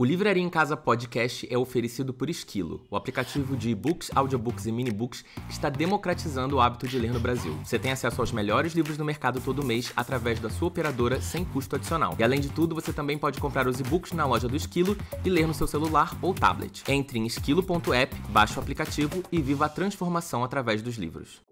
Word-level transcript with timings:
O 0.00 0.04
Livraria 0.04 0.40
em 0.40 0.48
Casa 0.48 0.76
Podcast 0.76 1.44
é 1.52 1.58
oferecido 1.58 2.14
por 2.14 2.30
Esquilo, 2.30 2.86
o 2.88 2.94
aplicativo 2.94 3.56
de 3.56 3.70
e-books, 3.70 4.12
audiobooks 4.14 4.64
e 4.66 4.70
minibooks 4.70 5.22
que 5.22 5.52
está 5.52 5.68
democratizando 5.68 6.54
o 6.54 6.60
hábito 6.60 6.86
de 6.86 6.96
ler 7.00 7.12
no 7.12 7.18
Brasil. 7.18 7.52
Você 7.64 7.80
tem 7.80 7.90
acesso 7.90 8.20
aos 8.20 8.30
melhores 8.30 8.74
livros 8.74 8.96
do 8.96 9.04
mercado 9.04 9.40
todo 9.40 9.64
mês 9.64 9.92
através 9.96 10.38
da 10.38 10.48
sua 10.48 10.68
operadora 10.68 11.20
sem 11.20 11.44
custo 11.44 11.74
adicional. 11.74 12.14
E 12.16 12.22
além 12.22 12.38
de 12.38 12.48
tudo, 12.48 12.76
você 12.76 12.92
também 12.92 13.18
pode 13.18 13.40
comprar 13.40 13.66
os 13.66 13.80
e-books 13.80 14.12
na 14.12 14.24
loja 14.24 14.46
do 14.46 14.54
Esquilo 14.54 14.96
e 15.24 15.28
ler 15.28 15.48
no 15.48 15.52
seu 15.52 15.66
celular 15.66 16.16
ou 16.22 16.32
tablet. 16.32 16.84
Entre 16.86 17.18
em 17.18 17.26
esquilo.app, 17.26 18.16
baixe 18.28 18.56
o 18.56 18.62
aplicativo 18.62 19.24
e 19.32 19.42
viva 19.42 19.66
a 19.66 19.68
transformação 19.68 20.44
através 20.44 20.80
dos 20.80 20.94
livros. 20.94 21.42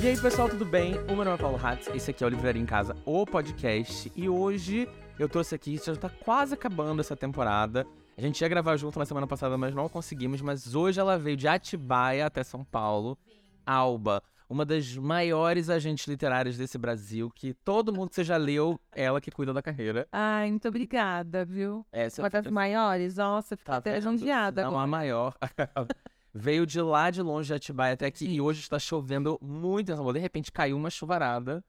E 0.00 0.06
aí, 0.06 0.18
pessoal, 0.18 0.48
tudo 0.48 0.64
bem? 0.64 0.98
O 1.10 1.14
meu 1.14 1.24
nome 1.24 1.30
é 1.30 1.36
Paulo 1.36 1.60
Hatz, 1.62 1.88
esse 1.94 2.10
aqui 2.10 2.24
é 2.24 2.26
o 2.26 2.30
Livraria 2.30 2.60
em 2.60 2.66
Casa, 2.66 2.96
o 3.04 3.26
podcast, 3.26 4.10
e 4.14 4.30
hoje 4.30 4.88
eu 5.18 5.28
trouxe 5.28 5.54
aqui, 5.54 5.76
já 5.76 5.94
tá 5.94 6.08
quase 6.08 6.54
acabando 6.54 7.00
essa 7.00 7.16
temporada. 7.16 7.86
A 8.16 8.20
gente 8.20 8.40
ia 8.40 8.48
gravar 8.48 8.76
junto 8.76 8.98
na 8.98 9.04
semana 9.04 9.26
passada, 9.26 9.56
mas 9.56 9.74
não 9.74 9.88
conseguimos. 9.88 10.40
Mas 10.40 10.74
hoje 10.74 11.00
ela 11.00 11.18
veio 11.18 11.36
de 11.36 11.48
Atibaia 11.48 12.26
até 12.26 12.42
São 12.42 12.64
Paulo. 12.64 13.18
Alba, 13.66 14.22
uma 14.48 14.64
das 14.64 14.96
maiores 14.96 15.70
agentes 15.70 16.06
literárias 16.06 16.56
desse 16.56 16.76
Brasil, 16.76 17.30
que 17.34 17.54
todo 17.54 17.92
mundo 17.92 18.10
que 18.10 18.16
você 18.16 18.24
já 18.24 18.36
leu, 18.36 18.78
ela 18.92 19.20
que 19.20 19.30
cuida 19.30 19.52
da 19.52 19.62
carreira. 19.62 20.06
Ai, 20.12 20.50
muito 20.50 20.68
obrigada, 20.68 21.44
viu? 21.44 21.86
Essa 21.90 22.22
Uma 22.22 22.30
das 22.30 22.46
maiores, 22.46 23.16
nossa, 23.16 23.56
fiquei 23.56 23.72
Tá 23.72 23.78
até 23.78 23.94
lisonjeada. 23.96 24.64
Não 24.64 24.78
a 24.78 24.86
maior. 24.86 25.34
veio 26.34 26.66
de 26.66 26.80
lá 26.80 27.10
de 27.10 27.22
longe 27.22 27.46
de 27.46 27.54
Atibaia 27.54 27.94
até 27.94 28.06
aqui. 28.06 28.26
E 28.26 28.40
hoje 28.40 28.60
está 28.60 28.78
chovendo 28.78 29.38
muito 29.40 29.90
em 29.90 29.94
São 29.94 30.04
Paulo. 30.04 30.12
De 30.12 30.20
repente 30.20 30.52
caiu 30.52 30.76
uma 30.76 30.90
chuvarada. 30.90 31.64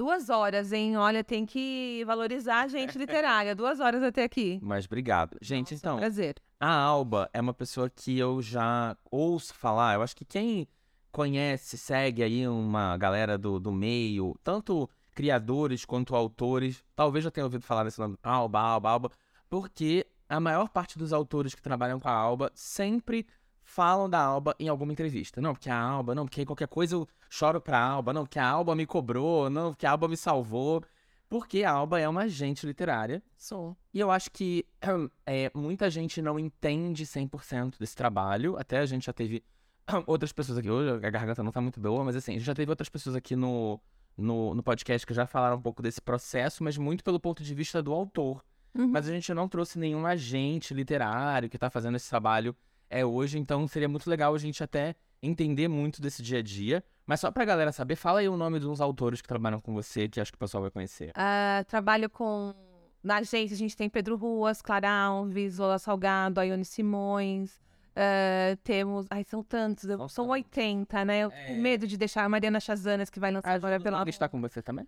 Duas 0.00 0.30
horas, 0.30 0.72
hein? 0.72 0.96
Olha, 0.96 1.22
tem 1.22 1.44
que 1.44 2.02
valorizar 2.06 2.62
a 2.62 2.68
gente 2.68 2.96
literária. 2.96 3.54
Duas 3.54 3.80
horas 3.80 4.02
até 4.02 4.24
aqui. 4.24 4.58
Mas 4.62 4.86
obrigado. 4.86 5.36
Gente, 5.42 5.74
então. 5.74 5.98
Prazer. 5.98 6.36
A 6.58 6.72
Alba 6.72 7.28
é 7.34 7.38
uma 7.38 7.52
pessoa 7.52 7.90
que 7.90 8.18
eu 8.18 8.40
já 8.40 8.96
ouço 9.10 9.52
falar. 9.52 9.96
Eu 9.96 10.02
acho 10.02 10.16
que 10.16 10.24
quem 10.24 10.66
conhece, 11.12 11.76
segue 11.76 12.22
aí 12.22 12.48
uma 12.48 12.96
galera 12.96 13.36
do, 13.36 13.60
do 13.60 13.70
meio, 13.70 14.34
tanto 14.42 14.88
criadores 15.14 15.84
quanto 15.84 16.16
autores, 16.16 16.82
talvez 16.96 17.22
já 17.22 17.30
tenha 17.30 17.44
ouvido 17.44 17.66
falar 17.66 17.84
desse 17.84 18.00
nome, 18.00 18.16
Alba, 18.22 18.58
Alba, 18.58 18.88
Alba, 18.88 19.10
porque 19.50 20.06
a 20.30 20.40
maior 20.40 20.70
parte 20.70 20.96
dos 20.96 21.12
autores 21.12 21.54
que 21.54 21.60
trabalham 21.60 22.00
com 22.00 22.08
a 22.08 22.12
Alba 22.12 22.50
sempre 22.54 23.26
falam 23.70 24.10
da 24.10 24.18
Alba 24.18 24.54
em 24.58 24.68
alguma 24.68 24.92
entrevista. 24.92 25.40
Não, 25.40 25.54
porque 25.54 25.70
a 25.70 25.78
Alba, 25.78 26.14
não, 26.14 26.26
porque 26.26 26.44
qualquer 26.44 26.66
coisa 26.66 26.96
eu 26.96 27.08
choro 27.28 27.60
pra 27.60 27.80
Alba, 27.80 28.12
não, 28.12 28.24
porque 28.24 28.38
a 28.38 28.48
Alba 28.48 28.74
me 28.74 28.84
cobrou, 28.84 29.48
não, 29.48 29.70
porque 29.70 29.86
a 29.86 29.92
Alba 29.92 30.08
me 30.08 30.16
salvou. 30.16 30.82
Porque 31.28 31.62
a 31.62 31.70
Alba 31.70 32.00
é 32.00 32.08
uma 32.08 32.22
agente 32.22 32.66
literária 32.66 33.22
Sou. 33.38 33.76
e 33.94 34.00
eu 34.00 34.10
acho 34.10 34.32
que 34.32 34.66
é, 35.24 35.48
muita 35.54 35.88
gente 35.88 36.20
não 36.20 36.40
entende 36.40 37.06
100% 37.06 37.78
desse 37.78 37.94
trabalho. 37.94 38.56
Até 38.58 38.78
a 38.78 38.86
gente 38.86 39.06
já 39.06 39.12
teve 39.12 39.44
outras 40.08 40.32
pessoas 40.32 40.58
aqui. 40.58 40.68
Hoje 40.68 40.90
a 41.06 41.10
garganta 41.10 41.40
não 41.44 41.52
tá 41.52 41.60
muito 41.60 41.78
boa, 41.78 42.02
mas 42.02 42.16
assim, 42.16 42.32
a 42.32 42.38
gente 42.38 42.46
já 42.46 42.54
teve 42.54 42.68
outras 42.72 42.88
pessoas 42.88 43.14
aqui 43.14 43.36
no, 43.36 43.80
no, 44.18 44.56
no 44.56 44.62
podcast 44.64 45.06
que 45.06 45.14
já 45.14 45.24
falaram 45.24 45.56
um 45.56 45.62
pouco 45.62 45.80
desse 45.80 46.00
processo, 46.00 46.64
mas 46.64 46.76
muito 46.76 47.04
pelo 47.04 47.20
ponto 47.20 47.44
de 47.44 47.54
vista 47.54 47.80
do 47.80 47.92
autor. 47.92 48.44
Uhum. 48.74 48.88
Mas 48.88 49.08
a 49.08 49.12
gente 49.12 49.32
não 49.32 49.48
trouxe 49.48 49.78
nenhum 49.78 50.04
agente 50.04 50.74
literário 50.74 51.48
que 51.48 51.56
tá 51.56 51.70
fazendo 51.70 51.94
esse 51.94 52.10
trabalho 52.10 52.56
é 52.90 53.04
hoje, 53.06 53.38
então 53.38 53.66
seria 53.68 53.88
muito 53.88 54.10
legal 54.10 54.34
a 54.34 54.38
gente 54.38 54.62
até 54.62 54.94
entender 55.22 55.68
muito 55.68 56.00
desse 56.02 56.22
dia 56.22 56.38
a 56.38 56.42
dia. 56.42 56.84
Mas 57.06 57.20
só 57.20 57.30
pra 57.30 57.44
galera 57.44 57.72
saber, 57.72 57.96
fala 57.96 58.20
aí 58.20 58.28
o 58.28 58.36
nome 58.36 58.60
de 58.60 58.66
uns 58.66 58.80
autores 58.80 59.20
que 59.22 59.28
trabalham 59.28 59.60
com 59.60 59.72
você, 59.74 60.08
que 60.08 60.20
acho 60.20 60.30
que 60.32 60.36
o 60.36 60.38
pessoal 60.38 60.62
vai 60.62 60.70
conhecer. 60.70 61.10
Ah, 61.14 61.64
trabalho 61.66 62.08
com. 62.10 62.54
Na 63.02 63.16
agência, 63.16 63.54
a 63.54 63.58
gente 63.58 63.74
tem 63.76 63.88
Pedro 63.88 64.14
Ruas, 64.16 64.60
Clara 64.60 64.90
Alves, 64.90 65.56
Lola 65.58 65.78
Salgado, 65.78 66.38
Aione 66.40 66.64
Simões. 66.64 67.58
ah, 67.96 68.56
temos. 68.62 69.06
Ai, 69.10 69.24
são 69.24 69.42
tantos. 69.42 69.84
eu- 69.84 69.98
São 69.98 70.08
São 70.08 70.24
tantos. 70.26 70.44
80, 70.44 71.04
né? 71.04 71.20
Eu 71.20 71.30
É. 71.32 71.46
tenho 71.46 71.60
medo 71.60 71.86
de 71.86 71.96
deixar 71.96 72.24
a 72.24 72.28
Mariana 72.28 72.60
Chazanas, 72.60 73.10
que 73.10 73.18
vai 73.18 73.30
lançar 73.32 73.52
agora 73.52 73.80
pela. 73.80 74.08
está 74.08 74.28
com 74.28 74.40
você 74.40 74.62
também? 74.62 74.86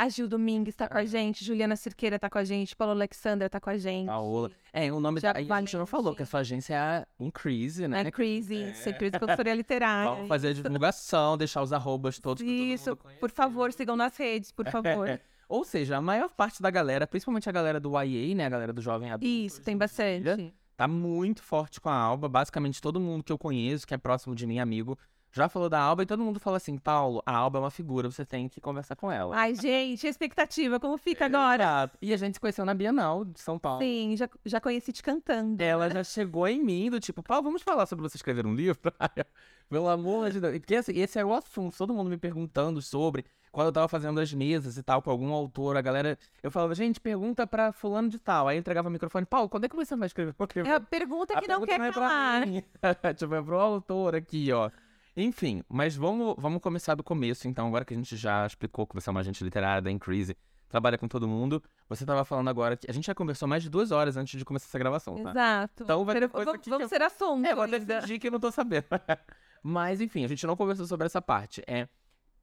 A 0.00 0.08
Gil 0.08 0.26
Domingues 0.26 0.74
tá 0.74 0.88
com 0.88 0.96
a 0.96 1.04
gente, 1.04 1.44
Juliana 1.44 1.76
Cirqueira 1.76 2.18
tá 2.18 2.30
com 2.30 2.38
a 2.38 2.44
gente, 2.44 2.74
Paulo 2.74 2.94
Alexandra 2.94 3.50
tá 3.50 3.60
com 3.60 3.68
a 3.68 3.76
gente. 3.76 4.06
Paola. 4.06 4.50
É, 4.72 4.90
o 4.90 4.98
nome 4.98 5.20
Já 5.20 5.34
da. 5.34 5.40
A 5.40 5.60
gente 5.60 5.76
não 5.76 5.84
falou 5.84 6.14
que 6.14 6.22
a 6.22 6.26
sua 6.26 6.40
agência 6.40 6.72
é 6.72 6.78
a 6.78 7.06
Increase, 7.18 7.86
né? 7.86 8.00
É 8.00 8.10
Crazy, 8.10 8.70
isso, 8.70 8.94
Crazy 8.94 9.18
Consultoria 9.20 9.54
Literária. 9.54 10.12
Vamos 10.12 10.28
fazer 10.28 10.48
a 10.48 10.52
divulgação, 10.54 11.36
deixar 11.36 11.60
os 11.60 11.70
arrobas 11.70 12.18
todos 12.18 12.42
todo 12.42 12.50
Isso, 12.50 12.96
conhecer. 12.96 13.20
por 13.20 13.30
favor, 13.30 13.70
sigam 13.74 13.94
nas 13.94 14.16
redes, 14.16 14.50
por 14.50 14.66
favor. 14.70 15.20
Ou 15.46 15.66
seja, 15.66 15.98
a 15.98 16.00
maior 16.00 16.30
parte 16.30 16.62
da 16.62 16.70
galera, 16.70 17.06
principalmente 17.06 17.46
a 17.50 17.52
galera 17.52 17.78
do 17.78 17.90
YA, 18.00 18.34
né? 18.34 18.46
A 18.46 18.48
galera 18.48 18.72
do 18.72 18.80
jovem 18.80 19.10
adulto. 19.10 19.26
Isso, 19.26 19.60
tem 19.60 19.76
bastante. 19.76 20.54
Tá 20.78 20.88
muito 20.88 21.42
forte 21.42 21.78
com 21.78 21.90
a 21.90 21.94
Alba. 21.94 22.26
Basicamente, 22.26 22.80
todo 22.80 22.98
mundo 22.98 23.22
que 23.22 23.30
eu 23.30 23.36
conheço, 23.36 23.86
que 23.86 23.92
é 23.92 23.98
próximo 23.98 24.34
de 24.34 24.46
mim, 24.46 24.60
amigo, 24.60 24.98
já 25.32 25.48
falou 25.48 25.68
da 25.68 25.80
Alba 25.80 26.02
e 26.02 26.06
todo 26.06 26.22
mundo 26.22 26.40
fala 26.40 26.56
assim: 26.56 26.76
Paulo, 26.76 27.22
a 27.24 27.32
Alba 27.34 27.58
é 27.58 27.60
uma 27.62 27.70
figura, 27.70 28.10
você 28.10 28.24
tem 28.24 28.48
que 28.48 28.60
conversar 28.60 28.96
com 28.96 29.10
ela. 29.10 29.36
Ai, 29.36 29.54
gente, 29.54 30.06
a 30.06 30.10
expectativa, 30.10 30.80
como 30.80 30.98
fica 30.98 31.26
agora? 31.26 31.62
Exato. 31.62 31.98
E 32.02 32.12
a 32.12 32.16
gente 32.16 32.34
se 32.34 32.40
conheceu 32.40 32.64
na 32.64 32.74
Bienal 32.74 33.24
de 33.24 33.40
São 33.40 33.58
Paulo. 33.58 33.80
Sim, 33.80 34.16
já, 34.16 34.28
já 34.44 34.60
conheci 34.60 34.92
te 34.92 35.02
cantando. 35.02 35.62
Ela 35.62 35.88
já 35.88 36.02
chegou 36.02 36.48
em 36.48 36.62
mim, 36.62 36.90
do 36.90 36.98
tipo, 36.98 37.22
Paulo, 37.22 37.44
vamos 37.44 37.62
falar 37.62 37.86
sobre 37.86 38.02
você 38.08 38.16
escrever 38.16 38.46
um 38.46 38.54
livro? 38.54 38.80
Pelo 39.68 39.88
amor 39.88 40.30
de 40.30 40.40
Deus. 40.40 40.58
Porque 40.58 40.74
assim, 40.74 40.98
esse 40.98 41.18
é 41.18 41.24
o 41.24 41.32
assunto, 41.32 41.76
todo 41.76 41.94
mundo 41.94 42.10
me 42.10 42.16
perguntando 42.16 42.82
sobre. 42.82 43.24
Quando 43.52 43.66
eu 43.66 43.72
tava 43.72 43.88
fazendo 43.88 44.20
as 44.20 44.32
mesas 44.32 44.76
e 44.76 44.82
tal, 44.82 45.02
com 45.02 45.10
algum 45.10 45.32
autor, 45.32 45.76
a 45.76 45.80
galera. 45.80 46.16
Eu 46.42 46.50
falava, 46.50 46.74
gente, 46.74 47.00
pergunta 47.00 47.46
pra 47.46 47.72
fulano 47.72 48.08
de 48.08 48.18
tal. 48.18 48.46
Aí 48.46 48.56
eu 48.56 48.60
entregava 48.60 48.88
o 48.88 48.90
microfone, 48.90 49.26
Paulo, 49.26 49.48
quando 49.48 49.64
é 49.64 49.68
que 49.68 49.74
você 49.74 49.96
vai 49.96 50.06
escrever 50.06 50.34
um 50.38 50.44
livro? 50.54 50.70
É 50.70 50.74
a 50.74 50.80
pergunta 50.80 51.34
que 51.40 51.44
A 51.44 51.58
não 51.58 51.66
pergunta 51.66 51.66
quer 51.66 51.88
é 51.88 51.92
pra 51.92 51.92
calar. 51.92 53.14
tipo, 53.14 53.34
é 53.34 53.42
pro 53.42 53.58
autor 53.58 54.14
aqui, 54.14 54.52
ó. 54.52 54.70
Enfim, 55.16 55.62
mas 55.68 55.96
vamos, 55.96 56.34
vamos 56.38 56.60
começar 56.62 56.94
do 56.94 57.02
começo, 57.02 57.48
então, 57.48 57.66
agora 57.66 57.84
que 57.84 57.92
a 57.92 57.96
gente 57.96 58.16
já 58.16 58.46
explicou 58.46 58.86
que 58.86 58.94
você 58.94 59.08
é 59.08 59.12
uma 59.12 59.20
agente 59.20 59.42
literária 59.42 59.82
da 59.82 59.90
Increase, 59.90 60.36
trabalha 60.68 60.96
com 60.96 61.08
todo 61.08 61.26
mundo. 61.26 61.62
Você 61.88 62.06
tava 62.06 62.24
falando 62.24 62.48
agora 62.48 62.76
que 62.76 62.88
a 62.88 62.94
gente 62.94 63.06
já 63.06 63.14
conversou 63.14 63.48
mais 63.48 63.62
de 63.62 63.68
duas 63.68 63.90
horas 63.90 64.16
antes 64.16 64.38
de 64.38 64.44
começar 64.44 64.66
essa 64.66 64.78
gravação, 64.78 65.20
tá? 65.22 65.30
Exato. 65.30 65.82
Então 65.82 66.04
vai 66.04 66.14
ter 66.20 66.28
vamos 66.28 66.58
que 66.60 66.70
eu- 66.70 66.88
ser 66.88 67.02
assunto. 67.02 67.44
É, 67.44 67.54
vou 67.54 67.64
até 67.64 67.80
fingir 67.80 68.20
que 68.20 68.28
eu 68.28 68.32
não 68.32 68.40
tô 68.40 68.50
sabendo. 68.52 68.84
Mas, 69.62 70.00
enfim, 70.00 70.24
a 70.24 70.28
gente 70.28 70.46
não 70.46 70.56
conversou 70.56 70.86
sobre 70.86 71.06
essa 71.06 71.20
parte. 71.20 71.62
É. 71.66 71.88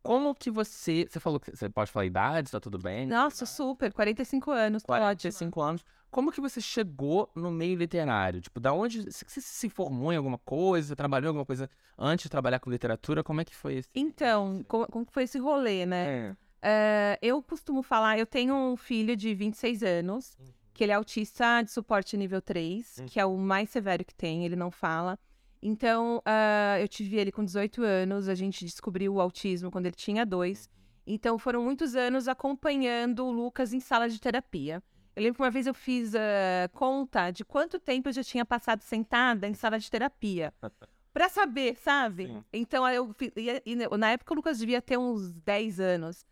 Como 0.03 0.35
que 0.35 0.51
você. 0.51 1.07
Você 1.09 1.19
falou 1.19 1.39
que 1.39 1.55
você 1.55 1.69
pode 1.69 1.91
falar 1.91 2.05
idade, 2.05 2.51
tá 2.51 2.59
tudo 2.59 2.77
bem? 2.77 3.05
Nossa, 3.07 3.45
super, 3.45 3.91
45 3.91 4.51
anos, 4.51 4.83
tá 4.83 4.93
ótimo. 4.93 5.05
45 5.05 5.61
anos. 5.61 5.85
Como 6.09 6.31
que 6.31 6.41
você 6.41 6.61
chegou 6.61 7.29
no 7.35 7.51
meio 7.51 7.77
literário? 7.77 8.41
Tipo, 8.41 8.59
da 8.59 8.73
onde. 8.73 9.03
Você 9.03 9.41
se 9.41 9.69
formou 9.69 10.11
em 10.11 10.15
alguma 10.15 10.37
coisa? 10.37 10.89
Você 10.89 10.95
trabalhou 10.95 11.25
em 11.25 11.29
alguma 11.29 11.45
coisa 11.45 11.69
antes 11.97 12.23
de 12.23 12.29
trabalhar 12.29 12.59
com 12.59 12.69
literatura? 12.69 13.23
Como 13.23 13.41
é 13.41 13.45
que 13.45 13.55
foi 13.55 13.75
isso? 13.79 13.89
Então, 13.93 14.63
como, 14.67 14.87
como 14.87 15.05
foi 15.09 15.23
esse 15.23 15.37
rolê, 15.37 15.85
né? 15.85 16.35
É, 16.61 17.19
eu 17.21 17.41
costumo 17.41 17.83
falar, 17.83 18.17
eu 18.17 18.25
tenho 18.25 18.55
um 18.55 18.75
filho 18.75 19.15
de 19.15 19.33
26 19.33 19.83
anos, 19.83 20.37
que 20.73 20.83
ele 20.83 20.91
é 20.91 20.95
autista 20.95 21.61
de 21.61 21.71
suporte 21.71 22.17
nível 22.17 22.41
3, 22.41 23.03
que 23.07 23.19
é 23.19 23.25
o 23.25 23.37
mais 23.37 23.69
severo 23.69 24.03
que 24.03 24.15
tem, 24.15 24.45
ele 24.45 24.55
não 24.55 24.71
fala. 24.71 25.19
Então, 25.61 26.21
ah, 26.25 26.77
eu 26.79 26.87
tive 26.87 27.17
ele 27.17 27.31
com 27.31 27.43
18 27.43 27.83
anos, 27.83 28.27
a 28.27 28.35
gente 28.35 28.63
descobriu 28.63 29.13
o 29.15 29.21
autismo 29.21 29.71
quando 29.71 29.87
ele 29.87 29.95
tinha 29.95 30.25
dois. 30.25 30.69
Então, 31.05 31.39
foram 31.39 31.63
muitos 31.63 31.95
anos 31.95 32.27
acompanhando 32.27 33.25
o 33.25 33.31
Lucas 33.31 33.73
em 33.73 33.79
sala 33.79 34.09
de 34.09 34.19
terapia. 34.19 34.83
Eu 35.17 35.23
lembro 35.23 35.37
que 35.37 35.41
uma 35.41 35.49
vez 35.49 35.65
eu 35.65 35.73
fiz 35.73 36.13
ah, 36.13 36.69
conta 36.73 37.31
de 37.31 37.43
quanto 37.43 37.79
tempo 37.79 38.07
eu 38.07 38.13
já 38.13 38.23
tinha 38.23 38.45
passado 38.45 38.83
sentada 38.83 39.47
em 39.47 39.55
sala 39.55 39.79
de 39.79 39.89
terapia. 39.89 40.53
Pra 41.11 41.27
saber, 41.27 41.75
sabe? 41.77 42.27
Sim. 42.27 42.43
Então, 42.53 42.87
eu 42.87 43.15
e, 43.35 43.63
e 43.65 43.75
na 43.97 44.11
época 44.11 44.31
o 44.31 44.35
Lucas 44.35 44.59
devia 44.59 44.79
ter 44.79 44.95
uns 44.95 45.33
10 45.33 45.79
anos. 45.79 46.23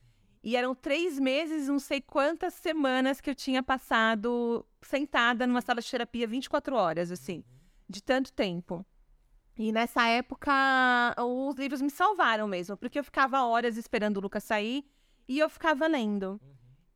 E 0.44 0.56
eram 0.56 0.76
três 0.76 1.18
meses, 1.18 1.68
não 1.68 1.80
sei 1.80 2.00
quantas 2.00 2.54
semanas 2.54 3.20
que 3.20 3.28
eu 3.28 3.34
tinha 3.34 3.64
passado 3.64 4.64
sentada 4.84 5.48
numa 5.48 5.62
sala 5.62 5.82
de 5.82 5.90
terapia 5.90 6.28
24 6.28 6.76
horas, 6.76 7.10
assim, 7.10 7.44
de 7.90 8.04
tanto 8.04 8.32
tempo. 8.32 8.86
E 9.58 9.72
nessa 9.72 10.06
época, 10.06 10.54
os 11.18 11.56
livros 11.56 11.82
me 11.82 11.90
salvaram 11.90 12.48
mesmo, 12.48 12.78
porque 12.78 13.00
eu 13.00 13.04
ficava 13.04 13.42
horas 13.42 13.78
esperando 13.78 14.18
o 14.18 14.22
Lucas 14.22 14.44
sair 14.44 14.86
e 15.28 15.40
eu 15.40 15.50
ficava 15.50 15.88
lendo. 15.88 16.40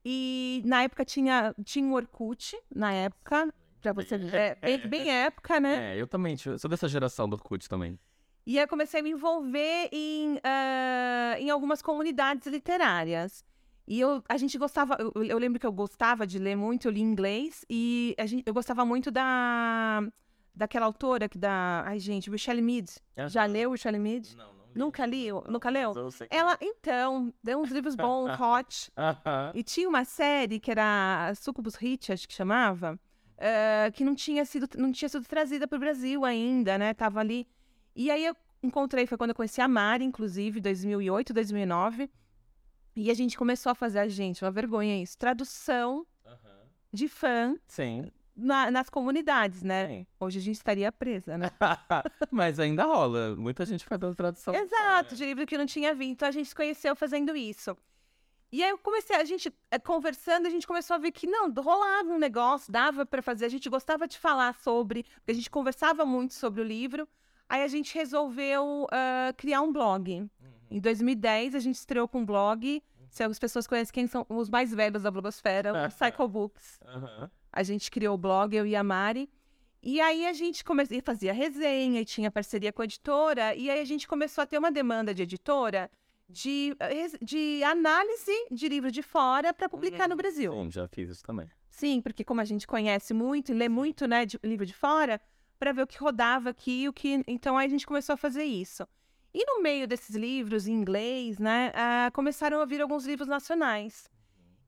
E 0.04 0.62
na 0.66 0.84
época 0.84 1.04
tinha, 1.04 1.54
tinha 1.64 1.86
o 1.88 1.94
Orkut, 1.94 2.58
na 2.74 2.94
época, 2.94 3.54
pra 3.82 3.94
você 3.94 4.18
ver, 4.18 4.58
é, 4.62 4.78
bem, 4.78 4.88
bem 4.88 5.12
época, 5.12 5.60
né? 5.60 5.96
É, 5.96 6.02
eu 6.02 6.08
também. 6.08 6.38
sou 6.38 6.70
dessa 6.70 6.88
geração 6.88 7.28
do 7.28 7.34
Orkut 7.34 7.68
também. 7.68 8.00
E 8.46 8.58
aí 8.58 8.64
eu 8.64 8.68
comecei 8.68 9.02
a 9.02 9.04
me 9.04 9.12
envolver 9.12 9.90
em, 9.92 10.40
ah, 10.44 11.36
em 11.38 11.50
algumas 11.50 11.82
comunidades 11.82 12.48
literárias. 12.48 13.44
E 13.88 14.00
eu, 14.00 14.24
a 14.30 14.38
gente 14.38 14.58
gostava, 14.58 14.98
eu, 15.00 15.24
eu 15.24 15.38
lembro 15.38 15.60
que 15.60 15.66
eu 15.66 15.72
gostava 15.72 16.26
de 16.26 16.40
ler 16.40 16.56
muito, 16.56 16.88
eu 16.88 16.92
li 16.92 17.02
inglês, 17.02 17.66
e 17.70 18.16
a 18.18 18.26
gente, 18.26 18.44
eu 18.46 18.54
gostava 18.54 18.86
muito 18.86 19.12
da 19.12 20.04
daquela 20.54 20.86
autora 20.86 21.30
que 21.30 21.38
da. 21.38 21.84
Ai, 21.86 22.00
gente, 22.00 22.30
Michelle 22.30 22.62
Mead. 22.62 22.90
Já 23.28 23.46
leu 23.46 23.72
Michelle 23.72 23.98
Mead? 23.98 24.36
Não. 24.36 24.59
Nunca 24.80 25.06
li? 25.06 25.28
Nunca 25.50 25.70
leu? 25.70 25.92
Ela, 26.30 26.58
então, 26.62 27.34
deu 27.44 27.60
uns 27.60 27.70
livros 27.70 27.96
bons, 27.96 28.32
hot. 28.40 28.90
E 29.54 29.62
tinha 29.62 29.90
uma 29.90 30.06
série 30.06 30.58
que 30.58 30.72
era 30.72 31.34
Sucubus 31.36 31.76
Hit, 31.76 32.14
acho 32.14 32.26
que 32.26 32.34
chamava, 32.34 32.94
uh, 32.94 33.92
que 33.92 34.06
não 34.06 34.16
tinha 34.16 34.46
sido, 34.46 34.70
não 34.78 34.94
tinha 34.94 35.10
sido 35.10 35.28
trazida 35.28 35.68
para 35.68 35.76
o 35.76 35.80
Brasil 35.80 36.24
ainda, 36.24 36.78
né? 36.78 36.94
Tava 36.94 37.20
ali. 37.20 37.46
E 37.94 38.10
aí 38.10 38.26
eu 38.26 38.34
encontrei, 38.64 39.06
foi 39.06 39.18
quando 39.18 39.32
eu 39.32 39.36
conheci 39.36 39.60
a 39.60 39.68
Mari, 39.68 40.06
inclusive, 40.06 40.62
2008, 40.62 41.34
2009. 41.34 42.10
E 42.96 43.12
a 43.12 43.14
gente 43.14 43.38
começou 43.38 43.74
a 43.74 43.76
fazer, 43.76 44.00
a 44.00 44.08
gente, 44.08 44.46
uma 44.46 44.52
vergonha 44.52 45.02
isso, 45.02 45.18
tradução 45.18 46.08
de 46.92 47.08
fã 47.10 47.56
Sim. 47.68 48.10
Na- 48.40 48.72
nas 48.72 48.90
comunidades, 48.90 49.62
né? 49.64 49.88
Sim. 49.88 50.08
Hoje 50.20 50.40
a 50.40 50.42
gente 50.42 50.56
estaria 50.56 50.92
presa, 50.92 51.38
né? 51.38 51.50
Mas 52.32 52.60
ainda 52.60 52.84
rola. 52.86 53.36
Muita 53.36 53.66
gente 53.66 53.86
faz 53.86 54.02
a 54.04 54.14
tradução. 54.14 54.54
Exato, 54.54 55.16
de 55.16 55.26
livro 55.26 55.46
que 55.46 55.58
não 55.58 55.66
tinha 55.66 55.94
vindo. 55.94 56.12
Então 56.12 56.28
a 56.28 56.32
gente 56.32 56.48
se 56.48 56.56
conheceu 56.56 56.96
fazendo 56.96 57.36
isso. 57.36 57.76
E 58.52 58.64
aí 58.64 58.70
eu 58.72 58.80
comecei, 58.80 59.16
a 59.16 59.24
gente 59.24 59.54
eh, 59.70 59.78
conversando, 59.78 60.48
a 60.48 60.50
gente 60.50 60.66
começou 60.66 60.96
a 60.96 60.98
ver 60.98 61.12
que 61.12 61.28
não, 61.28 61.52
rolava 61.54 62.10
um 62.10 62.18
negócio, 62.18 62.72
dava 62.72 63.06
para 63.06 63.22
fazer, 63.22 63.46
a 63.46 63.50
gente 63.50 63.70
gostava 63.70 64.08
de 64.08 64.18
falar 64.18 64.56
sobre, 64.56 65.04
porque 65.04 65.32
a 65.32 65.36
gente 65.36 65.52
conversava 65.52 66.04
muito 66.04 66.34
sobre 66.34 66.62
o 66.62 66.64
livro. 66.64 67.08
Aí 67.48 67.62
a 67.64 67.68
gente 67.68 67.94
resolveu 67.96 68.88
ah, 68.92 69.34
criar 69.38 69.62
um 69.62 69.72
blog. 69.72 70.28
Em 70.72 70.80
2010 70.80 71.56
a 71.56 71.60
gente 71.60 71.76
estreou 71.76 72.08
com 72.08 72.20
um 72.22 72.26
blog. 72.26 72.82
Se 73.10 73.24
as 73.24 73.40
pessoas 73.40 73.66
conhecem 73.66 73.92
quem 73.94 74.08
são 74.08 74.24
os 74.30 74.50
mais 74.50 74.74
velhos 74.74 75.02
da 75.04 75.10
blogosfera, 75.12 75.72
o 75.74 75.90
Psycho 75.90 76.28
Books. 76.28 76.80
Aham. 76.86 77.32
A 77.52 77.64
gente 77.64 77.90
criou 77.90 78.16
o 78.16 78.18
blog, 78.18 78.56
eu 78.56 78.66
e 78.66 78.76
a 78.76 78.84
Mari. 78.84 79.30
E 79.82 80.02
aí 80.02 80.26
a 80.26 80.34
gente 80.34 80.64
começou, 80.64 80.98
e 80.98 81.02
fazia 81.02 81.32
resenha 81.32 82.02
e 82.02 82.06
tinha 82.06 82.30
parceria 82.30 82.72
com 82.72 82.82
a 82.82 82.86
editora. 82.86 83.56
E 83.56 83.70
aí 83.70 83.80
a 83.80 83.86
gente 83.86 84.08
começou 84.08 84.42
a 84.42 84.46
ter 84.46 84.58
uma 84.58 84.72
demanda 84.72 85.14
de 85.14 85.24
editora 85.24 85.90
de, 86.28 86.76
eh, 86.80 87.08
de 87.22 87.64
análise 87.64 88.32
de 88.52 88.70
livro 88.70 88.92
de 88.92 89.02
fora 89.02 89.54
para 89.54 89.68
publicar 89.68 90.08
no 90.08 90.16
Brasil. 90.16 90.52
Sim, 90.54 90.72
já 90.72 90.88
fiz 90.88 91.10
isso 91.10 91.24
também. 91.24 91.50
Sim, 91.70 92.02
porque 92.02 92.24
como 92.24 92.42
a 92.42 92.46
gente 92.46 92.68
conhece 92.68 93.14
muito 93.14 93.52
e 93.52 93.56
lê 93.56 93.68
muito, 93.68 94.08
né, 94.08 94.26
de 94.26 94.40
livro 94.44 94.66
de 94.66 94.74
fora, 94.74 95.20
para 95.58 95.72
ver 95.72 95.84
o 95.84 95.88
que 95.88 95.98
rodava 95.98 96.50
aqui, 96.50 96.88
o 96.88 96.94
que. 96.94 97.24
Então 97.28 97.58
aí 97.58 97.66
a 97.66 97.70
gente 97.70 97.88
começou 97.88 98.14
a 98.14 98.18
fazer 98.18 98.44
isso. 98.44 98.88
E 99.34 99.46
no 99.46 99.62
meio 99.62 99.88
desses 99.88 100.16
livros 100.16 100.68
em 100.68 100.74
inglês, 100.74 101.40
né, 101.40 101.72
ah, 101.76 102.10
começaram 102.14 102.62
a 102.62 102.66
vir 102.66 102.82
alguns 102.82 103.06
livros 103.06 103.28
nacionais. 103.28 104.10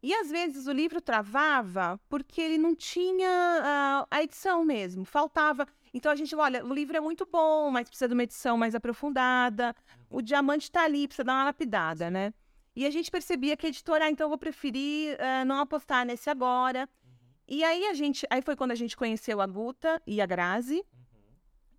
E 0.03 0.13
às 0.15 0.31
vezes 0.31 0.65
o 0.65 0.71
livro 0.71 0.99
travava 0.99 1.99
porque 2.09 2.41
ele 2.41 2.57
não 2.57 2.73
tinha 2.73 3.29
ah, 3.29 4.07
a 4.09 4.23
edição 4.23 4.65
mesmo, 4.65 5.05
faltava. 5.05 5.67
Então 5.93 6.11
a 6.11 6.15
gente, 6.15 6.35
olha, 6.35 6.65
o 6.65 6.73
livro 6.73 6.97
é 6.97 6.99
muito 6.99 7.25
bom, 7.25 7.69
mas 7.69 7.87
precisa 7.87 8.07
de 8.07 8.13
uma 8.15 8.23
edição 8.23 8.57
mais 8.57 8.73
aprofundada. 8.73 9.75
O 10.09 10.21
diamante 10.21 10.63
está 10.63 10.83
ali, 10.85 11.07
precisa 11.07 11.23
dar 11.23 11.33
uma 11.33 11.45
lapidada, 11.45 12.09
né? 12.09 12.33
E 12.75 12.85
a 12.85 12.89
gente 12.89 13.11
percebia 13.11 13.55
que 13.55 13.65
a 13.67 13.69
editora, 13.69 14.05
ah, 14.05 14.09
então 14.09 14.25
eu 14.25 14.29
vou 14.29 14.39
preferir 14.39 15.17
ah, 15.21 15.45
não 15.45 15.59
apostar 15.59 16.03
nesse 16.03 16.29
agora. 16.29 16.89
E 17.47 17.63
aí 17.63 17.85
a 17.85 17.93
gente, 17.93 18.25
aí 18.29 18.41
foi 18.41 18.55
quando 18.55 18.71
a 18.71 18.75
gente 18.75 18.97
conheceu 18.97 19.39
a 19.39 19.45
Guta 19.45 20.01
e 20.07 20.19
a 20.19 20.25
Grazi. 20.25 20.83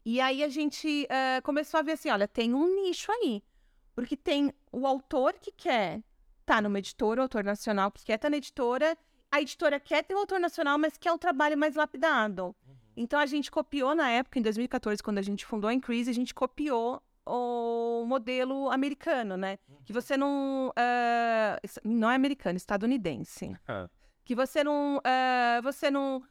E 0.04 0.20
aí 0.20 0.44
a 0.44 0.48
gente 0.48 1.08
ah, 1.10 1.40
começou 1.42 1.80
a 1.80 1.82
ver 1.82 1.92
assim, 1.92 2.10
olha, 2.10 2.28
tem 2.28 2.54
um 2.54 2.82
nicho 2.84 3.10
aí. 3.10 3.42
Porque 3.96 4.16
tem 4.16 4.52
o 4.70 4.86
autor 4.86 5.34
que 5.40 5.50
quer 5.50 6.02
estar 6.42 6.60
numa 6.62 6.78
editora, 6.78 7.20
o 7.20 7.22
autor 7.22 7.42
nacional 7.42 7.90
que 7.90 8.04
quer 8.04 8.16
estar 8.16 8.30
na 8.30 8.36
editora, 8.36 8.96
a 9.30 9.40
editora 9.40 9.80
quer 9.80 10.04
ter 10.04 10.14
o 10.14 10.18
autor 10.18 10.38
nacional, 10.38 10.78
mas 10.78 10.98
quer 10.98 11.10
o 11.12 11.18
trabalho 11.18 11.56
mais 11.56 11.74
lapidado. 11.74 12.54
Então 12.96 13.18
a 13.18 13.26
gente 13.26 13.50
copiou 13.50 13.94
na 13.94 14.10
época, 14.10 14.38
em 14.38 14.42
2014, 14.42 15.02
quando 15.02 15.18
a 15.18 15.22
gente 15.22 15.46
fundou 15.46 15.68
a 15.68 15.74
Increase, 15.74 16.10
a 16.10 16.14
gente 16.14 16.34
copiou 16.34 17.02
o 17.24 18.04
modelo 18.06 18.70
americano, 18.70 19.36
né? 19.36 19.58
Que 19.84 19.92
você 19.92 20.16
não. 20.16 20.72
ah, 20.76 21.58
não 21.84 22.10
é 22.10 22.14
americano, 22.14 22.56
estadunidense 22.56 23.56
Ah, 23.66 23.88
que 24.24 24.34
você 24.34 24.62
não 24.62 25.00
eh, 25.04 25.60
você 25.62 25.90
não 25.90 26.22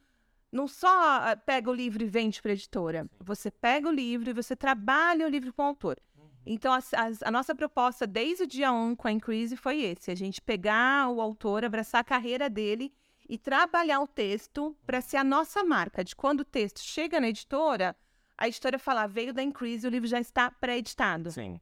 não 0.50 0.68
só 0.68 0.88
ah, 0.88 1.36
pega 1.36 1.70
o 1.70 1.74
livro 1.74 2.02
e 2.02 2.06
vende 2.06 2.40
para 2.40 2.52
editora 2.52 3.06
você 3.20 3.50
pega 3.50 3.88
o 3.88 3.92
livro 3.92 4.30
e 4.30 4.32
você 4.32 4.54
trabalha 4.54 5.26
o 5.26 5.28
livro 5.28 5.52
com 5.52 5.62
o 5.62 5.66
autor 5.66 5.98
então 6.44 6.72
as- 6.72 6.92
as- 6.94 7.22
a, 7.22 7.30
nossa 7.30 7.54
proposta 7.54 8.06
desde 8.06 8.44
o 8.44 8.46
dia 8.46 8.72
1 8.72 8.96
com 8.96 9.08
a 9.08 9.12
Increase 9.12 9.56
foi 9.56 9.80
esse 9.82 10.10
a 10.10 10.14
gente 10.14 10.40
pegar 10.40 11.08
o 11.08 11.20
autor 11.20 11.64
abraçar 11.64 12.00
a 12.00 12.04
carreira 12.04 12.48
dele 12.50 12.92
e 13.28 13.38
trabalhar 13.38 14.00
o 14.00 14.06
texto 14.06 14.76
para 14.86 15.00
ser 15.00 15.16
a 15.18 15.24
nossa 15.24 15.62
marca 15.64 16.02
de 16.04 16.14
quando 16.16 16.40
o 16.40 16.44
texto 16.44 16.80
chega 16.80 17.20
na 17.20 17.28
editora 17.28 17.94
a 18.36 18.48
editora 18.48 18.78
falar 18.78 19.06
veio 19.06 19.32
da 19.32 19.42
Increase 19.42 19.86
o 19.86 19.90
livro 19.90 20.08
já 20.08 20.18
está 20.20 20.50
pré-editado 20.50 21.30
sim. 21.30 21.60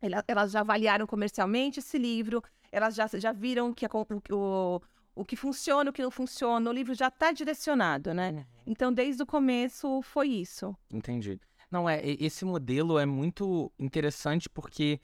ela- 0.00 0.24
elas 0.26 0.50
já 0.52 0.60
avaliaram 0.60 1.06
comercialmente 1.06 1.78
esse 1.80 1.98
livro, 1.98 2.42
elas 2.72 2.94
já, 2.94 3.06
já 3.06 3.32
viram 3.32 3.72
que 3.72 3.84
a 3.84 3.88
o, 3.92 4.06
o, 4.34 4.80
o 5.14 5.24
que 5.26 5.36
funciona, 5.36 5.90
o 5.90 5.92
que 5.92 6.02
não 6.02 6.10
funciona, 6.10 6.70
o 6.70 6.72
livro 6.72 6.94
já 6.94 7.08
está 7.08 7.30
direcionado, 7.32 8.14
né? 8.14 8.46
Então, 8.66 8.90
desde 8.92 9.22
o 9.22 9.26
começo, 9.26 10.00
foi 10.02 10.28
isso. 10.28 10.74
Entendi. 10.90 11.38
Não, 11.72 11.88
é, 11.88 12.00
esse 12.04 12.44
modelo 12.44 12.98
é 12.98 13.06
muito 13.06 13.72
interessante 13.78 14.46
porque 14.48 15.00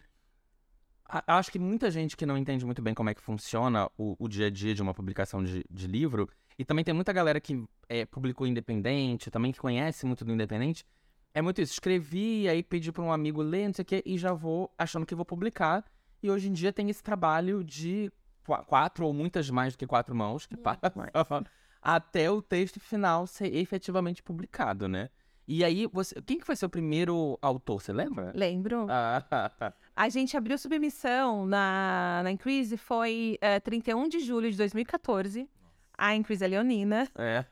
acho 1.27 1.51
que 1.51 1.59
muita 1.59 1.91
gente 1.91 2.15
que 2.15 2.27
não 2.27 2.37
entende 2.37 2.67
muito 2.67 2.83
bem 2.83 2.93
como 2.93 3.09
é 3.09 3.15
que 3.15 3.23
funciona 3.23 3.91
o, 3.97 4.15
o 4.19 4.29
dia 4.29 4.49
a 4.49 4.51
dia 4.51 4.75
de 4.75 4.83
uma 4.83 4.93
publicação 4.93 5.43
de, 5.43 5.65
de 5.71 5.87
livro, 5.87 6.29
e 6.59 6.65
também 6.67 6.85
tem 6.85 6.93
muita 6.93 7.11
galera 7.13 7.41
que 7.41 7.65
é, 7.89 8.05
publicou 8.05 8.47
independente, 8.47 9.31
também 9.31 9.51
que 9.51 9.59
conhece 9.59 10.05
muito 10.05 10.25
do 10.27 10.33
independente, 10.33 10.85
é 11.33 11.41
muito 11.41 11.63
isso. 11.63 11.73
Escrevi, 11.73 12.49
aí 12.49 12.63
pedi 12.63 12.93
para 12.93 13.03
um 13.03 13.13
amigo 13.13 13.41
ler, 13.41 13.69
não 13.69 13.75
sei 13.75 13.83
o 13.83 13.87
quê, 13.87 14.03
e 14.05 14.19
já 14.19 14.35
vou 14.35 14.71
achando 14.77 15.07
que 15.07 15.15
vou 15.15 15.25
publicar. 15.25 15.85
E 16.23 16.31
hoje 16.31 16.49
em 16.49 16.53
dia 16.53 16.73
tem 16.73 16.91
esse 16.91 17.03
trabalho 17.03 17.65
de 17.65 18.11
qua- 18.45 18.65
quatro 18.65 19.07
ou 19.07 19.15
muitas 19.15 19.49
mais 19.49 19.73
do 19.75 19.79
que 19.79 19.87
quatro 19.87 20.15
mãos 20.15 20.47
que 20.47 20.57
passam 20.59 21.07
até 21.81 22.31
o 22.31 22.43
texto 22.43 22.81
final 22.81 23.27
ser 23.27 23.55
efetivamente 23.55 24.23
publicado, 24.23 24.89
né? 24.89 25.09
E 25.51 25.65
aí, 25.65 25.87
você, 25.91 26.15
quem 26.21 26.39
que 26.39 26.45
foi 26.45 26.55
seu 26.55 26.69
primeiro 26.69 27.39
autor, 27.41 27.81
você 27.81 27.91
lembra? 27.91 28.33
Lembro. 28.35 28.87
Ah, 28.91 29.73
A 29.97 30.11
gente 30.11 30.37
abriu 30.37 30.59
submissão 30.59 31.47
na, 31.47 32.21
na 32.23 32.31
Increase, 32.31 32.77
foi 32.77 33.39
eh, 33.41 33.59
31 33.59 34.09
de 34.11 34.21
julho 34.21 34.51
de 34.51 34.59
2014. 34.59 35.49
A 35.97 36.15
Increase 36.15 36.45
é 36.45 36.49
leonina. 36.49 37.09
é. 37.17 37.45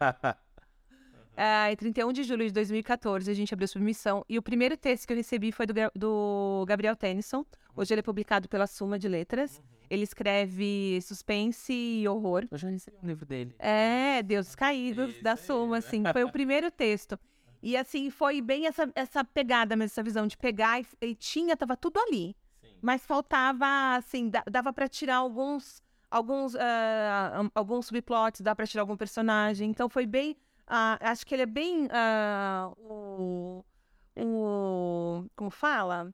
É, 1.38 1.70
em 1.70 1.76
31 1.76 2.12
de 2.12 2.22
julho 2.22 2.46
de 2.46 2.52
2014, 2.52 3.30
a 3.30 3.34
gente 3.34 3.52
abriu 3.52 3.68
submissão. 3.68 4.24
E 4.28 4.38
o 4.38 4.42
primeiro 4.42 4.76
texto 4.76 5.06
que 5.06 5.12
eu 5.12 5.16
recebi 5.16 5.52
foi 5.52 5.66
do, 5.66 5.74
do 5.94 6.64
Gabriel 6.66 6.96
Tennyson. 6.96 7.44
Hoje 7.74 7.92
ele 7.92 8.00
é 8.00 8.02
publicado 8.02 8.48
pela 8.48 8.66
Suma 8.66 8.98
de 8.98 9.06
Letras. 9.06 9.62
Ele 9.90 10.02
escreve 10.02 10.98
suspense 11.02 11.72
e 11.72 12.08
horror. 12.08 12.46
Eu 12.50 12.56
já 12.56 12.68
recebi 12.70 12.96
um 13.02 13.06
livro 13.06 13.26
dele. 13.26 13.54
É, 13.58 14.22
Deuses 14.22 14.54
Caídos, 14.54 15.10
Isso 15.10 15.22
da 15.22 15.36
Suma, 15.36 15.72
né? 15.72 15.78
assim. 15.78 16.02
Foi 16.10 16.24
o 16.24 16.30
primeiro 16.30 16.70
texto. 16.70 17.18
E, 17.62 17.76
assim, 17.76 18.10
foi 18.10 18.40
bem 18.40 18.66
essa, 18.66 18.90
essa 18.94 19.24
pegada 19.24 19.74
mesmo, 19.76 19.92
essa 19.92 20.02
visão 20.02 20.26
de 20.26 20.36
pegar 20.36 20.80
e, 20.80 20.86
e 21.00 21.14
tinha, 21.14 21.56
tava 21.56 21.76
tudo 21.76 21.98
ali. 21.98 22.36
Sim. 22.60 22.76
Mas 22.82 23.04
faltava, 23.04 23.66
assim, 23.96 24.28
da- 24.28 24.44
dava 24.50 24.72
pra 24.72 24.88
tirar 24.88 25.16
alguns, 25.16 25.82
alguns, 26.10 26.54
am- 26.54 27.50
alguns 27.54 27.86
subplots, 27.86 28.40
dá 28.40 28.54
pra 28.54 28.66
tirar 28.66 28.82
algum 28.82 28.96
personagem. 28.96 29.70
Então 29.70 29.88
foi 29.88 30.06
bem, 30.06 30.36
ah, 30.66 30.98
acho 31.00 31.26
que 31.26 31.34
ele 31.34 31.42
é 31.42 31.46
bem 31.46 31.88
ah, 31.90 32.70
o, 32.78 33.64
o, 34.16 35.24
como 35.34 35.50
fala? 35.50 36.12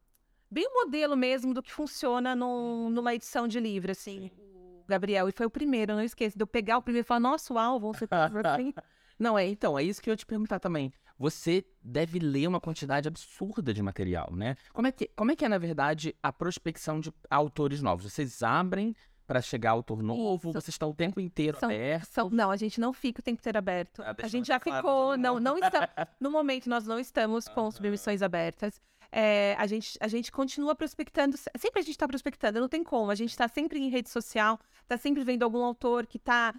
Bem 0.50 0.66
o 0.68 0.84
modelo 0.84 1.16
mesmo 1.16 1.54
do 1.54 1.62
que 1.62 1.72
funciona 1.72 2.34
num- 2.36 2.90
numa 2.90 3.14
edição 3.14 3.48
de 3.48 3.58
livro, 3.58 3.90
assim. 3.92 4.30
O 4.38 4.84
Gabriel, 4.86 5.28
e 5.28 5.32
foi 5.32 5.46
o 5.46 5.50
primeiro, 5.50 5.94
não 5.94 6.02
esqueço, 6.02 6.36
de 6.36 6.42
eu 6.42 6.46
pegar 6.46 6.78
o 6.78 6.82
primeiro 6.82 7.04
e 7.04 7.08
falar, 7.08 7.20
nossa, 7.20 7.54
uau, 7.54 7.80
vão 7.80 7.94
ser 7.94 8.06
todos 8.08 8.36
assim. 8.44 8.74
Não, 9.18 9.38
é 9.38 9.46
então, 9.46 9.78
é 9.78 9.84
isso 9.84 10.02
que 10.02 10.10
eu 10.10 10.12
ia 10.12 10.16
te 10.16 10.26
perguntar 10.26 10.58
também. 10.58 10.92
Você 11.22 11.64
deve 11.80 12.18
ler 12.18 12.48
uma 12.48 12.60
quantidade 12.60 13.06
absurda 13.06 13.72
de 13.72 13.80
material, 13.80 14.34
né? 14.34 14.56
Como 14.72 14.88
é 14.88 14.90
que, 14.90 15.06
como 15.14 15.30
é, 15.30 15.36
que 15.36 15.44
é, 15.44 15.48
na 15.48 15.56
verdade, 15.56 16.16
a 16.20 16.32
prospecção 16.32 16.98
de 16.98 17.14
autores 17.30 17.80
novos? 17.80 18.12
Vocês 18.12 18.42
abrem 18.42 18.92
para 19.24 19.40
chegar 19.40 19.70
autor 19.70 20.02
novo? 20.02 20.48
Isso. 20.48 20.60
Vocês 20.60 20.74
estão 20.74 20.90
o 20.90 20.94
tempo 20.94 21.20
inteiro 21.20 21.60
São- 21.60 21.70
aberto? 21.70 22.06
São- 22.06 22.28
não, 22.28 22.50
a 22.50 22.56
gente 22.56 22.80
não 22.80 22.92
fica 22.92 23.20
o 23.20 23.22
tempo 23.22 23.38
inteiro 23.38 23.56
aberto. 23.56 24.02
Ah, 24.02 24.16
a 24.20 24.26
gente 24.26 24.48
já 24.48 24.58
claro 24.58 24.78
ficou, 24.78 25.16
não, 25.16 25.38
não 25.38 25.56
está, 25.58 25.88
no 26.18 26.28
momento 26.28 26.68
nós 26.68 26.88
não 26.88 26.98
estamos 26.98 27.46
com 27.46 27.70
submissões 27.70 28.20
abertas. 28.20 28.80
É, 29.14 29.54
a, 29.58 29.66
gente, 29.66 29.98
a 30.00 30.08
gente 30.08 30.32
continua 30.32 30.74
prospectando, 30.74 31.36
se- 31.36 31.50
sempre 31.58 31.80
a 31.80 31.82
gente 31.82 31.92
está 31.94 32.08
prospectando, 32.08 32.58
não 32.58 32.68
tem 32.68 32.82
como. 32.82 33.10
A 33.10 33.14
gente 33.14 33.30
está 33.30 33.46
sempre 33.46 33.78
em 33.78 33.90
rede 33.90 34.08
social, 34.08 34.58
está 34.82 34.96
sempre 34.96 35.22
vendo 35.22 35.42
algum 35.42 35.62
autor 35.62 36.06
que 36.06 36.16
está 36.16 36.54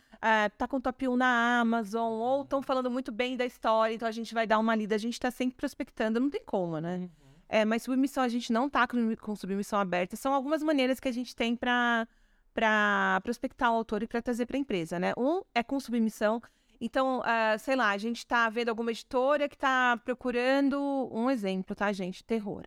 tá 0.58 0.68
com 0.68 0.80
top 0.80 1.08
1 1.08 1.16
na 1.16 1.60
Amazon, 1.62 2.12
ou 2.14 2.44
estão 2.44 2.62
falando 2.62 2.92
muito 2.92 3.12
bem 3.12 3.36
da 3.36 3.46
história, 3.46 3.96
então 3.96 4.08
a 4.08 4.12
gente 4.12 4.34
vai 4.34 4.46
dar 4.46 4.60
uma 4.60 4.76
lida. 4.76 4.94
A 4.94 5.00
gente 5.00 5.14
está 5.14 5.32
sempre 5.32 5.58
prospectando, 5.58 6.20
não 6.20 6.30
tem 6.30 6.44
como, 6.46 6.80
né? 6.80 7.10
É, 7.50 7.66
mas 7.66 7.84
submissão 7.84 8.24
a 8.24 8.28
gente 8.28 8.54
não 8.54 8.70
tá 8.70 8.88
com, 8.88 9.16
com 9.18 9.36
submissão 9.36 9.80
aberta. 9.80 10.16
São 10.16 10.34
algumas 10.34 10.62
maneiras 10.64 11.00
que 11.00 11.08
a 11.08 11.12
gente 11.12 11.36
tem 11.36 11.56
para 11.56 12.08
para 12.54 13.20
prospectar 13.24 13.72
o 13.72 13.76
autor 13.76 14.04
e 14.04 14.08
para 14.08 14.22
trazer 14.22 14.46
para 14.46 14.56
a 14.58 14.60
empresa, 14.60 15.00
né? 15.00 15.12
Um 15.18 15.42
é 15.56 15.64
com 15.64 15.80
submissão. 15.80 16.40
Então, 16.86 17.22
ah, 17.24 17.58
sei 17.58 17.78
lá, 17.78 17.92
a 17.92 17.98
gente 17.98 18.18
está 18.18 18.50
vendo 18.50 18.68
alguma 18.68 18.92
editora 18.92 19.48
que 19.48 19.56
está 19.56 19.96
procurando 20.04 21.10
um 21.14 21.30
exemplo, 21.30 21.74
tá, 21.74 21.94
gente? 21.94 22.26
Terror. 22.26 22.66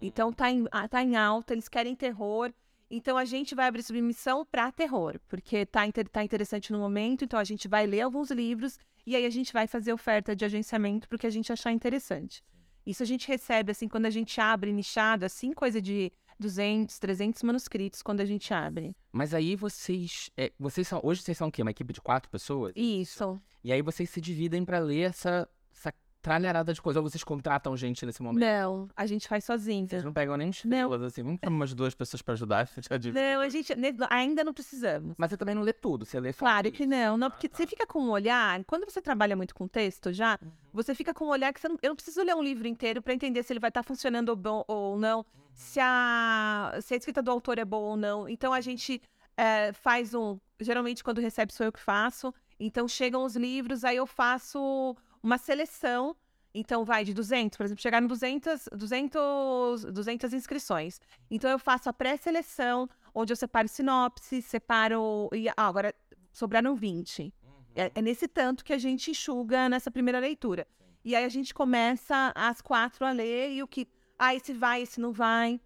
Então 0.00 0.32
tá 0.32 0.50
em, 0.50 0.64
ah, 0.70 0.88
tá 0.88 1.02
em 1.02 1.16
alta, 1.16 1.52
eles 1.52 1.68
querem 1.68 1.94
terror. 1.94 2.50
Então 2.90 3.18
a 3.18 3.26
gente 3.26 3.54
vai 3.54 3.66
abrir 3.66 3.82
submissão 3.82 4.42
para 4.50 4.72
terror, 4.72 5.20
porque 5.28 5.66
tá, 5.66 5.86
inter, 5.86 6.08
tá 6.08 6.24
interessante 6.24 6.72
no 6.72 6.78
momento, 6.78 7.26
então 7.26 7.38
a 7.38 7.44
gente 7.44 7.68
vai 7.68 7.86
ler 7.86 8.00
alguns 8.00 8.30
livros 8.30 8.78
e 9.06 9.14
aí 9.14 9.26
a 9.26 9.30
gente 9.30 9.52
vai 9.52 9.66
fazer 9.66 9.92
oferta 9.92 10.34
de 10.34 10.46
agenciamento 10.46 11.06
porque 11.06 11.26
a 11.26 11.30
gente 11.30 11.52
achar 11.52 11.72
interessante. 11.72 12.42
Isso 12.86 13.02
a 13.02 13.06
gente 13.06 13.28
recebe, 13.28 13.70
assim, 13.70 13.86
quando 13.86 14.06
a 14.06 14.10
gente 14.10 14.40
abre 14.40 14.72
nichado, 14.72 15.26
assim, 15.26 15.52
coisa 15.52 15.78
de 15.78 16.10
200, 16.42 16.98
300 16.98 17.42
manuscritos 17.42 18.02
quando 18.02 18.20
a 18.20 18.24
gente 18.24 18.52
abre. 18.52 18.94
Mas 19.10 19.32
aí 19.32 19.56
vocês, 19.56 20.30
é, 20.36 20.52
vocês 20.58 20.86
são, 20.86 21.00
hoje 21.02 21.22
vocês 21.22 21.38
são 21.38 21.48
o 21.48 21.52
quê? 21.52 21.62
Uma 21.62 21.70
equipe 21.70 21.92
de 21.92 22.00
quatro 22.00 22.28
pessoas? 22.28 22.72
Isso. 22.76 23.40
E 23.64 23.72
aí 23.72 23.80
vocês 23.80 24.10
se 24.10 24.20
dividem 24.20 24.64
para 24.64 24.78
ler 24.78 25.10
essa, 25.10 25.48
essa 25.72 25.94
tralharada 26.22 26.72
de 26.72 26.80
coisa. 26.80 27.00
Ou 27.00 27.08
vocês 27.08 27.24
contratam 27.24 27.76
gente 27.76 28.06
nesse 28.06 28.22
momento? 28.22 28.40
Não, 28.40 28.88
a 28.96 29.04
gente 29.04 29.28
faz 29.28 29.44
sozinho. 29.44 29.88
Vocês 29.88 30.04
não 30.04 30.12
pegam 30.12 30.36
nem 30.36 30.48
estrelas, 30.48 31.02
assim. 31.02 31.22
Vamos 31.22 31.40
chamar 31.44 31.56
umas 31.56 31.74
duas 31.74 31.94
pessoas 31.94 32.22
para 32.22 32.34
ajudar. 32.34 32.68
Não, 33.12 33.40
a 33.40 33.48
gente 33.48 33.74
ainda 34.08 34.44
não 34.44 34.54
precisamos. 34.54 35.14
Mas 35.18 35.30
você 35.30 35.36
também 35.36 35.54
não 35.54 35.62
lê 35.62 35.72
tudo, 35.72 36.04
você 36.04 36.20
lê 36.20 36.32
Claro 36.32 36.70
que 36.70 36.86
não. 36.86 37.16
Não, 37.16 37.30
porque 37.30 37.46
ah, 37.46 37.50
tá. 37.50 37.56
você 37.56 37.66
fica 37.66 37.86
com 37.86 38.00
um 38.00 38.10
olhar. 38.10 38.62
Quando 38.64 38.84
você 38.84 39.00
trabalha 39.00 39.34
muito 39.34 39.54
com 39.54 39.66
texto 39.66 40.12
já, 40.12 40.38
uhum. 40.40 40.50
você 40.72 40.94
fica 40.94 41.12
com 41.12 41.26
um 41.26 41.28
olhar 41.28 41.52
que 41.52 41.60
você 41.60 41.68
não, 41.68 41.78
eu 41.82 41.88
não 41.88 41.96
preciso 41.96 42.22
ler 42.22 42.34
um 42.34 42.42
livro 42.42 42.68
inteiro 42.68 43.02
para 43.02 43.12
entender 43.12 43.42
se 43.42 43.52
ele 43.52 43.60
vai 43.60 43.70
estar 43.70 43.82
tá 43.82 43.86
funcionando 43.86 44.28
ou, 44.28 44.36
bom, 44.36 44.64
ou 44.68 44.98
não, 44.98 45.18
uhum. 45.18 45.24
se, 45.54 45.80
a, 45.80 46.78
se 46.80 46.94
a 46.94 46.96
escrita 46.96 47.22
do 47.22 47.30
autor 47.30 47.58
é 47.58 47.64
boa 47.64 47.90
ou 47.90 47.96
não. 47.96 48.28
Então 48.28 48.52
a 48.52 48.60
gente 48.60 49.00
é, 49.36 49.72
faz 49.72 50.14
um. 50.14 50.38
Geralmente, 50.60 51.02
quando 51.02 51.20
recebe, 51.20 51.52
sou 51.52 51.66
eu 51.66 51.72
que 51.72 51.80
faço. 51.80 52.32
Então 52.60 52.86
chegam 52.86 53.24
os 53.24 53.34
livros, 53.34 53.84
aí 53.84 53.96
eu 53.96 54.06
faço 54.06 54.96
uma 55.22 55.38
seleção 55.38 56.16
então, 56.54 56.84
vai 56.84 57.04
de 57.04 57.14
200, 57.14 57.56
por 57.56 57.64
exemplo, 57.64 57.82
chegar 57.82 58.00
no 58.00 58.08
200, 58.08 58.68
200, 58.76 59.84
200 59.86 60.34
inscrições. 60.34 61.00
Então, 61.30 61.50
eu 61.50 61.58
faço 61.58 61.88
a 61.88 61.92
pré-seleção, 61.92 62.88
onde 63.14 63.32
eu 63.32 63.36
separo 63.36 63.68
sinopse, 63.68 64.42
separo. 64.42 65.30
E, 65.32 65.48
ah, 65.48 65.54
agora 65.56 65.94
sobraram 66.30 66.74
20. 66.74 67.22
Uhum. 67.22 67.32
É, 67.74 67.90
é, 67.94 68.02
nesse 68.02 68.28
tanto 68.28 68.64
que 68.64 68.72
a 68.72 68.78
gente 68.78 69.10
enxuga 69.10 69.68
nessa 69.68 69.90
primeira 69.90 70.18
leitura. 70.18 70.66
Sim. 70.78 70.84
E 71.06 71.16
aí 71.16 71.24
a 71.24 71.28
gente 71.28 71.54
começa 71.54 72.32
às 72.34 72.60
quatro 72.60 73.06
a 73.06 73.12
ler 73.12 73.52
e 73.52 73.62
o 73.62 73.66
que. 73.66 73.88
Ah, 74.18 74.34
esse 74.34 74.52
vai, 74.52 74.82
esse 74.82 75.00
não 75.00 75.12
vai. 75.12 75.58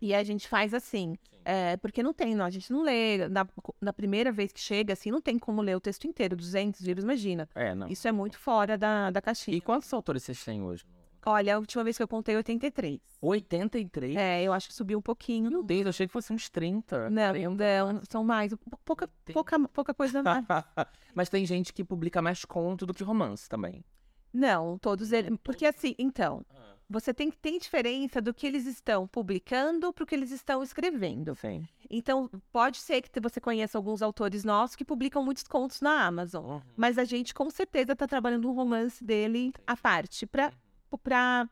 E 0.00 0.14
a 0.14 0.22
gente 0.22 0.48
faz 0.48 0.74
assim. 0.74 1.16
É, 1.44 1.76
porque 1.76 2.02
não 2.02 2.12
tem, 2.12 2.34
não, 2.34 2.44
a 2.44 2.50
gente 2.50 2.72
não 2.72 2.82
lê. 2.82 3.28
Na, 3.28 3.46
na, 3.80 3.92
primeira 3.92 4.32
vez 4.32 4.52
que 4.52 4.60
chega, 4.60 4.92
assim, 4.92 5.10
não 5.10 5.20
tem 5.20 5.38
como 5.38 5.62
ler 5.62 5.76
o 5.76 5.80
texto 5.80 6.06
inteiro, 6.06 6.34
200 6.34 6.80
livros, 6.80 7.04
imagina. 7.04 7.48
É, 7.54 7.74
não. 7.74 7.88
Isso 7.88 8.06
é 8.08 8.12
muito 8.12 8.38
fora 8.38 8.76
da, 8.76 9.10
da 9.10 9.22
caixinha. 9.22 9.56
E 9.56 9.60
quantos 9.60 9.92
autores 9.92 10.24
vocês 10.24 10.44
têm 10.44 10.62
hoje? 10.62 10.84
Olha, 11.28 11.56
a 11.56 11.58
última 11.58 11.82
vez 11.82 11.96
que 11.96 12.02
eu 12.02 12.06
contei, 12.06 12.36
83. 12.36 13.00
83? 13.20 14.16
É, 14.16 14.44
eu 14.44 14.52
acho 14.52 14.68
que 14.68 14.74
subiu 14.74 14.98
um 14.98 15.02
pouquinho. 15.02 15.50
Meu 15.50 15.62
Deus, 15.62 15.82
eu 15.82 15.88
achei 15.88 16.06
que 16.06 16.12
fosse 16.12 16.32
uns 16.32 16.48
30. 16.48 17.10
Não, 17.10 17.32
30. 17.32 17.92
não 17.92 18.02
são 18.08 18.22
mais. 18.22 18.54
Pouca, 18.84 19.10
pouca, 19.32 19.68
pouca 19.68 19.92
coisa 19.92 20.22
mais. 20.22 20.44
Mas 21.12 21.28
tem 21.28 21.44
gente 21.44 21.72
que 21.72 21.82
publica 21.82 22.22
mais 22.22 22.44
conto 22.44 22.86
do 22.86 22.94
que 22.94 23.02
romance 23.02 23.48
também. 23.48 23.84
Não, 24.32 24.78
todos 24.78 25.10
eles. 25.10 25.36
Porque 25.42 25.66
assim, 25.66 25.96
então. 25.98 26.44
Ah. 26.50 26.75
Você 26.88 27.12
tem 27.12 27.30
que 27.30 27.36
ter 27.36 27.58
diferença 27.58 28.20
do 28.20 28.32
que 28.32 28.46
eles 28.46 28.64
estão 28.64 29.08
publicando 29.08 29.92
para 29.92 30.04
o 30.04 30.06
que 30.06 30.14
eles 30.14 30.30
estão 30.30 30.62
escrevendo. 30.62 31.34
Sim. 31.34 31.66
Então, 31.90 32.30
pode 32.52 32.78
ser 32.78 33.02
que 33.02 33.20
você 33.20 33.40
conheça 33.40 33.76
alguns 33.76 34.02
autores 34.02 34.44
nossos 34.44 34.76
que 34.76 34.84
publicam 34.84 35.24
muitos 35.24 35.42
contos 35.44 35.80
na 35.80 36.06
Amazon. 36.06 36.44
Uhum. 36.44 36.62
Mas 36.76 36.96
a 36.96 37.04
gente, 37.04 37.34
com 37.34 37.50
certeza, 37.50 37.92
está 37.92 38.06
trabalhando 38.06 38.48
um 38.48 38.54
romance 38.54 39.02
dele 39.02 39.52
à 39.66 39.76
parte 39.76 40.26
para 40.26 40.52
uhum. 40.92 41.48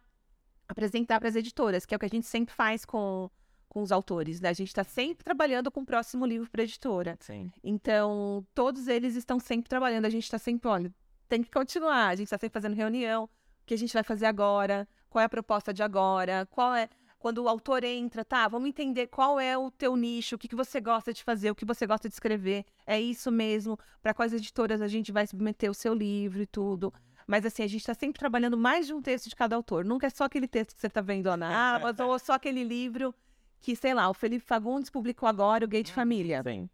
apresentar 0.68 1.18
para 1.18 1.28
as 1.28 1.34
editoras, 1.34 1.84
que 1.84 1.94
é 1.94 1.96
o 1.96 2.00
que 2.00 2.06
a 2.06 2.08
gente 2.08 2.26
sempre 2.26 2.54
faz 2.54 2.84
com, 2.84 3.28
com 3.68 3.82
os 3.82 3.90
autores. 3.90 4.40
Né? 4.40 4.50
A 4.50 4.54
gente 4.54 4.68
está 4.68 4.84
sempre 4.84 5.24
trabalhando 5.24 5.68
com 5.68 5.80
o 5.80 5.86
próximo 5.86 6.24
livro 6.24 6.48
para 6.48 6.62
a 6.62 6.64
editora. 6.64 7.16
Sim. 7.18 7.50
Então, 7.62 8.46
todos 8.54 8.86
eles 8.86 9.16
estão 9.16 9.40
sempre 9.40 9.68
trabalhando. 9.68 10.04
A 10.04 10.10
gente 10.10 10.24
está 10.24 10.38
sempre, 10.38 10.68
olha, 10.68 10.94
tem 11.28 11.42
que 11.42 11.50
continuar. 11.50 12.06
A 12.06 12.14
gente 12.14 12.26
está 12.26 12.38
sempre 12.38 12.54
fazendo 12.54 12.76
reunião. 12.76 13.24
O 13.24 13.66
que 13.66 13.74
a 13.74 13.78
gente 13.78 13.92
vai 13.92 14.04
fazer 14.04 14.26
agora? 14.26 14.86
Qual 15.14 15.22
é 15.22 15.26
a 15.26 15.28
proposta 15.28 15.72
de 15.72 15.80
agora, 15.80 16.44
qual 16.50 16.74
é 16.74 16.88
quando 17.20 17.38
o 17.38 17.48
autor 17.48 17.84
entra, 17.84 18.24
tá? 18.24 18.48
Vamos 18.48 18.68
entender 18.68 19.06
qual 19.06 19.38
é 19.38 19.56
o 19.56 19.70
teu 19.70 19.96
nicho, 19.96 20.34
o 20.34 20.38
que, 20.38 20.48
que 20.48 20.56
você 20.56 20.80
gosta 20.80 21.12
de 21.12 21.22
fazer, 21.22 21.52
o 21.52 21.54
que 21.54 21.64
você 21.64 21.86
gosta 21.86 22.08
de 22.08 22.14
escrever. 22.16 22.64
É 22.84 23.00
isso 23.00 23.30
mesmo? 23.30 23.78
Para 24.02 24.12
quais 24.12 24.32
editoras 24.32 24.82
a 24.82 24.88
gente 24.88 25.12
vai 25.12 25.24
submeter 25.24 25.70
o 25.70 25.74
seu 25.74 25.94
livro 25.94 26.42
e 26.42 26.46
tudo. 26.46 26.92
Mas 27.28 27.46
assim, 27.46 27.62
a 27.62 27.68
gente 27.68 27.80
está 27.80 27.94
sempre 27.94 28.18
trabalhando 28.18 28.58
mais 28.58 28.88
de 28.88 28.92
um 28.92 29.00
texto 29.00 29.28
de 29.28 29.36
cada 29.36 29.54
autor. 29.54 29.84
Nunca 29.84 30.08
é 30.08 30.10
só 30.10 30.24
aquele 30.24 30.48
texto 30.48 30.74
que 30.74 30.80
você 30.80 30.88
está 30.88 31.00
vendo 31.00 31.26
lá 31.26 31.36
na 31.36 31.46
Amazon 31.76 32.08
ou 32.08 32.18
só 32.18 32.32
aquele 32.32 32.64
livro 32.64 33.14
que, 33.60 33.76
sei 33.76 33.94
lá, 33.94 34.10
o 34.10 34.14
Felipe 34.14 34.44
Fagundes 34.44 34.90
publicou 34.90 35.28
agora, 35.28 35.64
o 35.64 35.68
Gay 35.68 35.84
de 35.84 35.92
hum, 35.92 35.94
Família. 35.94 36.42
Sim. 36.42 36.68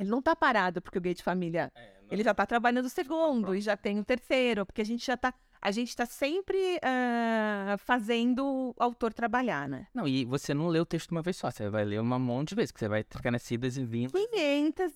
Ele 0.00 0.08
não 0.08 0.20
está 0.20 0.34
parado 0.34 0.80
porque 0.80 0.96
o 0.96 1.00
Gay 1.02 1.12
de 1.12 1.22
Família. 1.22 1.70
É, 1.74 1.92
ele 2.10 2.24
já 2.24 2.30
está 2.30 2.46
trabalhando 2.46 2.86
o 2.86 2.90
segundo 2.90 3.54
e 3.54 3.60
já 3.60 3.76
tem 3.76 4.00
o 4.00 4.04
terceiro, 4.04 4.64
porque 4.64 4.80
a 4.80 4.84
gente 4.84 5.04
já 5.04 5.14
está 5.14 5.34
a 5.62 5.70
gente 5.70 5.90
está 5.90 6.04
sempre 6.04 6.56
uh, 6.78 7.78
fazendo 7.78 8.44
o 8.44 8.74
autor 8.76 9.14
trabalhar, 9.14 9.68
né? 9.68 9.86
Não, 9.94 10.08
e 10.08 10.24
você 10.24 10.52
não 10.52 10.66
lê 10.66 10.80
o 10.80 10.84
texto 10.84 11.12
uma 11.12 11.22
vez 11.22 11.36
só, 11.36 11.52
você 11.52 11.70
vai 11.70 11.84
ler 11.84 12.00
uma 12.00 12.18
monte 12.18 12.48
de 12.48 12.54
vezes, 12.56 12.72
que 12.72 12.80
você 12.80 12.88
vai 12.88 13.04
ficar 13.08 13.30
nas 13.30 13.48
idas 13.48 13.76
e 13.76 13.84
vindas. 13.84 14.10
500, 14.12 14.92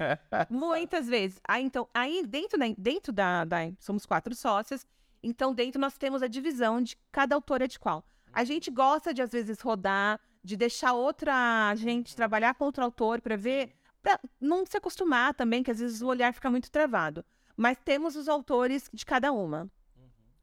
muitas 0.48 1.06
vezes. 1.06 1.38
Aí, 1.46 1.62
então, 1.62 1.86
aí 1.92 2.26
dentro, 2.26 2.58
da, 2.58 2.64
dentro 2.78 3.12
da, 3.12 3.44
da, 3.44 3.58
Somos 3.78 4.06
quatro 4.06 4.34
sócias, 4.34 4.86
então 5.22 5.52
dentro 5.52 5.78
nós 5.78 5.98
temos 5.98 6.22
a 6.22 6.26
divisão 6.26 6.80
de 6.80 6.96
cada 7.12 7.34
autor 7.34 7.60
é 7.60 7.66
de 7.66 7.78
qual. 7.78 8.02
A 8.32 8.44
gente 8.44 8.70
gosta 8.70 9.12
de, 9.12 9.20
às 9.20 9.32
vezes, 9.32 9.60
rodar, 9.60 10.18
de 10.42 10.56
deixar 10.56 10.94
outra 10.94 11.74
gente 11.76 12.16
trabalhar 12.16 12.54
com 12.54 12.64
outro 12.64 12.82
autor 12.82 13.20
para 13.20 13.36
ver, 13.36 13.74
para 14.02 14.18
não 14.40 14.64
se 14.64 14.78
acostumar 14.78 15.34
também, 15.34 15.62
que 15.62 15.70
às 15.70 15.80
vezes 15.80 16.00
o 16.00 16.06
olhar 16.06 16.32
fica 16.32 16.50
muito 16.50 16.70
travado. 16.70 17.22
Mas 17.54 17.76
temos 17.84 18.16
os 18.16 18.26
autores 18.26 18.88
de 18.90 19.04
cada 19.04 19.32
uma. 19.32 19.70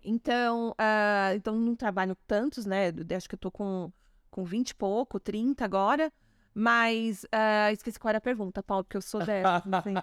Então, 0.05 0.69
uh, 0.71 1.35
então 1.35 1.55
não 1.55 1.75
trabalho 1.75 2.15
tantos, 2.27 2.65
né? 2.65 2.93
Acho 3.15 3.27
que 3.27 3.35
eu 3.35 3.39
tô 3.39 3.49
com, 3.49 3.91
com 4.29 4.43
20 4.43 4.69
e 4.69 4.75
pouco, 4.75 5.19
30 5.19 5.65
agora. 5.65 6.13
Mas 6.53 7.25
uh, 7.25 7.73
esqueci 7.73 7.99
qual 7.99 8.09
era 8.09 8.19
a 8.19 8.21
pergunta, 8.21 8.63
Paulo, 8.63 8.85
porque 8.85 8.95
eu 8.95 9.01
sou 9.01 9.19
dessa. 9.25 9.61
Assim. 9.69 9.93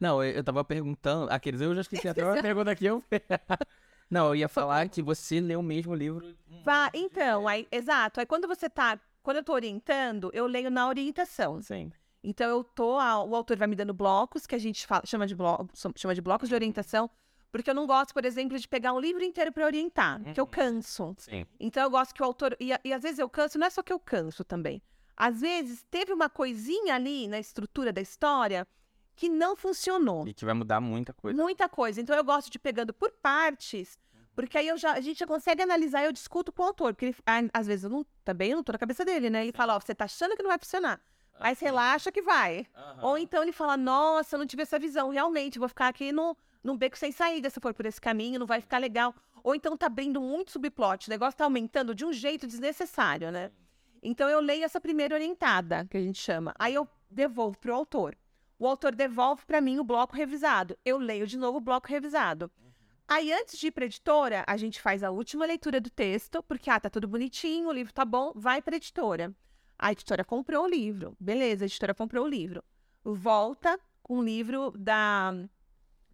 não, 0.00 0.22
eu, 0.24 0.42
tava 0.42 0.64
perguntando. 0.64 1.30
Aqueles 1.30 1.60
eu 1.60 1.72
já 1.74 1.82
esqueci 1.82 2.08
até 2.08 2.24
uma 2.24 2.42
pergunta 2.42 2.70
aqui. 2.72 2.86
Eu... 2.86 3.04
não, 4.10 4.26
eu 4.28 4.34
ia 4.34 4.48
falar 4.48 4.88
que 4.88 5.00
você 5.00 5.40
leu 5.40 5.60
o 5.60 5.62
mesmo 5.62 5.94
livro. 5.94 6.34
Vá, 6.64 6.90
então, 6.92 7.46
aí, 7.46 7.68
exato. 7.70 8.18
Aí 8.18 8.26
quando 8.26 8.48
você 8.48 8.68
tá. 8.68 8.98
Quando 9.22 9.36
eu 9.36 9.44
tô 9.44 9.52
orientando, 9.52 10.30
eu 10.34 10.46
leio 10.46 10.70
na 10.70 10.88
orientação. 10.88 11.62
Sim. 11.62 11.92
Então 12.24 12.48
eu 12.48 12.64
tô. 12.64 12.96
O 12.96 13.36
autor 13.36 13.56
vai 13.56 13.68
me 13.68 13.76
dando 13.76 13.94
blocos, 13.94 14.46
que 14.46 14.54
a 14.56 14.58
gente 14.58 14.86
fala, 14.86 15.02
chama, 15.06 15.26
de 15.28 15.36
blo, 15.36 15.68
chama 15.94 16.14
de 16.14 16.20
blocos 16.20 16.48
de 16.48 16.54
orientação. 16.56 17.08
Porque 17.54 17.70
eu 17.70 17.74
não 17.74 17.86
gosto, 17.86 18.12
por 18.12 18.24
exemplo, 18.24 18.58
de 18.58 18.66
pegar 18.66 18.92
um 18.92 18.98
livro 18.98 19.22
inteiro 19.22 19.52
para 19.52 19.64
orientar, 19.64 20.20
uhum. 20.20 20.34
que 20.34 20.40
eu 20.40 20.46
canso. 20.46 21.14
Sim. 21.16 21.46
Então 21.60 21.84
eu 21.84 21.88
gosto 21.88 22.12
que 22.12 22.20
o 22.20 22.24
autor. 22.24 22.56
E, 22.58 22.70
e 22.82 22.92
às 22.92 23.00
vezes 23.00 23.20
eu 23.20 23.28
canso, 23.28 23.60
não 23.60 23.68
é 23.68 23.70
só 23.70 23.80
que 23.80 23.92
eu 23.92 23.98
canso 24.00 24.42
também. 24.42 24.82
Às 25.16 25.40
vezes 25.40 25.86
teve 25.88 26.12
uma 26.12 26.28
coisinha 26.28 26.96
ali 26.96 27.28
na 27.28 27.38
estrutura 27.38 27.92
da 27.92 28.00
história 28.00 28.66
que 29.14 29.28
não 29.28 29.54
funcionou. 29.54 30.26
E 30.26 30.34
que 30.34 30.44
vai 30.44 30.52
mudar 30.52 30.80
muita 30.80 31.12
coisa. 31.12 31.40
Muita 31.40 31.68
coisa. 31.68 32.00
Então 32.00 32.16
eu 32.16 32.24
gosto 32.24 32.50
de 32.50 32.58
pegando 32.58 32.92
por 32.92 33.12
partes, 33.12 33.96
porque 34.34 34.58
aí 34.58 34.66
eu 34.66 34.76
já, 34.76 34.94
a 34.94 35.00
gente 35.00 35.20
já 35.20 35.26
consegue 35.26 35.62
analisar 35.62 36.02
e 36.02 36.06
eu 36.06 36.12
discuto 36.12 36.50
com 36.50 36.64
o 36.64 36.66
autor. 36.66 36.92
Porque 36.92 37.06
ele, 37.06 37.16
às 37.52 37.68
vezes 37.68 37.84
eu 37.84 37.90
não, 37.90 38.04
também 38.24 38.50
eu 38.50 38.56
não 38.56 38.64
tô 38.64 38.72
na 38.72 38.78
cabeça 38.78 39.04
dele, 39.04 39.30
né? 39.30 39.44
Ele 39.44 39.52
fala, 39.52 39.76
ó, 39.76 39.78
você 39.78 39.94
tá 39.94 40.06
achando 40.06 40.34
que 40.36 40.42
não 40.42 40.50
vai 40.50 40.58
funcionar. 40.58 41.00
Mas 41.38 41.60
relaxa 41.60 42.10
que 42.10 42.20
vai. 42.20 42.66
Uhum. 42.76 43.04
Ou 43.04 43.18
então 43.18 43.44
ele 43.44 43.52
fala, 43.52 43.76
nossa, 43.76 44.34
eu 44.34 44.40
não 44.40 44.46
tive 44.46 44.62
essa 44.62 44.76
visão. 44.76 45.10
Realmente, 45.10 45.56
vou 45.56 45.68
ficar 45.68 45.86
aqui 45.86 46.10
no, 46.10 46.36
num 46.64 46.76
beco 46.76 46.98
sem 46.98 47.12
saída 47.12 47.50
se 47.50 47.60
for 47.60 47.74
por 47.74 47.84
esse 47.84 48.00
caminho, 48.00 48.40
não 48.40 48.46
vai 48.46 48.60
ficar 48.60 48.78
legal. 48.78 49.14
Ou 49.42 49.54
então 49.54 49.76
tá 49.76 49.86
abrindo 49.86 50.20
muito 50.20 50.50
subplot, 50.50 51.06
o 51.06 51.10
negócio 51.10 51.36
tá 51.36 51.44
aumentando 51.44 51.94
de 51.94 52.04
um 52.04 52.12
jeito 52.12 52.46
desnecessário, 52.46 53.30
né? 53.30 53.50
Então 54.02 54.28
eu 54.28 54.40
leio 54.40 54.64
essa 54.64 54.80
primeira 54.80 55.14
orientada, 55.14 55.86
que 55.90 55.96
a 55.96 56.00
gente 56.00 56.18
chama. 56.18 56.54
Aí 56.58 56.74
eu 56.74 56.88
devolvo 57.10 57.58
pro 57.58 57.74
autor. 57.74 58.16
O 58.58 58.66
autor 58.66 58.94
devolve 58.94 59.44
para 59.44 59.60
mim 59.60 59.78
o 59.78 59.84
bloco 59.84 60.16
revisado. 60.16 60.78
Eu 60.84 60.96
leio 60.96 61.26
de 61.26 61.36
novo 61.36 61.58
o 61.58 61.60
bloco 61.60 61.88
revisado. 61.88 62.50
Aí, 63.06 63.30
antes 63.30 63.58
de 63.58 63.66
ir 63.66 63.70
para 63.70 63.84
editora, 63.84 64.44
a 64.46 64.56
gente 64.56 64.80
faz 64.80 65.02
a 65.02 65.10
última 65.10 65.44
leitura 65.44 65.78
do 65.78 65.90
texto, 65.90 66.42
porque, 66.42 66.70
ah, 66.70 66.80
tá 66.80 66.88
tudo 66.88 67.06
bonitinho, 67.06 67.68
o 67.68 67.72
livro 67.72 67.92
tá 67.92 68.04
bom, 68.04 68.32
vai 68.34 68.62
para 68.62 68.76
editora. 68.76 69.34
A 69.78 69.92
editora 69.92 70.24
comprou 70.24 70.64
o 70.64 70.68
livro. 70.68 71.14
Beleza, 71.20 71.64
a 71.64 71.66
editora 71.66 71.94
comprou 71.94 72.24
o 72.24 72.28
livro. 72.28 72.64
Volta 73.04 73.78
com 74.02 74.18
o 74.18 74.24
livro 74.24 74.72
da 74.78 75.34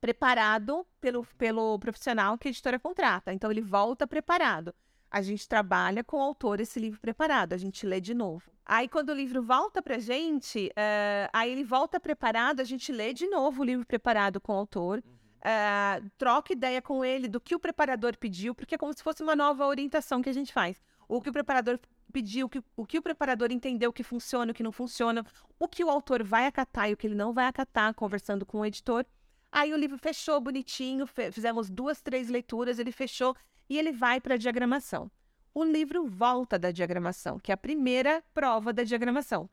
preparado 0.00 0.86
pelo, 1.00 1.24
pelo 1.36 1.78
profissional 1.78 2.38
que 2.38 2.48
a 2.48 2.50
editora 2.50 2.78
contrata. 2.78 3.32
Então, 3.32 3.50
ele 3.50 3.60
volta 3.60 4.06
preparado. 4.06 4.74
A 5.10 5.22
gente 5.22 5.48
trabalha 5.48 6.04
com 6.04 6.18
o 6.18 6.22
autor 6.22 6.60
esse 6.60 6.78
livro 6.78 7.00
preparado, 7.00 7.52
a 7.52 7.56
gente 7.56 7.84
lê 7.84 8.00
de 8.00 8.14
novo. 8.14 8.50
Aí, 8.64 8.88
quando 8.88 9.10
o 9.10 9.14
livro 9.14 9.42
volta 9.42 9.82
pra 9.82 9.98
gente, 9.98 10.68
uh, 10.68 11.28
aí 11.32 11.50
ele 11.50 11.64
volta 11.64 11.98
preparado, 11.98 12.60
a 12.60 12.64
gente 12.64 12.92
lê 12.92 13.12
de 13.12 13.26
novo 13.26 13.62
o 13.62 13.64
livro 13.64 13.84
preparado 13.84 14.40
com 14.40 14.52
o 14.52 14.56
autor, 14.56 15.02
uh, 15.40 16.10
troca 16.16 16.52
ideia 16.52 16.80
com 16.80 17.04
ele 17.04 17.26
do 17.26 17.40
que 17.40 17.56
o 17.56 17.58
preparador 17.58 18.16
pediu, 18.16 18.54
porque 18.54 18.76
é 18.76 18.78
como 18.78 18.92
se 18.92 19.02
fosse 19.02 19.22
uma 19.22 19.34
nova 19.34 19.66
orientação 19.66 20.22
que 20.22 20.30
a 20.30 20.32
gente 20.32 20.52
faz. 20.52 20.80
O 21.08 21.20
que 21.20 21.28
o 21.28 21.32
preparador 21.32 21.80
pedir, 22.12 22.44
o 22.44 22.48
que, 22.48 22.62
o 22.76 22.86
que 22.86 22.98
o 22.98 23.02
preparador 23.02 23.50
entendeu 23.50 23.92
que 23.92 24.04
funciona, 24.04 24.52
o 24.52 24.54
que 24.54 24.62
não 24.62 24.70
funciona, 24.70 25.26
o 25.58 25.66
que 25.66 25.82
o 25.82 25.90
autor 25.90 26.22
vai 26.22 26.46
acatar 26.46 26.88
e 26.88 26.92
o 26.92 26.96
que 26.96 27.08
ele 27.08 27.16
não 27.16 27.32
vai 27.32 27.46
acatar, 27.46 27.92
conversando 27.94 28.46
com 28.46 28.60
o 28.60 28.64
editor. 28.64 29.04
Aí 29.52 29.72
o 29.72 29.76
livro 29.76 29.98
fechou 29.98 30.40
bonitinho, 30.40 31.06
fizemos 31.32 31.68
duas, 31.68 32.00
três 32.00 32.28
leituras, 32.28 32.78
ele 32.78 32.92
fechou 32.92 33.36
e 33.68 33.78
ele 33.78 33.92
vai 33.92 34.20
para 34.20 34.34
a 34.34 34.38
diagramação. 34.38 35.10
O 35.52 35.64
livro 35.64 36.06
volta 36.06 36.58
da 36.58 36.70
diagramação, 36.70 37.38
que 37.38 37.50
é 37.50 37.54
a 37.54 37.56
primeira 37.56 38.22
prova 38.32 38.72
da 38.72 38.84
diagramação. 38.84 39.50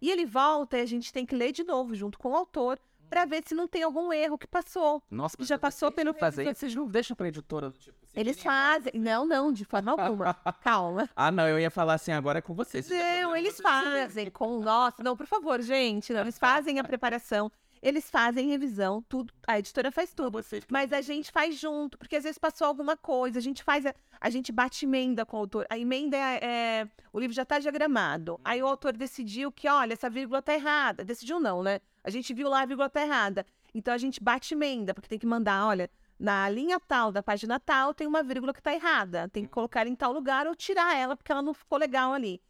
E 0.00 0.10
ele 0.10 0.26
volta 0.26 0.78
e 0.78 0.82
a 0.82 0.86
gente 0.86 1.12
tem 1.12 1.24
que 1.24 1.34
ler 1.34 1.52
de 1.52 1.64
novo 1.64 1.94
junto 1.94 2.18
com 2.18 2.30
o 2.30 2.36
autor 2.36 2.78
para 3.10 3.24
ver 3.24 3.42
se 3.44 3.54
não 3.54 3.66
tem 3.66 3.82
algum 3.82 4.12
erro 4.12 4.38
que 4.38 4.46
passou. 4.46 5.02
Nossa, 5.10 5.36
já 5.40 5.58
passou 5.58 5.90
pelo 5.90 6.14
fazer. 6.14 6.54
Vocês 6.54 6.74
não 6.74 6.86
deixam 6.86 7.16
para 7.16 7.28
editora 7.28 7.72
tipo, 7.72 7.98
Eles 8.14 8.40
fazem. 8.40 8.92
Não, 8.94 9.26
não, 9.26 9.52
de 9.52 9.64
forma 9.64 9.90
alguma. 9.92 10.34
Calma. 10.62 11.10
Ah, 11.16 11.32
não, 11.32 11.48
eu 11.48 11.58
ia 11.58 11.70
falar 11.70 11.94
assim 11.94 12.12
agora 12.12 12.38
é 12.38 12.42
com 12.42 12.54
vocês. 12.54 12.88
Não, 12.88 13.36
eles 13.36 13.60
fazem 13.60 14.30
com 14.30 14.60
nossa, 14.60 15.02
não, 15.02 15.16
por 15.16 15.26
favor, 15.26 15.60
gente, 15.60 16.12
não, 16.12 16.20
eles 16.20 16.38
fazem 16.38 16.78
a 16.78 16.84
preparação. 16.84 17.50
Eles 17.82 18.10
fazem 18.10 18.48
revisão, 18.48 19.02
tudo. 19.08 19.32
A 19.46 19.58
editora 19.58 19.90
faz 19.90 20.12
tudo. 20.12 20.38
Mas 20.70 20.92
a 20.92 21.00
gente 21.00 21.32
faz 21.32 21.58
junto, 21.58 21.96
porque 21.96 22.16
às 22.16 22.24
vezes 22.24 22.36
passou 22.36 22.66
alguma 22.66 22.96
coisa. 22.96 23.38
A 23.38 23.42
gente 23.42 23.62
faz. 23.62 23.86
A, 23.86 23.94
a 24.20 24.28
gente 24.28 24.52
bate 24.52 24.84
emenda 24.84 25.24
com 25.24 25.36
o 25.38 25.40
autor. 25.40 25.66
A 25.70 25.78
emenda 25.78 26.16
é. 26.16 26.40
é 26.42 26.88
o 27.12 27.18
livro 27.18 27.34
já 27.34 27.42
está 27.42 27.58
diagramado. 27.58 28.38
Aí 28.44 28.62
o 28.62 28.66
autor 28.66 28.94
decidiu 28.96 29.50
que, 29.50 29.66
olha, 29.66 29.94
essa 29.94 30.10
vírgula 30.10 30.42
tá 30.42 30.52
errada. 30.52 31.04
Decidiu 31.04 31.40
não, 31.40 31.62
né? 31.62 31.80
A 32.04 32.10
gente 32.10 32.34
viu 32.34 32.48
lá 32.50 32.62
a 32.62 32.66
vírgula 32.66 32.90
tá 32.90 33.00
errada. 33.00 33.46
Então 33.74 33.94
a 33.94 33.98
gente 33.98 34.22
bate 34.22 34.52
emenda, 34.52 34.92
porque 34.92 35.08
tem 35.08 35.18
que 35.18 35.26
mandar, 35.26 35.66
olha, 35.66 35.88
na 36.18 36.50
linha 36.50 36.78
tal 36.80 37.10
da 37.10 37.22
página 37.22 37.58
tal 37.58 37.94
tem 37.94 38.06
uma 38.06 38.22
vírgula 38.22 38.52
que 38.52 38.62
tá 38.62 38.74
errada. 38.74 39.28
Tem 39.30 39.44
que 39.44 39.50
colocar 39.50 39.86
em 39.86 39.94
tal 39.94 40.12
lugar 40.12 40.46
ou 40.46 40.54
tirar 40.54 40.94
ela, 40.96 41.16
porque 41.16 41.32
ela 41.32 41.40
não 41.40 41.54
ficou 41.54 41.78
legal 41.78 42.12
ali. 42.12 42.42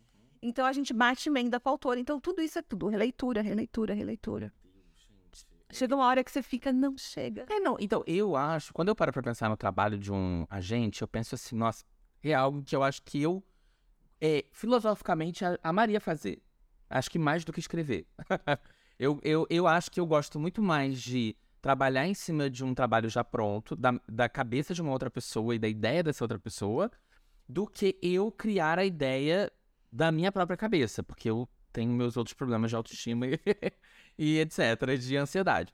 Então 0.42 0.66
a 0.66 0.72
gente 0.72 0.92
bate 0.92 1.28
emenda 1.28 1.60
com 1.60 1.68
o 1.68 1.72
autor. 1.72 1.98
Então 1.98 2.18
tudo 2.18 2.42
isso 2.42 2.58
é 2.58 2.62
tudo 2.62 2.88
releitura, 2.88 3.42
releitura, 3.42 3.94
releitura. 3.94 4.52
Chega 5.72 5.94
uma 5.94 6.06
hora 6.06 6.24
que 6.24 6.30
você 6.30 6.42
fica, 6.42 6.72
não 6.72 6.96
chega. 6.96 7.46
É, 7.48 7.60
não. 7.60 7.76
Então, 7.78 8.02
eu 8.06 8.36
acho, 8.36 8.72
quando 8.72 8.88
eu 8.88 8.96
paro 8.96 9.12
pra 9.12 9.22
pensar 9.22 9.48
no 9.48 9.56
trabalho 9.56 9.98
de 9.98 10.12
um 10.12 10.46
agente, 10.50 11.02
eu 11.02 11.08
penso 11.08 11.34
assim, 11.34 11.56
nossa, 11.56 11.84
é 12.22 12.34
algo 12.34 12.62
que 12.62 12.74
eu 12.74 12.82
acho 12.82 13.02
que 13.02 13.22
eu, 13.22 13.42
é, 14.20 14.44
filosoficamente, 14.52 15.44
amaria 15.62 16.00
fazer. 16.00 16.42
Acho 16.88 17.10
que 17.10 17.18
mais 17.18 17.44
do 17.44 17.52
que 17.52 17.60
escrever. 17.60 18.06
eu, 18.98 19.20
eu, 19.22 19.46
eu 19.48 19.66
acho 19.66 19.90
que 19.90 20.00
eu 20.00 20.06
gosto 20.06 20.40
muito 20.40 20.60
mais 20.60 21.00
de 21.00 21.36
trabalhar 21.62 22.06
em 22.06 22.14
cima 22.14 22.48
de 22.50 22.64
um 22.64 22.74
trabalho 22.74 23.08
já 23.08 23.22
pronto, 23.22 23.76
da, 23.76 24.00
da 24.08 24.28
cabeça 24.28 24.74
de 24.74 24.82
uma 24.82 24.92
outra 24.92 25.10
pessoa 25.10 25.54
e 25.54 25.58
da 25.58 25.68
ideia 25.68 26.02
dessa 26.02 26.24
outra 26.24 26.38
pessoa, 26.38 26.90
do 27.48 27.66
que 27.66 27.98
eu 28.02 28.32
criar 28.32 28.78
a 28.78 28.84
ideia 28.84 29.52
da 29.92 30.10
minha 30.10 30.32
própria 30.32 30.56
cabeça, 30.56 31.02
porque 31.02 31.28
eu 31.28 31.48
tenho 31.72 31.92
meus 31.92 32.16
outros 32.16 32.34
problemas 32.34 32.70
de 32.70 32.76
autoestima 32.76 33.26
e, 33.26 33.38
e 34.20 34.38
etc., 34.38 34.98
de 34.98 35.16
ansiedade. 35.16 35.72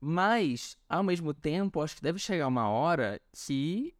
Mas, 0.00 0.76
ao 0.88 1.04
mesmo 1.04 1.32
tempo, 1.32 1.80
acho 1.80 1.94
que 1.94 2.02
deve 2.02 2.18
chegar 2.18 2.48
uma 2.48 2.68
hora 2.68 3.20
que 3.32 3.94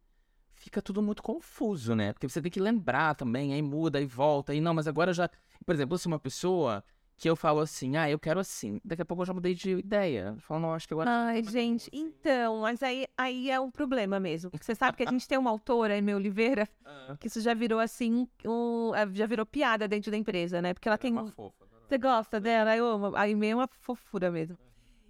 fica 0.53 0.81
tudo 0.81 1.01
muito 1.01 1.23
confuso, 1.23 1.95
né? 1.95 2.11
Porque 2.11 2.27
você 2.27 2.41
tem 2.41 2.51
que 2.51 2.59
lembrar 2.59 3.15
também, 3.15 3.53
aí 3.53 3.61
muda, 3.61 3.97
aí 3.97 4.05
volta, 4.05 4.51
aí 4.51 4.59
não, 4.59 4.73
mas 4.73 4.85
agora 4.85 5.13
já. 5.13 5.29
Por 5.65 5.73
exemplo, 5.73 5.97
sou 5.97 6.11
uma 6.11 6.19
pessoa 6.19 6.83
que 7.15 7.29
eu 7.29 7.37
falo 7.37 7.61
assim, 7.61 7.95
ah, 7.95 8.09
eu 8.09 8.19
quero 8.19 8.37
assim. 8.37 8.81
Daqui 8.83 9.01
a 9.01 9.05
pouco 9.05 9.23
eu 9.23 9.27
já 9.27 9.33
mudei 9.33 9.53
de 9.55 9.71
ideia. 9.71 10.33
Eu 10.35 10.41
falo, 10.41 10.59
não, 10.59 10.73
acho 10.73 10.89
que 10.89 10.93
agora. 10.93 11.09
Ai, 11.09 11.41
gente, 11.43 11.89
então, 11.93 12.59
mas 12.59 12.83
aí, 12.83 13.07
aí 13.17 13.49
é 13.49 13.57
um 13.61 13.71
problema 13.71 14.19
mesmo. 14.19 14.51
Você 14.59 14.75
sabe 14.75 14.97
que 14.97 15.03
a 15.03 15.09
gente 15.09 15.25
tem 15.25 15.37
uma 15.37 15.49
autora, 15.49 15.97
Emê 15.97 16.13
Oliveira, 16.13 16.67
que 17.17 17.27
isso 17.27 17.39
já 17.39 17.53
virou 17.53 17.79
assim, 17.79 18.27
um, 18.45 18.91
já 19.13 19.25
virou 19.25 19.45
piada 19.45 19.87
dentro 19.87 20.11
da 20.11 20.17
empresa, 20.17 20.61
né? 20.61 20.73
Porque 20.73 20.89
ela 20.89 20.95
é 20.95 20.97
tem. 20.97 21.13
Uma 21.13 21.27
fofa. 21.27 21.64
Você 21.87 21.97
gosta 21.97 22.39
dela? 22.39 22.75
Eu 22.75 22.87
amo. 22.87 23.15
A 23.15 23.29
é 23.29 23.55
uma 23.55 23.67
fofura 23.67 24.31
mesmo. 24.31 24.57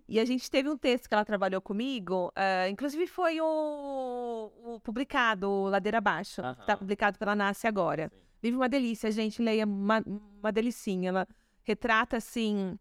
E 0.07 0.19
a 0.19 0.25
gente 0.25 0.51
teve 0.51 0.69
um 0.69 0.77
texto 0.77 1.07
que 1.07 1.13
ela 1.15 1.25
trabalhou 1.25 1.59
comigo, 1.59 2.27
uh, 2.27 2.69
inclusive 2.69 3.07
foi 3.07 3.41
o, 3.41 4.51
o 4.63 4.79
publicado, 4.81 5.49
o 5.49 5.67
Ladeira 5.67 5.97
Abaixo, 5.97 6.43
que 6.43 6.61
está 6.61 6.77
publicado 6.77 7.17
pela 7.17 7.35
Nasce 7.35 7.65
agora. 7.65 8.11
Sim. 8.13 8.21
Livro 8.43 8.59
uma 8.59 8.69
delícia, 8.69 9.09
gente, 9.09 9.41
leia 9.41 9.65
uma, 9.65 10.03
uma 10.05 10.51
delicinha. 10.51 11.09
Ela 11.09 11.27
retrata, 11.63 12.17
assim, 12.17 12.77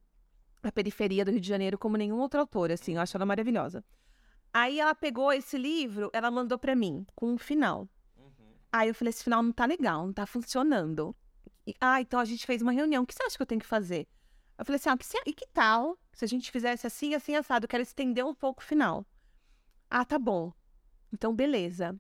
a 0.63 0.71
periferia 0.71 1.25
do 1.25 1.31
Rio 1.31 1.41
de 1.41 1.49
Janeiro 1.49 1.79
como 1.79 1.97
nenhum 1.97 2.19
outro 2.19 2.41
autor, 2.41 2.71
assim, 2.71 2.97
eu 2.97 3.01
acho 3.01 3.17
ela 3.17 3.25
maravilhosa. 3.25 3.83
Aí 4.53 4.79
ela 4.79 4.95
pegou 4.95 5.33
esse 5.33 5.57
livro, 5.57 6.11
ela 6.13 6.31
mandou 6.31 6.59
para 6.59 6.75
mim, 6.75 7.07
com 7.15 7.33
um 7.33 7.39
final. 7.39 7.89
Uhum. 8.19 8.53
Aí 8.71 8.89
eu 8.89 8.95
falei, 8.95 9.11
esse 9.11 9.25
final 9.25 9.43
não 9.43 9.53
tá 9.53 9.65
legal, 9.65 10.05
não 10.05 10.13
tá 10.13 10.27
funcionando. 10.27 11.17
E, 11.67 11.75
ah, 11.81 12.01
então 12.01 12.21
a 12.21 12.25
gente 12.25 12.47
fez 12.47 12.63
uma 12.63 12.73
reunião, 12.73 13.03
o 13.03 13.07
que 13.07 13.15
você 13.15 13.23
acha 13.23 13.37
que 13.37 13.43
eu 13.43 13.47
tenho 13.47 13.61
que 13.61 13.67
fazer? 13.67 14.07
Eu 14.59 14.65
falei 14.65 14.77
assim, 14.77 14.89
ah, 14.89 14.97
que 14.97 15.07
se, 15.07 15.19
e 15.27 15.33
que 15.33 15.47
tal 15.49 15.99
se 16.13 16.25
a 16.25 16.29
gente 16.29 16.51
fizesse 16.51 16.87
assim, 16.87 17.15
assim, 17.15 17.35
assado? 17.35 17.65
Eu 17.65 17.69
quero 17.69 17.83
estender 17.83 18.25
um 18.25 18.35
pouco 18.35 18.63
o 18.63 18.65
final. 18.65 19.05
Ah, 19.91 20.05
tá 20.05 20.19
bom. 20.19 20.53
Então, 21.13 21.35
beleza. 21.35 21.99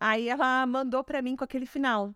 Aí 0.00 0.28
ela 0.28 0.66
mandou 0.66 1.04
para 1.04 1.22
mim 1.22 1.36
com 1.36 1.44
aquele 1.44 1.66
final. 1.66 2.14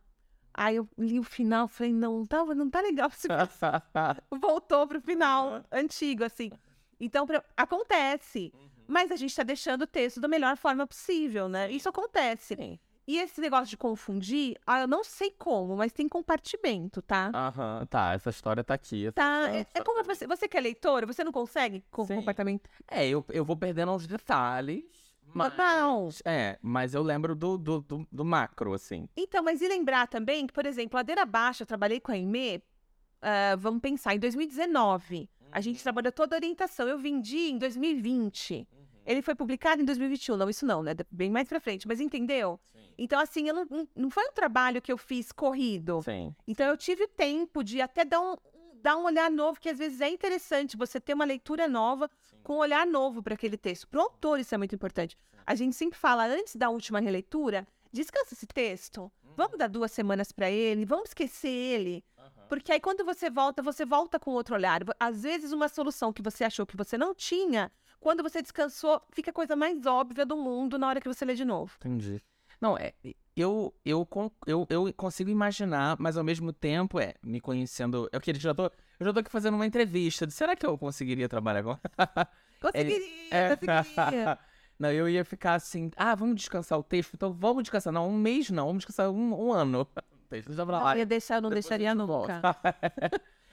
Aí 0.53 0.77
eu 0.77 0.89
li 0.99 1.21
o 1.21 1.23
final, 1.23 1.69
falei, 1.69 1.93
não, 1.93 2.27
tá, 2.27 2.45
não 2.45 2.69
tá 2.69 2.81
legal 2.81 3.09
esse 3.09 3.29
Voltou 4.41 4.87
pro 4.89 5.01
final 5.01 5.63
antigo, 5.71 6.25
assim. 6.25 6.51
Então, 6.99 7.27
pra... 7.27 7.45
acontece. 7.57 8.53
Uhum. 8.55 8.69
Mas 8.89 9.13
a 9.13 9.17
gente 9.17 9.37
tá 9.37 9.45
deixando 9.45 9.83
o 9.83 9.87
texto 9.87 10.21
da 10.21 10.27
melhor 10.27 10.57
forma 10.57 10.87
possível, 10.87 11.49
né? 11.49 11.71
Isso 11.71 11.89
acontece. 11.89 12.57
Sim. 12.57 12.79
E 13.09 13.17
esse 13.17 13.41
negócio 13.41 13.69
de 13.69 13.77
confundir, 13.79 14.61
ah, 14.67 14.83
eu 14.83 14.87
não 14.87 15.03
sei 15.03 15.31
como, 15.31 15.75
mas 15.75 15.95
tem 15.95 16.07
compartimento, 16.07 17.01
tá? 17.01 17.31
Aham, 17.35 17.87
tá. 17.87 18.13
Essa 18.13 18.29
história 18.29 18.63
tá 18.63 18.75
aqui. 18.75 19.11
Tá. 19.13 19.49
É, 19.51 19.67
é, 19.73 19.83
como 19.83 20.05
você, 20.05 20.27
você 20.27 20.47
que 20.47 20.59
é 20.59 20.61
leitora, 20.61 21.07
você 21.07 21.25
não 21.25 21.33
consegue 21.33 21.83
com 21.91 22.05
Sim. 22.05 22.17
compartimento? 22.17 22.69
É, 22.87 23.09
eu, 23.09 23.25
eu 23.31 23.47
vou 23.47 23.57
perdendo 23.57 23.93
uns 23.93 24.07
detalhes. 24.07 24.85
Mas, 25.33 25.57
não. 25.57 26.11
É, 26.23 26.59
mas 26.61 26.93
eu 26.93 27.03
lembro 27.03 27.35
do, 27.35 27.57
do, 27.57 27.81
do, 27.81 28.07
do, 28.13 28.25
macro, 28.27 28.75
assim. 28.75 29.09
Então, 29.17 29.43
mas 29.43 29.63
e 29.63 29.69
lembrar 29.69 30.07
também 30.07 30.47
que, 30.47 30.53
por 30.53 30.67
exemplo, 30.67 30.99
Ladeira 30.99 31.25
Baixa, 31.25 31.63
eu 31.63 31.67
trabalhei 31.67 32.01
com 32.01 32.13
a 32.13 32.15
Aimee, 32.15 32.59
uh, 32.59 33.57
vamos 33.59 33.81
pensar, 33.81 34.15
em 34.15 34.19
2019. 34.19 35.17
Uhum. 35.17 35.49
A 35.51 35.63
gente 35.63 35.83
trabalhou 35.83 36.13
toda 36.13 36.37
a 36.37 36.39
orientação. 36.39 36.87
Eu 36.87 36.99
vendi 36.99 37.51
em 37.51 37.57
2020. 37.57 38.69
Ele 39.09 39.23
foi 39.23 39.35
publicado 39.35 39.81
em 39.81 39.87
2021. 39.87 40.37
Não, 40.37 40.51
isso 40.51 40.67
não, 40.67 40.83
né? 40.83 40.93
Bem 41.11 41.31
mais 41.31 41.49
pra 41.49 41.59
frente. 41.59 41.89
Mas 41.89 41.99
entendeu? 41.99 42.61
Sim. 42.71 42.79
Então, 42.99 43.19
assim, 43.19 43.49
eu 43.49 43.55
não, 43.55 43.89
não 43.97 44.11
foi 44.11 44.29
um 44.29 44.33
trabalho 44.33 44.83
que 44.83 44.93
eu 44.93 44.99
fiz 44.99 45.33
corrido. 45.33 46.03
Sim. 46.03 46.35
Então, 46.47 46.67
eu 46.69 46.77
tive 46.77 47.09
tempo 47.09 47.65
de 47.65 47.81
até 47.81 48.05
dar 48.05 48.21
um, 48.21 48.37
dar 48.83 48.99
um 48.99 49.05
olhar 49.05 49.31
novo, 49.31 49.59
que 49.59 49.71
às 49.71 49.79
vezes 49.79 50.03
é 50.03 50.11
interessante 50.11 50.77
você 50.77 51.01
ter 51.01 51.15
uma 51.15 51.25
leitura 51.25 51.67
nova 51.67 52.11
Sim. 52.21 52.37
com 52.43 52.57
um 52.57 52.59
olhar 52.59 52.87
novo 52.87 53.23
para 53.23 53.33
aquele 53.33 53.57
texto. 53.57 53.89
Para 53.89 53.99
o 53.99 54.03
autor, 54.03 54.41
isso 54.41 54.55
é 54.55 54.59
muito 54.59 54.75
importante. 54.75 55.17
Sim. 55.31 55.39
A 55.47 55.55
gente 55.55 55.75
sempre 55.75 55.99
fala, 55.99 56.27
antes 56.27 56.55
da 56.55 56.69
última 56.69 57.01
releitura, 57.01 57.67
descansa 57.91 58.35
esse 58.35 58.47
texto. 58.47 59.01
Uhum. 59.25 59.33
Vamos 59.39 59.57
dar 59.57 59.69
duas 59.69 59.91
semanas 59.91 60.33
para 60.33 60.51
ele, 60.51 60.85
vamos 60.85 61.09
esquecer 61.09 61.49
ele. 61.49 62.05
Uhum. 62.19 62.25
Porque 62.47 62.73
aí, 62.73 62.81
quando 62.81 63.07
você 63.07 63.31
volta, 63.31 63.63
você 63.63 63.87
volta 63.87 64.21
com 64.21 64.33
outro 64.33 64.55
olhar. 64.55 64.83
Às 65.01 65.23
vezes, 65.23 65.51
uma 65.51 65.69
solução 65.69 66.13
que 66.13 66.21
você 66.21 66.45
achou 66.45 66.67
que 66.67 66.77
você 66.77 66.99
não 66.99 67.15
tinha, 67.15 67.73
quando 68.01 68.23
você 68.23 68.41
descansou, 68.41 69.03
fica 69.13 69.31
a 69.31 69.35
coisa 69.35 69.57
mais 69.57 69.85
óbvia 69.87 70.25
do 70.25 70.37
mundo 70.37 70.79
na 70.79 70.89
hora 70.89 71.01
que 71.01 71.09
você 71.09 71.25
lê 71.25 71.35
de 71.35 71.45
novo. 71.45 71.73
Entendi. 71.79 72.23
Não, 72.61 72.77
é, 72.77 72.93
eu, 73.37 73.73
eu, 73.85 74.09
eu, 74.47 74.67
eu 74.69 74.93
consigo 74.95 75.31
imaginar, 75.31 75.97
mas 75.99 76.17
ao 76.17 76.25
mesmo 76.25 76.53
tempo, 76.53 76.99
é, 76.99 77.15
me 77.23 77.41
conhecendo. 77.41 78.09
Eu, 78.13 78.21
queria, 78.21 78.41
já 78.41 78.55
tô, 78.55 78.65
eu 78.65 79.07
já 79.07 79.13
tô 79.13 79.21
aqui 79.21 79.31
fazendo 79.31 79.55
uma 79.55 79.67
entrevista. 79.67 80.29
Será 80.31 80.57
que 80.57 80.67
eu 80.67 80.77
conseguiria 80.77 81.29
trabalhar 81.29 81.61
agora? 81.61 81.81
Conseguiria, 82.61 83.29
é, 83.31 83.55
conseguiria. 83.55 84.39
Não, 84.77 84.93
eu 84.93 85.09
ia 85.09 85.25
ficar 85.25 85.55
assim, 85.55 85.91
ah, 85.97 86.15
vamos 86.15 86.37
descansar 86.37 86.79
o 86.79 86.83
texto, 86.83 87.15
então 87.15 87.33
vamos 87.33 87.63
descansar. 87.63 87.93
Não, 87.93 88.09
um 88.09 88.17
mês 88.17 88.49
não, 88.49 88.67
vamos 88.67 88.85
descansar 88.85 89.11
um, 89.11 89.47
um 89.47 89.53
ano. 89.53 89.87
Deixa 90.31 90.65
lá. 90.65 90.95
Eu 90.95 90.99
ia 90.99 91.07
deixar, 91.07 91.37
eu 91.37 91.41
não 91.41 91.51
deixaria 91.51 91.95
nunca. 91.95 92.41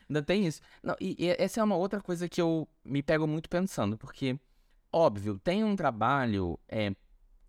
Ainda 0.10 0.22
tem 0.22 0.46
isso. 0.46 0.62
Não, 0.84 0.96
e, 1.00 1.16
e, 1.18 1.36
essa 1.38 1.60
é 1.60 1.64
uma 1.64 1.76
outra 1.76 2.02
coisa 2.02 2.30
que 2.30 2.42
eu 2.42 2.68
me 2.84 3.02
pego 3.02 3.26
muito 3.28 3.50
pensando, 3.50 3.98
porque, 3.98 4.40
óbvio, 4.92 5.40
tem 5.40 5.64
um 5.64 5.76
trabalho 5.76 6.60
é, 6.68 6.96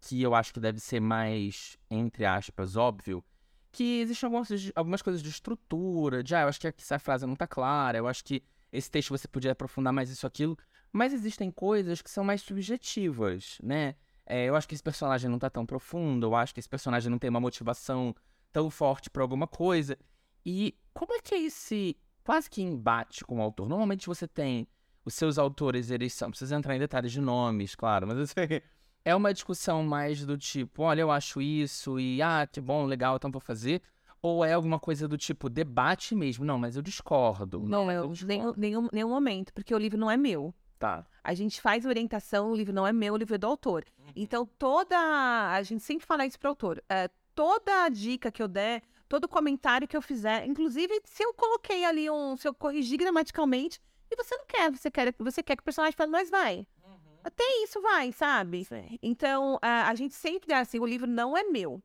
que 0.00 0.22
eu 0.22 0.34
acho 0.34 0.52
que 0.52 0.60
deve 0.60 0.80
ser 0.80 1.00
mais, 1.00 1.76
entre 1.90 2.24
aspas, 2.24 2.76
óbvio, 2.76 3.22
que 3.70 4.00
existem 4.00 4.26
algumas, 4.26 4.48
algumas 4.74 5.02
coisas 5.02 5.22
de 5.22 5.28
estrutura, 5.28 6.22
de, 6.22 6.34
ah, 6.34 6.42
eu 6.42 6.48
acho 6.48 6.60
que 6.60 6.68
essa 6.68 6.98
frase 6.98 7.26
não 7.26 7.36
tá 7.36 7.46
clara, 7.46 7.98
eu 7.98 8.08
acho 8.08 8.24
que 8.24 8.42
esse 8.72 8.90
texto 8.90 9.10
você 9.10 9.28
podia 9.28 9.52
aprofundar 9.52 9.92
mais 9.92 10.08
isso, 10.08 10.26
aquilo, 10.26 10.56
mas 10.92 11.12
existem 11.12 11.50
coisas 11.50 12.00
que 12.00 12.10
são 12.10 12.24
mais 12.24 12.40
subjetivas, 12.40 13.58
né? 13.62 13.94
É, 14.24 14.46
eu 14.46 14.56
acho 14.56 14.66
que 14.66 14.74
esse 14.74 14.82
personagem 14.82 15.30
não 15.30 15.38
tá 15.38 15.48
tão 15.48 15.64
profundo, 15.64 16.26
eu 16.26 16.34
acho 16.34 16.52
que 16.52 16.58
esse 16.58 16.68
personagem 16.68 17.10
não 17.10 17.18
tem 17.18 17.30
uma 17.30 17.40
motivação 17.40 18.14
tão 18.52 18.70
forte 18.70 19.10
para 19.10 19.22
alguma 19.22 19.46
coisa. 19.46 19.96
E 20.44 20.74
como 20.94 21.12
é 21.12 21.20
que 21.20 21.34
é 21.34 21.42
esse 21.42 21.96
quase 22.26 22.50
que 22.50 22.60
embate 22.60 23.24
com 23.24 23.38
o 23.38 23.40
autor? 23.40 23.68
Normalmente 23.68 24.08
você 24.08 24.26
tem 24.26 24.66
os 25.04 25.14
seus 25.14 25.38
autores, 25.38 25.90
eles 25.90 26.12
são, 26.12 26.30
precisa 26.30 26.56
entrar 26.56 26.74
em 26.74 26.80
detalhes 26.80 27.12
de 27.12 27.20
nomes, 27.20 27.76
claro, 27.76 28.08
mas 28.08 28.18
assim, 28.18 28.34
é 29.04 29.14
uma 29.14 29.32
discussão 29.32 29.84
mais 29.84 30.26
do 30.26 30.36
tipo, 30.36 30.82
olha, 30.82 31.02
eu 31.02 31.12
acho 31.12 31.40
isso 31.40 32.00
e 32.00 32.20
ah, 32.20 32.44
que 32.50 32.60
bom, 32.60 32.84
legal, 32.84 33.14
então 33.16 33.30
vou 33.30 33.40
fazer. 33.40 33.80
Ou 34.20 34.44
é 34.44 34.54
alguma 34.54 34.80
coisa 34.80 35.06
do 35.06 35.16
tipo, 35.16 35.48
debate 35.48 36.16
mesmo? 36.16 36.44
Não, 36.44 36.58
mas 36.58 36.74
eu 36.74 36.82
discordo. 36.82 37.60
Não, 37.60 37.92
eu, 37.92 38.12
nenhum, 38.26 38.52
nenhum, 38.56 38.88
nenhum 38.92 39.08
momento, 39.08 39.54
porque 39.54 39.72
o 39.72 39.78
livro 39.78 39.96
não 39.96 40.10
é 40.10 40.16
meu. 40.16 40.52
Tá. 40.80 41.06
A 41.22 41.32
gente 41.32 41.60
faz 41.60 41.86
orientação, 41.86 42.50
o 42.50 42.56
livro 42.56 42.74
não 42.74 42.84
é 42.84 42.92
meu, 42.92 43.14
o 43.14 43.16
livro 43.16 43.36
é 43.36 43.38
do 43.38 43.46
autor. 43.46 43.84
Uhum. 43.98 44.12
Então, 44.16 44.44
toda. 44.58 44.96
A 44.98 45.62
gente 45.62 45.84
sempre 45.84 46.04
fala 46.04 46.26
isso 46.26 46.38
pro 46.38 46.48
autor. 46.48 46.82
É, 46.88 47.08
toda 47.36 47.88
dica 47.88 48.32
que 48.32 48.42
eu 48.42 48.48
der, 48.48 48.82
todo 49.08 49.28
comentário 49.28 49.88
que 49.88 49.96
eu 49.96 50.02
fizer, 50.02 50.46
inclusive 50.46 51.00
se 51.04 51.22
eu 51.22 51.32
coloquei 51.34 51.84
ali 51.84 52.10
um. 52.10 52.36
Se 52.36 52.48
eu 52.48 52.54
corrigir 52.54 52.98
gramaticalmente, 52.98 53.80
e 54.10 54.16
você 54.16 54.36
não 54.36 54.46
quer, 54.46 54.70
você 54.70 54.90
quer, 54.90 55.14
você 55.18 55.42
quer 55.42 55.56
que 55.56 55.62
o 55.62 55.64
personagem 55.64 55.96
fale, 55.96 56.10
mas 56.10 56.30
vai. 56.30 56.66
Até 57.24 57.44
isso 57.64 57.82
vai, 57.82 58.12
sabe? 58.12 58.64
Sim. 58.64 58.98
Então, 59.02 59.58
a, 59.60 59.88
a 59.88 59.94
gente 59.96 60.14
sempre 60.14 60.52
assim, 60.54 60.78
o 60.78 60.86
livro 60.86 61.08
não 61.08 61.36
é 61.36 61.42
meu. 61.42 61.82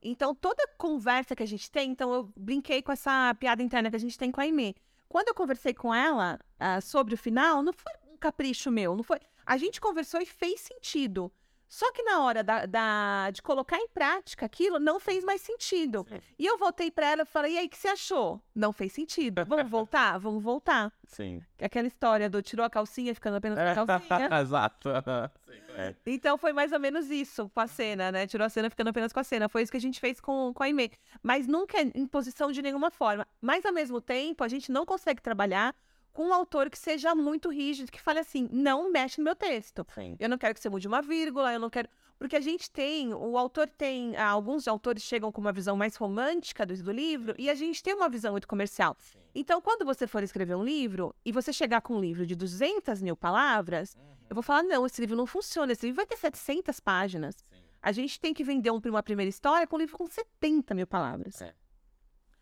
Então, 0.00 0.32
toda 0.32 0.68
conversa 0.78 1.34
que 1.34 1.42
a 1.42 1.46
gente 1.46 1.68
tem, 1.68 1.90
então 1.90 2.14
eu 2.14 2.32
brinquei 2.36 2.80
com 2.80 2.92
essa 2.92 3.34
piada 3.40 3.60
interna 3.60 3.90
que 3.90 3.96
a 3.96 4.00
gente 4.00 4.16
tem 4.16 4.30
com 4.30 4.40
a 4.40 4.44
Aimee. 4.44 4.76
Quando 5.08 5.28
eu 5.28 5.34
conversei 5.34 5.74
com 5.74 5.92
ela 5.92 6.38
ah, 6.60 6.80
sobre 6.80 7.14
o 7.14 7.18
final, 7.18 7.60
não 7.60 7.72
foi 7.72 7.92
um 8.08 8.16
capricho 8.16 8.70
meu, 8.70 8.94
não 8.94 9.02
foi. 9.02 9.18
A 9.44 9.56
gente 9.56 9.80
conversou 9.80 10.20
e 10.20 10.26
fez 10.26 10.60
sentido. 10.60 11.32
Só 11.68 11.92
que 11.92 12.02
na 12.02 12.22
hora 12.24 12.42
da, 12.42 12.64
da- 12.66 13.30
de 13.30 13.42
colocar 13.42 13.76
em 13.78 13.88
prática 13.88 14.46
aquilo, 14.46 14.78
não 14.78 14.98
fez 14.98 15.22
mais 15.22 15.40
sentido. 15.42 16.06
Sim. 16.08 16.18
E 16.38 16.46
eu 16.46 16.56
voltei 16.56 16.90
pra 16.90 17.06
ela 17.06 17.22
e 17.22 17.26
falei, 17.26 17.54
e 17.54 17.58
aí, 17.58 17.66
o 17.66 17.68
que 17.68 17.76
você 17.76 17.88
achou? 17.88 18.40
Não 18.54 18.72
fez 18.72 18.92
sentido. 18.92 19.44
Vamos 19.44 19.68
voltar? 19.70 20.18
Vamos 20.18 20.42
voltar. 20.42 20.90
Sim. 21.06 21.42
Aquela 21.60 21.86
história 21.86 22.30
do 22.30 22.40
tirou 22.42 22.64
a 22.64 22.70
calcinha 22.70 23.14
ficando 23.14 23.36
apenas 23.36 23.58
com 23.58 23.80
a 23.82 23.86
calcinha. 23.86 24.28
Exato. 24.40 24.88
Sim, 25.46 25.60
é. 25.76 25.94
Então 26.06 26.38
foi 26.38 26.52
mais 26.52 26.72
ou 26.72 26.80
menos 26.80 27.10
isso 27.10 27.50
com 27.54 27.60
a 27.60 27.66
cena, 27.66 28.10
né? 28.10 28.26
Tirou 28.26 28.46
a 28.46 28.48
cena 28.48 28.70
ficando 28.70 28.88
apenas 28.88 29.12
com 29.12 29.20
a 29.20 29.24
cena. 29.24 29.48
Foi 29.48 29.62
isso 29.62 29.70
que 29.70 29.76
a 29.78 29.80
gente 29.80 30.00
fez 30.00 30.20
com, 30.20 30.52
com 30.54 30.62
a 30.62 30.66
Aimee. 30.66 30.90
Mas 31.22 31.46
nunca 31.46 31.78
é 31.78 31.82
imposição 31.94 32.50
de 32.50 32.62
nenhuma 32.62 32.90
forma. 32.90 33.26
Mas 33.40 33.64
ao 33.66 33.72
mesmo 33.72 34.00
tempo, 34.00 34.42
a 34.42 34.48
gente 34.48 34.72
não 34.72 34.86
consegue 34.86 35.20
trabalhar 35.20 35.74
com 36.12 36.28
um 36.28 36.32
autor 36.34 36.68
que 36.70 36.78
seja 36.78 37.14
muito 37.14 37.50
rígido, 37.50 37.90
que 37.92 38.00
fale 38.00 38.18
assim: 38.18 38.48
não 38.50 38.90
mexe 38.90 39.18
no 39.20 39.24
meu 39.24 39.36
texto. 39.36 39.86
Sim. 39.94 40.16
Eu 40.18 40.28
não 40.28 40.38
quero 40.38 40.54
que 40.54 40.60
você 40.60 40.68
mude 40.68 40.86
uma 40.88 41.00
vírgula, 41.02 41.52
eu 41.52 41.60
não 41.60 41.70
quero. 41.70 41.88
Porque 42.18 42.34
a 42.34 42.40
gente 42.40 42.68
tem, 42.68 43.14
o 43.14 43.38
autor 43.38 43.68
tem, 43.68 44.16
ah, 44.16 44.26
alguns 44.30 44.66
autores 44.66 45.04
chegam 45.04 45.30
com 45.30 45.40
uma 45.40 45.52
visão 45.52 45.76
mais 45.76 45.94
romântica 45.94 46.66
do, 46.66 46.74
do 46.82 46.90
livro 46.90 47.32
e 47.38 47.48
a 47.48 47.54
gente 47.54 47.80
tem 47.80 47.94
uma 47.94 48.08
visão 48.08 48.32
muito 48.32 48.48
comercial. 48.48 48.96
Então, 49.32 49.60
quando 49.60 49.84
você 49.84 50.04
for 50.04 50.20
escrever 50.24 50.56
um 50.56 50.64
livro 50.64 51.14
e 51.24 51.30
você 51.30 51.52
chegar 51.52 51.80
com 51.80 51.94
um 51.94 52.00
livro 52.00 52.26
de 52.26 52.34
200 52.34 53.00
mil 53.00 53.16
palavras, 53.16 53.96
eu 54.28 54.34
vou 54.34 54.42
falar: 54.42 54.64
não, 54.64 54.84
esse 54.84 55.00
livro 55.00 55.16
não 55.16 55.26
funciona, 55.26 55.70
esse 55.72 55.86
livro 55.86 55.96
vai 55.96 56.06
ter 56.06 56.16
700 56.16 56.80
páginas. 56.80 57.36
A 57.80 57.92
gente 57.92 58.18
tem 58.18 58.34
que 58.34 58.42
vender 58.42 58.72
um- 58.72 58.80
uma 58.86 59.02
primeira 59.04 59.28
história 59.28 59.64
com 59.64 59.76
um 59.76 59.78
livro 59.78 59.96
com 59.96 60.04
70 60.08 60.74
mil 60.74 60.88
palavras. 60.88 61.40
É. 61.40 61.54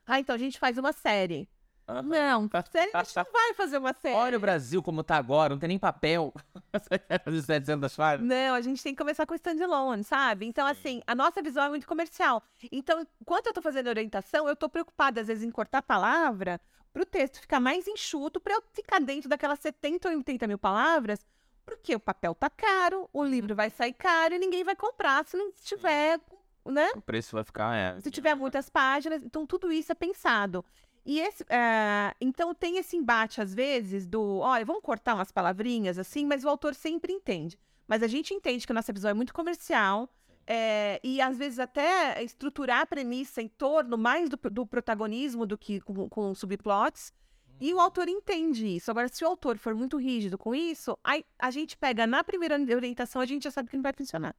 Ah, 0.06 0.18
então 0.18 0.34
a 0.34 0.38
gente 0.38 0.58
faz 0.58 0.78
uma 0.78 0.92
série. 0.94 1.46
Não, 1.88 2.48
série 2.70 2.90
a 2.92 3.02
gente 3.04 3.16
não 3.16 3.32
vai 3.32 3.54
fazer 3.54 3.78
uma 3.78 3.92
série. 3.92 4.14
Olha 4.14 4.36
o 4.36 4.40
Brasil 4.40 4.82
como 4.82 5.04
tá 5.04 5.16
agora, 5.16 5.54
não 5.54 5.58
tem 5.58 5.68
nem 5.68 5.78
papel. 5.78 6.34
Você 6.72 6.98
quer 6.98 7.22
fazer 7.22 7.42
700 7.42 7.96
páginas? 7.96 8.28
Não, 8.28 8.54
a 8.54 8.60
gente 8.60 8.82
tem 8.82 8.92
que 8.92 8.98
começar 8.98 9.24
com 9.24 9.34
standalone, 9.34 10.02
sabe? 10.02 10.46
Então, 10.46 10.66
assim, 10.66 11.00
a 11.06 11.14
nossa 11.14 11.40
visão 11.40 11.64
é 11.64 11.68
muito 11.68 11.86
comercial. 11.86 12.42
Então, 12.72 13.06
enquanto 13.20 13.46
eu 13.46 13.52
tô 13.52 13.62
fazendo 13.62 13.86
orientação, 13.86 14.48
eu 14.48 14.56
tô 14.56 14.68
preocupada, 14.68 15.20
às 15.20 15.28
vezes, 15.28 15.44
em 15.44 15.50
cortar 15.50 15.78
a 15.78 15.82
palavra 15.82 16.60
pro 16.92 17.04
texto 17.04 17.40
ficar 17.40 17.60
mais 17.60 17.86
enxuto, 17.86 18.40
pra 18.40 18.54
eu 18.54 18.62
ficar 18.72 18.98
dentro 19.00 19.28
daquelas 19.28 19.60
70 19.60 20.08
ou 20.08 20.16
80 20.16 20.46
mil 20.46 20.58
palavras, 20.58 21.24
porque 21.64 21.94
o 21.94 22.00
papel 22.00 22.34
tá 22.34 22.48
caro, 22.48 23.06
o 23.12 23.22
livro 23.22 23.54
vai 23.54 23.68
sair 23.68 23.92
caro 23.92 24.34
e 24.34 24.38
ninguém 24.38 24.64
vai 24.64 24.74
comprar 24.74 25.26
se 25.26 25.36
não 25.36 25.52
tiver, 25.52 26.18
né? 26.64 26.88
O 26.96 27.02
preço 27.02 27.36
vai 27.36 27.44
ficar, 27.44 27.76
é. 27.76 28.00
Se 28.00 28.10
tiver 28.10 28.34
muitas 28.34 28.70
páginas, 28.70 29.22
então 29.22 29.46
tudo 29.46 29.70
isso 29.70 29.92
é 29.92 29.94
pensado. 29.94 30.64
E 31.06 31.20
esse, 31.20 31.44
eh, 31.48 32.12
então 32.20 32.52
tem 32.52 32.78
esse 32.78 32.96
embate 32.96 33.40
às 33.40 33.54
vezes 33.54 34.08
do, 34.08 34.38
olha, 34.38 34.64
vamos 34.64 34.82
cortar 34.82 35.14
umas 35.14 35.30
palavrinhas 35.30 36.00
assim, 36.00 36.26
mas 36.26 36.44
o 36.44 36.48
autor 36.48 36.74
sempre 36.74 37.12
entende. 37.12 37.56
Mas 37.86 38.02
a 38.02 38.08
gente 38.08 38.34
entende 38.34 38.66
que 38.66 38.72
a 38.72 38.74
nossa 38.74 38.92
visão 38.92 39.12
é 39.12 39.14
muito 39.14 39.32
comercial 39.32 40.12
eh, 40.44 40.98
e 41.04 41.20
às 41.20 41.38
vezes 41.38 41.60
até 41.60 42.20
estruturar 42.24 42.80
a 42.80 42.86
premissa 42.86 43.40
em 43.40 43.46
torno 43.46 43.96
mais 43.96 44.28
do, 44.28 44.36
do 44.50 44.66
protagonismo 44.66 45.46
do 45.46 45.56
que 45.56 45.80
com, 45.80 46.08
com 46.08 46.34
subplots. 46.34 47.12
E 47.60 47.72
o 47.72 47.78
autor 47.78 48.08
entende 48.08 48.66
isso. 48.66 48.90
Agora, 48.90 49.08
se 49.08 49.24
o 49.24 49.28
autor 49.28 49.58
for 49.58 49.76
muito 49.76 49.96
rígido 49.96 50.36
com 50.36 50.54
isso, 50.56 50.98
aí 51.04 51.24
a 51.38 51.52
gente 51.52 51.76
pega 51.76 52.04
na 52.04 52.24
primeira 52.24 52.58
orientação, 52.74 53.22
a 53.22 53.26
gente 53.26 53.44
já 53.44 53.52
sabe 53.52 53.70
que 53.70 53.76
não 53.76 53.82
vai 53.82 53.92
funcionar. 53.92 54.34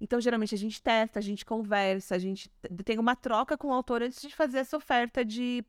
Então, 0.00 0.18
geralmente, 0.18 0.54
a 0.54 0.58
gente 0.58 0.82
testa, 0.82 1.18
a 1.18 1.22
gente 1.22 1.44
conversa, 1.44 2.14
a 2.14 2.18
gente 2.18 2.50
tem 2.84 2.98
uma 2.98 3.14
troca 3.14 3.56
com 3.56 3.68
o 3.68 3.72
autor 3.72 4.02
antes 4.02 4.20
de 4.22 4.34
fazer 4.34 4.58
essa 4.58 4.76
oferta 4.76 5.22
de, 5.22 5.62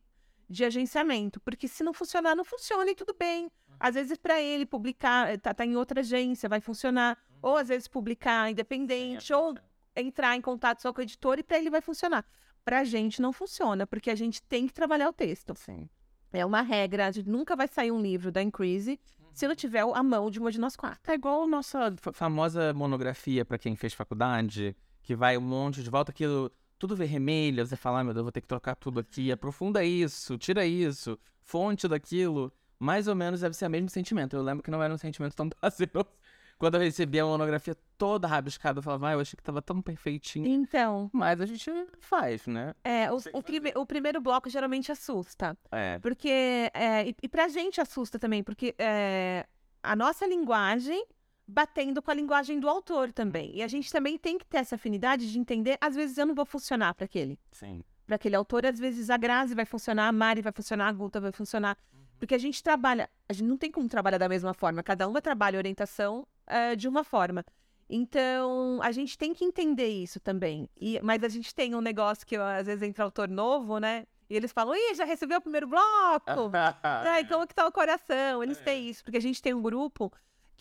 de 0.51 0.65
agenciamento. 0.65 1.39
Porque 1.39 1.67
se 1.67 1.83
não 1.83 1.93
funcionar, 1.93 2.35
não 2.35 2.43
funciona 2.43 2.91
e 2.91 2.95
tudo 2.95 3.15
bem. 3.17 3.49
Às 3.79 3.95
vezes, 3.95 4.17
para 4.17 4.39
ele 4.39 4.65
publicar, 4.65 5.29
eh, 5.31 5.37
tá, 5.37 5.53
tá 5.53 5.65
em 5.65 5.75
outra 5.75 6.01
agência, 6.01 6.47
vai 6.47 6.61
funcionar. 6.61 7.17
Ou, 7.41 7.57
às 7.57 7.69
vezes, 7.69 7.87
publicar 7.87 8.51
independente, 8.51 9.33
ou 9.33 9.55
entrar 9.95 10.35
em 10.35 10.41
contato 10.41 10.81
só 10.81 10.93
com 10.93 10.99
o 10.99 11.03
editor 11.03 11.39
e 11.39 11.43
para 11.43 11.57
ele 11.57 11.69
vai 11.69 11.81
funcionar. 11.81 12.23
Pra 12.63 12.83
gente 12.83 13.21
não 13.21 13.33
funciona, 13.33 13.87
porque 13.87 14.11
a 14.11 14.15
gente 14.15 14.41
tem 14.43 14.67
que 14.67 14.73
trabalhar 14.73 15.09
o 15.09 15.13
texto. 15.13 15.55
Sim. 15.55 15.89
É 16.31 16.45
uma 16.45 16.61
regra, 16.61 17.07
a 17.07 17.11
gente 17.11 17.27
nunca 17.27 17.55
vai 17.55 17.67
sair 17.67 17.91
um 17.91 17.99
livro 18.01 18.31
da 18.31 18.41
Increase 18.41 18.99
se 19.33 19.47
não 19.47 19.55
tiver 19.55 19.81
a 19.81 20.03
mão 20.03 20.29
de 20.29 20.39
uma 20.39 20.51
de 20.51 20.59
nós 20.59 20.75
quatro. 20.75 21.11
É 21.11 21.15
igual 21.15 21.43
a 21.43 21.47
nossa 21.47 21.93
fa- 21.97 22.13
famosa 22.13 22.73
monografia 22.73 23.43
pra 23.43 23.57
quem 23.57 23.75
fez 23.75 23.93
faculdade, 23.93 24.75
que 25.01 25.15
vai 25.15 25.37
um 25.37 25.41
monte 25.41 25.81
de 25.83 25.89
volta 25.89 26.11
aquilo, 26.11 26.51
tudo 26.81 26.95
vermelho, 26.95 27.63
você 27.63 27.75
fala, 27.75 27.99
ah, 27.99 28.03
meu 28.03 28.11
Deus, 28.11 28.23
vou 28.23 28.31
ter 28.31 28.41
que 28.41 28.47
trocar 28.47 28.75
tudo 28.75 28.99
aqui, 28.99 29.31
aprofunda 29.31 29.83
isso, 29.85 30.35
tira 30.37 30.65
isso, 30.65 31.15
fonte 31.39 31.87
daquilo. 31.87 32.51
Mais 32.79 33.07
ou 33.07 33.13
menos 33.13 33.41
deve 33.41 33.55
ser 33.55 33.67
o 33.67 33.69
mesmo 33.69 33.87
sentimento. 33.87 34.35
Eu 34.35 34.41
lembro 34.41 34.63
que 34.63 34.71
não 34.71 34.81
era 34.81 34.91
um 34.91 34.97
sentimento 34.97 35.35
tão 35.35 35.47
prazeroso. 35.53 36.09
Quando 36.57 36.75
eu 36.75 36.81
recebi 36.81 37.19
a 37.19 37.25
monografia 37.25 37.75
toda 37.97 38.27
rabiscada, 38.27 38.79
eu 38.79 38.83
falava, 38.83 39.09
ah, 39.09 39.13
eu 39.13 39.19
achei 39.19 39.37
que 39.37 39.43
tava 39.43 39.61
tão 39.61 39.79
perfeitinho. 39.81 40.47
Então, 40.47 41.09
Mas 41.13 41.39
a 41.39 41.45
gente 41.45 41.71
faz, 41.99 42.47
né? 42.47 42.73
é, 42.83 43.11
o, 43.11 43.17
o, 43.33 43.43
prime- 43.43 43.73
o 43.75 43.85
primeiro 43.85 44.19
bloco 44.19 44.49
geralmente 44.49 44.91
assusta. 44.91 45.55
É. 45.71 45.99
Porque, 45.99 46.69
é, 46.73 47.07
e, 47.09 47.15
e 47.21 47.27
pra 47.29 47.47
gente 47.47 47.79
assusta 47.79 48.17
também, 48.17 48.43
porque 48.43 48.73
é, 48.79 49.45
a 49.83 49.95
nossa 49.95 50.25
linguagem 50.25 51.03
batendo 51.47 52.01
com 52.01 52.11
a 52.11 52.13
linguagem 52.13 52.59
do 52.59 52.69
autor 52.69 53.11
também. 53.11 53.55
E 53.55 53.63
a 53.63 53.67
gente 53.67 53.91
também 53.91 54.17
tem 54.17 54.37
que 54.37 54.45
ter 54.45 54.57
essa 54.57 54.75
afinidade 54.75 55.31
de 55.31 55.39
entender, 55.39 55.77
às 55.81 55.95
vezes 55.95 56.17
eu 56.17 56.25
não 56.25 56.35
vou 56.35 56.45
funcionar 56.45 56.93
para 56.93 57.05
aquele. 57.05 57.39
Sim. 57.51 57.83
Para 58.05 58.15
aquele 58.15 58.35
autor, 58.35 58.65
às 58.65 58.79
vezes 58.79 59.09
a 59.09 59.17
Grazi 59.17 59.55
vai 59.55 59.65
funcionar, 59.65 60.07
a 60.07 60.11
Mari 60.11 60.41
vai 60.41 60.51
funcionar, 60.51 60.87
a 60.87 60.91
Guta 60.91 61.19
vai 61.19 61.31
funcionar. 61.31 61.77
Porque 62.19 62.35
a 62.35 62.37
gente 62.37 62.61
trabalha, 62.61 63.09
a 63.27 63.33
gente 63.33 63.47
não 63.47 63.57
tem 63.57 63.71
como 63.71 63.87
trabalhar 63.87 64.17
da 64.17 64.29
mesma 64.29 64.53
forma, 64.53 64.83
cada 64.83 65.07
uma 65.07 65.21
trabalha 65.21 65.57
a 65.57 65.59
orientação 65.59 66.27
eh, 66.45 66.75
de 66.75 66.87
uma 66.87 67.03
forma. 67.03 67.43
Então, 67.89 68.79
a 68.81 68.91
gente 68.91 69.17
tem 69.17 69.33
que 69.33 69.43
entender 69.43 69.87
isso 69.87 70.19
também. 70.19 70.69
E, 70.79 70.99
mas 71.03 71.23
a 71.23 71.27
gente 71.27 71.53
tem 71.53 71.75
um 71.75 71.81
negócio 71.81 72.25
que 72.25 72.37
às 72.37 72.65
vezes 72.65 72.81
entra 72.83 73.03
autor 73.03 73.27
novo, 73.27 73.79
né? 73.79 74.05
E 74.29 74.35
eles 74.35 74.53
falam, 74.53 74.73
ih, 74.73 74.95
já 74.95 75.03
recebeu 75.03 75.39
o 75.39 75.41
primeiro 75.41 75.67
bloco? 75.67 76.51
Ai, 76.81 77.27
como 77.27 77.45
que 77.45 77.53
tá 77.53 77.67
o 77.67 77.71
coração? 77.71 78.41
Eles 78.41 78.59
têm 78.59 78.87
isso, 78.87 79.03
porque 79.03 79.17
a 79.17 79.21
gente 79.21 79.41
tem 79.41 79.53
um 79.53 79.61
grupo, 79.61 80.09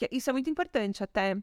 que 0.08 0.16
isso 0.16 0.30
é 0.30 0.32
muito 0.32 0.48
importante 0.48 1.02
até. 1.04 1.36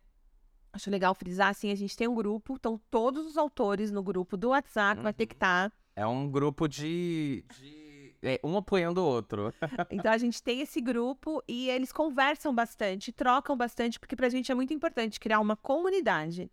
Acho 0.73 0.89
legal 0.91 1.13
frisar, 1.15 1.49
assim, 1.49 1.71
a 1.71 1.75
gente 1.75 1.95
tem 1.95 2.07
um 2.07 2.15
grupo, 2.15 2.55
estão 2.55 2.79
todos 2.91 3.25
os 3.25 3.37
autores 3.37 3.89
no 3.91 4.03
grupo 4.03 4.35
do 4.37 4.49
WhatsApp, 4.49 5.01
vai 5.01 5.13
ter 5.13 5.25
que 5.25 5.33
estar. 5.33 5.71
É 5.95 6.05
um 6.05 6.29
grupo 6.29 6.67
de. 6.67 7.43
de- 7.59 8.15
é, 8.21 8.39
um 8.43 8.57
apoiando 8.57 8.99
o 9.01 9.05
outro. 9.05 9.53
Então 9.91 10.11
a 10.11 10.17
gente 10.17 10.41
tem 10.41 10.59
esse 10.61 10.81
grupo 10.81 11.41
e 11.47 11.69
eles 11.69 11.91
conversam 11.91 12.53
bastante, 12.53 13.11
trocam 13.11 13.55
bastante, 13.55 13.99
porque 13.99 14.15
pra 14.15 14.27
gente 14.29 14.51
é 14.51 14.55
muito 14.55 14.73
importante 14.73 15.19
criar 15.19 15.39
uma 15.39 15.55
comunidade. 15.55 16.49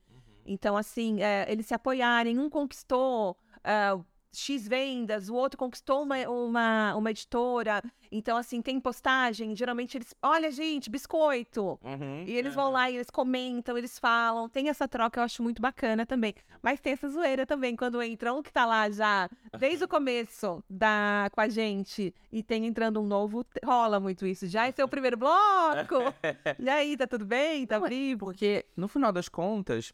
Então, 0.46 0.76
assim, 0.76 1.22
é, 1.22 1.50
eles 1.50 1.64
se 1.66 1.72
apoiarem, 1.74 2.38
um 2.38 2.50
conquistou 2.50 3.34
ah, 3.64 3.98
X 4.38 4.66
vendas, 4.66 5.28
o 5.28 5.34
outro 5.34 5.58
conquistou 5.58 6.02
uma, 6.02 6.16
uma, 6.28 6.94
uma 6.94 7.10
editora. 7.10 7.82
Então, 8.10 8.36
assim, 8.36 8.62
tem 8.62 8.78
postagem, 8.78 9.54
geralmente 9.56 9.96
eles. 9.96 10.14
Olha, 10.22 10.50
gente, 10.50 10.88
biscoito! 10.90 11.78
E 12.26 12.32
eles 12.32 12.54
vão 12.54 12.70
lá 12.70 12.90
e 12.90 12.96
eles 12.96 13.10
comentam, 13.10 13.76
eles 13.76 13.98
falam. 13.98 14.48
Tem 14.48 14.68
essa 14.68 14.86
troca, 14.86 15.20
eu 15.20 15.24
acho 15.24 15.42
muito 15.42 15.60
bacana 15.60 16.06
também. 16.06 16.34
Mas 16.62 16.80
tem 16.80 16.92
essa 16.92 17.08
zoeira 17.08 17.44
também, 17.44 17.74
quando 17.76 18.00
entra 18.02 18.32
um 18.32 18.42
que 18.42 18.52
tá 18.52 18.64
lá 18.64 18.90
já 18.90 19.28
desde 19.58 19.84
o 19.84 19.88
começo 19.88 20.62
da, 20.68 21.28
com 21.32 21.40
a 21.40 21.48
gente 21.48 22.14
e 22.30 22.42
tem 22.42 22.66
entrando 22.66 23.00
um 23.00 23.06
novo, 23.06 23.44
rola 23.64 23.98
muito 23.98 24.26
isso. 24.26 24.46
Já 24.46 24.68
esse 24.68 24.80
é 24.80 24.84
o 24.84 24.88
primeiro 24.88 25.16
bloco! 25.16 25.34
E 26.58 26.68
aí, 26.68 26.96
tá 26.96 27.06
tudo 27.06 27.24
bem? 27.24 27.66
Tá 27.66 27.76
é 27.76 27.88
vivo? 27.88 28.26
Porque, 28.26 28.64
no 28.76 28.88
final 28.88 29.12
das 29.12 29.28
contas, 29.28 29.92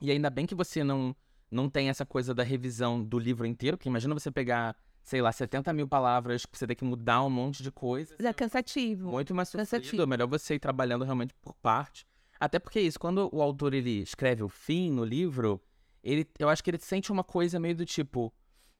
e 0.00 0.10
ainda 0.10 0.30
bem 0.30 0.46
que 0.46 0.54
você 0.54 0.82
não, 0.82 1.14
não 1.52 1.68
tem 1.68 1.88
essa 1.90 2.06
coisa 2.06 2.34
da 2.34 2.42
revisão 2.42 3.04
do 3.04 3.18
livro 3.18 3.46
inteiro, 3.46 3.76
porque 3.76 3.88
imagina 3.88 4.14
você 4.14 4.30
pegar, 4.30 4.74
sei 5.02 5.20
lá, 5.20 5.30
70 5.30 5.72
mil 5.72 5.86
palavras, 5.86 6.46
que 6.46 6.56
você 6.56 6.66
tem 6.66 6.74
que 6.74 6.84
mudar 6.84 7.22
um 7.22 7.30
monte 7.30 7.62
de 7.62 7.70
coisa. 7.70 8.16
É 8.18 8.32
cansativo. 8.32 9.10
Muito 9.10 9.34
mais 9.34 9.50
Cansativo. 9.50 9.84
sofrido, 9.84 10.02
é 10.02 10.06
melhor 10.06 10.26
você 10.26 10.54
ir 10.54 10.58
trabalhando 10.58 11.04
realmente 11.04 11.34
por 11.42 11.54
parte. 11.56 12.06
Até 12.40 12.58
porque 12.58 12.78
é 12.78 12.82
isso, 12.82 12.98
quando 12.98 13.28
o 13.32 13.42
autor 13.42 13.74
ele 13.74 14.00
escreve 14.00 14.42
o 14.42 14.48
fim 14.48 14.90
no 14.90 15.04
livro, 15.04 15.62
ele, 16.02 16.26
eu 16.38 16.48
acho 16.48 16.64
que 16.64 16.70
ele 16.70 16.78
sente 16.78 17.12
uma 17.12 17.22
coisa 17.22 17.60
meio 17.60 17.76
do 17.76 17.84
tipo, 17.84 18.32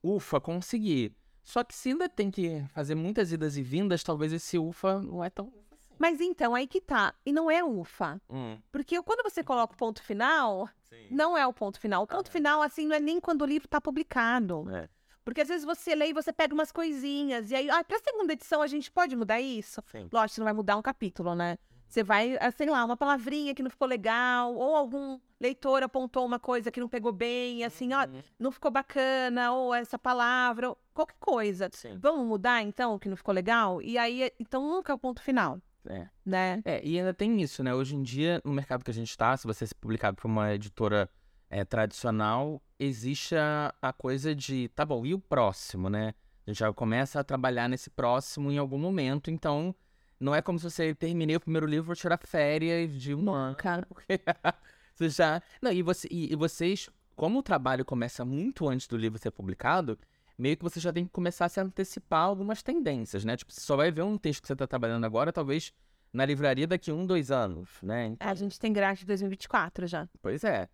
ufa, 0.03 0.41
consegui. 0.41 1.15
Só 1.45 1.63
que 1.63 1.75
se 1.75 1.91
ainda 1.91 2.09
tem 2.09 2.31
que 2.31 2.65
fazer 2.73 2.95
muitas 2.95 3.33
idas 3.33 3.57
e 3.57 3.63
vindas, 3.63 4.03
talvez 4.03 4.33
esse 4.33 4.59
ufa 4.59 5.01
não 5.01 5.23
é 5.23 5.29
tão. 5.29 5.53
Mas 5.99 6.21
então, 6.21 6.55
aí 6.55 6.67
que 6.67 6.81
tá. 6.81 7.15
E 7.25 7.33
não 7.33 7.51
é 7.51 7.63
ufa. 7.63 8.21
Hum, 8.29 8.59
Porque 8.71 9.01
quando 9.03 9.23
você 9.23 9.43
coloca 9.43 9.75
o 9.75 9.77
ponto 9.77 10.03
final, 10.03 10.69
sim. 10.83 11.07
não 11.11 11.37
é 11.37 11.47
o 11.47 11.53
ponto 11.53 11.79
final. 11.81 12.03
O 12.03 12.07
ponto 12.07 12.27
Aham. 12.29 12.33
final, 12.33 12.63
assim, 12.63 12.87
não 12.87 12.97
é 12.97 13.01
nem 13.01 13.21
quando 13.21 13.43
o 13.43 13.47
livro 13.47 13.69
tá 13.69 13.81
publicado. 13.81 14.69
É. 14.75 14.89
Porque 15.25 15.41
às 15.41 15.49
vezes 15.49 15.65
você 15.65 15.95
lê 15.95 16.09
e 16.09 16.13
você 16.13 16.33
pega 16.33 16.53
umas 16.53 16.73
coisinhas. 16.73 17.51
E 17.51 17.55
aí, 17.55 17.71
ah, 17.71 17.85
pra 17.85 17.99
segunda 18.01 18.33
edição 18.33 18.61
a 18.61 18.67
gente 18.67 18.91
pode 18.91 19.15
mudar 19.15 19.41
isso? 19.41 19.81
Sim. 19.87 20.09
Lógico, 20.13 20.35
você 20.35 20.41
não 20.41 20.47
vai 20.47 20.53
mudar 20.55 20.77
um 20.77 20.83
capítulo, 20.83 21.35
né? 21.35 21.57
Você 21.87 22.03
vai, 22.03 22.39
ah, 22.41 22.51
sei 22.51 22.67
lá, 22.71 22.83
uma 22.85 22.97
palavrinha 22.97 23.55
que 23.55 23.63
não 23.63 23.69
ficou 23.71 23.87
legal, 23.87 24.55
ou 24.55 24.75
algum 24.75 25.21
leitor 25.39 25.83
apontou 25.83 26.25
uma 26.25 26.39
coisa 26.41 26.71
que 26.71 26.81
não 26.81 26.89
pegou 26.89 27.13
bem, 27.13 27.63
assim, 27.65 27.93
ó, 27.93 28.07
Uhum. 28.07 28.23
não 28.39 28.51
ficou 28.51 28.71
bacana, 28.71 29.53
ou 29.53 29.75
essa 29.75 29.99
palavra, 29.99 30.71
ou 30.71 30.79
qualquer 30.95 31.17
coisa. 31.21 31.69
Sim. 31.71 31.99
Vamos 32.01 32.27
mudar, 32.27 32.63
então, 32.63 32.95
o 32.95 32.99
que 32.99 33.11
não 33.11 33.17
ficou 33.17 33.35
legal? 33.35 33.83
E 33.83 33.99
aí, 33.99 34.33
então, 34.41 34.67
nunca 34.67 34.91
é 34.91 34.95
o 34.95 34.99
ponto 34.99 35.21
final, 35.23 35.61
É. 35.89 36.07
né? 36.25 36.63
É, 36.65 36.85
e 36.85 36.99
ainda 36.99 37.13
tem 37.13 37.41
isso, 37.43 37.63
né? 37.63 37.75
Hoje 37.75 37.97
em 37.97 38.03
dia, 38.03 38.41
no 38.45 38.53
mercado 38.53 38.85
que 38.85 38.91
a 38.91 38.95
gente 38.95 39.17
tá, 39.17 39.37
se 39.37 39.47
você 39.47 39.67
ser 39.67 39.75
publicado 39.75 40.17
por 40.17 40.29
uma 40.29 40.55
editora 40.55 41.09
é, 41.51 41.65
tradicional, 41.65 42.63
existe 42.79 43.37
a, 43.37 43.75
a 43.81 43.93
coisa 43.93 44.35
de, 44.35 44.69
tá 44.69 44.85
bom, 44.85 45.05
e 45.05 45.13
o 45.13 45.19
próximo, 45.19 45.91
né? 45.91 46.15
A 46.47 46.51
gente 46.51 46.61
já 46.61 46.73
começa 46.73 47.21
a 47.21 47.25
trabalhar 47.25 47.69
nesse 47.69 47.91
próximo 47.91 48.51
em 48.51 48.59
algum 48.59 48.79
momento, 48.79 49.31
então 49.31 49.75
não 50.19 50.35
é 50.35 50.41
como 50.41 50.59
se 50.59 50.71
você 50.71 50.95
terminei 50.95 51.37
o 51.37 51.41
primeiro 51.41 51.67
livro, 51.67 51.87
vou 51.87 51.97
tirar 51.97 52.19
férias 52.25 52.93
de 52.93 53.15
um 53.15 53.31
ano, 53.31 53.57
Cara, 53.57 53.85
porque 53.87 54.21
você 54.95 55.09
já... 55.09 55.43
Não, 55.61 55.73
e, 55.73 55.83
você, 55.83 56.09
e, 56.11 56.33
e 56.33 56.37
vocês, 56.37 56.89
como 57.15 57.41
o 57.41 57.43
trabalho 57.43 57.85
começa 57.85 58.25
muito 58.25 58.69
antes 58.69 58.87
do 58.87 58.97
livro 58.97 59.19
ser 59.19 59.31
publicado, 59.31 59.99
meio 60.39 60.57
que 60.57 60.63
você 60.65 60.81
já 60.81 60.93
tem 60.93 61.05
que 61.05 61.11
começar 61.11 61.47
a 61.47 61.49
se 61.49 61.61
antecipar 61.61 62.23
algumas 62.25 62.63
tendências, 62.63 63.25
né? 63.25 63.37
Tipo, 63.37 63.53
você 63.53 63.61
só 63.61 63.77
vai 63.77 63.91
ver 63.91 64.03
um 64.03 64.17
texto 64.19 64.43
que 64.43 64.49
você 64.49 64.57
tá 64.57 64.67
trabalhando 64.67 65.05
agora, 65.05 65.33
talvez 65.33 65.73
na 66.13 66.25
livraria 66.27 66.67
daqui 66.67 66.93
um, 66.93 67.07
dois 67.07 67.31
anos, 67.31 67.69
né? 67.83 68.07
Então, 68.07 68.29
a 68.29 68.35
gente 68.35 68.59
tem 68.59 68.73
grade 68.73 69.01
de 69.01 69.07
2024 69.07 69.87
já. 69.87 70.09
Pois 70.21 70.45
é. 70.45 70.69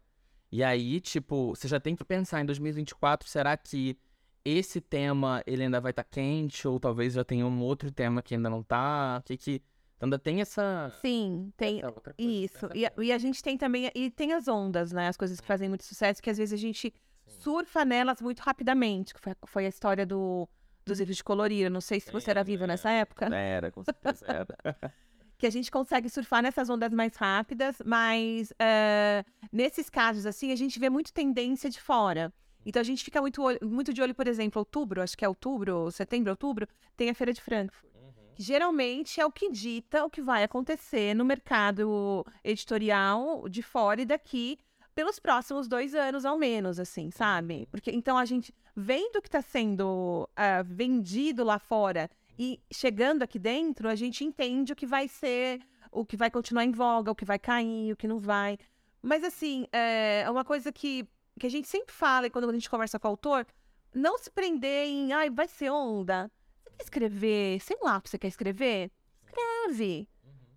E 0.50 0.64
aí, 0.64 1.00
tipo, 1.00 1.50
você 1.54 1.68
já 1.68 1.78
tem 1.78 1.94
que 1.94 2.04
pensar 2.04 2.40
em 2.40 2.46
2024, 2.46 3.28
será 3.28 3.56
que 3.56 3.96
esse 4.44 4.80
tema 4.80 5.42
ele 5.46 5.62
ainda 5.64 5.80
vai 5.80 5.90
estar 5.90 6.04
quente 6.04 6.66
ou 6.66 6.80
talvez 6.80 7.12
já 7.12 7.22
tenha 7.24 7.46
um 7.46 7.60
outro 7.60 7.90
tema 7.92 8.22
que 8.22 8.34
ainda 8.34 8.48
não 8.48 8.62
tá? 8.62 9.22
Que 9.26 9.36
que 9.36 9.62
então, 9.96 10.06
ainda 10.06 10.18
tem 10.18 10.40
essa, 10.40 10.90
Sim, 11.02 11.52
tem. 11.56 11.78
essa 11.78 11.88
outra 11.88 12.14
coisa, 12.14 12.30
Isso. 12.30 12.68
E, 12.72 12.86
a- 12.86 12.92
e 12.98 13.12
a 13.12 13.18
gente 13.18 13.42
tem 13.42 13.58
também. 13.58 13.90
E 13.94 14.10
tem 14.10 14.32
as 14.32 14.46
ondas, 14.46 14.92
né? 14.92 15.08
As 15.08 15.16
coisas 15.16 15.40
que 15.40 15.46
fazem 15.46 15.68
muito 15.68 15.82
sucesso, 15.84 16.22
que 16.22 16.30
às 16.30 16.38
vezes 16.38 16.54
a 16.54 16.56
gente 16.56 16.94
surfa 17.28 17.84
nelas 17.84 18.20
muito 18.20 18.40
rapidamente. 18.40 19.14
Que 19.14 19.20
foi, 19.20 19.34
foi 19.46 19.66
a 19.66 19.68
história 19.68 20.04
do, 20.06 20.48
dos 20.84 20.98
livros 20.98 21.16
de 21.16 21.24
colorir. 21.24 21.64
Eu 21.66 21.70
não 21.70 21.80
sei 21.80 22.00
se 22.00 22.10
você 22.10 22.30
era 22.30 22.42
vivo 22.44 22.66
nessa 22.66 22.90
época. 22.90 23.26
Era, 23.34 23.70
com 23.70 23.82
certeza 23.84 24.24
era. 24.26 24.56
que 25.38 25.46
a 25.46 25.50
gente 25.50 25.70
consegue 25.70 26.08
surfar 26.08 26.42
nessas 26.42 26.68
ondas 26.68 26.92
mais 26.92 27.14
rápidas, 27.14 27.80
mas 27.84 28.52
eh, 28.58 29.24
nesses 29.52 29.88
casos, 29.88 30.26
assim, 30.26 30.50
a 30.50 30.56
gente 30.56 30.80
vê 30.80 30.90
muito 30.90 31.12
tendência 31.12 31.70
de 31.70 31.80
fora. 31.80 32.32
Então 32.66 32.80
a 32.80 32.84
gente 32.84 33.04
fica 33.04 33.20
muito, 33.20 33.40
olho- 33.40 33.60
muito 33.62 33.94
de 33.94 34.02
olho, 34.02 34.14
por 34.16 34.26
exemplo, 34.26 34.58
outubro, 34.58 35.00
acho 35.00 35.16
que 35.16 35.24
é 35.24 35.28
outubro, 35.28 35.90
setembro, 35.92 36.30
outubro, 36.32 36.66
tem 36.96 37.08
a 37.08 37.14
Feira 37.14 37.32
de 37.32 37.40
Frankfurt. 37.40 37.86
que 38.34 38.42
Geralmente 38.42 39.20
é 39.20 39.24
o 39.24 39.30
que 39.30 39.48
dita 39.50 40.04
o 40.04 40.10
que 40.10 40.20
vai 40.20 40.42
acontecer 40.42 41.14
no 41.14 41.24
mercado 41.24 42.26
editorial 42.42 43.48
de 43.48 43.62
fora 43.62 44.02
e 44.02 44.04
daqui 44.04 44.58
pelos 44.98 45.20
próximos 45.20 45.68
dois 45.68 45.94
anos 45.94 46.24
ao 46.24 46.36
menos, 46.36 46.80
assim, 46.80 47.08
sabe? 47.12 47.68
Porque 47.70 47.88
então 47.92 48.18
a 48.18 48.24
gente 48.24 48.52
vendo 48.74 49.14
o 49.14 49.22
que 49.22 49.28
está 49.28 49.40
sendo 49.40 50.28
ah, 50.34 50.64
vendido 50.64 51.44
lá 51.44 51.56
fora 51.60 52.10
e 52.36 52.60
chegando 52.68 53.22
aqui 53.22 53.38
dentro, 53.38 53.88
a 53.88 53.94
gente 53.94 54.24
entende 54.24 54.72
o 54.72 54.74
que 54.74 54.86
vai 54.86 55.06
ser, 55.06 55.60
o 55.92 56.04
que 56.04 56.16
vai 56.16 56.32
continuar 56.32 56.64
em 56.64 56.72
voga, 56.72 57.12
o 57.12 57.14
que 57.14 57.24
vai 57.24 57.38
cair, 57.38 57.92
o 57.92 57.96
que 57.96 58.08
não 58.08 58.18
vai. 58.18 58.58
Mas, 59.00 59.22
assim, 59.22 59.68
é 59.70 60.28
uma 60.28 60.44
coisa 60.44 60.72
que, 60.72 61.08
que 61.38 61.46
a 61.46 61.50
gente 61.50 61.68
sempre 61.68 61.94
fala, 61.94 62.26
e 62.26 62.30
quando 62.30 62.50
a 62.50 62.52
gente 62.52 62.68
conversa 62.68 62.98
com 62.98 63.06
o 63.06 63.12
autor, 63.12 63.46
não 63.94 64.18
se 64.18 64.32
prender 64.32 64.88
em, 64.88 65.12
ai, 65.12 65.30
vai 65.30 65.46
ser 65.46 65.70
onda. 65.70 66.28
Você 66.64 66.70
quer 66.70 66.82
escrever, 66.82 67.60
sei 67.60 67.78
lá 67.80 67.98
o 67.98 68.02
que 68.02 68.10
você 68.10 68.18
quer 68.18 68.28
escrever? 68.28 68.90
Escreve. 69.24 70.08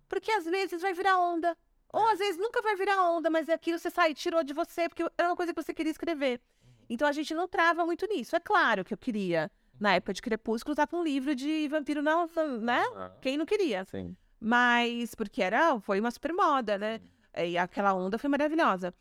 Porque 0.08 0.32
às 0.32 0.46
vezes 0.46 0.82
vai 0.82 0.92
virar 0.92 1.20
onda. 1.20 1.56
Ou 1.92 2.08
às 2.08 2.18
vezes 2.18 2.38
nunca 2.38 2.62
vai 2.62 2.74
virar 2.74 3.10
onda, 3.10 3.28
mas 3.28 3.48
é 3.48 3.52
aquilo 3.52 3.78
você 3.78 3.90
sai, 3.90 4.14
tirou 4.14 4.42
de 4.42 4.54
você, 4.54 4.88
porque 4.88 5.02
era 5.16 5.28
uma 5.28 5.36
coisa 5.36 5.52
que 5.52 5.62
você 5.62 5.74
queria 5.74 5.92
escrever. 5.92 6.40
Então 6.88 7.06
a 7.06 7.12
gente 7.12 7.34
não 7.34 7.46
trava 7.46 7.84
muito 7.84 8.06
nisso. 8.06 8.34
É 8.34 8.40
claro 8.40 8.84
que 8.84 8.94
eu 8.94 8.98
queria, 8.98 9.50
na 9.78 9.94
época 9.94 10.14
de 10.14 10.22
Crepúsculo, 10.22 10.72
estar 10.72 10.86
com 10.86 10.98
um 10.98 11.04
livro 11.04 11.34
de 11.34 11.68
vampiro, 11.68 12.02
não, 12.02 12.28
né? 12.60 12.82
Quem 13.20 13.36
não 13.36 13.44
queria? 13.44 13.84
Sim. 13.84 14.16
Mas, 14.40 15.14
porque 15.14 15.42
era, 15.42 15.78
foi 15.80 16.00
uma 16.00 16.10
super 16.10 16.32
moda, 16.32 16.78
né? 16.78 17.00
E 17.36 17.56
aquela 17.56 17.94
onda 17.94 18.18
foi 18.18 18.28
maravilhosa. 18.28 18.94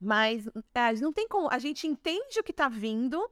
Mas 0.00 0.46
é, 0.74 0.92
não 1.00 1.12
tem 1.12 1.28
como. 1.28 1.48
A 1.50 1.58
gente 1.58 1.86
entende 1.86 2.40
o 2.40 2.42
que 2.42 2.52
tá 2.52 2.68
vindo, 2.68 3.30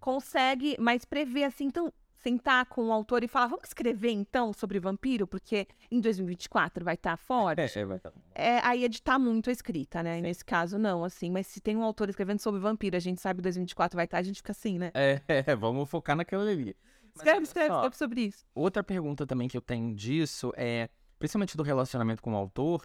consegue, 0.00 0.76
mas 0.78 1.04
prever 1.04 1.44
assim, 1.44 1.66
então, 1.66 1.92
sentar 2.26 2.66
com 2.66 2.88
o 2.88 2.92
autor 2.92 3.22
e 3.22 3.28
falar, 3.28 3.46
vamos 3.46 3.68
escrever 3.68 4.10
então 4.10 4.52
sobre 4.52 4.80
vampiro, 4.80 5.26
porque 5.26 5.68
em 5.90 6.00
2024 6.00 6.84
vai 6.84 6.94
estar 6.94 7.16
forte. 7.16 7.56
É, 7.76 7.84
vai 7.84 7.96
estar. 7.98 8.12
É, 8.34 8.58
aí 8.60 8.84
editar 8.84 9.18
muito 9.18 9.50
a 9.50 9.52
escrita, 9.52 10.02
né? 10.02 10.18
E 10.18 10.22
nesse 10.22 10.44
caso, 10.44 10.78
não, 10.78 11.04
assim. 11.04 11.30
Mas 11.30 11.46
se 11.46 11.60
tem 11.60 11.76
um 11.76 11.82
autor 11.82 12.08
escrevendo 12.08 12.40
sobre 12.40 12.60
vampiro, 12.60 12.96
a 12.96 13.00
gente 13.00 13.20
sabe 13.20 13.38
que 13.38 13.42
2024 13.42 13.96
vai 13.96 14.06
estar, 14.06 14.18
a 14.18 14.22
gente 14.22 14.36
fica 14.36 14.52
assim, 14.52 14.78
né? 14.78 14.90
É, 14.94 15.20
é, 15.28 15.42
vamos 15.54 15.88
focar 15.88 16.16
naquela 16.16 16.42
ali. 16.42 16.74
Escreve, 17.14 17.42
escreve, 17.42 17.68
só, 17.68 17.74
escreve 17.76 17.96
sobre 17.96 18.20
isso. 18.22 18.44
Outra 18.54 18.82
pergunta 18.82 19.26
também 19.26 19.48
que 19.48 19.56
eu 19.56 19.60
tenho 19.60 19.94
disso 19.94 20.52
é, 20.56 20.88
principalmente 21.18 21.56
do 21.56 21.62
relacionamento 21.62 22.22
com 22.22 22.32
o 22.32 22.36
autor, 22.36 22.82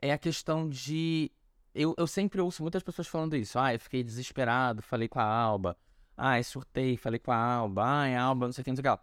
é 0.00 0.12
a 0.12 0.18
questão 0.18 0.68
de. 0.68 1.30
Eu, 1.74 1.94
eu 1.96 2.06
sempre 2.06 2.40
ouço 2.40 2.62
muitas 2.62 2.82
pessoas 2.82 3.06
falando 3.06 3.36
isso. 3.36 3.58
Ah, 3.58 3.74
eu 3.74 3.80
fiquei 3.80 4.02
desesperado, 4.02 4.82
falei 4.82 5.08
com 5.08 5.20
a 5.20 5.24
Alba. 5.24 5.76
Ah, 6.22 6.38
eu 6.38 6.44
surtei, 6.44 6.96
falei 6.96 7.18
com 7.18 7.32
a 7.32 7.36
Alba. 7.36 7.82
Ah, 7.82 8.02
a 8.04 8.22
Alba, 8.22 8.46
não 8.46 8.52
sei 8.52 8.62
o 8.62 8.64
que, 8.64 8.70
não 8.70 8.76
sei 8.76 8.80
o 8.80 8.84
que 8.84 8.88
lá. 8.88 9.00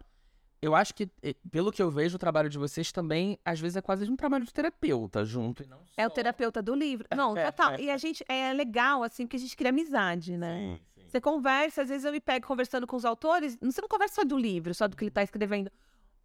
Eu 0.60 0.74
acho 0.74 0.92
que, 0.94 1.08
eh, 1.22 1.34
pelo 1.50 1.70
que 1.70 1.80
eu 1.80 1.90
vejo, 1.90 2.16
o 2.16 2.18
trabalho 2.18 2.48
de 2.48 2.58
vocês 2.58 2.90
também, 2.90 3.38
às 3.44 3.60
vezes, 3.60 3.76
é 3.76 3.80
quase 3.80 4.10
um 4.10 4.16
trabalho 4.16 4.44
de 4.44 4.52
terapeuta 4.52 5.24
junto. 5.24 5.62
E 5.62 5.66
não 5.66 5.78
É 5.96 6.04
o 6.06 6.10
só- 6.10 6.14
terapeuta 6.14 6.60
do 6.62 6.74
livro. 6.74 7.06
Não, 7.14 7.34
total. 7.52 7.78
E 7.78 7.90
a 7.90 7.96
gente 7.96 8.24
é 8.28 8.52
legal, 8.52 9.02
assim, 9.04 9.24
porque 9.24 9.36
a 9.36 9.40
gente 9.40 9.56
cria 9.56 9.70
amizade, 9.70 10.36
né? 10.36 10.56
Sim, 10.56 10.80
sim. 11.02 11.08
Você 11.08 11.20
conversa, 11.20 11.82
às 11.82 11.88
vezes 11.88 12.04
eu 12.04 12.10
me 12.12 12.20
pego 12.20 12.46
conversando 12.46 12.86
com 12.86 12.96
os 12.96 13.04
autores, 13.04 13.56
você 13.60 13.80
não 13.80 13.88
conversa 13.88 14.16
só 14.16 14.24
do 14.24 14.36
livro, 14.36 14.74
só 14.74 14.86
do 14.88 14.96
que 14.96 15.04
ele 15.04 15.10
está 15.10 15.22
escrevendo. 15.22 15.70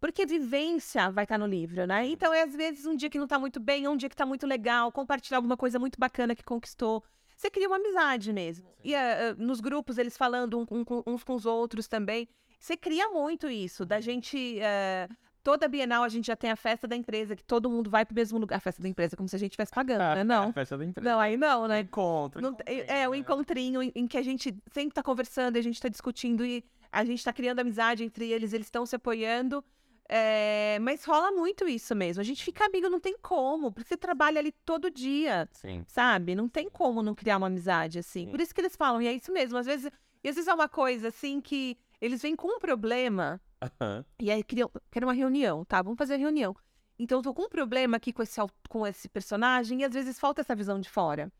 Porque 0.00 0.26
vivência 0.26 1.10
vai 1.10 1.24
estar 1.24 1.38
no 1.38 1.46
livro, 1.46 1.86
né? 1.86 2.06
Então, 2.06 2.34
é 2.34 2.42
às 2.42 2.54
vezes 2.54 2.84
um 2.86 2.94
dia 2.96 3.08
que 3.08 3.18
não 3.18 3.26
tá 3.28 3.38
muito 3.38 3.58
bem, 3.60 3.86
um 3.88 3.96
dia 3.96 4.08
que 4.08 4.16
tá 4.16 4.26
muito 4.26 4.46
legal, 4.46 4.90
compartilhar 4.92 5.38
alguma 5.38 5.56
coisa 5.56 5.78
muito 5.78 5.98
bacana 5.98 6.34
que 6.34 6.42
conquistou. 6.44 7.02
Você 7.36 7.50
cria 7.50 7.66
uma 7.68 7.76
amizade 7.76 8.32
mesmo. 8.32 8.66
E 8.82 8.94
eh, 8.94 8.98
eh, 9.30 9.34
nos 9.38 9.60
grupos, 9.60 9.98
eles 9.98 10.16
falando 10.16 10.58
um- 10.58 10.66
um 10.70 11.02
uns 11.06 11.24
com 11.24 11.34
os 11.34 11.44
outros 11.46 11.88
também. 11.88 12.28
Você 12.58 12.76
cria 12.76 13.08
muito 13.10 13.48
isso, 13.48 13.84
da 13.84 14.00
gente. 14.00 14.58
eh, 14.60 15.08
toda 15.42 15.68
Bienal 15.68 16.02
a 16.02 16.08
gente 16.08 16.26
já 16.26 16.36
tem 16.36 16.50
a 16.50 16.56
festa 16.56 16.88
da 16.88 16.96
empresa, 16.96 17.36
que 17.36 17.44
todo 17.44 17.68
mundo 17.68 17.90
vai 17.90 18.06
pro 18.06 18.14
mesmo 18.14 18.38
lugar. 18.38 18.56
A 18.56 18.60
festa 18.60 18.80
da 18.82 18.88
empresa, 18.88 19.14
como 19.16 19.28
se 19.28 19.36
a 19.36 19.38
gente 19.38 19.50
estivesse 19.50 19.72
pagando, 19.72 19.98
né? 20.14 20.24
Não. 20.24 20.52
Festa 20.52 20.78
da 20.78 20.84
empresa. 20.86 21.10
Não, 21.10 21.20
aí 21.20 21.36
não, 21.36 21.68
né? 21.68 21.80
Encontro. 21.80 22.40
Não 22.40 22.56
é, 22.64 23.06
o 23.08 23.14
encontrinho 23.14 23.82
em, 23.82 23.92
em 23.94 24.06
que 24.06 24.16
a 24.16 24.22
gente 24.22 24.56
sempre 24.72 24.94
tá 24.94 25.02
conversando, 25.02 25.56
e 25.56 25.58
a 25.58 25.62
gente 25.62 25.78
tá 25.80 25.88
discutindo 25.88 26.44
e 26.46 26.64
a 26.90 27.04
gente 27.04 27.22
tá 27.22 27.32
criando 27.32 27.58
amizade 27.60 28.02
entre 28.04 28.30
eles, 28.30 28.52
eles 28.54 28.66
estão 28.68 28.86
se 28.86 28.96
apoiando. 28.96 29.62
É, 30.08 30.78
mas 30.80 31.04
rola 31.04 31.30
muito 31.32 31.66
isso 31.66 31.94
mesmo. 31.94 32.20
A 32.20 32.24
gente 32.24 32.44
fica 32.44 32.66
amigo, 32.66 32.88
não 32.88 33.00
tem 33.00 33.16
como, 33.20 33.72
porque 33.72 33.88
você 33.88 33.96
trabalha 33.96 34.38
ali 34.38 34.52
todo 34.64 34.90
dia, 34.90 35.48
Sim. 35.52 35.84
sabe? 35.86 36.34
Não 36.34 36.48
tem 36.48 36.68
como 36.68 37.02
não 37.02 37.14
criar 37.14 37.38
uma 37.38 37.46
amizade 37.46 37.98
assim. 37.98 38.26
Sim. 38.26 38.30
Por 38.30 38.40
isso 38.40 38.54
que 38.54 38.60
eles 38.60 38.76
falam, 38.76 39.00
e 39.00 39.06
é 39.06 39.12
isso 39.12 39.32
mesmo. 39.32 39.56
Às 39.56 39.66
vezes, 39.66 39.90
e 40.22 40.28
às 40.28 40.34
vezes 40.34 40.48
é 40.48 40.54
uma 40.54 40.68
coisa 40.68 41.08
assim 41.08 41.40
que 41.40 41.76
eles 42.00 42.20
vêm 42.20 42.36
com 42.36 42.48
um 42.48 42.58
problema 42.58 43.40
Aham. 43.62 44.04
e 44.20 44.30
aí 44.30 44.42
criam, 44.42 44.70
quero 44.90 45.06
uma 45.06 45.14
reunião, 45.14 45.64
tá? 45.64 45.80
Vamos 45.80 45.96
fazer 45.98 46.14
a 46.14 46.18
reunião. 46.18 46.54
Então 46.98 47.18
eu 47.18 47.22
tô 47.22 47.34
com 47.34 47.44
um 47.44 47.48
problema 47.48 47.96
aqui 47.96 48.12
com 48.12 48.22
esse, 48.22 48.40
com 48.68 48.86
esse 48.86 49.08
personagem 49.08 49.80
e 49.80 49.84
às 49.84 49.92
vezes 49.92 50.18
falta 50.20 50.42
essa 50.42 50.54
visão 50.54 50.78
de 50.78 50.88
fora. 50.88 51.32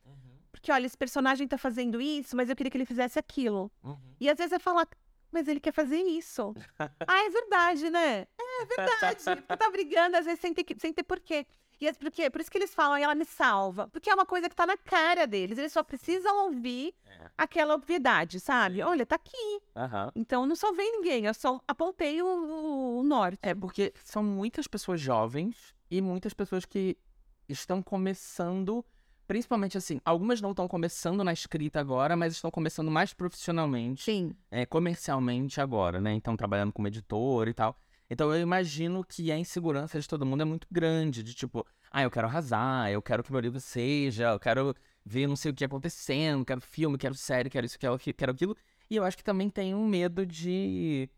Porque, 0.51 0.73
olha, 0.73 0.87
esse 0.87 0.97
personagem 0.97 1.47
tá 1.47 1.59
fazendo 1.59 2.01
isso, 2.01 2.35
mas 2.35 2.49
eu 2.49 2.57
queria 2.57 2.71
que 2.71 2.77
ele 2.79 2.87
fizesse 2.87 3.19
aquilo. 3.19 3.71
Uhum. 3.83 3.99
E 4.19 4.31
às 4.31 4.39
vezes 4.39 4.53
é 4.53 4.59
falar, 4.59 4.89
mas 5.35 5.49
ele 5.49 5.61
quer 5.61 5.73
fazer 5.73 5.99
isso. 5.99 6.55
ah, 7.07 7.25
é 7.27 7.29
verdade, 7.31 7.91
né? 7.91 8.27
É 8.41 8.65
verdade. 8.65 9.25
Porque 9.25 9.57
tá 9.57 9.71
brigando, 9.71 10.17
às 10.17 10.25
vezes, 10.25 10.41
sem 10.41 10.55
ter, 10.55 10.65
sem 10.79 10.93
ter 10.93 11.03
porquê. 11.03 11.47
E 11.81 11.89
é 11.89 11.93
porque, 11.93 12.31
por 12.31 12.41
isso 12.41 12.51
que 12.51 12.57
eles 12.57 12.73
falam, 12.73 12.97
e 12.97 13.03
ela 13.03 13.15
me 13.17 13.25
salva. 13.25 13.89
Porque 13.89 14.09
é 14.09 14.15
uma 14.15 14.25
coisa 14.25 14.49
que 14.49 14.55
tá 14.55 14.65
na 14.65 14.77
cara 14.77 15.27
deles. 15.27 15.59
Eles 15.59 15.73
só 15.73 15.83
precisam 15.83 16.45
ouvir 16.45 16.95
É. 17.05 17.31
aquela 17.37 17.75
obviedade, 17.75 18.39
sabe? 18.39 18.81
Olha, 18.81 19.05
tá 19.05 19.17
aqui. 19.17 19.61
Aham. 19.77 20.11
Então 20.15 20.47
não 20.47 20.55
salvei 20.55 20.89
ninguém, 20.93 21.27
eu 21.27 21.35
só 21.35 21.61
apontei 21.67 22.23
o- 22.23 22.99
o 23.01 23.03
norte. 23.03 23.39
É 23.43 23.53
porque 23.55 23.93
são 24.05 24.23
muitas 24.23 24.69
pessoas 24.69 25.01
jovens 25.01 25.75
e 25.91 26.01
muitas 26.01 26.33
pessoas 26.33 26.65
que 26.65 26.97
estão 27.49 27.83
começando 27.83 28.85
Principalmente 29.27 29.79
assim, 29.79 30.01
algumas 30.05 30.41
não 30.41 30.51
estão 30.51 30.69
começando 30.69 31.25
na 31.25 31.33
escrita 31.33 31.81
agora, 31.81 32.15
mas 32.15 32.35
estão 32.35 32.51
começando 32.51 32.91
mais 32.91 33.15
profissionalmente. 33.15 34.05
Sim. 34.05 34.35
É, 34.51 34.67
comercialmente 34.67 35.61
agora, 35.61 36.01
né? 36.01 36.13
Então, 36.13 36.37
trabalhando 36.37 36.73
como 36.73 36.89
editor 36.89 37.49
e 37.49 37.55
tal. 37.55 37.79
Então, 38.11 38.35
eu 38.35 38.41
imagino 38.41 39.03
que 39.03 39.33
a 39.33 39.39
insegurança 39.39 39.99
de 39.99 40.07
todo 40.07 40.27
mundo 40.27 40.43
é 40.43 40.45
muito 40.45 40.67
grande. 40.71 41.23
De 41.23 41.33
tipo, 41.33 41.67
ah, 41.91 42.03
eu 42.03 42.11
quero 42.11 42.27
arrasar, 42.27 42.91
eu 42.91 43.01
quero 43.01 43.23
que 43.23 43.33
meu 43.33 43.41
livro 43.41 43.61
seja, 43.61 44.33
eu 44.33 44.39
quero 44.39 44.75
ver 45.05 45.27
não 45.27 45.37
sei 45.37 45.51
o 45.51 45.55
que 45.55 45.65
acontecendo, 45.65 46.45
quero 46.45 46.61
filme, 46.61 46.99
quero 46.99 47.15
série, 47.15 47.49
quero 47.49 47.65
isso, 47.65 47.79
quero, 47.79 47.99
quero 47.99 48.33
aquilo. 48.33 48.57
E 48.91 48.97
eu 48.97 49.05
acho 49.05 49.17
que 49.17 49.25
também 49.25 49.49
tem 49.49 49.75
um 49.75 49.89
medo 49.89 50.27
de. 50.27 51.09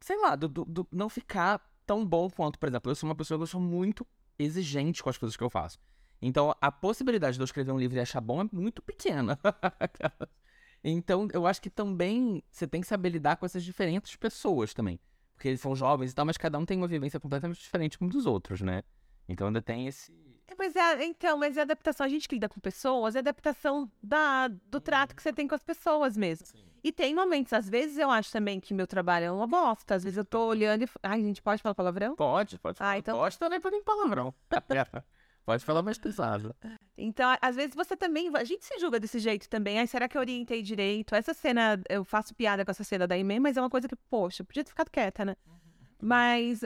Sei 0.00 0.16
lá, 0.18 0.34
do, 0.34 0.48
do, 0.48 0.64
do 0.64 0.88
não 0.90 1.08
ficar 1.08 1.60
tão 1.86 2.04
bom 2.04 2.28
quanto, 2.28 2.58
por 2.58 2.68
exemplo, 2.68 2.90
eu 2.90 2.94
sou 2.94 3.08
uma 3.08 3.14
pessoa 3.14 3.38
que 3.38 3.42
eu 3.42 3.46
sou 3.46 3.60
muito 3.60 4.06
exigente 4.38 5.02
com 5.02 5.10
as 5.10 5.16
coisas 5.16 5.36
que 5.36 5.42
eu 5.42 5.50
faço. 5.50 5.78
Então, 6.20 6.54
a 6.60 6.70
possibilidade 6.72 7.36
de 7.36 7.40
eu 7.40 7.44
escrever 7.44 7.72
um 7.72 7.78
livro 7.78 7.96
e 7.96 8.00
achar 8.00 8.20
bom 8.20 8.42
é 8.42 8.48
muito 8.52 8.82
pequena. 8.82 9.38
então, 10.82 11.28
eu 11.32 11.46
acho 11.46 11.62
que 11.62 11.70
também 11.70 12.42
você 12.50 12.66
tem 12.66 12.80
que 12.80 12.86
saber 12.86 13.10
lidar 13.10 13.36
com 13.36 13.46
essas 13.46 13.62
diferentes 13.62 14.16
pessoas 14.16 14.74
também. 14.74 14.98
Porque 15.34 15.48
eles 15.48 15.60
são 15.60 15.76
jovens 15.76 16.10
e 16.10 16.14
tal, 16.14 16.26
mas 16.26 16.36
cada 16.36 16.58
um 16.58 16.64
tem 16.64 16.76
uma 16.76 16.88
vivência 16.88 17.20
completamente 17.20 17.60
diferente 17.60 17.96
um 18.00 18.08
dos 18.08 18.26
outros, 18.26 18.60
né? 18.60 18.82
Então 19.28 19.46
ainda 19.46 19.62
tem 19.62 19.86
esse. 19.86 20.12
É, 20.48 20.54
mas 20.58 20.74
é, 20.74 21.04
então, 21.04 21.38
mas 21.38 21.56
é 21.56 21.60
adaptação. 21.60 22.04
A 22.04 22.08
gente 22.08 22.28
que 22.28 22.34
lida 22.34 22.48
com 22.48 22.58
pessoas, 22.58 23.14
é 23.14 23.20
adaptação 23.20 23.88
da, 24.02 24.48
do 24.48 24.80
trato 24.80 25.14
que 25.14 25.22
você 25.22 25.32
tem 25.32 25.46
com 25.46 25.54
as 25.54 25.62
pessoas 25.62 26.16
mesmo. 26.16 26.46
Sim. 26.46 26.64
E 26.82 26.90
tem 26.90 27.14
momentos, 27.14 27.52
às 27.52 27.68
vezes 27.68 27.98
eu 27.98 28.10
acho 28.10 28.32
também 28.32 28.58
que 28.58 28.72
meu 28.72 28.86
trabalho 28.86 29.26
é 29.26 29.30
uma 29.30 29.46
bosta. 29.46 29.94
Às 29.94 30.02
vezes 30.02 30.16
eu 30.16 30.24
tô 30.24 30.46
olhando 30.46 30.84
e. 30.84 30.88
Ai, 31.02 31.20
a 31.20 31.22
gente 31.22 31.42
pode 31.42 31.62
falar 31.62 31.74
palavrão? 31.74 32.16
Pode, 32.16 32.58
pode 32.58 32.78
falar. 32.78 32.90
Ah, 32.90 32.98
então... 32.98 33.16
Gosta, 33.16 33.48
né? 33.48 33.60
Pra 33.60 33.70
nem 33.70 33.82
palavrão. 33.82 34.34
Pode 35.48 35.64
falar 35.64 35.82
mais 35.82 35.96
pesado. 35.96 36.54
Então, 36.94 37.34
às 37.40 37.56
vezes 37.56 37.74
você 37.74 37.96
também. 37.96 38.28
A 38.36 38.44
gente 38.44 38.66
se 38.66 38.78
julga 38.78 39.00
desse 39.00 39.18
jeito 39.18 39.48
também. 39.48 39.78
Ai, 39.78 39.86
será 39.86 40.06
que 40.06 40.14
eu 40.14 40.20
orientei 40.20 40.62
direito? 40.62 41.14
Essa 41.14 41.32
cena, 41.32 41.80
eu 41.88 42.04
faço 42.04 42.34
piada 42.34 42.66
com 42.66 42.70
essa 42.70 42.84
cena 42.84 43.06
da 43.06 43.16
Ime, 43.16 43.40
mas 43.40 43.56
é 43.56 43.62
uma 43.62 43.70
coisa 43.70 43.88
que, 43.88 43.96
poxa, 44.10 44.44
podia 44.44 44.62
ter 44.62 44.68
ficado 44.68 44.90
quieta, 44.90 45.24
né? 45.24 45.34
Uhum. 45.46 45.54
Mas. 46.02 46.60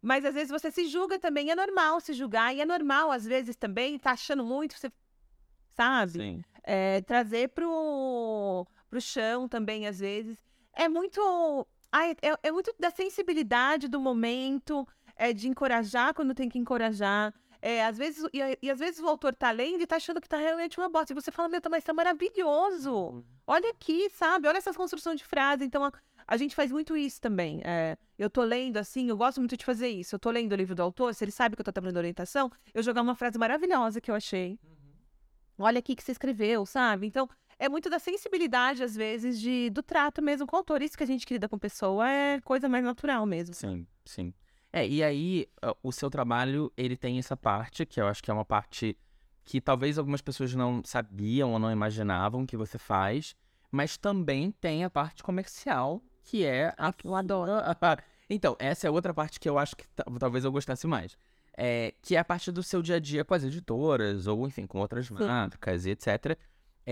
Mas 0.00 0.24
às 0.24 0.34
vezes 0.34 0.50
você 0.50 0.70
se 0.70 0.86
julga 0.86 1.18
também. 1.18 1.50
É 1.50 1.56
normal 1.56 2.00
se 2.00 2.12
julgar. 2.12 2.54
E 2.54 2.60
é 2.60 2.64
normal, 2.64 3.10
às 3.10 3.26
vezes, 3.26 3.56
também, 3.56 3.98
tá 3.98 4.12
achando 4.12 4.44
muito, 4.44 4.78
você. 4.78 4.92
Sabe? 5.70 6.12
Sim. 6.12 6.44
É, 6.62 7.00
trazer 7.00 7.48
pro, 7.48 8.68
pro 8.88 9.00
chão 9.00 9.48
também, 9.48 9.88
às 9.88 9.98
vezes. 9.98 10.38
É 10.74 10.88
muito. 10.88 11.66
Ai, 11.90 12.12
é, 12.22 12.38
é 12.40 12.52
muito 12.52 12.72
da 12.78 12.92
sensibilidade 12.92 13.88
do 13.88 13.98
momento, 13.98 14.86
é 15.16 15.32
de 15.32 15.48
encorajar 15.48 16.14
quando 16.14 16.36
tem 16.36 16.48
que 16.48 16.56
encorajar. 16.56 17.34
É, 17.62 17.84
às 17.84 17.98
vezes, 17.98 18.24
e, 18.32 18.58
e, 18.62 18.70
às 18.70 18.78
vezes 18.78 19.00
o 19.00 19.06
autor 19.06 19.34
tá 19.34 19.50
lendo 19.50 19.82
e 19.82 19.86
tá 19.86 19.96
achando 19.96 20.20
que 20.20 20.28
tá 20.28 20.38
realmente 20.38 20.78
uma 20.78 20.88
bosta. 20.88 21.12
E 21.12 21.14
você 21.14 21.30
fala, 21.30 21.48
meu, 21.48 21.60
mas 21.70 21.84
tá 21.84 21.92
maravilhoso. 21.92 22.92
Uhum. 22.92 23.24
Olha 23.46 23.70
aqui, 23.70 24.08
sabe? 24.10 24.48
Olha 24.48 24.58
essas 24.58 24.76
construções 24.76 25.18
de 25.18 25.26
frase. 25.26 25.64
Então, 25.64 25.84
a, 25.84 25.92
a 26.26 26.36
gente 26.36 26.54
faz 26.54 26.72
muito 26.72 26.96
isso 26.96 27.20
também. 27.20 27.60
É, 27.64 27.98
eu 28.18 28.30
tô 28.30 28.42
lendo 28.42 28.78
assim, 28.78 29.08
eu 29.08 29.16
gosto 29.16 29.40
muito 29.40 29.56
de 29.56 29.64
fazer 29.64 29.88
isso. 29.88 30.14
Eu 30.14 30.18
tô 30.18 30.30
lendo 30.30 30.52
o 30.52 30.56
livro 30.56 30.74
do 30.74 30.82
autor, 30.82 31.14
se 31.14 31.22
ele 31.22 31.32
sabe 31.32 31.54
que 31.54 31.60
eu 31.60 31.64
tô 31.64 31.72
trabalhando 31.72 31.98
orientação, 31.98 32.50
eu 32.72 32.82
jogar 32.82 33.02
uma 33.02 33.14
frase 33.14 33.38
maravilhosa 33.38 34.00
que 34.00 34.10
eu 34.10 34.14
achei. 34.14 34.58
Uhum. 34.62 35.64
Olha 35.64 35.78
aqui 35.78 35.94
que 35.94 36.02
você 36.02 36.12
escreveu, 36.12 36.64
sabe? 36.64 37.06
Então, 37.06 37.28
é 37.58 37.68
muito 37.68 37.90
da 37.90 37.98
sensibilidade, 37.98 38.82
às 38.82 38.96
vezes, 38.96 39.38
de, 39.38 39.68
do 39.68 39.82
trato 39.82 40.22
mesmo 40.22 40.46
com 40.46 40.56
o 40.56 40.60
autor. 40.60 40.80
Isso 40.80 40.96
que 40.96 41.02
a 41.02 41.06
gente 41.06 41.30
lida 41.30 41.46
com 41.46 41.58
pessoa 41.58 42.08
é 42.08 42.40
coisa 42.40 42.70
mais 42.70 42.82
natural 42.82 43.26
mesmo. 43.26 43.54
Sim, 43.54 43.86
sim. 44.06 44.32
É, 44.72 44.86
e 44.86 45.02
aí 45.02 45.48
o 45.82 45.90
seu 45.90 46.08
trabalho, 46.08 46.72
ele 46.76 46.96
tem 46.96 47.18
essa 47.18 47.36
parte, 47.36 47.84
que 47.84 48.00
eu 48.00 48.06
acho 48.06 48.22
que 48.22 48.30
é 48.30 48.34
uma 48.34 48.44
parte 48.44 48.96
que 49.44 49.60
talvez 49.60 49.98
algumas 49.98 50.20
pessoas 50.20 50.54
não 50.54 50.82
sabiam 50.84 51.52
ou 51.52 51.58
não 51.58 51.72
imaginavam 51.72 52.46
que 52.46 52.56
você 52.56 52.78
faz, 52.78 53.34
mas 53.70 53.96
também 53.96 54.52
tem 54.52 54.84
a 54.84 54.90
parte 54.90 55.22
comercial, 55.22 56.00
que 56.22 56.44
é 56.44 56.72
a... 56.78 56.94
Eu 57.02 57.14
adoro. 57.14 57.52
então, 58.30 58.56
essa 58.60 58.86
é 58.86 58.90
outra 58.90 59.12
parte 59.12 59.40
que 59.40 59.48
eu 59.48 59.58
acho 59.58 59.74
que 59.76 59.84
talvez 60.18 60.44
eu 60.44 60.52
gostasse 60.52 60.86
mais. 60.86 61.16
É, 61.56 61.92
que 62.00 62.14
é 62.14 62.18
a 62.20 62.24
parte 62.24 62.52
do 62.52 62.62
seu 62.62 62.80
dia 62.80 62.96
a 62.96 63.00
dia 63.00 63.24
com 63.24 63.34
as 63.34 63.42
editoras, 63.42 64.28
ou 64.28 64.46
enfim, 64.46 64.66
com 64.66 64.78
outras 64.78 65.06
Sim. 65.06 65.14
marcas 65.14 65.84
e 65.84 65.90
etc 65.90 66.38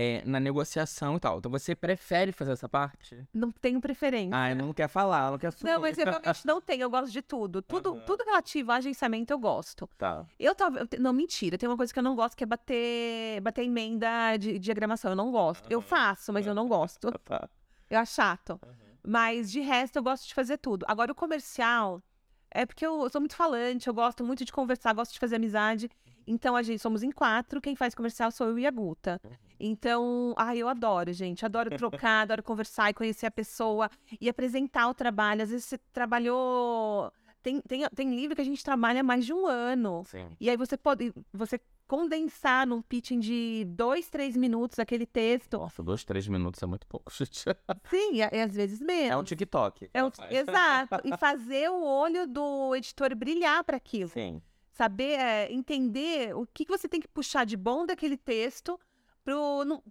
é, 0.01 0.23
na 0.25 0.39
negociação 0.39 1.17
e 1.17 1.19
tal. 1.19 1.39
Então 1.39 1.51
você 1.51 1.75
prefere 1.75 2.31
fazer 2.31 2.53
essa 2.53 2.69
parte? 2.69 3.21
Não 3.33 3.51
tenho 3.51 3.81
preferência. 3.81 4.33
Ah, 4.33 4.55
não 4.55 4.71
quer 4.71 4.87
falar, 4.87 5.29
não 5.29 5.37
quer 5.37 5.47
assumir. 5.47 5.73
Não, 5.73 5.81
mas 5.81 5.97
eu 5.97 6.05
realmente 6.05 6.47
não 6.47 6.61
tenho, 6.61 6.83
eu 6.83 6.89
gosto 6.89 7.11
de 7.11 7.21
tudo. 7.21 7.61
Tudo, 7.61 7.91
uhum. 7.91 8.05
tudo 8.05 8.23
relativo 8.23 8.71
a 8.71 8.75
agenciamento 8.75 9.33
eu 9.33 9.37
gosto. 9.37 9.89
Tá. 9.97 10.25
Eu 10.39 10.55
tava. 10.55 10.87
Não, 10.97 11.11
mentira, 11.11 11.57
tem 11.57 11.67
uma 11.67 11.75
coisa 11.75 11.91
que 11.91 11.99
eu 11.99 12.03
não 12.03 12.15
gosto 12.15 12.37
que 12.37 12.45
é 12.45 12.47
bater, 12.47 13.41
bater 13.41 13.65
emenda 13.65 14.37
de 14.37 14.57
diagramação. 14.57 15.11
Eu 15.11 15.17
não 15.17 15.31
gosto. 15.33 15.65
Uhum. 15.65 15.71
Eu 15.71 15.81
faço, 15.81 16.31
mas 16.31 16.47
eu 16.47 16.55
não 16.55 16.69
gosto. 16.69 17.11
tá. 17.25 17.49
Eu 17.89 17.99
acho 17.99 18.13
chato. 18.13 18.51
Uhum. 18.51 18.71
Mas 19.05 19.51
de 19.51 19.59
resto 19.59 19.97
eu 19.97 20.03
gosto 20.03 20.25
de 20.25 20.33
fazer 20.33 20.59
tudo. 20.59 20.85
Agora 20.87 21.11
o 21.11 21.15
comercial. 21.15 22.01
É 22.49 22.65
porque 22.65 22.85
eu, 22.85 23.03
eu 23.03 23.09
sou 23.09 23.19
muito 23.19 23.35
falante, 23.35 23.87
eu 23.87 23.93
gosto 23.93 24.23
muito 24.23 24.43
de 24.45 24.51
conversar, 24.51 24.93
gosto 24.93 25.13
de 25.13 25.19
fazer 25.19 25.35
amizade. 25.35 25.89
Então, 26.29 26.55
a 26.55 26.61
gente 26.61 26.79
somos 26.79 27.01
em 27.01 27.11
quatro, 27.11 27.59
quem 27.59 27.75
faz 27.75 27.95
comercial 27.95 28.31
sou 28.31 28.49
eu 28.49 28.59
e 28.59 28.67
a 28.67 28.71
Guta. 28.71 29.19
Uhum. 29.23 29.31
Então, 29.59 30.35
ai, 30.37 30.59
eu 30.59 30.69
adoro, 30.69 31.11
gente. 31.11 31.43
Adoro 31.43 31.75
trocar, 31.75 32.21
adoro 32.21 32.43
conversar 32.43 32.91
e 32.91 32.93
conhecer 32.93 33.25
a 33.25 33.31
pessoa 33.31 33.89
e 34.21 34.29
apresentar 34.29 34.87
o 34.87 34.93
trabalho. 34.93 35.41
Às 35.41 35.49
vezes 35.49 35.65
você 35.65 35.79
trabalhou. 35.91 37.11
Tem, 37.41 37.59
tem, 37.61 37.89
tem 37.89 38.15
livro 38.15 38.35
que 38.35 38.41
a 38.41 38.45
gente 38.45 38.63
trabalha 38.63 39.01
mais 39.01 39.25
de 39.25 39.33
um 39.33 39.47
ano. 39.47 40.03
Sim. 40.05 40.27
E 40.39 40.49
aí 40.51 40.55
você 40.55 40.77
pode. 40.77 41.11
Você 41.33 41.59
condensar 41.87 42.67
num 42.67 42.83
pitching 42.83 43.19
de 43.19 43.65
dois, 43.67 44.07
três 44.07 44.37
minutos 44.37 44.77
aquele 44.77 45.07
texto. 45.07 45.57
Nossa, 45.57 45.81
dois, 45.81 46.03
três 46.03 46.27
minutos 46.27 46.61
é 46.61 46.67
muito 46.67 46.85
pouco, 46.85 47.11
gente. 47.17 47.43
Sim, 47.89 48.13
e, 48.13 48.17
e 48.19 48.41
às 48.41 48.53
vezes 48.53 48.79
menos. 48.79 49.11
É 49.11 49.17
um 49.17 49.23
TikTok. 49.23 49.89
É 49.91 50.03
um, 50.03 50.11
exato. 50.29 51.01
e 51.03 51.09
fazer 51.17 51.71
o 51.71 51.83
olho 51.83 52.27
do 52.27 52.75
editor 52.75 53.15
brilhar 53.15 53.63
para 53.63 53.77
aquilo. 53.77 54.11
Sim 54.11 54.39
saber 54.79 55.19
é, 55.19 55.51
entender 55.51 56.33
o 56.33 56.47
que, 56.47 56.63
que 56.63 56.71
você 56.71 56.87
tem 56.87 57.01
que 57.01 57.07
puxar 57.09 57.45
de 57.45 57.57
bom 57.57 57.85
daquele 57.85 58.15
texto 58.15 58.79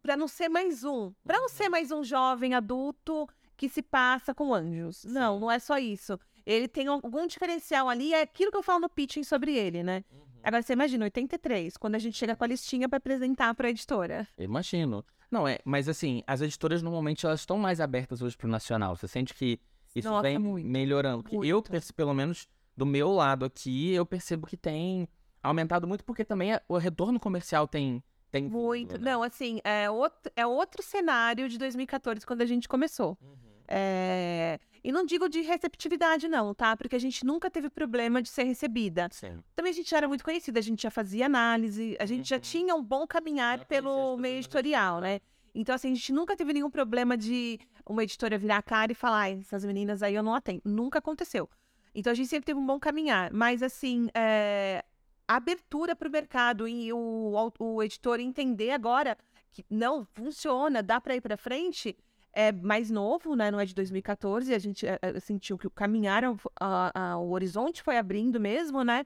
para 0.01 0.17
não 0.17 0.27
ser 0.27 0.49
mais 0.49 0.83
um. 0.83 1.13
Para 1.27 1.39
não 1.39 1.49
ser 1.51 1.65
uhum. 1.65 1.71
mais 1.73 1.93
um 1.93 2.03
jovem 2.03 2.55
adulto 2.55 3.29
que 3.55 3.69
se 3.69 3.83
passa 3.83 4.35
com 4.35 4.55
anjos. 4.55 4.99
Sim. 4.99 5.11
Não, 5.11 5.39
não 5.39 5.51
é 5.51 5.59
só 5.59 5.77
isso. 5.77 6.19
Ele 6.47 6.67
tem 6.67 6.87
algum 6.87 7.27
diferencial 7.27 7.87
ali, 7.87 8.15
é 8.15 8.23
aquilo 8.23 8.51
que 8.51 8.57
eu 8.57 8.63
falo 8.63 8.81
no 8.81 8.89
pitching 8.89 9.25
sobre 9.25 9.55
ele, 9.55 9.83
né? 9.83 10.03
Uhum. 10.11 10.23
Agora 10.43 10.63
você 10.63 10.73
imagina, 10.73 11.05
83, 11.05 11.77
quando 11.77 11.97
a 11.97 11.99
gente 11.99 12.17
chega 12.17 12.35
com 12.35 12.45
a 12.45 12.47
listinha 12.47 12.89
para 12.89 12.97
apresentar 12.97 13.55
para 13.55 13.67
a 13.67 13.71
editora. 13.71 14.27
imagino. 14.39 15.05
Não, 15.31 15.47
é, 15.47 15.59
mas 15.67 15.87
assim, 15.87 16.23
as 16.27 16.41
editoras 16.41 16.81
normalmente 16.81 17.27
elas 17.27 17.41
estão 17.41 17.59
mais 17.59 17.79
abertas 17.79 18.23
hoje 18.23 18.35
pro 18.39 18.49
nacional. 18.49 18.97
Você 18.97 19.07
sente 19.07 19.35
que 19.35 19.61
isso 19.95 20.09
Nossa, 20.09 20.23
vem 20.23 20.39
muito, 20.39 20.67
melhorando. 20.67 21.29
Muito. 21.31 21.45
Eu, 21.45 21.63
pelo 21.95 22.15
menos, 22.15 22.49
do 22.79 22.87
meu 22.87 23.11
lado 23.11 23.45
aqui, 23.45 23.93
eu 23.93 24.07
percebo 24.07 24.47
que 24.47 24.57
tem 24.57 25.09
aumentado 25.43 25.87
muito, 25.87 26.05
porque 26.05 26.25
também 26.25 26.51
o 26.69 26.79
retorno 26.79 27.19
comercial 27.19 27.67
tem. 27.67 28.03
tem 28.31 28.45
muito. 28.45 28.93
Vindo, 28.93 29.05
né? 29.05 29.11
Não, 29.11 29.23
assim, 29.25 29.61
é 29.65 29.91
outro, 29.91 30.33
é 30.37 30.47
outro 30.47 30.81
cenário 30.81 31.49
de 31.49 31.59
2014, 31.59 32.25
quando 32.25 32.43
a 32.43 32.47
gente 32.47 32.69
começou. 32.69 33.19
Uhum. 33.21 33.37
É... 33.67 34.61
E 34.83 34.93
não 34.93 35.05
digo 35.05 35.29
de 35.29 35.41
receptividade, 35.41 36.29
não, 36.29 36.55
tá? 36.55 36.77
Porque 36.77 36.95
a 36.95 37.01
gente 37.01 37.27
nunca 37.27 37.51
teve 37.51 37.69
problema 37.69 38.23
de 38.23 38.29
ser 38.29 38.45
recebida. 38.45 39.09
Sim. 39.11 39.43
Também 39.57 39.71
a 39.71 39.75
gente 39.75 39.91
já 39.91 39.97
era 39.97 40.07
muito 40.07 40.23
conhecida, 40.23 40.61
a 40.61 40.63
gente 40.63 40.81
já 40.81 40.91
fazia 40.91 41.27
análise, 41.27 41.97
a 41.99 42.07
gente 42.07 42.21
uhum. 42.21 42.25
já 42.25 42.39
tinha 42.39 42.77
um 42.77 42.83
bom 42.83 43.09
caminhar 43.09 43.65
pelo 43.67 44.17
meio 44.17 44.37
editorial, 44.37 45.01
né? 45.01 45.21
Então, 45.53 45.75
assim, 45.75 45.91
a 45.91 45.95
gente 45.97 46.13
nunca 46.13 46.37
teve 46.37 46.53
nenhum 46.53 46.71
problema 46.71 47.17
de 47.17 47.59
uma 47.85 48.05
editora 48.05 48.39
virar 48.39 48.59
a 48.59 48.63
cara 48.63 48.93
e 48.93 48.95
falar, 48.95 49.33
essas 49.33 49.65
meninas 49.65 50.01
aí 50.01 50.15
eu 50.15 50.23
não 50.23 50.33
atendo. 50.33 50.63
Nunca 50.65 51.01
aconteceu. 51.01 51.51
Então 51.99 52.13
a 52.13 52.15
gente 52.15 52.29
sempre 52.29 52.47
teve 52.47 52.59
um 52.59 52.67
bom 52.67 52.79
caminhar. 52.79 53.33
Mas, 53.33 53.63
assim, 53.63 54.09
é, 54.15 54.85
abertura 55.27 55.97
para 55.97 56.09
o 56.09 56.13
mercado 56.13 56.69
e 56.69 56.93
o, 56.93 57.53
o 57.59 57.83
editor 57.83 58.21
entender 58.21 58.71
agora 58.71 59.17
que 59.51 59.65
não 59.69 60.05
funciona, 60.05 60.83
dá 60.83 61.01
para 61.01 61.17
ir 61.17 61.21
para 61.21 61.37
frente, 61.37 61.97
é 62.33 62.53
mais 62.53 62.91
novo, 62.91 63.35
né? 63.35 63.51
Não 63.51 63.59
é 63.59 63.65
de 63.65 63.75
2014. 63.75 64.55
A 64.55 64.59
gente 64.59 64.87
é, 64.87 64.99
sentiu 65.21 65.59
que 65.59 65.67
o 65.67 65.71
caminhar, 65.71 66.23
a, 66.61 67.13
a, 67.13 67.19
o 67.19 67.33
horizonte 67.33 67.83
foi 67.83 67.99
abrindo 67.99 68.39
mesmo, 68.39 68.85
né? 68.85 69.05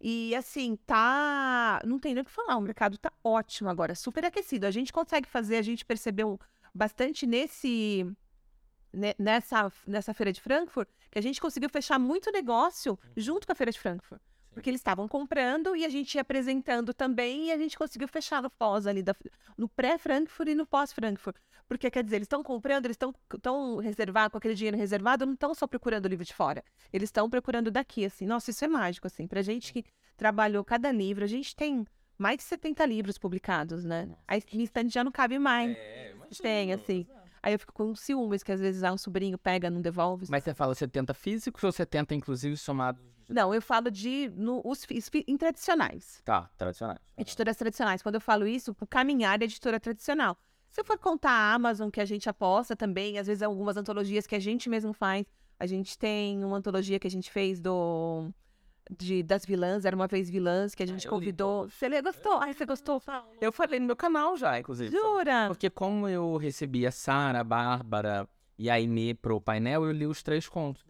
E 0.00 0.34
assim, 0.34 0.76
tá. 0.86 1.82
Não 1.84 1.98
tem 1.98 2.14
nem 2.14 2.22
o 2.22 2.24
que 2.24 2.30
falar, 2.30 2.56
o 2.56 2.60
mercado 2.60 2.96
tá 2.96 3.12
ótimo 3.24 3.68
agora, 3.68 3.94
super 3.94 4.24
aquecido. 4.24 4.66
A 4.66 4.70
gente 4.70 4.92
consegue 4.92 5.28
fazer, 5.28 5.56
a 5.56 5.62
gente 5.62 5.84
percebeu 5.84 6.38
bastante 6.72 7.26
nesse 7.26 8.06
nessa, 9.18 9.72
nessa 9.86 10.14
feira 10.14 10.32
de 10.32 10.40
Frankfurt, 10.40 10.88
que 11.10 11.18
a 11.18 11.22
gente 11.22 11.40
conseguiu 11.40 11.68
fechar 11.70 11.98
muito 11.98 12.30
negócio 12.30 12.98
junto 13.16 13.46
com 13.46 13.52
a 13.52 13.56
feira 13.56 13.72
de 13.72 13.78
Frankfurt. 13.78 14.20
Porque 14.52 14.68
eles 14.68 14.80
estavam 14.80 15.06
comprando 15.06 15.76
e 15.76 15.84
a 15.84 15.88
gente 15.88 16.14
ia 16.16 16.22
apresentando 16.22 16.92
também 16.92 17.46
e 17.46 17.52
a 17.52 17.56
gente 17.56 17.78
conseguiu 17.78 18.08
fechar 18.08 18.42
no 18.42 18.50
pós 18.50 18.86
ali, 18.86 19.02
da, 19.02 19.14
no 19.56 19.68
pré-Frankfurt 19.68 20.48
e 20.48 20.54
no 20.54 20.66
pós-Frankfurt. 20.66 21.36
Porque, 21.68 21.88
quer 21.88 22.02
dizer, 22.02 22.16
eles 22.16 22.26
estão 22.26 22.42
comprando, 22.42 22.84
eles 22.86 22.96
estão 22.96 23.76
reservado, 23.76 24.32
com 24.32 24.38
aquele 24.38 24.56
dinheiro 24.56 24.76
reservado, 24.76 25.24
não 25.24 25.34
estão 25.34 25.54
só 25.54 25.68
procurando 25.68 26.06
o 26.06 26.08
livro 26.08 26.24
de 26.24 26.34
fora. 26.34 26.64
Eles 26.92 27.06
estão 27.06 27.30
procurando 27.30 27.70
daqui, 27.70 28.04
assim. 28.04 28.26
Nossa, 28.26 28.50
isso 28.50 28.64
é 28.64 28.68
mágico, 28.68 29.06
assim. 29.06 29.28
Pra 29.28 29.40
gente 29.40 29.72
que 29.72 29.84
trabalhou 30.16 30.64
cada 30.64 30.90
livro, 30.90 31.22
a 31.22 31.28
gente 31.28 31.54
tem 31.54 31.86
mais 32.18 32.38
de 32.38 32.42
70 32.42 32.84
livros 32.86 33.18
publicados, 33.18 33.84
né? 33.84 34.06
Nossa. 34.06 34.20
Aí 34.26 34.42
já 34.88 35.04
não 35.04 35.12
cabe 35.12 35.38
mais. 35.38 35.76
É, 35.76 36.12
Tem, 36.42 36.72
assim. 36.72 37.06
Aí 37.42 37.54
eu 37.54 37.58
fico 37.58 37.72
com 37.72 37.94
ciúmes, 37.94 38.42
que 38.42 38.52
às 38.52 38.60
vezes 38.60 38.82
ah, 38.82 38.92
um 38.92 38.98
sobrinho 38.98 39.38
pega, 39.38 39.70
não 39.70 39.80
devolve. 39.80 40.26
Mas 40.28 40.44
você 40.44 40.54
fala 40.54 40.74
70 40.74 41.14
físicos 41.14 41.64
ou 41.64 41.72
70 41.72 42.14
inclusive 42.14 42.56
somados? 42.56 43.02
Não, 43.28 43.54
eu 43.54 43.62
falo 43.62 43.90
de 43.90 44.30
no, 44.36 44.60
os, 44.64 44.86
em 45.26 45.36
tradicionais. 45.36 46.20
Tá, 46.24 46.50
tradicionais. 46.58 46.98
Editoras 47.16 47.56
tradicionais. 47.56 48.02
Quando 48.02 48.16
eu 48.16 48.20
falo 48.20 48.46
isso, 48.46 48.76
o 48.78 48.86
caminhar 48.86 49.40
é 49.40 49.44
editora 49.44 49.78
tradicional. 49.78 50.36
Se 50.68 50.80
eu 50.80 50.84
for 50.84 50.98
contar 50.98 51.30
a 51.30 51.54
Amazon, 51.54 51.90
que 51.90 52.00
a 52.00 52.04
gente 52.04 52.28
aposta 52.28 52.76
também, 52.76 53.18
às 53.18 53.26
vezes 53.26 53.42
algumas 53.42 53.76
antologias 53.76 54.26
que 54.26 54.34
a 54.34 54.38
gente 54.38 54.68
mesmo 54.68 54.92
faz. 54.92 55.26
A 55.58 55.66
gente 55.66 55.98
tem 55.98 56.44
uma 56.44 56.56
antologia 56.56 56.98
que 56.98 57.06
a 57.06 57.10
gente 57.10 57.30
fez 57.30 57.60
do 57.60 58.30
de, 58.98 59.22
das 59.22 59.44
vilãs, 59.44 59.84
era 59.84 59.94
uma 59.94 60.06
vez 60.06 60.28
vilãs, 60.28 60.74
que 60.74 60.82
a 60.82 60.86
gente 60.86 61.06
eu 61.06 61.10
li 61.12 61.16
convidou. 61.16 61.68
Você 61.68 61.88
lê- 61.88 62.02
gostou? 62.02 62.38
Ai, 62.40 62.52
você 62.52 62.66
gostou? 62.66 63.00
Eu 63.40 63.52
falei 63.52 63.78
no 63.78 63.86
meu 63.86 63.96
canal 63.96 64.36
já, 64.36 64.58
inclusive. 64.58 64.90
Jura? 64.90 65.46
Porque 65.48 65.70
como 65.70 66.08
eu 66.08 66.36
recebi 66.36 66.86
a 66.86 66.90
Sara, 66.90 67.40
a 67.40 67.44
Bárbara 67.44 68.28
e 68.58 68.68
a 68.68 68.74
Aimee 68.74 69.14
pro 69.14 69.40
painel, 69.40 69.84
eu 69.84 69.92
li 69.92 70.06
os 70.06 70.22
três 70.22 70.48
contos. 70.48 70.84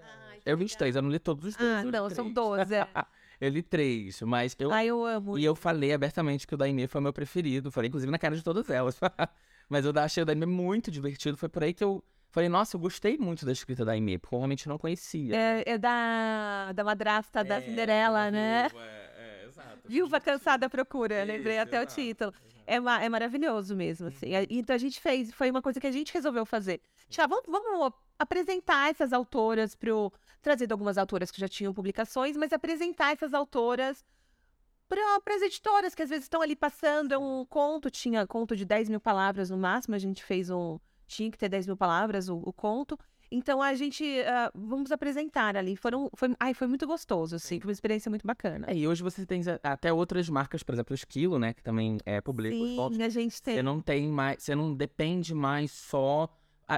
Eu 0.44 0.56
li 0.56 0.64
os 0.64 0.74
três, 0.74 0.96
eu 0.96 1.02
não 1.02 1.10
li 1.10 1.18
todos 1.18 1.44
os 1.44 1.54
três. 1.54 1.70
Ah, 1.70 1.84
não, 1.84 2.08
são 2.08 2.24
três. 2.24 2.34
12. 2.34 2.74
é. 2.74 2.88
eu 3.40 3.50
li 3.50 3.62
três, 3.62 4.22
mas 4.22 4.56
eu... 4.58 4.72
Ai, 4.72 4.86
eu 4.86 5.04
amo. 5.04 5.38
E 5.38 5.44
eu 5.44 5.54
falei 5.54 5.92
abertamente 5.92 6.46
que 6.46 6.54
o 6.54 6.56
da 6.56 6.64
Aimee 6.64 6.86
foi 6.86 6.98
o 7.00 7.02
meu 7.02 7.12
preferido. 7.12 7.70
Falei, 7.70 7.88
inclusive, 7.88 8.10
na 8.10 8.18
cara 8.18 8.34
de 8.34 8.42
todas 8.42 8.70
elas. 8.70 8.98
mas 9.68 9.84
eu 9.84 9.92
achei 9.96 10.22
o 10.22 10.26
da 10.26 10.32
Aimee 10.32 10.46
muito 10.48 10.90
divertido. 10.90 11.36
Foi 11.36 11.48
por 11.48 11.62
aí 11.62 11.74
que 11.74 11.84
eu 11.84 12.02
falei, 12.30 12.48
nossa, 12.48 12.76
eu 12.76 12.80
gostei 12.80 13.16
muito 13.18 13.44
da 13.44 13.52
escrita 13.52 13.84
da 13.84 13.92
Aimee, 13.92 14.18
porque 14.18 14.34
eu 14.34 14.38
realmente 14.38 14.68
não 14.68 14.78
conhecia. 14.78 15.34
É, 15.36 15.62
é 15.66 15.78
da, 15.78 16.72
da 16.72 16.84
madrasta 16.84 17.42
da 17.44 17.60
Cinderela, 17.60 18.30
né? 18.30 18.68
É, 18.74 19.42
é, 19.42 19.46
exato. 19.48 19.78
Viúva 19.86 20.20
Cansada 20.20 20.68
Procura, 20.70 21.18
Isso, 21.22 21.26
lembrei 21.32 21.58
até 21.58 21.78
o 21.78 21.82
exato, 21.82 21.94
título. 21.94 22.32
É, 22.66 22.78
ma- 22.78 23.02
é 23.02 23.08
maravilhoso 23.08 23.74
mesmo, 23.74 24.06
assim. 24.08 24.32
É, 24.34 24.46
Então 24.48 24.74
a 24.74 24.78
gente 24.78 25.00
fez, 25.00 25.32
foi 25.32 25.50
uma 25.50 25.60
coisa 25.60 25.80
que 25.80 25.86
a 25.86 25.92
gente 25.92 26.12
resolveu 26.14 26.46
fazer. 26.46 26.80
Já 27.08 27.26
vamos, 27.26 27.44
vamos 27.48 27.92
apresentar 28.18 28.90
essas 28.90 29.12
autoras 29.12 29.74
pro. 29.74 30.12
Trazido 30.42 30.72
algumas 30.72 30.96
autoras 30.96 31.30
que 31.30 31.38
já 31.40 31.48
tinham 31.48 31.74
publicações, 31.74 32.34
mas 32.36 32.50
apresentar 32.52 33.12
essas 33.12 33.34
autoras 33.34 34.02
para 34.88 35.34
as 35.36 35.42
editoras 35.42 35.94
que 35.94 36.02
às 36.02 36.08
vezes 36.08 36.24
estão 36.24 36.40
ali 36.42 36.56
passando. 36.56 37.12
É 37.12 37.18
um 37.18 37.44
conto, 37.44 37.90
tinha 37.90 38.26
conto 38.26 38.56
de 38.56 38.64
10 38.64 38.88
mil 38.88 39.00
palavras 39.00 39.50
no 39.50 39.58
máximo, 39.58 39.94
a 39.94 39.98
gente 39.98 40.22
fez 40.24 40.48
um. 40.50 40.78
Tinha 41.10 41.28
que 41.28 41.36
ter 41.36 41.48
10 41.48 41.66
mil 41.66 41.76
palavras 41.76 42.28
o, 42.28 42.36
o 42.36 42.52
conto. 42.52 42.96
Então 43.32 43.60
a 43.60 43.74
gente. 43.74 44.04
ah, 44.26 44.50
vamos 44.54 44.92
apresentar 44.92 45.56
ali. 45.56 45.74
Foram, 45.74 46.08
foi, 46.14 46.34
ai, 46.38 46.54
foi 46.54 46.68
muito 46.68 46.86
gostoso, 46.86 47.34
assim. 47.34 47.58
Foi 47.58 47.68
uma 47.68 47.72
experiência 47.72 48.08
muito 48.08 48.24
bacana. 48.24 48.66
É, 48.68 48.76
e 48.76 48.86
hoje 48.86 49.02
você 49.02 49.26
tem 49.26 49.42
até 49.60 49.92
outras 49.92 50.28
marcas, 50.28 50.62
por 50.62 50.72
exemplo, 50.72 50.92
o 50.92 50.94
Esquilo, 50.94 51.36
né? 51.36 51.52
Que 51.52 51.64
também 51.64 51.98
é, 52.06 52.20
publica. 52.20 52.54
Sim, 52.54 53.02
a 53.02 53.08
gente 53.08 53.42
tem. 53.42 53.56
Você 53.56 53.62
não 53.62 53.80
tem 53.80 54.06
mais, 54.06 54.40
você 54.40 54.54
não 54.54 54.72
depende 54.72 55.34
mais 55.34 55.72
só. 55.72 56.28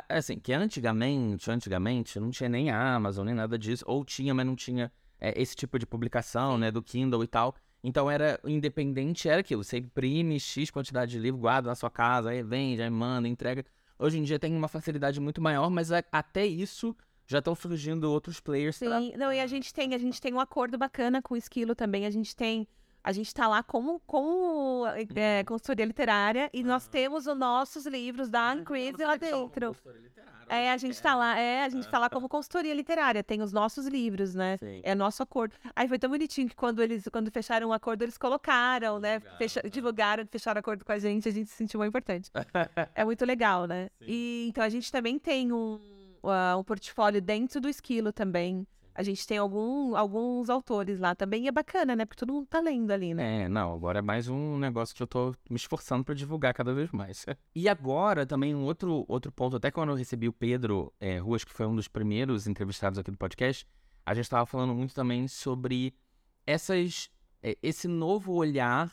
Assim, 0.09 0.39
que 0.39 0.55
antigamente, 0.55 1.51
antigamente, 1.51 2.19
não 2.19 2.31
tinha 2.31 2.49
nem 2.49 2.71
a 2.71 2.95
Amazon, 2.95 3.27
nem 3.27 3.35
nada 3.35 3.59
disso. 3.59 3.85
Ou 3.87 4.03
tinha, 4.03 4.33
mas 4.33 4.47
não 4.47 4.57
tinha 4.57 4.91
é, 5.21 5.39
esse 5.41 5.55
tipo 5.55 5.79
de 5.79 5.85
publicação, 5.85 6.57
né? 6.57 6.71
Do 6.71 6.83
Kindle 6.83 7.23
e 7.23 7.27
tal. 7.27 7.55
Então 7.85 8.11
era 8.11 8.41
independente, 8.45 9.29
era 9.29 9.41
aquilo. 9.41 9.63
Você 9.63 9.79
imprime 9.79 10.41
X 10.41 10.71
quantidade 10.71 11.11
de 11.13 11.19
livro, 11.19 11.39
guarda 11.39 11.69
na 11.69 11.75
sua 11.75 11.91
casa, 11.91 12.31
aí 12.31 12.43
vende, 12.43 12.81
aí 12.81 12.89
manda, 12.89 13.29
entrega. 13.29 13.65
Hoje 14.03 14.19
em 14.19 14.23
dia 14.23 14.39
tem 14.39 14.55
uma 14.55 14.69
facilidade 14.69 15.21
muito 15.21 15.41
maior, 15.41 15.71
mas 15.71 15.93
a- 15.93 16.03
até 16.11 16.45
isso 16.45 16.95
já 17.27 17.39
estão 17.39 17.55
surgindo 17.55 18.11
outros 18.11 18.41
players. 18.41 18.79
pra- 18.79 19.01
Sim, 19.01 19.13
não, 19.17 19.33
e 19.33 19.39
a 19.41 19.47
gente 19.47 19.73
tem, 19.73 19.95
a 19.95 19.99
gente 19.99 20.21
tem 20.21 20.35
um 20.35 20.41
acordo 20.41 20.77
bacana 20.77 21.23
com 21.23 21.35
o 21.35 21.37
Esquilo 21.37 21.75
também. 21.75 22.05
A 22.05 22.11
gente 22.11 22.35
tem, 22.35 22.67
a 23.05 23.13
gente 23.13 23.35
tá 23.35 23.49
lá 23.49 23.63
como, 23.63 24.01
como 24.07 24.85
é, 25.15 25.43
consultoria 25.45 25.85
literária 25.85 26.49
e 26.53 26.63
nós 26.63 26.87
temos 26.87 27.27
os 27.27 27.37
nossos 27.37 27.87
livros 27.87 28.29
da 28.29 28.53
Uncrease 28.53 29.05
lá 29.05 29.17
dentro. 29.17 29.77
É, 30.49 30.71
a 30.71 30.77
gente 30.77 31.01
tá 31.01 31.15
lá, 31.15 31.39
é, 31.39 31.65
a 31.65 31.69
gente 31.69 31.89
tá 31.89 31.99
lá 31.99 32.11
como 32.11 32.29
consultoria 32.29 32.75
literária, 32.75 33.23
tem 33.25 33.41
os 33.41 33.53
nossos 33.53 33.87
livros, 33.87 34.35
né? 34.35 34.59
Sim. 34.59 34.81
É 34.83 34.95
nosso 34.95 35.23
acordo. 35.23 35.55
Aí 35.75 35.89
foi 35.89 35.99
tão 35.99 36.11
bonitinho 36.11 36.49
que 36.49 36.55
quando 36.55 36.83
eles 36.83 37.09
quando 37.11 37.31
fecharam 37.31 37.69
o 37.69 37.73
acordo, 37.73 38.03
eles 38.03 38.19
colocaram, 38.19 38.99
né? 38.99 39.19
Divulgaram, 39.19 39.39
Fecha, 39.39 39.61
é. 39.65 39.69
divulgaram, 39.71 40.27
fecharam 40.31 40.59
acordo 40.59 40.85
com 40.85 40.93
a 40.93 40.99
gente, 40.99 41.27
a 41.29 41.33
gente 41.33 41.49
se 41.49 41.57
sentiu 41.57 41.79
muito 41.79 41.89
importante. 41.89 42.31
É 42.95 43.05
muito 43.05 43.25
legal, 43.25 43.67
né? 43.67 43.89
Sim. 43.99 44.05
E 44.07 44.47
então 44.49 44.63
a 44.63 44.69
gente 44.69 44.93
também 44.93 45.19
tem 45.19 45.53
um, 45.53 45.81
ah, 46.23 46.57
um 46.59 46.65
portfólio 46.65 47.23
dentro 47.23 47.61
do 47.61 47.69
Esquilo 47.69 48.13
também. 48.13 48.67
A 48.95 49.03
gente 49.03 49.27
tem 49.27 49.39
algum, 49.39 49.97
alguns 49.97 50.51
autores 50.51 50.99
lá 50.99 51.15
também. 51.15 51.45
E 51.45 51.49
é 51.49 51.53
bacana, 51.53 51.97
né? 51.97 52.05
Porque 52.05 52.19
todo 52.19 52.33
mundo 52.33 52.47
tá 52.47 52.61
lendo 52.61 52.91
ali, 52.91 53.15
né? 53.15 53.43
É, 53.43 53.49
não, 53.49 53.73
agora 53.73 54.01
é 54.01 54.03
mais 54.03 54.29
um 54.29 54.59
negócio 54.59 54.95
que 54.95 55.03
eu 55.03 55.07
tô 55.07 55.35
me 55.49 55.57
esforçando 55.57 56.05
pra 56.05 56.15
divulgar 56.15 56.53
cada 56.53 56.75
vez 56.75 56.91
mais. 56.91 57.25
E 57.55 57.69
agora 57.69 58.25
também 58.25 58.55
um 58.55 58.65
outro, 58.65 59.05
outro 59.07 59.31
ponto, 59.31 59.57
até 59.57 59.71
quando 59.71 59.91
eu 59.91 59.95
recebi 59.95 60.29
o 60.29 60.33
Pedro 60.33 60.93
é, 60.99 61.19
Ruas, 61.19 61.45
que 61.45 61.53
foi 61.53 61.67
um 61.67 61.77
dos 61.77 61.87
primeiros 61.87 62.47
entrevistados 62.47 62.99
aqui 62.99 63.11
do 63.11 63.17
podcast, 63.19 63.67
a 64.05 64.15
gente 64.15 64.29
tava 64.29 64.47
falando 64.47 64.75
muito 64.75 64.95
também 64.95 65.29
sobre 65.29 65.95
essas, 66.47 67.11
é, 67.43 67.57
esse 67.63 67.87
novo 67.87 68.33
olhar 68.33 68.93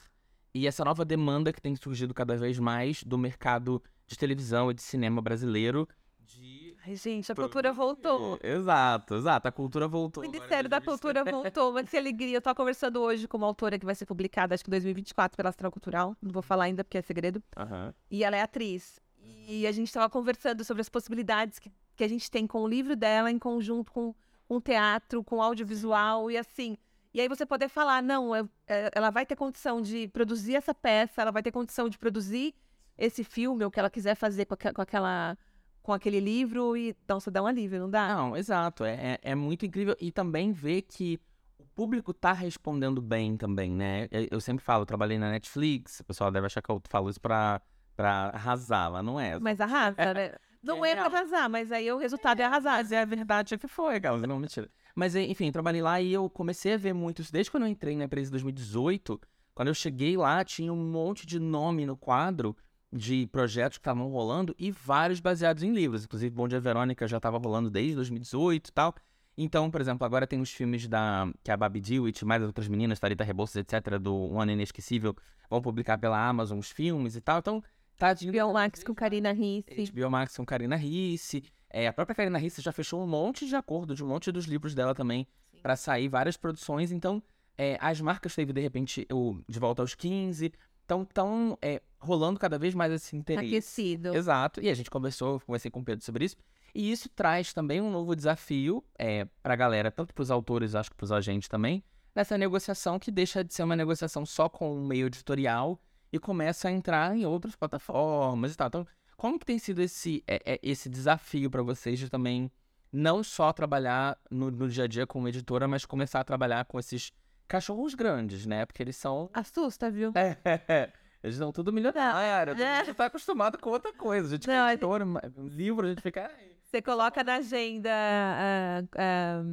e 0.54 0.68
essa 0.68 0.84
nova 0.84 1.06
demanda 1.06 1.54
que 1.54 1.62
tem 1.62 1.76
surgido 1.76 2.14
cada 2.14 2.36
vez 2.36 2.60
mais 2.60 3.04
do 3.04 3.18
mercado 3.18 3.82
de 4.06 4.18
televisão 4.18 4.72
e 4.72 4.74
de 4.74 4.82
cinema 4.82 5.22
brasileiro. 5.22 5.88
De... 6.20 6.69
Ai, 6.90 6.96
gente, 6.96 7.32
a 7.32 7.36
cultura 7.36 7.72
voltou. 7.72 8.40
Exato, 8.42 9.16
exato, 9.16 9.48
a 9.48 9.52
cultura 9.52 9.86
O 9.86 9.90
voltou. 9.90 10.24
em 10.26 10.28
Ministério 10.32 10.68
da 10.70 10.80
2020. 10.80 11.02
Cultura 11.02 11.24
voltou, 11.32 11.74
mas 11.74 11.88
que 11.90 11.96
alegria. 11.98 12.38
Eu 12.38 12.42
tô 12.42 12.54
conversando 12.56 13.00
hoje 13.00 13.28
com 13.28 13.38
uma 13.38 13.46
autora 13.46 13.78
que 13.78 13.86
vai 13.86 13.94
ser 13.94 14.06
publicada, 14.08 14.56
acho 14.56 14.64
que 14.64 14.70
em 14.70 14.72
2024, 14.72 15.38
pela 15.38 15.50
Astral 15.50 15.72
Cultural. 15.72 16.16
Não 16.22 16.32
vou 16.32 16.42
falar 16.42 16.64
ainda 16.64 16.84
porque 16.84 16.98
é 16.98 17.02
segredo. 17.02 17.44
Aham. 17.56 17.94
E 18.10 18.24
ela 18.24 18.36
é 18.36 18.42
atriz. 18.42 19.00
E 19.48 19.68
a 19.68 19.72
gente 19.72 19.88
estava 19.88 20.10
conversando 20.10 20.64
sobre 20.64 20.82
as 20.82 20.90
possibilidades 20.90 21.60
que, 21.60 21.72
que 21.96 22.04
a 22.04 22.08
gente 22.08 22.30
tem 22.32 22.48
com 22.48 22.62
o 22.64 22.68
livro 22.68 22.96
dela 22.96 23.30
em 23.30 23.38
conjunto 23.38 23.92
com, 23.92 24.16
o 24.48 24.60
teatro, 24.60 25.24
com 25.24 25.38
o 25.38 25.42
audiovisual 25.44 26.32
e 26.32 26.38
assim. 26.38 26.76
E 27.14 27.22
aí 27.22 27.28
você 27.28 27.46
poder 27.46 27.70
falar, 27.70 28.02
não, 28.02 28.36
é- 28.36 28.44
é- 28.68 28.90
ela 28.96 29.12
vai 29.12 29.26
ter 29.28 29.36
condição 29.36 29.80
de 29.82 30.08
produzir 30.08 30.56
essa 30.56 30.74
peça, 30.74 31.22
ela 31.22 31.32
vai 31.32 31.44
ter 31.44 31.52
condição 31.52 31.88
de 31.90 31.98
produzir 32.00 32.56
esse 32.98 33.24
filme, 33.24 33.64
ou 33.64 33.70
o 33.70 33.72
que 33.72 33.80
ela 33.80 33.90
quiser 33.90 34.16
fazer 34.16 34.46
com, 34.46 34.56
com 34.56 34.82
aquela 34.82 35.38
com 35.82 35.94
aquele 35.94 36.20
livro 36.20 36.76
e 36.78 36.96
nossa, 37.08 37.32
dá 37.32 37.42
um 37.42 37.48
alívio, 37.48 37.80
não 37.80 37.90
dá? 37.90 38.16
Não, 38.16 38.36
exato. 38.38 38.84
É, 38.84 38.94
é, 39.24 39.32
é 39.32 39.36
muito 39.36 39.66
incrível. 39.66 39.96
E 40.00 40.12
também 40.12 40.52
ver 40.52 40.84
que 40.84 41.20
o 41.58 41.66
público 41.76 42.14
tá 42.14 42.32
respondendo 42.34 43.02
bem 43.02 43.36
também, 43.38 43.72
né? 43.72 44.08
Eu, 44.30 44.40
sempre 44.42 44.64
falo, 44.64 44.84
eu 44.84 44.86
trabalhei 44.86 45.18
na 45.18 45.32
Netflix, 45.32 46.00
o 46.02 46.04
pessoal 46.06 46.32
deve 46.32 46.46
achar 46.46 46.62
que 46.62 46.70
eu 46.70 46.82
falo 46.90 47.10
isso 47.10 47.20
pra, 47.22 47.62
pra 47.96 48.32
arrasar, 48.34 48.92
mas 48.92 49.04
não 49.06 49.20
é. 49.20 49.40
Mas 49.40 49.60
arrasa, 49.60 50.14
né? 50.14 50.36
Não 50.62 50.86
é, 50.86 50.92
É 50.92 50.96
pra 50.96 51.04
real. 51.08 51.16
arrasar, 51.16 51.50
mas 51.50 51.72
aí 51.72 51.90
o 51.92 51.98
resultado 51.98 52.42
é, 52.42 52.44
arrasar. 52.44 52.78
Mas 52.78 52.92
é 52.92 53.02
a 53.02 53.06
verdade 53.06 53.58
que 53.58 53.68
foi, 53.68 54.00
Carlos. 54.00 54.22
Não, 54.28 54.38
mentira. 54.38 54.70
Mas, 54.94 55.16
enfim, 55.16 55.52
trabalhei 55.52 55.82
lá 55.82 56.02
e 56.02 56.12
eu 56.12 56.30
comecei 56.30 56.74
a 56.74 56.78
ver 56.78 56.94
muito 56.94 57.22
isso. 57.22 57.32
Desde 57.32 57.50
quando 57.50 57.64
eu 57.64 57.70
entrei 57.70 57.96
na 57.96 58.04
empresa 58.04 58.28
em 58.28 58.32
2018, 58.32 59.20
quando 59.56 59.70
eu 59.70 59.74
cheguei 59.74 60.18
lá, 60.18 60.44
tinha 60.44 60.74
um 60.74 60.92
monte 60.92 61.26
de 61.26 61.40
nome 61.40 61.86
no 61.86 61.96
quadro 61.96 62.56
de 62.92 63.28
projetos 63.28 63.78
que 63.78 63.82
estavam 63.82 64.10
rolando 64.10 64.56
e 64.58 64.72
vários 64.72 65.20
baseados 65.20 65.64
em 65.64 65.72
livros. 65.72 66.06
Inclusive, 66.06 66.36
Bom 66.36 66.48
Dia 66.48 66.60
Verônica 66.60 67.08
já 67.08 67.18
estava 67.18 67.38
rolando 67.38 67.70
desde 67.70 67.96
2018 67.96 68.68
e 68.68 68.72
tal. 68.72 68.96
Então, 69.38 69.72
por 69.72 69.80
exemplo, 69.80 70.06
agora 70.06 70.28
tem 70.28 70.42
os 70.42 70.52
filmes 70.52 70.88
da 70.88 71.32
que 71.44 71.52
a 71.52 71.56
Babi 71.56 71.80
Dewitt, 71.80 72.26
mais 72.26 72.44
outras 72.44 72.68
meninas, 72.68 73.00
Tarita 73.00 73.24
Rebouças, 73.24 73.56
etc., 73.56 73.98
do 73.98 74.14
Um 74.14 74.42
Ano 74.42 74.52
Inesquecível, 74.52 75.16
vão 75.50 75.62
publicar 75.62 75.98
pela 75.98 76.20
Amazon 76.28 76.60
os 76.60 76.70
filmes 76.70 77.16
e 77.16 77.22
tal. 77.22 77.40
Então, 77.40 77.64
tá 77.98 78.14
de 78.14 78.30
HBO 78.30 78.54
Max 78.54 78.84
com 78.84 78.94
Karina 78.94 79.32
Ricci. 79.32 79.92
HBO 79.94 80.10
Max 80.10 80.36
com 80.36 80.46
Karina 80.46 80.76
Risse. 80.76 81.44
É, 81.70 81.88
a 81.88 81.94
própria 81.94 82.16
Karina 82.16 82.38
Risse 82.38 82.62
já 82.62 82.72
fechou 82.72 83.02
um 83.02 83.08
monte 83.08 83.48
de 83.48 83.56
acordo 83.56 83.96
de 83.96 84.04
um 84.04 84.08
monte 84.08 84.32
dos 84.32 84.46
livros 84.46 84.76
dela 84.76 84.94
também 84.94 85.26
pra 85.62 85.76
sair 85.76 86.10
várias 86.10 86.36
produções. 86.36 86.92
Então, 86.92 87.24
é, 87.58 87.78
as 87.80 88.02
marcas 88.02 88.36
teve, 88.36 88.52
de 88.52 88.60
repente, 88.60 89.08
o 89.12 89.38
De 89.48 89.60
Volta 89.60 89.82
aos 89.82 89.96
15. 89.96 90.52
Então, 90.90 91.06
tão 91.06 91.56
é, 91.62 91.84
rolando 92.00 92.40
cada 92.40 92.58
vez 92.58 92.74
mais 92.74 92.92
esse 92.92 93.16
interesse. 93.16 93.46
Aquecido. 93.46 94.16
Exato. 94.16 94.60
E 94.60 94.68
a 94.68 94.74
gente 94.74 94.90
conversou, 94.90 95.40
conversei 95.42 95.70
com 95.70 95.82
o 95.82 95.86
Pedro 95.86 96.04
sobre 96.04 96.26
isso. 96.26 96.36
E 96.74 96.92
isso 96.92 97.08
traz 97.10 97.54
também 97.54 97.80
um 97.80 97.92
novo 97.92 98.16
desafio 98.16 98.84
é, 98.98 99.28
pra 99.44 99.56
galera, 99.56 99.92
tanto 99.92 100.16
pros 100.16 100.32
autores, 100.32 100.74
acho 100.74 100.90
que 100.90 100.96
pros 100.96 101.12
agentes 101.12 101.48
também, 101.48 101.84
nessa 102.16 102.38
negociação 102.38 102.98
que 102.98 103.12
deixa 103.12 103.44
de 103.44 103.54
ser 103.54 103.64
uma 103.64 103.76
negociação 103.76 104.26
só 104.26 104.50
com 104.50 104.74
o 104.74 104.86
meio 104.86 105.08
editorial 105.08 105.80
e 106.12 106.18
começa 106.18 106.68
a 106.68 106.72
entrar 106.72 107.16
em 107.16 107.24
outras 107.26 107.56
plataformas 107.56 108.54
e 108.54 108.58
tal. 108.58 108.68
Então, 108.68 108.88
como 109.16 109.38
que 109.38 109.46
tem 109.46 109.60
sido 109.60 109.82
esse, 109.82 110.24
é, 110.28 110.42
é, 110.54 110.60
esse 110.64 110.90
desafio 110.90 111.52
pra 111.52 111.62
vocês 111.62 112.00
de 112.00 112.10
também 112.10 112.52
não 112.92 113.24
só 113.24 113.54
trabalhar 113.54 114.18
no, 114.32 114.50
no 114.50 114.68
dia 114.68 114.86
a 114.86 114.88
dia 114.88 115.06
como 115.06 115.28
editora, 115.28 115.68
mas 115.68 115.86
começar 115.86 116.20
a 116.20 116.24
trabalhar 116.24 116.66
com 116.66 116.80
esses 116.80 117.12
cachorros 117.50 117.96
grandes, 117.96 118.46
né? 118.46 118.66
Porque 118.66 118.82
eles 118.82 118.96
são 118.96 119.30
Assusta, 119.34 119.90
viu? 119.92 120.14
é, 120.16 120.38
eles 121.22 121.36
são 121.36 121.52
tudo 121.52 121.74
milionário. 121.74 122.56
Não. 122.56 122.66
A 122.66 122.84
gente 122.84 122.94
tá 122.96 123.06
acostumado 123.08 123.58
com 123.58 123.72
outra 123.72 123.92
coisa. 123.92 124.28
A 124.28 124.32
gente 124.32 124.48
Não, 124.48 124.66
a 124.66 124.74
editor, 124.74 125.02
livro, 125.38 125.88
a 125.88 125.90
gente 125.90 126.02
fica. 126.02 126.32
Você 126.64 126.82
coloca 126.82 127.24
na 127.24 127.36
agenda 127.36 127.90
ah, 127.92 128.82
ah, 128.96 129.44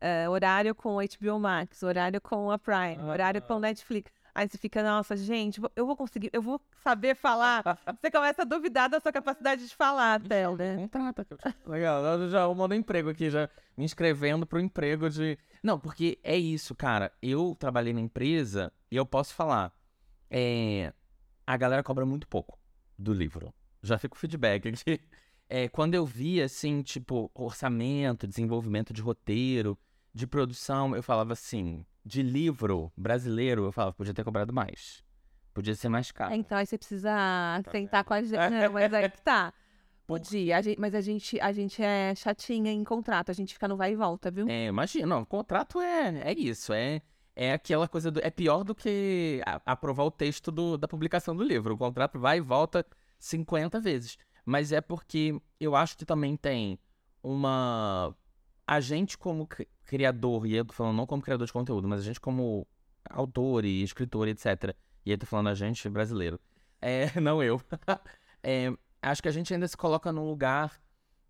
ah, 0.00 0.30
horário 0.30 0.74
com 0.74 0.96
HBO 0.96 1.38
Max, 1.40 1.82
horário 1.82 2.20
com 2.20 2.50
a 2.50 2.58
Prime, 2.58 2.96
Aham. 2.98 3.10
horário 3.10 3.42
com 3.42 3.58
Netflix. 3.58 4.12
Aí 4.34 4.48
você 4.48 4.56
fica, 4.56 4.82
nossa, 4.82 5.14
gente, 5.14 5.60
eu 5.76 5.84
vou 5.84 5.94
conseguir, 5.94 6.30
eu 6.32 6.40
vou 6.40 6.58
saber 6.82 7.14
falar. 7.14 7.62
Você 8.00 8.10
começa 8.10 8.40
a 8.40 8.44
duvidar 8.46 8.88
da 8.88 8.98
sua 8.98 9.12
capacidade 9.12 9.68
de 9.68 9.76
falar 9.76 10.14
até, 10.14 10.48
né? 10.56 10.76
Contrata. 10.76 11.26
Legal, 11.66 12.02
eu 12.02 12.30
já 12.30 12.48
mando 12.54 12.74
emprego 12.74 13.10
aqui, 13.10 13.28
já 13.28 13.46
me 13.76 13.84
inscrevendo 13.84 14.46
pro 14.46 14.58
emprego 14.58 15.10
de. 15.10 15.38
Não, 15.62 15.78
porque 15.78 16.18
é 16.22 16.36
isso, 16.36 16.74
cara. 16.74 17.12
Eu 17.22 17.56
trabalhei 17.58 17.92
na 17.92 18.00
empresa 18.00 18.72
e 18.90 18.96
eu 18.96 19.06
posso 19.06 19.34
falar. 19.34 19.72
É... 20.30 20.92
A 21.46 21.56
galera 21.56 21.82
cobra 21.82 22.04
muito 22.04 22.26
pouco 22.26 22.58
do 22.98 23.12
livro. 23.12 23.54
Já 23.82 23.98
fica 23.98 24.14
o 24.14 24.18
feedback 24.18 24.68
aqui. 24.68 25.00
É, 25.48 25.68
quando 25.70 25.94
eu 25.94 26.04
vi, 26.04 26.42
assim, 26.42 26.82
tipo, 26.82 27.30
orçamento, 27.34 28.26
desenvolvimento 28.26 28.92
de 28.92 29.02
roteiro, 29.02 29.78
de 30.14 30.26
produção, 30.26 30.94
eu 30.94 31.02
falava 31.02 31.32
assim, 31.32 31.84
de 32.04 32.22
livro 32.22 32.92
brasileiro, 32.96 33.64
eu 33.64 33.72
falava, 33.72 33.92
podia 33.94 34.14
ter 34.14 34.24
cobrado 34.24 34.52
mais. 34.52 35.02
Podia 35.54 35.74
ser 35.74 35.88
mais 35.88 36.10
caro. 36.10 36.34
Então 36.34 36.56
aí 36.56 36.66
você 36.66 36.78
precisa 36.78 37.10
tá 37.62 37.70
sentar 37.70 38.04
com 38.04 38.14
a 38.14 38.22
gente. 38.22 38.32
Não, 38.50 38.72
mas 38.72 38.92
aí 38.92 39.10
que 39.10 39.20
tá. 39.22 39.52
Podia, 40.06 40.58
a 40.58 40.62
gente, 40.62 40.80
mas 40.80 40.94
a 40.94 41.00
gente, 41.00 41.40
a 41.40 41.52
gente 41.52 41.82
é 41.82 42.14
chatinha 42.14 42.72
em 42.72 42.84
contrato, 42.84 43.30
a 43.30 43.32
gente 43.34 43.54
fica 43.54 43.68
no 43.68 43.76
vai 43.76 43.92
e 43.92 43.96
volta, 43.96 44.30
viu? 44.30 44.48
É, 44.48 44.66
imagina, 44.66 45.06
não, 45.06 45.24
contrato 45.24 45.80
é, 45.80 46.30
é 46.30 46.32
isso, 46.32 46.72
é, 46.72 47.00
é 47.34 47.52
aquela 47.52 47.88
coisa 47.88 48.10
do. 48.10 48.20
É 48.20 48.30
pior 48.30 48.62
do 48.64 48.74
que 48.74 49.40
a, 49.46 49.60
aprovar 49.72 50.04
o 50.04 50.10
texto 50.10 50.50
do, 50.50 50.76
da 50.76 50.86
publicação 50.86 51.34
do 51.34 51.42
livro. 51.42 51.74
O 51.74 51.78
contrato 51.78 52.18
vai 52.18 52.38
e 52.38 52.40
volta 52.40 52.84
50 53.18 53.80
vezes. 53.80 54.18
Mas 54.44 54.72
é 54.72 54.80
porque 54.80 55.40
eu 55.58 55.74
acho 55.74 55.96
que 55.96 56.04
também 56.04 56.36
tem 56.36 56.78
uma. 57.22 58.14
A 58.66 58.80
gente, 58.80 59.16
como 59.16 59.48
criador, 59.84 60.46
e 60.46 60.54
eu 60.54 60.64
tô 60.64 60.72
falando 60.72 60.96
não 60.96 61.06
como 61.06 61.22
criador 61.22 61.46
de 61.46 61.52
conteúdo, 61.52 61.88
mas 61.88 62.00
a 62.00 62.04
gente 62.04 62.20
como 62.20 62.66
autor 63.08 63.64
e 63.64 63.82
escritor, 63.82 64.28
etc. 64.28 64.74
E 65.04 65.10
eu 65.10 65.18
tô 65.18 65.26
falando 65.26 65.48
a 65.48 65.54
gente 65.54 65.88
brasileiro. 65.88 66.40
É, 66.80 67.06
não 67.20 67.42
eu. 67.42 67.60
é, 68.42 68.72
acho 69.02 69.22
que 69.22 69.28
a 69.28 69.32
gente 69.32 69.52
ainda 69.52 69.66
se 69.66 69.76
coloca 69.76 70.12
num 70.12 70.28
lugar 70.28 70.80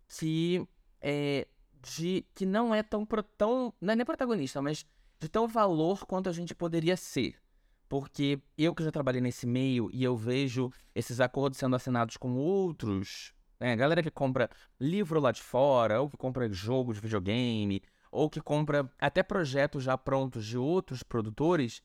que 0.07 0.65
é 1.01 1.47
de 1.81 2.25
que 2.33 2.45
não 2.45 2.73
é 2.73 2.81
tão, 2.81 3.05
tão 3.37 3.73
não 3.81 3.93
é 3.93 3.95
nem 3.95 4.05
protagonista, 4.05 4.61
mas 4.61 4.85
de 5.19 5.27
tão 5.27 5.47
valor 5.47 6.05
quanto 6.05 6.29
a 6.29 6.31
gente 6.31 6.55
poderia 6.55 6.95
ser. 6.95 7.35
Porque 7.89 8.39
eu 8.57 8.73
que 8.73 8.83
já 8.83 8.91
trabalhei 8.91 9.21
nesse 9.21 9.45
meio 9.45 9.89
e 9.93 10.03
eu 10.03 10.15
vejo 10.15 10.71
esses 10.95 11.19
acordos 11.19 11.59
sendo 11.59 11.75
assinados 11.75 12.17
com 12.17 12.35
outros, 12.37 13.33
né, 13.59 13.75
galera 13.75 14.01
que 14.01 14.09
compra 14.09 14.49
livro 14.79 15.19
lá 15.19 15.31
de 15.31 15.41
fora, 15.41 16.01
ou 16.01 16.09
que 16.09 16.17
compra 16.17 16.51
jogo 16.51 16.93
de 16.93 16.99
videogame, 16.99 17.81
ou 18.11 18.29
que 18.29 18.41
compra 18.41 18.89
até 18.99 19.21
projetos 19.21 19.83
já 19.83 19.97
prontos 19.97 20.45
de 20.45 20.57
outros 20.57 21.03
produtores, 21.03 21.81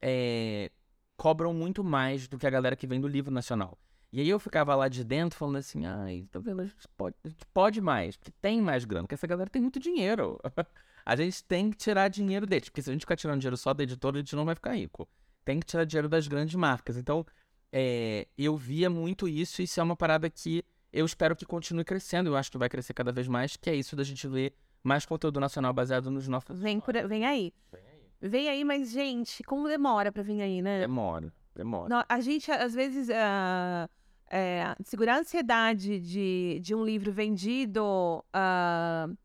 é, 0.00 0.70
cobram 1.16 1.52
muito 1.52 1.84
mais 1.84 2.26
do 2.26 2.38
que 2.38 2.46
a 2.46 2.50
galera 2.50 2.74
que 2.74 2.86
vem 2.86 3.00
do 3.00 3.08
livro 3.08 3.32
nacional. 3.32 3.78
E 4.12 4.20
aí 4.20 4.28
eu 4.28 4.38
ficava 4.38 4.74
lá 4.74 4.88
de 4.88 5.02
dentro 5.02 5.38
falando 5.38 5.56
assim, 5.56 5.86
ai, 5.86 6.26
tá 6.30 6.38
vendo? 6.38 6.60
A 6.60 6.64
gente 6.66 6.88
pode, 6.96 7.16
a 7.24 7.28
gente 7.28 7.46
pode 7.54 7.80
mais, 7.80 8.14
porque 8.14 8.30
tem 8.42 8.60
mais 8.60 8.84
grana, 8.84 9.04
porque 9.04 9.14
essa 9.14 9.26
galera 9.26 9.48
tem 9.48 9.62
muito 9.62 9.80
dinheiro. 9.80 10.38
a 11.06 11.16
gente 11.16 11.42
tem 11.44 11.70
que 11.70 11.78
tirar 11.78 12.08
dinheiro 12.08 12.46
deles, 12.46 12.68
porque 12.68 12.82
se 12.82 12.90
a 12.90 12.92
gente 12.92 13.02
ficar 13.02 13.16
tirando 13.16 13.40
dinheiro 13.40 13.56
só 13.56 13.72
da 13.72 13.82
editora, 13.82 14.16
a 14.16 14.20
gente 14.20 14.36
não 14.36 14.44
vai 14.44 14.54
ficar 14.54 14.74
rico. 14.74 15.08
Tem 15.46 15.58
que 15.58 15.66
tirar 15.66 15.84
dinheiro 15.84 16.10
das 16.10 16.28
grandes 16.28 16.54
marcas. 16.54 16.98
Então, 16.98 17.24
é, 17.72 18.28
eu 18.36 18.54
via 18.54 18.90
muito 18.90 19.26
isso, 19.26 19.62
e 19.62 19.64
isso 19.64 19.80
é 19.80 19.82
uma 19.82 19.96
parada 19.96 20.28
que 20.28 20.62
eu 20.92 21.06
espero 21.06 21.34
que 21.34 21.46
continue 21.46 21.84
crescendo, 21.84 22.28
eu 22.28 22.36
acho 22.36 22.50
que 22.50 22.58
vai 22.58 22.68
crescer 22.68 22.92
cada 22.92 23.10
vez 23.10 23.26
mais, 23.26 23.56
que 23.56 23.70
é 23.70 23.74
isso 23.74 23.96
da 23.96 24.04
gente 24.04 24.28
ler 24.28 24.54
mais 24.84 25.06
conteúdo 25.06 25.40
nacional 25.40 25.72
baseado 25.72 26.10
nos 26.10 26.28
nossos. 26.28 26.60
Vem, 26.60 26.80
por, 26.80 26.92
vem 27.08 27.24
aí. 27.24 27.54
Vem 27.72 27.80
aí. 27.80 28.02
Vem 28.20 28.48
aí, 28.50 28.62
mas, 28.62 28.90
gente, 28.90 29.42
como 29.42 29.66
demora 29.66 30.12
pra 30.12 30.22
vir 30.22 30.42
aí, 30.42 30.60
né? 30.60 30.80
Demora, 30.80 31.32
demora. 31.54 31.88
Não, 31.88 32.04
a 32.06 32.20
gente, 32.20 32.52
às 32.52 32.74
vezes, 32.74 33.08
uh, 33.08 33.88
é, 34.32 34.74
segurar 34.82 35.16
a 35.16 35.18
ansiedade 35.20 36.00
de, 36.00 36.58
de 36.62 36.74
um 36.74 36.82
livro 36.82 37.12
vendido 37.12 37.84
uh, 37.84 39.16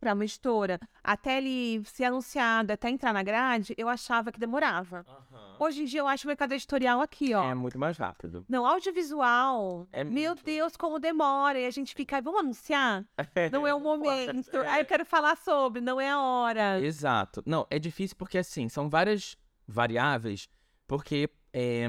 para 0.00 0.14
uma 0.14 0.24
editora, 0.24 0.80
até 1.04 1.36
ele 1.36 1.84
ser 1.84 2.04
anunciado, 2.04 2.72
até 2.72 2.88
entrar 2.88 3.12
na 3.12 3.22
grade, 3.22 3.74
eu 3.76 3.90
achava 3.90 4.32
que 4.32 4.40
demorava. 4.40 5.04
Uhum. 5.06 5.56
Hoje 5.60 5.82
em 5.82 5.84
dia 5.84 6.00
eu 6.00 6.08
acho 6.08 6.26
o 6.26 6.28
mercado 6.28 6.52
editorial 6.52 7.00
aqui, 7.02 7.34
ó. 7.34 7.44
É 7.44 7.54
muito 7.54 7.78
mais 7.78 7.98
rápido. 7.98 8.44
Não, 8.48 8.66
audiovisual. 8.66 9.86
É 9.92 10.02
meu 10.02 10.30
muito. 10.30 10.44
Deus, 10.44 10.76
como 10.76 10.98
demora. 10.98 11.60
E 11.60 11.66
a 11.66 11.70
gente 11.70 11.94
fica, 11.94 12.20
vamos 12.22 12.40
anunciar? 12.40 13.04
não 13.52 13.66
é 13.66 13.74
o 13.74 13.80
momento. 13.80 14.56
Aí 14.66 14.80
eu 14.80 14.86
quero 14.86 15.04
falar 15.04 15.36
sobre, 15.36 15.82
não 15.82 16.00
é 16.00 16.10
a 16.10 16.20
hora. 16.20 16.80
Exato. 16.80 17.42
Não, 17.44 17.66
é 17.70 17.78
difícil 17.78 18.16
porque 18.16 18.38
assim, 18.38 18.68
são 18.68 18.88
várias 18.88 19.36
variáveis, 19.66 20.48
porque 20.86 21.28
é, 21.52 21.88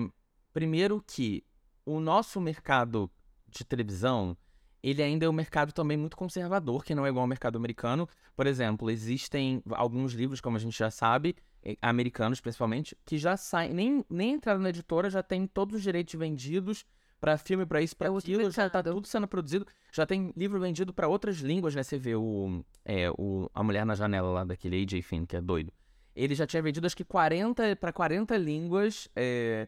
primeiro 0.54 1.02
que 1.08 1.44
o 1.90 2.00
nosso 2.00 2.40
mercado 2.40 3.10
de 3.48 3.64
televisão 3.64 4.38
ele 4.82 5.04
ainda 5.04 5.26
é 5.26 5.30
um 5.30 5.34
mercado 5.34 5.74
também 5.74 5.98
muito 5.98 6.16
conservador, 6.16 6.84
que 6.84 6.96
não 6.96 7.06
é 7.06 7.10
igual 7.10 7.24
ao 7.24 7.28
mercado 7.28 7.58
americano. 7.58 8.08
Por 8.36 8.48
exemplo, 8.48 8.90
existem 8.90 9.62
alguns 9.72 10.14
livros, 10.14 10.40
como 10.40 10.56
a 10.56 10.60
gente 10.60 10.78
já 10.78 10.90
sabe, 10.90 11.36
eh, 11.62 11.76
americanos 11.82 12.40
principalmente, 12.40 12.98
que 13.06 13.18
já 13.18 13.36
saem, 13.36 13.74
nem, 13.74 14.06
nem 14.10 14.36
entraram 14.36 14.62
na 14.62 14.70
editora, 14.70 15.10
já 15.10 15.22
tem 15.22 15.46
todos 15.46 15.76
os 15.76 15.84
direitos 15.84 16.14
vendidos 16.14 16.86
para 17.20 17.38
filme, 17.38 17.66
para 17.66 17.82
isso, 17.82 17.98
para 17.98 18.08
é 18.08 18.18
aquilo, 18.18 18.50
já 18.50 18.70
tá 18.70 18.82
tudo 18.82 19.06
sendo 19.06 19.28
produzido. 19.28 19.68
Já 19.92 20.06
tem 20.06 20.34
livro 20.38 20.60
vendido 20.60 20.94
para 20.94 21.10
outras 21.10 21.38
línguas, 21.38 21.76
né? 21.76 21.84
Você 21.84 21.98
vê 21.98 22.16
o, 22.16 22.64
é, 22.86 23.12
o 23.12 23.50
A 23.54 23.62
Mulher 23.62 23.86
na 23.86 23.96
Janela 23.96 24.30
lá 24.30 24.44
daquele 24.46 24.82
AJ 24.82 25.02
Finn, 25.04 25.26
que 25.26 25.36
é 25.36 25.42
doido. 25.42 25.74
Ele 26.16 26.34
já 26.34 26.48
tinha 26.48 26.62
vendido 26.62 26.88
acho 26.88 26.96
que 26.96 27.04
40 27.04 27.76
para 27.76 27.92
40 27.92 28.38
línguas. 28.38 29.10
É, 29.14 29.68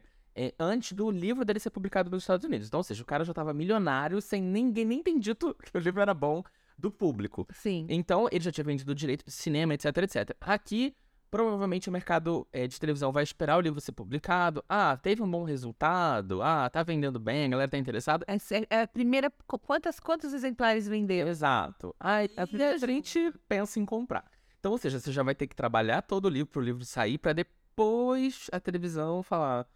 antes 0.58 0.92
do 0.92 1.10
livro 1.10 1.44
dele 1.44 1.58
ser 1.58 1.70
publicado 1.70 2.10
nos 2.10 2.22
Estados 2.22 2.44
Unidos. 2.44 2.68
Então, 2.68 2.78
ou 2.78 2.84
seja, 2.84 3.02
o 3.02 3.06
cara 3.06 3.24
já 3.24 3.32
estava 3.32 3.52
milionário 3.52 4.20
sem 4.20 4.42
ninguém 4.42 4.84
nem 4.84 5.02
ter 5.02 5.18
dito 5.18 5.54
que 5.62 5.76
o 5.76 5.80
livro 5.80 6.00
era 6.00 6.14
bom 6.14 6.42
do 6.76 6.90
público. 6.90 7.46
Sim. 7.50 7.86
Então, 7.88 8.28
ele 8.30 8.44
já 8.44 8.50
tinha 8.50 8.64
vendido 8.64 8.94
direito 8.94 9.24
para 9.24 9.32
cinema, 9.32 9.74
etc, 9.74 9.96
etc. 9.98 10.36
Aqui, 10.40 10.94
provavelmente 11.30 11.88
o 11.88 11.92
mercado 11.92 12.46
é, 12.52 12.66
de 12.66 12.78
televisão 12.78 13.10
vai 13.10 13.22
esperar 13.22 13.56
o 13.56 13.60
livro 13.60 13.80
ser 13.80 13.92
publicado. 13.92 14.62
Ah, 14.68 14.96
teve 14.96 15.22
um 15.22 15.30
bom 15.30 15.44
resultado. 15.44 16.42
Ah, 16.42 16.68
tá 16.68 16.82
vendendo 16.82 17.18
bem, 17.18 17.46
a 17.46 17.48
galera 17.48 17.70
tá 17.70 17.78
interessada. 17.78 18.26
É, 18.28 18.36
é 18.68 18.82
a 18.82 18.86
primeira. 18.86 19.32
Quantas, 19.46 19.98
quantos 19.98 20.32
exemplares 20.34 20.86
vendeu? 20.86 21.26
Exato. 21.28 21.94
Aí 21.98 22.28
a, 22.36 22.42
a 22.42 22.76
gente 22.78 23.32
pensa 23.48 23.80
em 23.80 23.86
comprar. 23.86 24.30
Então, 24.60 24.72
ou 24.72 24.78
seja, 24.78 25.00
você 25.00 25.10
já 25.10 25.22
vai 25.22 25.34
ter 25.34 25.46
que 25.46 25.56
trabalhar 25.56 26.02
todo 26.02 26.26
o 26.26 26.28
livro 26.28 26.52
para 26.52 26.60
o 26.60 26.64
livro 26.64 26.84
sair 26.84 27.18
para 27.18 27.32
depois 27.32 28.48
a 28.52 28.60
televisão 28.60 29.22
falar 29.22 29.66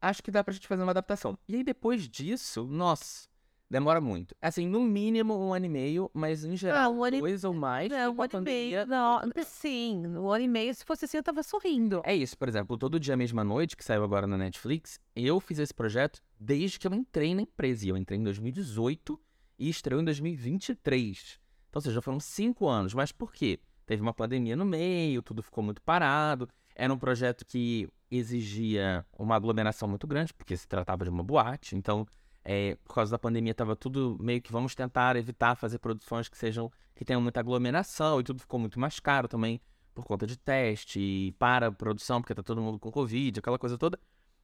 acho 0.00 0.22
que 0.22 0.30
dá 0.30 0.42
pra 0.42 0.52
gente 0.52 0.68
fazer 0.68 0.82
uma 0.82 0.92
adaptação. 0.92 1.38
E 1.48 1.56
aí 1.56 1.64
depois 1.64 2.08
disso, 2.08 2.64
nossa, 2.64 3.28
demora 3.70 4.00
muito. 4.00 4.34
Assim, 4.40 4.66
no 4.66 4.82
mínimo 4.82 5.34
um 5.36 5.52
ano 5.52 5.66
e 5.66 5.68
meio, 5.68 6.10
mas 6.14 6.44
em 6.44 6.56
geral, 6.56 6.92
ah, 6.92 6.94
um 6.94 7.04
ano 7.04 7.18
dois 7.18 7.42
e... 7.42 7.46
ou 7.46 7.54
mais. 7.54 7.90
Não, 7.90 8.14
um 8.14 8.22
ano 8.22 8.30
pandemia... 8.30 8.42
e 8.42 8.70
meio. 8.70 8.86
Não, 8.86 9.20
sim, 9.44 10.06
um 10.06 10.30
ano 10.30 10.44
e 10.44 10.48
meio, 10.48 10.74
se 10.74 10.84
fosse 10.84 11.04
assim, 11.04 11.16
eu 11.16 11.22
tava 11.22 11.42
sorrindo. 11.42 12.02
É 12.04 12.14
isso, 12.14 12.36
por 12.36 12.48
exemplo, 12.48 12.76
Todo 12.76 13.00
Dia 13.00 13.16
Mesma 13.16 13.42
Noite, 13.42 13.76
que 13.76 13.84
saiu 13.84 14.04
agora 14.04 14.26
na 14.26 14.36
Netflix, 14.36 14.98
eu 15.14 15.40
fiz 15.40 15.58
esse 15.58 15.74
projeto 15.74 16.22
desde 16.38 16.78
que 16.78 16.86
eu 16.86 16.94
entrei 16.94 17.34
na 17.34 17.42
empresa. 17.42 17.86
E 17.86 17.88
eu 17.88 17.96
entrei 17.96 18.18
em 18.18 18.22
2018 18.22 19.20
e 19.58 19.68
estreou 19.68 20.00
em 20.00 20.04
2023. 20.04 21.40
Então, 21.68 21.80
ou 21.80 21.80
seja, 21.80 22.00
foram 22.00 22.20
cinco 22.20 22.68
anos. 22.68 22.94
Mas 22.94 23.10
por 23.10 23.32
quê? 23.32 23.58
Teve 23.86 24.00
uma 24.00 24.14
pandemia 24.14 24.56
no 24.56 24.64
meio, 24.64 25.22
tudo 25.22 25.42
ficou 25.42 25.62
muito 25.62 25.82
parado. 25.82 26.48
Era 26.74 26.92
um 26.92 26.98
projeto 26.98 27.44
que 27.44 27.88
exigia 28.10 29.04
uma 29.18 29.36
aglomeração 29.36 29.88
muito 29.88 30.06
grande, 30.06 30.32
porque 30.32 30.56
se 30.56 30.66
tratava 30.68 31.04
de 31.04 31.10
uma 31.10 31.22
boate. 31.22 31.76
Então, 31.76 32.06
é, 32.44 32.76
por 32.84 32.94
causa 32.94 33.10
da 33.10 33.18
pandemia, 33.18 33.52
estava 33.52 33.74
tudo 33.74 34.16
meio 34.20 34.40
que 34.40 34.52
vamos 34.52 34.74
tentar 34.74 35.16
evitar 35.16 35.54
fazer 35.56 35.78
produções 35.78 36.28
que 36.28 36.36
sejam 36.36 36.70
que 36.94 37.04
tenham 37.04 37.20
muita 37.20 37.40
aglomeração 37.40 38.20
e 38.20 38.22
tudo 38.22 38.40
ficou 38.40 38.60
muito 38.60 38.78
mais 38.78 39.00
caro 39.00 39.26
também 39.26 39.60
por 39.94 40.04
conta 40.04 40.26
de 40.26 40.36
teste 40.36 41.00
e 41.00 41.32
para 41.32 41.70
produção, 41.72 42.20
porque 42.20 42.34
tá 42.34 42.42
todo 42.42 42.60
mundo 42.60 42.78
com 42.78 42.90
Covid, 42.90 43.38
aquela 43.38 43.58
coisa 43.58 43.78
toda. 43.78 43.98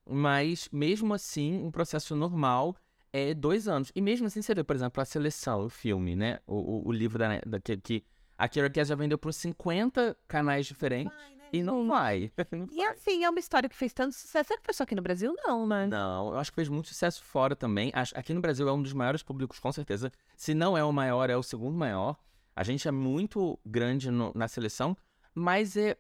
Mas, 0.09 0.69
mesmo 0.73 1.13
assim, 1.13 1.63
um 1.63 1.71
processo 1.71 2.17
normal 2.17 2.77
é 3.13 3.35
dois 3.35 3.69
anos. 3.69 3.93
E 3.95 4.01
mesmo 4.01 4.27
assim, 4.27 4.43
você 4.43 4.55
vê, 4.55 4.65
por 4.65 4.75
exemplo, 4.75 5.01
a 5.01 5.05
seleção, 5.05 5.67
o 5.67 5.69
filme, 5.69 6.17
né? 6.17 6.39
O, 6.47 6.57
o, 6.57 6.89
o 6.89 6.93
livro 6.93 7.19
da, 7.19 7.41
da, 7.41 7.61
que, 7.61 7.77
que 7.77 8.05
a 8.39 8.49
Kira 8.49 8.71
já 8.85 8.95
vendeu 8.95 9.19
por 9.19 9.33
50 9.33 10.17
canais 10.27 10.67
diferentes. 10.67 11.13
E 11.53 11.63
não 11.63 11.87
vai. 11.89 12.31
e 12.73 12.85
assim, 12.85 13.25
é 13.25 13.31
uma 13.31 13.39
história 13.39 13.69
que 13.69 13.77
fez 13.77 13.93
tanto 13.93 14.15
sucesso. 14.15 14.49
Será 14.49 14.61
que 14.61 14.65
foi 14.65 14.75
só 14.75 14.85
aqui 14.85 14.95
no 14.95 15.03
Brasil? 15.03 15.35
Não, 15.45 15.67
né? 15.67 15.87
Não, 15.87 16.33
eu 16.33 16.39
acho 16.39 16.51
que 16.51 16.57
fez 16.57 16.69
muito 16.69 16.89
sucesso 16.89 17.23
fora 17.23 17.57
também. 17.57 17.93
Aqui 18.15 18.33
no 18.33 18.41
Brasil 18.41 18.69
é 18.69 18.73
um 18.73 18.83
dos 18.83 18.93
maiores 18.93 19.23
públicos, 19.23 19.59
com 19.59 19.73
certeza. 19.73 20.13
Se 20.37 20.55
não 20.55 20.77
é 20.77 20.85
o 20.85 20.93
maior, 20.93 21.29
é 21.29 21.37
o 21.37 21.43
segundo 21.43 21.77
maior. 21.77 22.17
A 22.55 22.63
gente 22.63 22.87
é 22.87 22.91
muito 22.91 23.59
grande 23.65 24.11
no, 24.11 24.33
na 24.35 24.47
seleção, 24.49 24.97
mas 25.35 25.77
é 25.77 25.97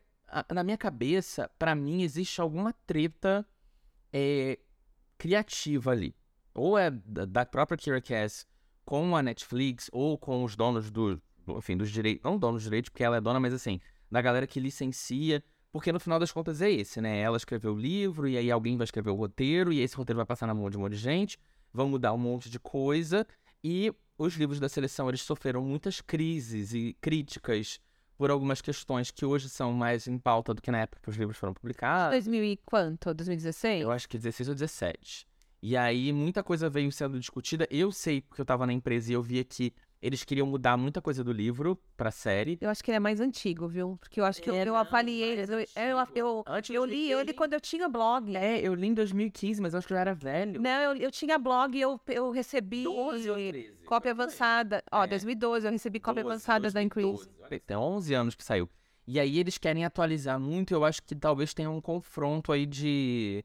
na 0.53 0.63
minha 0.63 0.79
cabeça, 0.79 1.51
para 1.59 1.75
mim, 1.75 2.03
existe 2.03 2.41
alguma 2.41 2.73
treta 2.87 3.45
é, 4.13 4.59
criativa 5.19 5.91
ali. 5.91 6.15
Ou 6.55 6.79
é 6.79 6.91
da, 6.91 7.25
da 7.25 7.47
própria 7.47 7.77
Kira 7.77 8.01
Cass 8.01 8.47
com 8.85 9.17
a 9.17 9.23
Netflix, 9.23 9.89
ou 9.93 10.17
com 10.17 10.45
os 10.45 10.57
donos 10.57 10.91
do, 10.91 11.21
enfim, 11.49 11.77
dos 11.77 11.91
direitos, 11.91 12.23
não 12.25 12.39
donos 12.39 12.63
dos 12.63 12.65
direitos, 12.65 12.89
porque 12.89 13.05
ela 13.05 13.17
é 13.17 13.21
dona, 13.21 13.41
mas 13.41 13.55
assim, 13.55 13.81
da 14.11 14.21
galera 14.21 14.47
que 14.47 14.59
licencia 14.59 15.43
Porque 15.73 15.93
no 15.93 16.01
final 16.01 16.19
das 16.19 16.33
contas 16.33 16.61
é 16.61 16.71
esse, 16.71 17.01
né? 17.01 17.21
Ela 17.21 17.37
escreveu 17.37 17.75
o 17.75 17.79
livro, 17.79 18.27
e 18.27 18.37
aí 18.37 18.51
alguém 18.51 18.77
vai 18.77 18.85
escrever 18.85 19.11
o 19.11 19.15
roteiro, 19.15 19.73
e 19.73 19.81
esse 19.81 19.95
roteiro 19.97 20.17
vai 20.17 20.27
passar 20.27 20.47
na 20.47 20.55
mão 20.55 20.69
de 20.69 20.77
um 20.77 20.81
monte 20.81 20.93
de 20.93 20.99
gente, 20.99 21.39
vão 21.73 21.89
mudar 21.89 22.13
um 22.13 22.19
monte 22.19 22.51
de 22.51 22.59
coisa, 22.59 23.27
e 23.63 23.93
os 24.19 24.35
livros 24.35 24.59
da 24.59 24.69
seleção, 24.69 25.09
eles 25.09 25.23
sofreram 25.23 25.63
muitas 25.63 26.01
crises 26.01 26.75
e 26.75 26.97
críticas 27.01 27.81
por 28.19 28.31
algumas 28.31 28.61
questões 28.61 29.11
que 29.11 29.25
hoje 29.25 29.49
são 29.49 29.73
mais 29.73 30.07
em 30.07 30.19
pauta 30.19 30.53
do 30.53 30.61
que 30.61 30.71
na 30.71 30.81
época 30.81 31.01
que 31.03 31.09
os 31.09 31.17
livros 31.17 31.39
foram 31.39 31.55
publicados. 31.55 32.11
2000 32.11 32.45
e 32.45 32.57
quanto? 32.67 33.15
2016? 33.15 33.83
Eu 33.83 33.91
acho 33.91 34.09
que 34.09 34.19
16 34.19 34.49
ou 34.51 34.55
17. 34.55 35.27
E 35.63 35.77
aí 35.77 36.13
muita 36.13 36.43
coisa 36.43 36.69
veio 36.69 36.91
sendo 36.93 37.19
discutida. 37.19 37.67
Eu 37.71 37.91
sei, 37.91 38.21
porque 38.21 38.43
eu 38.43 38.45
tava 38.45 38.67
na 38.67 38.73
empresa 38.75 39.11
e 39.11 39.15
eu 39.15 39.23
via 39.23 39.43
que 39.43 39.73
eles 40.03 40.25
queriam 40.25 40.47
mudar 40.47 40.77
muita 40.77 41.03
coisa 41.03 41.23
do 41.23 41.31
livro 41.33 41.79
pra 41.97 42.11
série. 42.11 42.57
Eu 42.61 42.71
acho 42.71 42.83
que 42.83 42.91
ele 42.91 42.97
é 42.97 43.01
mais 43.01 43.21
antigo, 43.21 43.69
viu? 43.69 43.99
Porque 44.01 44.21
eu 44.21 44.25
acho 44.25 44.41
que 44.41 44.49
eu, 44.49 44.55
eu 44.55 44.75
avaliei 44.75 45.33
eles. 45.33 45.51
Eu, 45.51 45.59
eu, 45.61 46.07
eu, 46.15 46.45
Antes 46.47 46.75
eu 46.75 46.85
li, 46.85 47.11
eu 47.11 47.21
li 47.21 47.35
quando 47.35 47.53
eu 47.53 47.61
tinha 47.61 47.89
blog. 47.89 48.35
É, 48.35 48.61
eu 48.61 48.75
li 48.75 48.87
em 48.89 48.95
2015, 48.95 49.61
mas 49.61 49.75
eu 49.75 49.79
acho 49.79 49.87
que 49.87 49.93
eu 49.93 49.99
era 49.99 50.15
velho. 50.15 50.61
Não, 50.61 50.81
eu, 50.81 50.97
eu 50.97 51.11
tinha 51.11 51.39
blog 51.39 51.77
e 51.77 51.81
eu, 51.81 52.01
eu 52.09 52.31
recebi 52.31 52.85
12 52.85 53.29
ou 53.29 53.37
13. 53.37 53.73
cópia 53.85 54.13
avançada. 54.13 54.83
Ó, 54.91 55.05
É. 55.05 55.07
2012 55.07 55.67
eu 55.67 55.73
recebi 55.73 56.01
cópia 56.01 56.23
12, 56.23 56.33
avançada 56.35 56.71
da 56.71 56.83
Increase. 56.83 57.09
2012. 57.27 57.43
Olha, 57.45 57.61
Tem 57.61 57.77
11 57.77 58.15
anos 58.15 58.35
que 58.35 58.43
saiu. 58.45 58.69
E 59.07 59.19
aí 59.21 59.39
eles 59.39 59.59
querem 59.59 59.85
atualizar 59.85 60.39
muito, 60.39 60.73
eu 60.73 60.85
acho 60.85 61.03
que 61.03 61.15
talvez 61.17 61.53
tenha 61.53 61.69
um 61.71 61.81
confronto 61.81 62.53
aí 62.53 62.65
de 62.65 63.45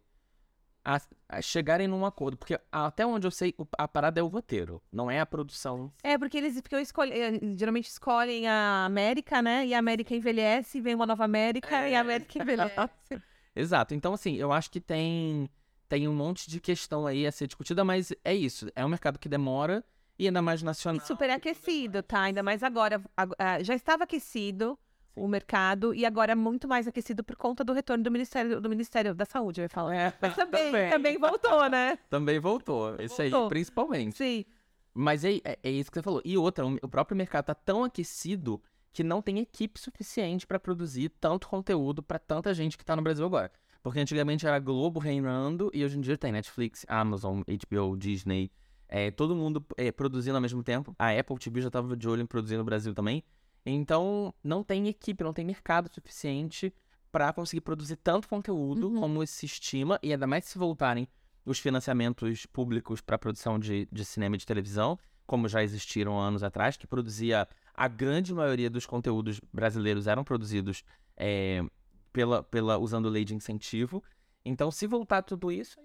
a 0.84 1.02
chegarem 1.42 1.88
num 1.88 2.06
acordo, 2.06 2.38
porque 2.38 2.60
até 2.72 3.06
onde 3.06 3.26
eu 3.28 3.32
sei, 3.32 3.54
a 3.78 3.88
parada 3.88 4.20
é 4.20 4.24
o 4.24 4.28
roteiro, 4.28 4.82
não 4.92 5.10
é 5.10 5.20
a 5.20 5.26
produção. 5.26 5.92
É, 6.04 6.18
porque 6.18 6.38
eles 6.38 6.60
porque 6.62 6.76
eu 6.76 6.80
escolhi, 6.80 7.12
eh, 7.14 7.40
geralmente 7.58 7.88
escolhem 7.90 8.48
a 8.48 8.86
América, 8.86 9.42
né? 9.42 9.66
E 9.66 9.74
a 9.74 9.80
América 9.80 10.16
envelhece, 10.16 10.82
vem 10.82 10.96
uma 10.96 11.06
nova 11.06 11.24
América 11.26 11.88
e 11.88 11.96
a 11.96 12.02
América 12.02 12.42
envelhece. 12.42 12.90
Exato. 13.56 13.94
Então 13.94 14.14
assim, 14.14 14.36
eu 14.36 14.52
acho 14.52 14.70
que 14.70 14.82
tem 14.82 15.50
tem 15.88 16.08
um 16.08 16.14
monte 16.14 16.50
de 16.50 16.60
questão 16.60 17.06
aí 17.06 17.28
a 17.28 17.32
ser 17.32 17.46
discutida, 17.48 17.84
mas 17.86 18.12
é 18.24 18.34
isso, 18.34 18.68
é 18.76 18.84
um 18.84 18.90
mercado 18.90 19.20
que 19.20 19.30
demora 19.30 19.84
e 20.18 20.26
ainda 20.28 20.42
mais 20.42 20.64
nacional. 20.64 21.06
Super 21.06 21.30
aquecido, 21.30 22.02
tá? 22.02 22.22
Ainda 22.22 22.42
mais 22.42 22.64
agora. 22.64 23.02
Ag- 23.16 23.36
Já 23.64 23.76
estava 23.76 24.04
aquecido 24.06 24.78
o 25.16 25.28
mercado 25.28 25.94
e 25.94 26.06
agora 26.06 26.34
é 26.34 26.36
muito 26.36 26.68
mais 26.68 26.88
aquecido 26.88 27.24
por 27.24 27.36
conta 27.36 27.64
do 27.64 27.74
retorno 27.74 28.04
do 28.04 28.12
Ministério, 28.12 28.60
do 28.60 28.70
Ministério 28.70 29.16
da 29.16 29.26
Saúde, 29.26 29.62
eu 29.62 29.64
ia 29.64 29.70
falar. 29.70 29.96
É, 29.96 30.14
Mas 30.22 30.36
também, 30.36 30.72
também 30.90 31.18
voltou, 31.18 31.70
né? 31.70 31.98
Também 32.10 32.40
voltou. 32.40 32.96
Isso 33.00 33.22
aí, 33.22 33.32
principalmente. 33.48 34.18
Sim. 34.18 34.46
Mas 34.94 35.24
é, 35.24 35.36
é, 35.44 35.60
é 35.64 35.70
isso 35.70 35.90
que 35.90 35.98
você 35.98 36.04
falou. 36.04 36.22
E 36.24 36.38
outra, 36.38 36.66
o 36.66 36.88
próprio 36.88 37.18
mercado 37.18 37.46
tá 37.46 37.56
tão 37.56 37.84
aquecido 37.84 38.62
que 38.92 39.04
não 39.04 39.22
tem 39.22 39.40
equipe 39.40 39.80
suficiente 39.80 40.48
pra 40.48 40.58
produzir 40.60 41.10
tanto 41.20 41.50
conteúdo 41.50 42.02
pra 42.02 42.18
tanta 42.18 42.54
gente 42.54 42.78
que 42.78 42.86
tá 42.86 42.96
no 42.96 43.02
Brasil 43.02 43.26
agora. 43.26 43.52
Porque 43.84 44.00
antigamente 44.00 44.48
era 44.48 44.58
Globo 44.58 45.00
reinando 45.00 45.70
e 45.74 45.84
hoje 45.84 45.98
em 45.98 46.02
dia 46.02 46.18
tem 46.18 46.32
Netflix, 46.32 46.86
Amazon, 46.88 47.42
HBO, 47.42 47.96
Disney, 47.98 48.50
é, 48.88 49.12
todo 49.12 49.36
mundo 49.36 49.66
é, 49.78 49.92
produzindo 49.92 50.38
ao 50.38 50.42
mesmo 50.42 50.64
tempo. 50.64 50.96
A 50.98 51.12
Apple 51.12 51.38
TV 51.38 51.62
já 51.62 51.70
tava 51.70 51.96
de 51.96 52.08
olho 52.08 52.22
em 52.22 52.26
produzir 52.26 52.58
no 52.58 52.64
Brasil 52.64 52.94
também. 52.94 53.24
Então, 53.66 54.34
não 54.44 54.64
tem 54.64 54.88
equipe, 54.88 55.24
não 55.24 55.34
tem 55.34 55.44
mercado 55.44 55.90
suficiente 55.94 56.74
pra 57.12 57.34
conseguir 57.34 57.62
produzir 57.62 57.96
tanto 57.96 58.28
conteúdo 58.28 58.90
Uhum. 58.90 59.00
como 59.00 59.26
se 59.26 59.46
estima, 59.46 60.00
e 60.04 60.12
ainda 60.12 60.28
mais 60.28 60.46
se 60.46 60.58
voltarem 60.58 61.08
os 61.46 61.60
financiamentos 61.60 62.46
públicos 62.46 63.02
para 63.02 63.18
produção 63.18 63.58
de, 63.58 63.88
de 63.92 64.06
cinema 64.06 64.36
e 64.36 64.38
de 64.38 64.46
televisão, 64.46 65.00
como 65.26 65.48
já 65.48 65.64
existiram 65.64 66.20
anos 66.20 66.44
atrás, 66.44 66.78
que 66.78 66.86
produzia 66.86 67.48
a 67.74 67.88
grande 67.88 68.34
maioria 68.34 68.70
dos 68.70 68.86
conteúdos 68.86 69.40
brasileiros 69.52 70.08
eram 70.08 70.24
produzidos 70.24 70.84
é, 71.18 71.64
pela, 72.12 72.44
pela 72.44 72.78
usando 72.78 73.10
lei 73.10 73.26
de 73.26 73.34
incentivo. 73.36 74.04
Então, 74.44 74.70
se 74.70 74.86
voltar 74.86 75.22
tudo 75.24 75.52
isso, 75.52 75.80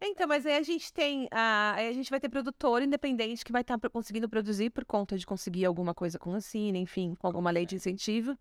Então, 0.00 0.28
mas 0.28 0.46
aí 0.46 0.56
a 0.56 0.62
gente 0.62 0.92
tem. 0.92 1.28
A, 1.30 1.74
aí 1.76 1.88
a 1.88 1.92
gente 1.92 2.10
vai 2.10 2.20
ter 2.20 2.28
produtor 2.28 2.82
independente 2.82 3.44
que 3.44 3.52
vai 3.52 3.62
estar 3.62 3.78
conseguindo 3.90 4.28
produzir 4.28 4.70
por 4.70 4.84
conta 4.84 5.16
de 5.18 5.26
conseguir 5.26 5.64
alguma 5.64 5.94
coisa 5.94 6.18
com 6.18 6.34
a 6.34 6.40
Cine, 6.40 6.78
enfim, 6.78 7.14
com 7.18 7.26
alguma 7.26 7.50
lei 7.50 7.66
de 7.66 7.74
incentivo. 7.76 8.36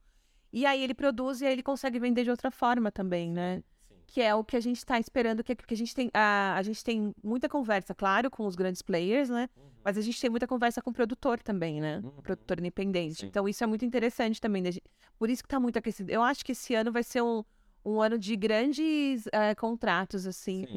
E 0.53 0.65
aí 0.65 0.81
ele 0.83 0.93
produz 0.93 1.41
e 1.41 1.45
aí 1.45 1.53
ele 1.53 1.63
consegue 1.63 1.99
vender 1.99 2.23
de 2.23 2.29
outra 2.29 2.51
forma 2.51 2.91
também, 2.91 3.31
né? 3.31 3.63
Que 4.05 4.21
é 4.21 4.33
o 4.33 4.43
que 4.43 4.55
a 4.55 4.59
gente 4.61 4.77
está 4.77 4.97
esperando, 4.99 5.43
que, 5.43 5.53
que 5.55 5.73
a 5.73 5.77
gente 5.77 5.93
tem. 5.93 6.09
A, 6.13 6.55
a 6.55 6.61
gente 6.61 6.83
tem 6.83 7.13
muita 7.23 7.49
conversa, 7.49 7.93
claro, 7.93 8.29
com 8.31 8.45
os 8.45 8.55
grandes 8.55 8.81
players, 8.81 9.29
né? 9.29 9.49
Mas 9.83 9.97
a 9.97 10.01
gente 10.01 10.19
tem 10.21 10.29
muita 10.29 10.47
conversa 10.47 10.81
com 10.81 10.91
o 10.91 10.93
produtor 10.93 11.41
também, 11.41 11.81
né? 11.81 12.01
Uhum. 12.03 12.11
Produtor 12.21 12.59
independente. 12.59 13.21
Sim. 13.21 13.25
Então 13.27 13.47
isso 13.49 13.63
é 13.63 13.67
muito 13.67 13.83
interessante 13.83 14.39
também. 14.39 14.63
gente- 14.65 14.81
Por 15.17 15.29
isso 15.29 15.41
que 15.43 15.49
tá 15.49 15.59
muito 15.59 15.77
aquecido. 15.77 16.11
Eu 16.11 16.21
acho 16.21 16.45
que 16.45 16.51
esse 16.53 16.73
ano 16.75 16.91
vai 16.91 17.03
ser 17.03 17.21
um, 17.21 17.43
um 17.87 18.01
ano 18.01 18.19
de 18.19 18.35
grandes 18.35 19.27
eh, 19.31 19.55
contratos, 19.55 20.27
assim, 20.27 20.67
Sim. 20.67 20.75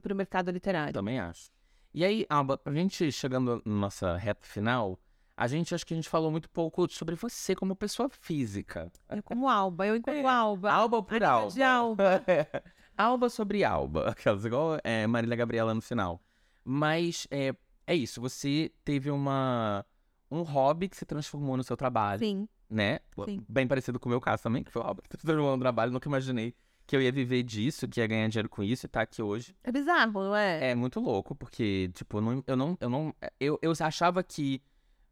para 0.00 0.12
o 0.12 0.16
mercado 0.16 0.52
literário. 0.52 0.92
também 0.94 1.18
acho. 1.18 1.50
E 1.92 2.04
aí, 2.04 2.24
Alba, 2.28 2.60
a 2.64 2.72
gente 2.72 3.10
chegando 3.10 3.60
na 3.64 3.74
nossa 3.74 4.16
reta 4.16 4.46
final, 4.46 4.96
a 5.36 5.48
gente 5.48 5.74
acho 5.74 5.84
que 5.84 5.92
a 5.92 5.96
gente 5.96 6.08
falou 6.08 6.30
muito 6.30 6.48
pouco 6.48 6.88
sobre 6.92 7.16
você 7.16 7.56
como 7.56 7.74
pessoa 7.74 8.08
física. 8.08 8.90
Eu 9.08 9.20
como 9.22 9.48
Alba, 9.48 9.84
eu 9.88 9.96
enquanto 9.96 10.14
É. 10.24 10.24
Alba. 10.24 10.70
Alba 10.72 11.02
por 11.02 11.24
Alba. 11.24 11.50
de 11.50 11.62
Alba. 11.62 12.22
Alba 12.96 13.28
sobre 13.28 13.64
Alba. 13.64 14.10
Aquelas, 14.10 14.44
igual 14.44 14.78
é, 14.84 15.08
Marília 15.08 15.36
Gabriela 15.36 15.74
no 15.74 15.82
final. 15.82 16.22
Mas 16.64 17.26
é, 17.32 17.52
é 17.84 17.96
isso, 17.96 18.20
você 18.20 18.72
teve 18.84 19.10
uma 19.10 19.84
um 20.30 20.42
hobby 20.42 20.88
que 20.88 20.96
se 20.96 21.04
transformou 21.04 21.56
no 21.56 21.62
seu 21.62 21.76
trabalho, 21.76 22.18
Sim, 22.18 22.48
né? 22.68 23.00
Sim. 23.24 23.44
Bem 23.48 23.66
parecido 23.66 23.98
com 24.00 24.08
o 24.08 24.10
meu 24.10 24.20
caso 24.20 24.42
também, 24.42 24.62
que 24.62 24.70
foi 24.70 24.82
o 24.82 24.84
hobby 24.84 25.02
que 25.02 25.16
se 25.16 25.22
transformou 25.26 25.56
no 25.56 25.60
trabalho. 25.62 25.92
Nunca 25.92 26.08
imaginei 26.08 26.54
que 26.86 26.94
eu 26.96 27.00
ia 27.00 27.10
viver 27.12 27.42
disso, 27.42 27.88
que 27.88 28.00
ia 28.00 28.06
ganhar 28.06 28.28
dinheiro 28.28 28.48
com 28.48 28.62
isso 28.62 28.86
e 28.86 28.88
tá 28.88 29.02
aqui 29.02 29.22
hoje. 29.22 29.56
é 29.64 29.72
bizarro, 29.72 30.12
não 30.12 30.36
é? 30.36 30.70
É 30.70 30.74
muito 30.74 31.00
louco, 31.00 31.34
porque, 31.34 31.90
tipo, 31.94 32.18
eu 32.18 32.22
não, 32.22 32.44
eu 32.46 32.56
não. 32.56 32.78
Eu, 32.80 32.90
não 32.90 33.14
eu, 33.40 33.58
eu 33.62 33.72
achava 33.80 34.22
que 34.22 34.60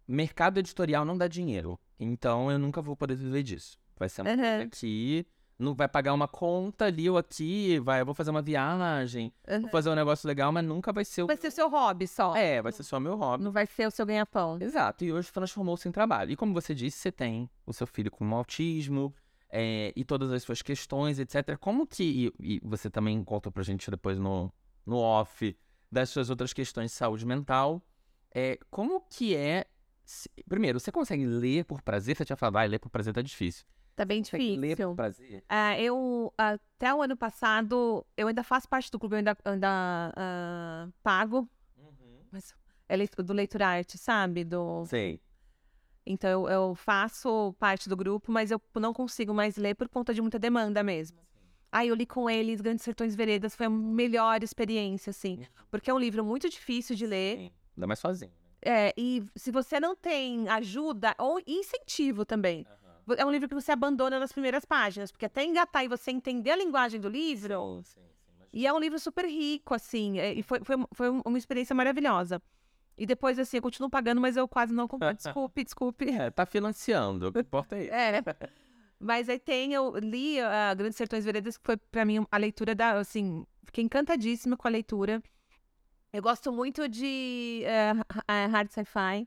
mercado 0.06 0.58
editorial 0.58 1.04
não 1.04 1.16
dá 1.16 1.26
dinheiro. 1.28 1.78
Então 1.98 2.50
eu 2.50 2.58
nunca 2.58 2.82
vou 2.82 2.96
poder 2.96 3.14
viver 3.14 3.42
disso. 3.42 3.78
Vai 3.96 4.08
ser 4.08 4.22
uma 4.22 4.32
Aham. 4.32 4.38
coisa 4.40 4.66
que 4.68 5.26
não 5.58 5.74
vai 5.74 5.86
pagar 5.88 6.12
uma 6.14 6.26
conta 6.26 6.86
ali 6.86 7.08
ou 7.08 7.16
aqui, 7.18 7.78
vai, 7.80 8.00
eu 8.00 8.06
vou 8.06 8.14
fazer 8.14 8.30
uma 8.30 8.42
viagem, 8.42 9.32
Aham. 9.48 9.60
vou 9.62 9.70
fazer 9.70 9.90
um 9.90 9.94
negócio 9.94 10.26
legal, 10.26 10.50
mas 10.52 10.64
nunca 10.64 10.92
vai 10.92 11.04
ser 11.04 11.22
o. 11.22 11.26
Vai 11.26 11.36
ser 11.36 11.48
o 11.48 11.52
seu 11.52 11.68
hobby 11.68 12.06
só. 12.08 12.34
É, 12.36 12.60
vai 12.62 12.72
ser 12.72 12.82
só 12.82 12.98
meu 12.98 13.16
hobby. 13.16 13.44
Não 13.44 13.52
vai 13.52 13.66
ser 13.66 13.86
o 13.86 13.90
seu 13.90 14.04
ganha-pão. 14.06 14.58
Exato, 14.60 15.04
e 15.04 15.12
hoje 15.12 15.32
transformou-se 15.32 15.88
em 15.88 15.92
trabalho. 15.92 16.30
E 16.32 16.36
como 16.36 16.52
você 16.52 16.74
disse, 16.74 16.98
você 16.98 17.12
tem 17.12 17.48
o 17.66 17.72
seu 17.72 17.86
filho 17.86 18.10
com 18.10 18.34
autismo 18.34 19.14
é, 19.50 19.92
e 19.94 20.04
todas 20.04 20.32
as 20.32 20.42
suas 20.42 20.62
questões, 20.62 21.18
etc. 21.18 21.56
Como 21.58 21.86
que. 21.86 22.32
E, 22.40 22.56
e 22.56 22.60
você 22.64 22.90
também 22.90 23.22
conta 23.22 23.50
pra 23.50 23.62
gente 23.62 23.90
depois 23.90 24.18
no, 24.18 24.52
no 24.86 24.96
off 24.96 25.56
das 25.90 26.08
suas 26.08 26.30
outras 26.30 26.52
questões 26.52 26.90
de 26.90 26.96
saúde 26.96 27.24
mental. 27.26 27.82
É, 28.34 28.58
como 28.70 29.02
que 29.10 29.36
é. 29.36 29.66
se- 30.04 30.30
primeiro, 30.48 30.80
você 30.80 30.90
consegue 30.90 31.26
ler 31.26 31.66
por 31.66 31.82
prazer? 31.82 32.16
Você 32.16 32.24
tinha 32.24 32.36
falado, 32.36 32.56
ah, 32.56 32.64
ler 32.64 32.78
por 32.78 32.88
prazer 32.88 33.12
tá 33.12 33.20
difícil. 33.20 33.64
Tá 33.94 34.04
bem 34.04 34.22
Consegue 34.22 34.56
ler 34.56 34.68
por 34.76 34.76
difícil. 34.76 34.94
prazer? 34.94 35.44
Ah, 35.48 35.78
eu, 35.78 36.32
até 36.36 36.94
o 36.94 37.02
ano 37.02 37.16
passado, 37.16 38.04
eu 38.16 38.26
ainda 38.28 38.42
faço 38.42 38.68
parte 38.68 38.90
do 38.90 38.98
clube, 38.98 39.14
eu 39.14 39.18
ainda, 39.18 39.36
ainda 39.44 40.12
ah, 40.16 40.88
pago, 41.02 41.48
mas 42.30 42.54
é 42.88 42.96
do 43.22 43.32
Leitura 43.32 43.66
Arte, 43.68 43.98
sabe? 43.98 44.44
Do, 44.44 44.84
Sei. 44.86 45.20
então 46.06 46.30
eu, 46.30 46.48
eu 46.48 46.74
faço 46.74 47.54
parte 47.58 47.88
do 47.88 47.96
grupo, 47.96 48.32
mas 48.32 48.50
eu 48.50 48.60
não 48.76 48.92
consigo 48.94 49.34
mais 49.34 49.56
ler 49.56 49.74
por 49.74 49.88
conta 49.88 50.14
de 50.14 50.22
muita 50.22 50.38
demanda 50.38 50.82
mesmo. 50.82 51.18
Aí 51.70 51.88
eu 51.88 51.94
li 51.94 52.04
com 52.04 52.28
eles, 52.28 52.60
Grandes 52.60 52.84
Sertões 52.84 53.14
Veredas, 53.14 53.54
foi 53.56 53.64
a 53.66 53.70
melhor 53.70 54.42
experiência, 54.42 55.10
assim. 55.10 55.38
Porque 55.70 55.90
é 55.90 55.94
um 55.94 55.98
livro 55.98 56.22
muito 56.22 56.48
difícil 56.48 56.94
de 56.94 57.06
ler. 57.06 57.36
Sim. 57.38 57.50
Ainda 57.76 57.86
mais 57.86 57.98
sozinho. 57.98 58.32
É, 58.64 58.92
e 58.96 59.24
se 59.34 59.50
você 59.50 59.80
não 59.80 59.96
tem 59.96 60.48
ajuda 60.48 61.14
ou 61.18 61.40
incentivo 61.46 62.24
também, 62.24 62.64
vo- 62.64 62.81
é 63.16 63.24
um 63.24 63.30
livro 63.30 63.48
que 63.48 63.54
você 63.54 63.72
abandona 63.72 64.18
nas 64.18 64.32
primeiras 64.32 64.64
páginas, 64.64 65.10
porque 65.10 65.26
até 65.26 65.44
engatar 65.44 65.84
e 65.84 65.88
você 65.88 66.10
entender 66.10 66.50
a 66.50 66.56
linguagem 66.56 67.00
do 67.00 67.08
livro. 67.08 67.82
Sim, 67.82 67.82
sim, 67.84 68.00
sim, 68.26 68.44
E 68.52 68.66
é 68.66 68.72
um 68.72 68.78
livro 68.78 68.98
super 68.98 69.24
rico, 69.24 69.74
assim, 69.74 70.18
é, 70.18 70.32
e 70.32 70.42
foi, 70.42 70.60
foi, 70.62 70.76
foi 70.92 71.08
uma 71.24 71.38
experiência 71.38 71.74
maravilhosa. 71.74 72.40
E 72.96 73.06
depois, 73.06 73.38
assim, 73.38 73.56
eu 73.56 73.62
continuo 73.62 73.88
pagando, 73.90 74.20
mas 74.20 74.36
eu 74.36 74.46
quase 74.46 74.72
não 74.72 74.86
comprei. 74.86 75.14
Desculpe, 75.16 75.64
desculpe. 75.64 76.10
É, 76.10 76.30
tá 76.30 76.44
financiando. 76.46 77.28
O 77.28 77.32
que 77.32 77.40
importa 77.40 77.76
é 77.76 77.84
isso. 77.84 77.94
É. 77.94 78.22
Mas 79.00 79.28
aí 79.28 79.38
tem, 79.38 79.72
eu 79.72 79.96
li 79.98 80.38
a 80.40 80.72
Grandes 80.74 80.96
Sertões 80.96 81.24
Veredas, 81.24 81.56
que 81.56 81.64
foi 81.64 81.76
pra 81.76 82.04
mim 82.04 82.24
a 82.30 82.36
leitura 82.36 82.74
da, 82.74 82.92
assim, 82.98 83.44
fiquei 83.64 83.82
encantadíssima 83.82 84.56
com 84.56 84.68
a 84.68 84.70
leitura. 84.70 85.20
Eu 86.12 86.22
gosto 86.22 86.52
muito 86.52 86.86
de 86.88 87.64
ha- 88.28 88.46
hard 88.46 88.68
sci-fi, 88.70 89.26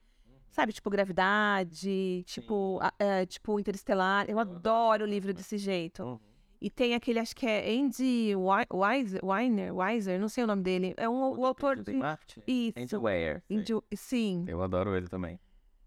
sabe? 0.56 0.72
Tipo 0.72 0.89
Gravidade, 0.89 2.24
tipo, 2.26 2.80
eh, 2.97 3.26
tipo 3.26 3.60
Interestelar. 3.60 4.26
Eu 4.30 4.39
adoro 4.39 5.06
livro 5.06 5.34
desse 5.34 5.58
jeito. 5.58 6.01
Uhum. 6.03 6.20
E 6.62 6.70
tem 6.70 6.95
aquele, 6.95 7.20
acho 7.20 7.36
que 7.36 7.45
é 7.45 7.70
Andy 7.70 8.34
Weiser, 8.74 9.20
Weiner, 9.24 9.76
Weiser, 9.76 10.20
não 10.20 10.30
sei 10.30 10.45
o 10.45 10.47
nome 10.47 10.64
dele. 10.64 10.93
É 10.97 11.08
um 11.08 11.38
o 11.38 11.45
autor 11.45 11.84
de... 11.84 11.93
Martin? 11.93 12.41
Isso. 12.47 12.80
Andy 12.80 12.95
Weir. 12.95 13.43
Andy- 13.51 13.74
Sim, 13.93 14.45
Eu 14.47 14.64
adoro 14.64 14.95
ele 14.95 15.08
também. 15.08 15.38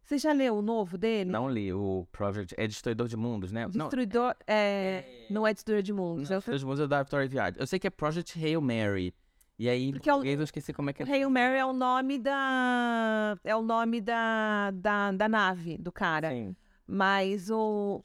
Você 0.03 0.19
já 0.19 0.33
leu 0.33 0.57
o 0.57 0.63
novo 0.63 0.97
dele? 0.97 1.31
Não 1.31 1.51
li 1.51 1.73
o 1.73 2.07
Project. 2.13 2.55
É 2.57 2.67
Destruidor 2.67 3.09
de 3.09 3.17
Mundos, 3.17 3.51
né? 3.51 3.67
Destruidor. 3.69 4.35
Não, 4.47 4.55
é... 4.55 5.27
não 5.29 5.47
é 5.47 5.53
Destruidor 5.53 5.83
de 5.83 5.93
Mundos. 5.93 6.31
Não, 6.31 6.37
é 6.37 6.39
Destruidor 6.39 6.59
de 6.61 6.67
Mundos 6.67 6.81
é 6.81 6.87
da 6.87 7.03
Victoria 7.03 7.29
Viard. 7.29 7.59
Eu 7.59 7.67
sei 7.67 7.79
que 7.79 7.87
é 7.87 7.91
Project 7.91 8.39
Hail 8.43 8.61
Mary. 8.61 9.15
E 9.59 9.69
aí, 9.69 9.91
Porque 9.91 10.09
em 10.09 10.35
eu 10.35 10.43
esqueci 10.43 10.73
como 10.73 10.91
é 10.91 10.93
que 10.93 11.03
é. 11.03 11.07
Hail 11.07 11.29
Mary 11.29 11.57
é 11.57 11.65
o 11.67 11.73
nome 11.73 12.17
da. 12.17 13.37
É 13.43 13.57
o 13.57 13.63
nome 13.63 14.01
da, 14.01 14.71
da, 14.71 15.11
da 15.11 15.29
nave 15.29 15.77
do 15.77 15.91
cara. 15.91 16.31
Sim. 16.31 16.55
Mas 16.87 17.51
o. 17.51 18.05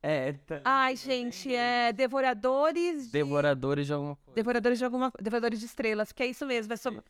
É. 0.00 0.32
Tá... 0.32 0.60
Ai, 0.64 0.94
gente, 0.94 1.52
é 1.52 1.92
Devoradores. 1.92 3.06
De... 3.06 3.12
Devoradores 3.12 3.88
de 3.88 3.92
alguma 3.92 4.14
coisa. 4.14 4.34
Devoradores 4.34 4.78
de 4.78 4.84
alguma 4.84 5.12
Devoradores 5.20 5.58
de 5.58 5.66
estrelas, 5.66 6.12
que 6.12 6.22
é 6.22 6.26
isso 6.26 6.46
mesmo. 6.46 6.72
É 6.72 6.76
sobre... 6.76 7.02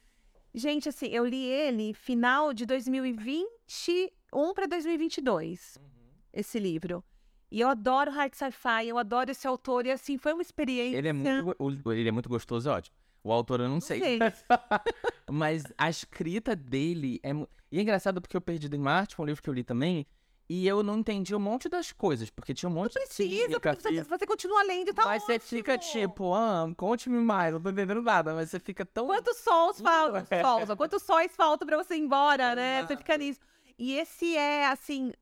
Gente, 0.55 0.89
assim, 0.89 1.09
eu 1.09 1.27
li 1.27 1.45
ele 1.45 1.93
final 1.93 2.55
de 2.55 2.65
2021 2.65 4.55
para 4.55 4.67
2022. 4.67 5.79
Uhum. 5.79 5.85
Esse 6.33 6.59
livro. 6.59 7.05
E 7.51 7.61
eu 7.61 7.69
adoro 7.69 8.11
hard 8.11 8.33
sci-fi, 8.33 8.89
eu 8.89 8.97
adoro 8.97 9.31
esse 9.31 9.47
autor. 9.47 9.85
E 9.85 9.91
assim, 9.91 10.17
foi 10.17 10.33
uma 10.33 10.41
experiência. 10.41 10.97
Ele 10.97 11.09
é 11.09 11.13
muito, 11.13 11.93
ele 11.93 12.09
é 12.09 12.13
muito 12.13 12.31
gostoso, 12.31 12.71
é 12.71 12.73
ótimo. 12.73 13.02
O 13.25 13.33
autor 13.33 13.61
eu 13.61 13.67
não, 13.67 13.75
não 13.75 13.81
sei. 13.81 14.01
sei. 14.01 14.19
Mas 15.31 15.65
a 15.79 15.89
escrita 15.89 16.57
dele 16.57 17.21
é. 17.23 17.31
E 17.71 17.79
é 17.79 17.83
engraçado 17.83 18.21
porque 18.21 18.37
eu 18.37 18.41
Perdido 18.41 18.77
em 18.77 18.79
Marte 18.79 19.15
foi 19.15 19.25
um 19.25 19.27
livro 19.27 19.43
que 19.43 19.49
eu 19.49 19.55
li 19.55 19.65
também. 19.65 20.07
E 20.49 20.67
eu 20.67 20.83
não 20.83 20.99
entendi 20.99 21.35
um 21.35 21.41
monte 21.41 21.67
das 21.67 21.93
coisas, 21.93 22.29
porque 22.29 22.53
tinha 22.53 22.69
um 22.69 22.73
monte 22.73 22.95
não 22.97 23.07
precisa, 23.07 23.49
de 23.49 23.55
porque 23.55 23.75
você, 23.75 24.03
você 24.03 24.27
continua 24.27 24.63
lendo 24.65 24.91
e 24.91 24.93
tá 24.93 25.05
Mas 25.07 25.23
ótimo. 25.23 25.41
você 25.41 25.57
fica 25.57 25.79
tipo, 25.79 26.35
ah, 26.35 26.71
conte-me 26.77 27.19
mais, 27.19 27.55
não 27.55 27.63
tô 27.63 27.71
entendendo 27.71 28.03
nada, 28.03 28.35
mas 28.35 28.51
você 28.51 28.61
fica 28.61 28.85
tão... 28.85 29.07
Quantos 29.07 29.39
sols 29.39 29.81
faltam, 29.81 30.75
é. 30.75 30.77
quantos 30.77 31.03
sóis 31.05 31.35
faltam 31.35 31.67
pra 31.67 31.79
você 31.79 31.95
ir 31.95 32.01
embora, 32.01 32.55
né? 32.55 32.85
Você 32.85 32.99
fica 32.99 33.17
nisso. 33.17 33.41
E 33.79 33.95
esse 33.95 34.37
é, 34.37 34.67
assim, 34.67 35.13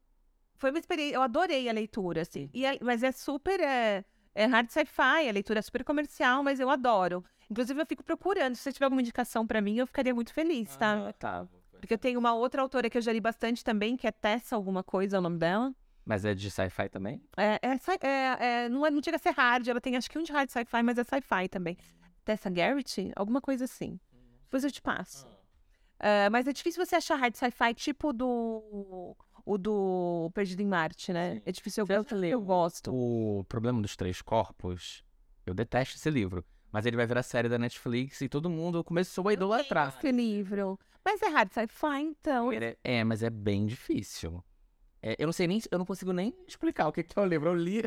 foi 0.57 0.70
uma 0.70 0.78
experiência, 0.78 1.14
eu 1.14 1.22
adorei 1.22 1.68
a 1.68 1.72
leitura, 1.72 2.22
assim. 2.22 2.51
E 2.53 2.66
é, 2.66 2.78
mas 2.82 3.03
é 3.03 3.12
super, 3.12 3.61
é, 3.61 4.05
é 4.34 4.46
hard 4.46 4.68
sci-fi, 4.68 5.28
a 5.28 5.32
leitura 5.32 5.61
é 5.61 5.62
super 5.62 5.84
comercial, 5.84 6.42
mas 6.42 6.59
eu 6.59 6.68
adoro. 6.68 7.24
Inclusive, 7.51 7.80
eu 7.80 7.86
fico 7.86 8.05
procurando. 8.05 8.55
Se 8.55 8.62
você 8.62 8.72
tiver 8.72 8.84
alguma 8.84 9.03
indicação 9.03 9.46
para 9.46 9.61
mim, 9.61 9.76
eu 9.76 9.86
ficaria 9.86 10.14
muito 10.14 10.32
feliz, 10.32 10.76
tá? 10.76 11.09
Ah, 11.09 11.12
tá. 11.12 11.48
Porque 11.80 11.94
eu 11.94 11.98
tenho 11.98 12.18
uma 12.18 12.34
outra 12.34 12.62
autora 12.62 12.88
que 12.88 12.96
eu 12.96 13.03
já 13.03 13.12
li 13.12 13.20
bastante 13.20 13.64
também, 13.64 13.96
que 13.96 14.07
é 14.07 14.12
Tessa 14.12 14.55
alguma 14.55 14.84
coisa, 14.84 15.16
é 15.16 15.18
o 15.18 15.22
nome 15.22 15.38
dela. 15.38 15.74
Mas 16.05 16.24
é 16.24 16.34
de 16.34 16.51
sci-fi 16.51 16.88
também? 16.88 17.22
É, 17.36 17.59
é, 17.62 18.07
é, 18.07 18.64
é, 18.64 18.68
não, 18.68 18.86
é, 18.86 18.90
não 18.90 19.03
chega 19.03 19.16
a 19.16 19.20
ser 19.20 19.30
hard, 19.30 19.66
ela 19.66 19.80
tem 19.80 19.96
acho 19.96 20.11
que 20.11 20.18
um 20.18 20.22
de 20.22 20.32
hard 20.32 20.48
sci-fi, 20.48 20.82
mas 20.82 20.98
é 20.98 21.05
sci-fi 21.05 21.48
também. 21.48 21.76
Tessa 22.24 22.51
Garrett? 22.51 23.12
Alguma 23.16 23.40
coisa 23.40 23.64
assim. 23.64 23.98
Depois 24.44 24.62
eu 24.62 24.70
te 24.70 24.80
passo. 24.80 25.26
Uh, 25.26 26.30
mas 26.30 26.46
é 26.46 26.53
difícil 26.53 26.84
você 26.84 26.96
achar 26.96 27.16
hard 27.16 27.34
sci-fi 27.34 27.74
tipo 27.74 28.12
do 28.12 29.16
o 29.44 29.59
do 29.59 30.30
Perdido 30.34 30.62
em 30.62 30.66
Marte, 30.66 31.12
né? 31.12 31.36
Sim. 31.36 31.42
É 31.44 31.53
difícil 31.53 31.86
eu, 31.88 32.07
eu, 32.11 32.24
eu 32.24 32.40
gosto. 32.40 32.92
O 32.94 33.44
Problema 33.44 33.80
dos 33.82 33.96
Três 33.96 34.22
Corpos, 34.22 35.05
eu 35.44 35.55
detesto 35.55 35.96
esse 35.96 36.11
livro. 36.11 36.44
Mas 36.72 36.86
ele 36.86 36.96
vai 36.96 37.06
virar 37.06 37.22
série 37.22 37.48
da 37.48 37.58
Netflix 37.58 38.20
e 38.20 38.28
todo 38.28 38.48
mundo 38.48 38.84
começou 38.84 39.28
a 39.28 39.32
idolatrar. 39.32 39.96
Esse 39.98 40.12
livro. 40.12 40.78
Mas 41.04 41.22
é 41.22 41.28
hard 41.28 41.50
sci-fi, 41.52 42.00
então. 42.02 42.52
É, 42.52 42.76
é, 42.84 43.04
mas 43.04 43.22
é 43.22 43.30
bem 43.30 43.66
difícil. 43.66 44.42
É, 45.02 45.16
eu 45.18 45.26
não 45.26 45.32
sei 45.32 45.46
nem, 45.46 45.60
eu 45.70 45.78
não 45.78 45.86
consigo 45.86 46.12
nem 46.12 46.34
explicar 46.46 46.88
o 46.88 46.92
que, 46.92 47.02
que 47.02 47.18
é 47.18 47.22
o 47.22 47.26
livro. 47.26 47.48
Eu 47.48 47.54
li 47.54 47.82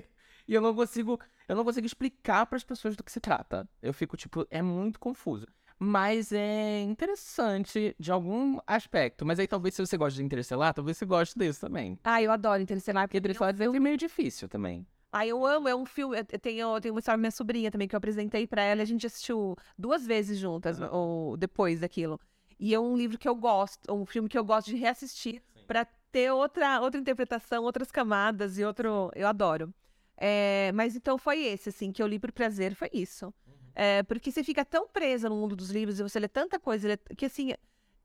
e 0.48 0.54
eu 0.54 0.62
não 0.62 0.74
consigo, 0.76 1.20
eu 1.48 1.56
não 1.56 1.64
consigo 1.64 1.86
explicar 1.86 2.46
para 2.46 2.58
as 2.58 2.64
pessoas 2.64 2.96
do 2.96 3.04
que 3.04 3.12
se 3.12 3.20
trata. 3.20 3.68
Eu 3.82 3.94
fico 3.94 4.18
tipo, 4.18 4.46
é 4.50 4.62
muito 4.62 5.00
confuso. 5.00 5.48
Mas 5.80 6.32
é 6.32 6.82
interessante 6.82 7.96
de 8.00 8.12
algum 8.12 8.58
aspecto. 8.66 9.26
Mas 9.26 9.40
aí 9.40 9.48
talvez 9.48 9.76
se 9.76 9.86
você 9.86 9.98
gosta 9.98 10.18
de 10.18 10.24
Interestelar, 10.24 10.74
talvez 10.74 10.98
você 10.98 11.06
goste 11.06 11.38
desse 11.38 11.60
também. 11.60 12.00
Ah, 12.04 12.22
eu 12.22 12.32
adoro 12.32 12.62
Interestelar. 12.62 13.08
Porque 13.08 13.18
Interestelar 13.18 13.56
é 13.60 13.80
meio 13.80 13.98
difícil 13.98 14.48
também. 14.48 14.88
Ah, 15.16 15.28
eu 15.28 15.46
amo, 15.46 15.68
é 15.68 15.76
um 15.76 15.86
filme. 15.86 16.18
Eu 16.18 16.40
tenho, 16.40 16.76
eu 16.76 16.82
tenho 16.82 16.94
uma 16.96 17.00
história 17.00 17.20
minha 17.20 17.30
sobrinha 17.30 17.70
também 17.70 17.88
que 17.88 17.96
eu 17.96 17.98
apresentei 17.98 18.48
para 18.48 18.64
ela. 18.64 18.82
A 18.82 18.86
gente 18.86 19.06
assistiu 19.06 19.56
duas 19.78 20.08
vezes 20.08 20.40
juntas, 20.40 20.80
ou 20.92 21.38
depois 21.38 21.82
daquilo. 21.82 22.20
E 22.60 22.74
é 22.74 22.80
um 22.80 22.98
livro 22.98 23.20
que 23.20 23.30
eu 23.30 23.36
gosto, 23.36 23.80
um 23.94 24.08
filme 24.08 24.28
que 24.28 24.38
eu 24.38 24.44
gosto 24.44 24.72
de 24.72 24.76
reassistir 24.76 25.44
para 25.68 25.86
ter 26.12 26.32
outra, 26.32 26.82
outra 26.82 27.00
interpretação, 27.00 27.64
outras 27.64 27.92
camadas 27.92 28.58
e 28.58 28.66
outro. 28.66 29.12
Eu 29.16 29.28
adoro. 29.28 29.72
É, 30.18 30.72
mas 30.74 30.96
então 30.96 31.16
foi 31.18 31.44
esse, 31.44 31.70
assim, 31.70 31.92
que 31.92 32.02
eu 32.02 32.08
li 32.08 32.18
por 32.18 32.32
prazer, 32.32 32.74
foi 32.74 32.90
isso. 32.92 33.26
Uhum. 33.26 33.54
É, 33.76 34.02
porque 34.04 34.32
você 34.32 34.44
fica 34.44 34.66
tão 34.66 34.88
presa 34.88 35.30
no 35.30 35.36
mundo 35.36 35.56
dos 35.56 35.70
livros 35.70 36.00
e 36.00 36.04
você 36.04 36.20
lê 36.20 36.28
tanta 36.28 36.60
coisa 36.60 36.98
que, 37.16 37.26
assim, 37.26 37.54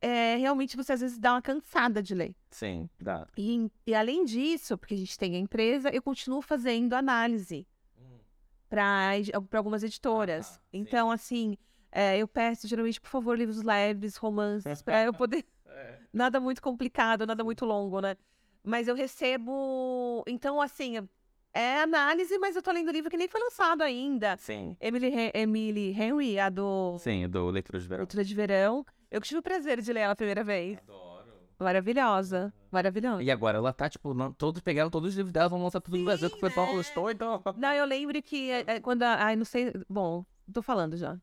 é, 0.00 0.36
realmente 0.36 0.76
você 0.76 0.92
às 0.92 1.00
vezes 1.00 1.18
dá 1.18 1.34
uma 1.34 1.42
cansada 1.42 2.02
de 2.02 2.14
ler. 2.14 2.34
Sim, 2.50 2.88
dá. 3.00 3.26
E, 3.36 3.70
e 3.86 3.94
além 3.94 4.24
disso, 4.24 4.78
porque 4.78 4.94
a 4.94 4.96
gente 4.96 5.18
tem 5.18 5.34
a 5.36 5.38
empresa, 5.38 5.90
eu 5.90 6.02
continuo 6.02 6.40
fazendo 6.40 6.94
análise 6.94 7.66
hum. 7.98 8.18
para 8.68 9.12
algumas 9.54 9.82
editoras. 9.82 10.56
Ah, 10.56 10.60
então, 10.72 11.10
assim, 11.10 11.56
é, 11.90 12.18
eu 12.18 12.28
peço 12.28 12.68
geralmente, 12.68 13.00
por 13.00 13.08
favor, 13.08 13.36
livros 13.36 13.62
leves, 13.62 14.16
romances, 14.16 14.82
para 14.82 15.04
eu 15.04 15.12
poder. 15.12 15.44
é. 15.66 15.98
Nada 16.12 16.40
muito 16.40 16.62
complicado, 16.62 17.26
nada 17.26 17.44
muito 17.44 17.66
longo, 17.66 18.00
né? 18.00 18.16
Mas 18.64 18.88
eu 18.88 18.94
recebo. 18.94 20.24
Então, 20.26 20.60
assim, 20.60 20.96
é 21.58 21.82
análise, 21.82 22.38
mas 22.38 22.54
eu 22.54 22.62
tô 22.62 22.70
lendo 22.70 22.92
livro 22.92 23.10
que 23.10 23.16
nem 23.16 23.26
foi 23.26 23.40
lançado 23.40 23.82
ainda. 23.82 24.36
Sim. 24.38 24.76
Emily, 24.80 25.30
Emily 25.34 25.90
Henry, 25.90 26.38
a 26.38 26.48
do. 26.48 26.96
Sim, 26.98 27.28
do 27.28 27.50
Leitura 27.50 27.80
de 27.80 27.88
Verão. 27.88 28.02
Leitura 28.02 28.24
de 28.24 28.34
Verão. 28.34 28.86
Eu 29.10 29.20
tive 29.20 29.40
o 29.40 29.42
prazer 29.42 29.80
de 29.80 29.92
ler 29.92 30.00
ela 30.00 30.12
a 30.12 30.16
primeira 30.16 30.44
vez. 30.44 30.78
Adoro. 30.78 31.26
Maravilhosa. 31.58 32.54
Maravilhosa. 32.70 33.22
E 33.22 33.30
agora 33.30 33.58
ela 33.58 33.72
tá, 33.72 33.88
tipo, 33.88 34.14
todos 34.34 34.60
pegaram 34.60 34.88
todos 34.88 35.10
os 35.10 35.16
livros 35.16 35.32
dela, 35.32 35.48
vão 35.48 35.62
lançar 35.62 35.80
tudo 35.80 35.96
no 35.96 36.04
Brasil, 36.04 36.30
que 36.30 36.36
o 36.36 36.40
pessoal 36.40 36.66
gostou, 36.68 37.10
então. 37.10 37.42
Não, 37.56 37.72
eu 37.72 37.84
lembro 37.84 38.22
que 38.22 38.50
é, 38.50 38.64
é, 38.66 38.80
quando. 38.80 39.02
Ai, 39.02 39.34
não 39.34 39.44
sei. 39.44 39.72
Bom, 39.88 40.24
tô 40.52 40.62
falando 40.62 40.96
já. 40.96 41.18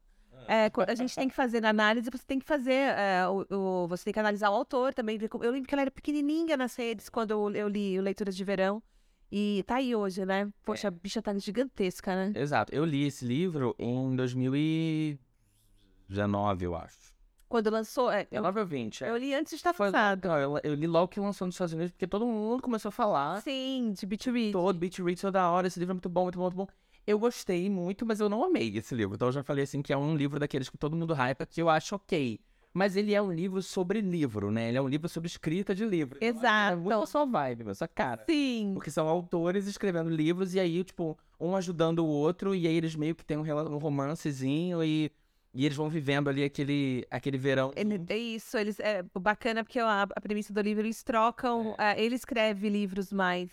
É, 0.48 0.70
a 0.88 0.96
gente 0.96 1.16
tem 1.16 1.28
que 1.28 1.34
fazer 1.34 1.60
na 1.60 1.70
análise, 1.70 2.08
você 2.12 2.24
tem 2.24 2.38
que 2.38 2.46
fazer, 2.46 2.74
é, 2.74 3.28
o, 3.28 3.46
o, 3.50 3.88
você 3.88 4.04
tem 4.04 4.14
que 4.14 4.20
analisar 4.20 4.52
o 4.52 4.54
autor 4.54 4.94
também. 4.94 5.18
Eu 5.42 5.52
lembro 5.52 5.68
que 5.68 5.74
ela 5.74 5.82
era 5.82 5.90
pequenininha 5.90 6.56
nas 6.56 6.76
redes 6.76 7.10
quando 7.10 7.32
eu, 7.32 7.50
eu 7.56 7.68
li 7.68 7.98
o 7.98 8.02
Leituras 8.04 8.36
de 8.36 8.44
Verão. 8.44 8.84
E 9.32 9.64
tá 9.66 9.76
aí 9.76 9.96
hoje, 9.96 10.26
né? 10.26 10.52
Poxa, 10.64 10.88
é. 10.88 10.90
a 10.90 10.92
bicha 10.92 11.22
tá 11.22 11.38
gigantesca, 11.38 12.16
né? 12.16 12.34
Exato. 12.36 12.74
Eu 12.74 12.86
li 12.86 13.06
esse 13.08 13.26
livro 13.26 13.76
em 13.78 14.16
2019, 14.16 16.66
eu 16.66 16.76
acho. 16.76 17.14
Quando 17.48 17.70
lançou. 17.70 18.12
É, 18.12 18.24
eu, 18.24 18.42
19 18.42 18.60
ou 18.60 18.66
20. 18.66 19.04
É. 19.04 19.10
Eu 19.10 19.18
li 19.18 19.34
antes 19.34 19.52
de 19.52 19.56
estar 19.58 19.74
lançado. 19.78 20.28
Não, 20.28 20.38
eu, 20.38 20.60
eu, 20.64 20.74
li 20.74 20.88
logo 20.88 21.08
que 21.08 21.20
lançou 21.20 21.46
nos 21.46 21.56
Estados 21.56 21.74
Unidos, 21.74 21.92
porque 21.92 22.08
todo 22.08 22.26
mundo 22.26 22.62
começou 22.62 22.90
a 22.90 22.92
falar. 22.92 23.42
Sim, 23.42 23.94
de 23.98 24.06
Beat 24.06 24.26
Read. 24.26 24.52
Todo 24.52 24.78
Beat 24.78 25.00
Read 25.00 25.22
toda 25.22 25.50
hora. 25.50 25.68
Esse 25.68 25.80
livro 25.80 25.94
é 25.94 25.96
muito 25.96 26.10
bom, 26.10 26.24
muito 26.24 26.38
bom, 26.38 26.44
muito 26.44 26.58
bom. 26.58 26.68
Eu 27.08 27.20
gostei 27.20 27.70
muito, 27.70 28.06
mas 28.06 28.20
eu 28.20 28.28
não 28.28 28.44
amei 28.44 28.76
esse 28.76 28.96
livro. 28.96 29.16
Então 29.16 29.28
eu 29.28 29.32
já 29.32 29.44
falei 29.44 29.64
assim 29.64 29.82
que 29.82 29.94
é 29.94 29.98
um 29.98 30.16
livro 30.16 30.40
daqueles 30.40 30.70
que 30.70 30.78
todo 30.78 30.96
mundo 30.96 31.14
hypa, 31.14 31.46
que 31.46 31.62
eu 31.62 31.70
acho 31.70 31.96
ok. 31.96 32.40
Mas 32.76 32.98
ele 32.98 33.14
é 33.14 33.22
um 33.22 33.32
livro 33.32 33.62
sobre 33.62 34.02
livro, 34.02 34.52
né? 34.52 34.68
Ele 34.68 34.78
é 34.78 34.82
um 34.82 34.88
livro 34.90 35.08
sobre 35.08 35.28
escrita 35.28 35.74
de 35.74 35.86
livro. 35.86 36.20
Então, 36.22 36.42
Exato. 36.42 36.74
É 36.74 36.76
muito 36.76 37.04
a 37.04 37.06
sua 37.06 37.26
vibe, 37.26 37.70
a 37.70 37.74
sua 37.74 37.88
cara. 37.88 38.26
Sim. 38.30 38.72
Porque 38.74 38.92
são 38.92 39.08
autores 39.08 39.66
escrevendo 39.66 40.10
livros 40.10 40.54
e 40.54 40.60
aí, 40.60 40.84
tipo, 40.84 41.18
um 41.40 41.56
ajudando 41.56 42.00
o 42.00 42.06
outro, 42.06 42.54
e 42.54 42.68
aí 42.68 42.76
eles 42.76 42.94
meio 42.94 43.16
que 43.16 43.24
têm 43.24 43.38
um, 43.38 43.78
romancezinho 43.78 44.84
e 44.84 45.10
e 45.54 45.66
eles 45.66 45.78
vão 45.78 45.88
vivendo 45.90 46.28
ali 46.28 46.44
aquele, 46.44 47.08
aquele 47.10 47.38
verão. 47.38 47.72
Ele, 47.78 48.04
é 48.10 48.18
isso, 48.18 48.58
eles, 48.58 48.78
é 48.78 49.02
bacana 49.18 49.64
porque 49.64 49.80
a, 49.80 50.02
a 50.02 50.20
premissa 50.20 50.52
do 50.52 50.60
livro, 50.60 50.84
eles 50.84 51.02
trocam. 51.02 51.74
É. 51.78 51.94
Uh, 51.94 52.00
ele 52.02 52.16
escreve 52.16 52.68
livros 52.68 53.14
mais 53.14 53.50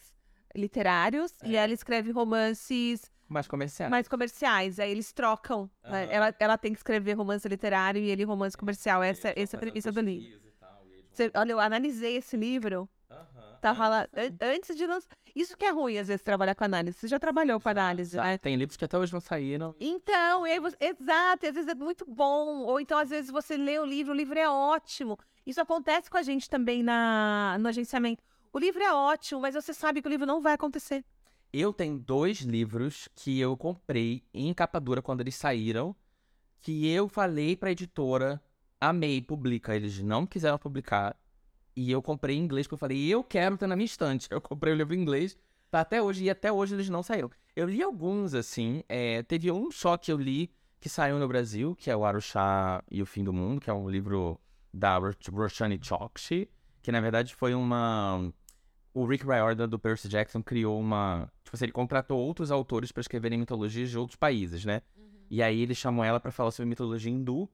literários 0.52 1.32
é. 1.44 1.50
e 1.50 1.56
ela 1.56 1.72
escreve 1.72 2.10
romances. 2.10 3.08
Mais 3.32 3.48
comerciais. 3.48 3.90
Mais 3.90 4.06
comerciais. 4.06 4.78
Aí 4.78 4.90
eles 4.90 5.12
trocam. 5.12 5.70
Uhum. 5.84 5.90
Né? 5.90 6.08
Ela, 6.10 6.34
ela 6.38 6.58
tem 6.58 6.72
que 6.72 6.78
escrever 6.78 7.14
romance 7.14 7.48
literário 7.48 8.00
e 8.00 8.10
ele 8.10 8.24
romance 8.24 8.56
comercial. 8.56 9.02
Essa, 9.02 9.32
essa 9.34 9.56
é 9.56 9.58
a 9.58 9.60
premissa 9.60 9.90
do 9.90 10.00
livro. 10.00 10.40
Tal, 10.60 10.84
Você, 11.10 11.30
olha, 11.34 11.52
eu 11.52 11.60
analisei 11.60 12.16
esse 12.16 12.36
livro. 12.36 12.88
Uhum. 13.10 13.42
Tava 13.60 13.88
lá 13.88 14.08
antes 14.40 14.76
de 14.76 14.86
lançar. 14.86 15.08
Isso 15.34 15.56
que 15.56 15.64
é 15.64 15.70
ruim, 15.70 15.96
às 15.96 16.08
vezes, 16.08 16.22
trabalhar 16.22 16.54
com 16.54 16.64
análise. 16.64 16.98
Você 16.98 17.08
já 17.08 17.18
trabalhou 17.18 17.60
com 17.60 17.68
análise, 17.68 18.16
né? 18.16 18.36
Tem 18.36 18.56
livros 18.56 18.76
que 18.76 18.84
até 18.84 18.98
hoje 18.98 19.12
não 19.12 19.20
saíram. 19.20 19.74
Então, 19.80 20.42
você... 20.60 20.76
exato, 20.80 21.46
às 21.46 21.54
vezes 21.54 21.68
é 21.68 21.74
muito 21.74 22.04
bom. 22.06 22.64
Ou 22.64 22.80
então, 22.80 22.98
às 22.98 23.10
vezes, 23.10 23.30
você 23.30 23.56
lê 23.56 23.78
o 23.78 23.84
livro, 23.84 24.12
o 24.12 24.16
livro 24.16 24.38
é 24.38 24.48
ótimo. 24.48 25.16
Isso 25.46 25.60
acontece 25.60 26.10
com 26.10 26.16
a 26.16 26.22
gente 26.22 26.50
também 26.50 26.82
na... 26.82 27.56
no 27.60 27.68
agenciamento. 27.68 28.22
O 28.52 28.58
livro 28.58 28.82
é 28.82 28.92
ótimo, 28.92 29.40
mas 29.40 29.54
você 29.54 29.72
sabe 29.72 30.02
que 30.02 30.08
o 30.08 30.10
livro 30.10 30.26
não 30.26 30.40
vai 30.40 30.52
acontecer. 30.54 31.04
Eu 31.52 31.72
tenho 31.72 31.98
dois 31.98 32.40
livros 32.40 33.08
que 33.14 33.38
eu 33.38 33.56
comprei 33.56 34.24
em 34.32 34.54
capa 34.54 34.80
dura 34.80 35.02
quando 35.02 35.20
eles 35.20 35.34
saíram, 35.34 35.94
que 36.60 36.88
eu 36.88 37.08
falei 37.08 37.54
pra 37.54 37.72
editora, 37.72 38.42
amei, 38.80 39.20
publica. 39.20 39.76
Eles 39.76 40.00
não 40.00 40.26
quiseram 40.26 40.56
publicar. 40.56 41.14
E 41.76 41.90
eu 41.90 42.00
comprei 42.00 42.36
em 42.36 42.40
inglês, 42.40 42.66
porque 42.66 42.74
eu 42.74 42.78
falei, 42.78 43.06
eu 43.06 43.22
quero 43.22 43.58
ter 43.58 43.66
na 43.66 43.76
minha 43.76 43.86
estante. 43.86 44.28
Eu 44.32 44.40
comprei 44.40 44.72
o 44.72 44.76
livro 44.76 44.94
em 44.94 45.00
inglês, 45.00 45.36
tá 45.70 45.80
até 45.80 46.02
hoje, 46.02 46.24
e 46.24 46.30
até 46.30 46.52
hoje 46.52 46.74
eles 46.74 46.88
não 46.90 47.02
saíram. 47.02 47.30
Eu 47.56 47.66
li 47.66 47.82
alguns, 47.82 48.34
assim, 48.34 48.82
é, 48.88 49.22
teve 49.22 49.50
um 49.50 49.70
só 49.70 49.96
que 49.96 50.12
eu 50.12 50.18
li 50.18 50.50
que 50.80 50.88
saiu 50.88 51.18
no 51.18 51.28
Brasil, 51.28 51.74
que 51.76 51.90
é 51.90 51.96
o 51.96 52.04
Arushá 52.04 52.82
e 52.90 53.00
o 53.00 53.06
Fim 53.06 53.24
do 53.24 53.32
Mundo, 53.32 53.60
que 53.60 53.70
é 53.70 53.72
um 53.72 53.88
livro 53.88 54.38
da 54.72 54.98
Roshani 54.98 55.78
Chokshi, 55.82 56.48
Que 56.82 56.90
na 56.90 57.00
verdade 57.00 57.34
foi 57.34 57.54
uma. 57.54 58.32
O 58.94 59.06
Rick 59.06 59.24
Riordan 59.24 59.68
do 59.68 59.78
Percy 59.78 60.08
Jackson 60.08 60.42
criou 60.42 60.78
uma. 60.78 61.30
Tipo 61.44 61.56
assim, 61.56 61.64
ele 61.64 61.72
contratou 61.72 62.18
outros 62.18 62.50
autores 62.50 62.92
para 62.92 63.00
escreverem 63.00 63.38
mitologias 63.38 63.90
de 63.90 63.98
outros 63.98 64.16
países, 64.16 64.64
né? 64.64 64.82
Uhum. 64.96 65.04
E 65.30 65.42
aí 65.42 65.60
ele 65.60 65.74
chamou 65.74 66.04
ela 66.04 66.20
para 66.20 66.30
falar 66.30 66.50
sobre 66.50 66.68
mitologia 66.68 67.10
hindu. 67.10 67.48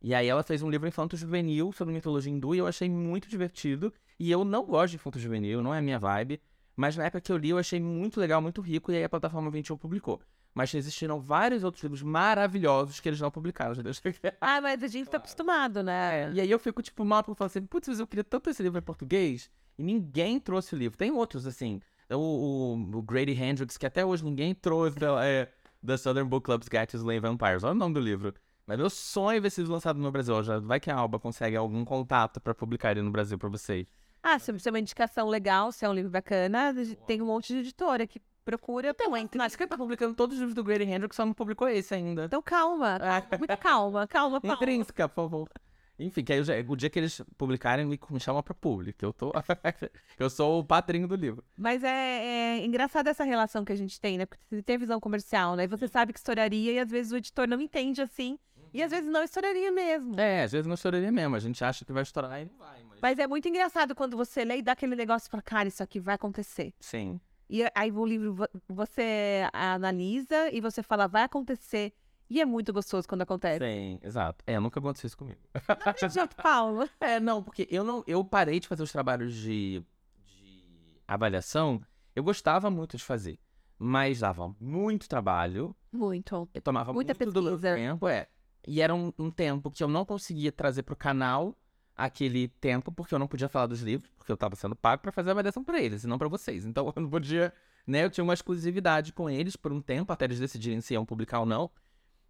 E 0.00 0.14
aí 0.14 0.28
ela 0.28 0.42
fez 0.42 0.62
um 0.62 0.70
livro 0.70 0.86
infanto 0.86 1.16
juvenil 1.16 1.72
sobre 1.72 1.94
mitologia 1.94 2.30
hindu 2.30 2.54
e 2.54 2.58
eu 2.58 2.66
achei 2.66 2.88
muito 2.90 3.28
divertido. 3.28 3.92
E 4.20 4.30
eu 4.30 4.44
não 4.44 4.64
gosto 4.64 4.90
de 4.90 4.96
infanto 4.96 5.18
juvenil, 5.18 5.62
não 5.62 5.74
é 5.74 5.78
a 5.78 5.82
minha 5.82 5.98
vibe. 5.98 6.40
Mas 6.76 6.96
na 6.96 7.04
época 7.04 7.20
que 7.20 7.32
eu 7.32 7.36
li, 7.36 7.50
eu 7.50 7.58
achei 7.58 7.80
muito 7.80 8.20
legal, 8.20 8.42
muito 8.42 8.60
rico, 8.60 8.90
e 8.90 8.96
aí 8.96 9.04
a 9.04 9.08
plataforma 9.08 9.50
21 9.50 9.76
publicou. 9.76 10.20
Mas 10.52 10.72
existiram 10.74 11.20
vários 11.20 11.64
outros 11.64 11.82
livros 11.82 12.02
maravilhosos 12.02 13.00
que 13.00 13.08
eles 13.08 13.20
não 13.20 13.30
publicaram, 13.30 13.72
entendeu? 13.72 13.92
Ah, 14.40 14.60
mas 14.60 14.82
a 14.82 14.86
gente 14.88 15.08
tá 15.08 15.16
acostumado, 15.16 15.82
né? 15.82 16.24
É. 16.24 16.32
E 16.32 16.40
aí 16.40 16.50
eu 16.50 16.58
fico, 16.58 16.82
tipo, 16.82 17.04
mal 17.04 17.22
porque 17.22 17.32
eu 17.32 17.36
falo 17.36 17.46
assim, 17.46 17.62
putz, 17.62 17.98
eu 17.98 18.06
queria 18.06 18.24
tanto 18.24 18.50
esse 18.50 18.62
livro 18.62 18.78
em 18.78 18.82
português, 18.82 19.50
e 19.78 19.82
ninguém 19.82 20.38
trouxe 20.38 20.74
o 20.74 20.78
livro. 20.78 20.96
Tem 20.96 21.10
outros, 21.10 21.46
assim, 21.46 21.80
o, 22.10 22.16
o, 22.16 22.98
o 22.98 23.02
Grady 23.02 23.32
Hendrix, 23.32 23.76
que 23.76 23.86
até 23.86 24.04
hoje 24.04 24.24
ninguém 24.24 24.54
trouxe, 24.54 24.98
é, 25.22 25.48
The 25.84 25.96
Southern 25.96 26.28
Book 26.28 26.44
Club's 26.44 26.68
Guide 26.68 26.86
to 26.86 26.96
Slave 26.96 27.20
Vampires. 27.20 27.62
Olha 27.62 27.72
o 27.72 27.76
nome 27.76 27.94
do 27.94 28.00
livro. 28.00 28.34
Mas 28.66 28.78
meu 28.78 28.88
sonho 28.88 29.36
é 29.36 29.40
ver 29.40 29.48
esse 29.48 29.60
livro 29.60 29.74
lançado 29.74 29.98
no 29.98 30.10
Brasil. 30.10 30.42
Já 30.42 30.58
vai 30.58 30.80
que 30.80 30.90
a 30.90 30.96
Alba 30.96 31.18
consegue 31.18 31.56
algum 31.56 31.84
contato 31.84 32.40
para 32.40 32.54
publicar 32.54 32.92
ele 32.92 33.02
no 33.02 33.10
Brasil 33.10 33.38
para 33.38 33.48
vocês. 33.48 33.86
Ah, 34.22 34.38
se 34.38 34.50
é 34.50 34.70
uma 34.70 34.78
indicação 34.78 35.28
legal, 35.28 35.70
se 35.70 35.84
é 35.84 35.88
um 35.88 35.92
livro 35.92 36.10
bacana, 36.10 36.74
tem 37.06 37.20
um 37.20 37.26
monte 37.26 37.52
de 37.52 37.58
editora 37.58 38.06
que 38.06 38.22
procura. 38.42 38.88
Então, 38.88 39.14
entre... 39.14 39.40
Acho 39.42 39.56
que 39.56 39.64
ele 39.64 39.68
tá 39.68 39.76
publicando 39.76 40.14
todos 40.14 40.36
os 40.36 40.40
livros 40.40 40.54
do 40.54 40.64
Grady 40.64 40.84
Hendrix, 40.84 41.14
só 41.14 41.26
não 41.26 41.34
publicou 41.34 41.68
esse 41.68 41.94
ainda. 41.94 42.24
Então 42.24 42.40
calma, 42.40 42.98
ah. 43.02 43.22
muita 43.38 43.56
calma, 43.56 44.06
calma, 44.06 44.40
calma. 44.40 44.56
Intrínseca, 44.56 45.08
por 45.08 45.28
favor. 45.28 45.48
Enfim, 45.98 46.24
que 46.24 46.32
aí 46.32 46.42
já, 46.42 46.54
o 46.66 46.76
dia 46.76 46.90
que 46.90 46.98
eles 46.98 47.22
publicarem, 47.36 47.86
me, 47.86 47.98
me 48.10 48.20
chama 48.20 48.42
pra 48.42 48.52
público. 48.52 49.04
Eu 49.04 49.12
tô. 49.12 49.32
eu 50.18 50.28
sou 50.28 50.60
o 50.60 50.64
padrinho 50.64 51.06
do 51.06 51.14
livro. 51.14 51.44
Mas 51.56 51.84
é, 51.84 52.58
é 52.58 52.64
engraçada 52.64 53.10
essa 53.10 53.24
relação 53.24 53.64
que 53.64 53.72
a 53.72 53.76
gente 53.76 54.00
tem, 54.00 54.18
né? 54.18 54.26
Porque 54.26 54.44
você 54.50 54.62
tem 54.62 54.76
visão 54.76 54.98
comercial, 54.98 55.54
né? 55.54 55.66
Você 55.68 55.86
sabe 55.86 56.12
que 56.12 56.18
estouraria 56.18 56.72
e 56.72 56.78
às 56.78 56.90
vezes 56.90 57.12
o 57.12 57.16
editor 57.16 57.46
não 57.46 57.60
entende 57.60 58.02
assim. 58.02 58.38
E 58.72 58.82
às 58.82 58.90
vezes 58.90 59.08
não 59.08 59.22
estouraria 59.22 59.70
mesmo. 59.70 60.18
É, 60.18 60.42
às 60.42 60.50
vezes 60.50 60.66
não 60.66 60.74
estouraria 60.74 61.12
mesmo. 61.12 61.36
A 61.36 61.38
gente 61.38 61.62
acha 61.64 61.84
que 61.84 61.92
vai 61.92 62.02
estourar 62.02 62.42
e 62.42 62.46
não 62.46 62.56
vai. 62.58 62.82
Mas, 62.82 62.98
mas 63.00 63.18
é 63.20 63.26
muito 63.28 63.48
engraçado 63.48 63.94
quando 63.94 64.16
você 64.16 64.44
lê 64.44 64.58
e 64.58 64.62
dá 64.62 64.72
aquele 64.72 64.96
negócio 64.96 65.28
e 65.28 65.30
fala, 65.30 65.42
cara, 65.42 65.68
isso 65.68 65.80
aqui 65.80 66.00
vai 66.00 66.16
acontecer. 66.16 66.74
Sim. 66.80 67.20
E 67.48 67.62
aí 67.72 67.92
o 67.92 68.04
livro 68.04 68.36
você 68.68 69.48
analisa 69.52 70.50
e 70.50 70.60
você 70.60 70.82
fala, 70.82 71.06
vai 71.06 71.22
acontecer. 71.22 71.92
E 72.28 72.40
é 72.40 72.44
muito 72.44 72.72
gostoso 72.72 73.06
quando 73.06 73.22
acontece. 73.22 73.64
Sim, 73.64 73.98
exato. 74.02 74.42
É, 74.46 74.58
nunca 74.58 74.80
aconteceu 74.80 75.06
isso 75.06 75.16
comigo. 75.16 75.38
Já 76.10 76.26
Paulo. 76.26 76.88
É, 77.00 77.20
não, 77.20 77.42
porque 77.42 77.68
eu 77.70 77.84
não. 77.84 78.02
Eu 78.06 78.24
parei 78.24 78.58
de 78.58 78.66
fazer 78.66 78.82
os 78.82 78.90
trabalhos 78.90 79.34
de, 79.34 79.84
de 80.26 80.64
avaliação. 81.06 81.80
Eu 82.16 82.22
gostava 82.24 82.70
muito 82.70 82.96
de 82.96 83.04
fazer. 83.04 83.38
Mas 83.78 84.20
dava 84.20 84.54
muito 84.60 85.08
trabalho. 85.08 85.74
Muito. 85.92 86.48
Eu 86.54 86.62
tomava 86.62 86.92
Muita 86.92 87.12
muito 87.12 87.18
pesquisa. 87.18 87.34
do 87.34 87.42
meu 87.42 87.58
tempo, 87.60 88.08
é. 88.08 88.28
E 88.66 88.80
era 88.80 88.94
um, 88.94 89.12
um 89.18 89.30
tempo 89.30 89.70
que 89.70 89.82
eu 89.82 89.88
não 89.88 90.04
conseguia 90.04 90.50
trazer 90.50 90.82
pro 90.82 90.96
canal 90.96 91.54
aquele 91.96 92.48
tempo, 92.48 92.90
porque 92.90 93.14
eu 93.14 93.18
não 93.18 93.26
podia 93.28 93.48
falar 93.48 93.66
dos 93.66 93.80
livros, 93.80 94.10
porque 94.16 94.32
eu 94.32 94.36
tava 94.36 94.56
sendo 94.56 94.74
pago 94.74 95.02
para 95.02 95.12
fazer 95.12 95.30
a 95.30 95.32
avaliação 95.32 95.62
para 95.62 95.80
eles, 95.80 96.04
e 96.04 96.06
não 96.06 96.18
para 96.18 96.28
vocês. 96.28 96.64
Então 96.64 96.86
eu 96.96 97.02
não 97.02 97.10
podia, 97.10 97.52
né? 97.86 98.04
Eu 98.04 98.10
tinha 98.10 98.24
uma 98.24 98.34
exclusividade 98.34 99.12
com 99.12 99.28
eles 99.28 99.54
por 99.56 99.72
um 99.72 99.80
tempo, 99.80 100.12
até 100.12 100.24
eles 100.24 100.40
decidirem 100.40 100.80
se 100.80 100.94
iam 100.94 101.04
publicar 101.04 101.40
ou 101.40 101.46
não. 101.46 101.70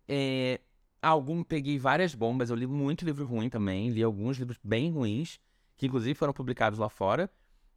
É, 0.08 0.60
algum 1.00 1.42
peguei 1.42 1.78
várias 1.78 2.14
bombas, 2.14 2.50
eu 2.50 2.56
li 2.56 2.66
muito 2.66 3.04
livro 3.04 3.24
ruim 3.24 3.48
também, 3.48 3.90
li 3.90 4.02
alguns 4.02 4.38
livros 4.38 4.58
bem 4.62 4.90
ruins, 4.90 5.40
que 5.76 5.86
inclusive 5.86 6.14
foram 6.14 6.32
publicados 6.32 6.78
lá 6.78 6.88
fora. 6.88 7.30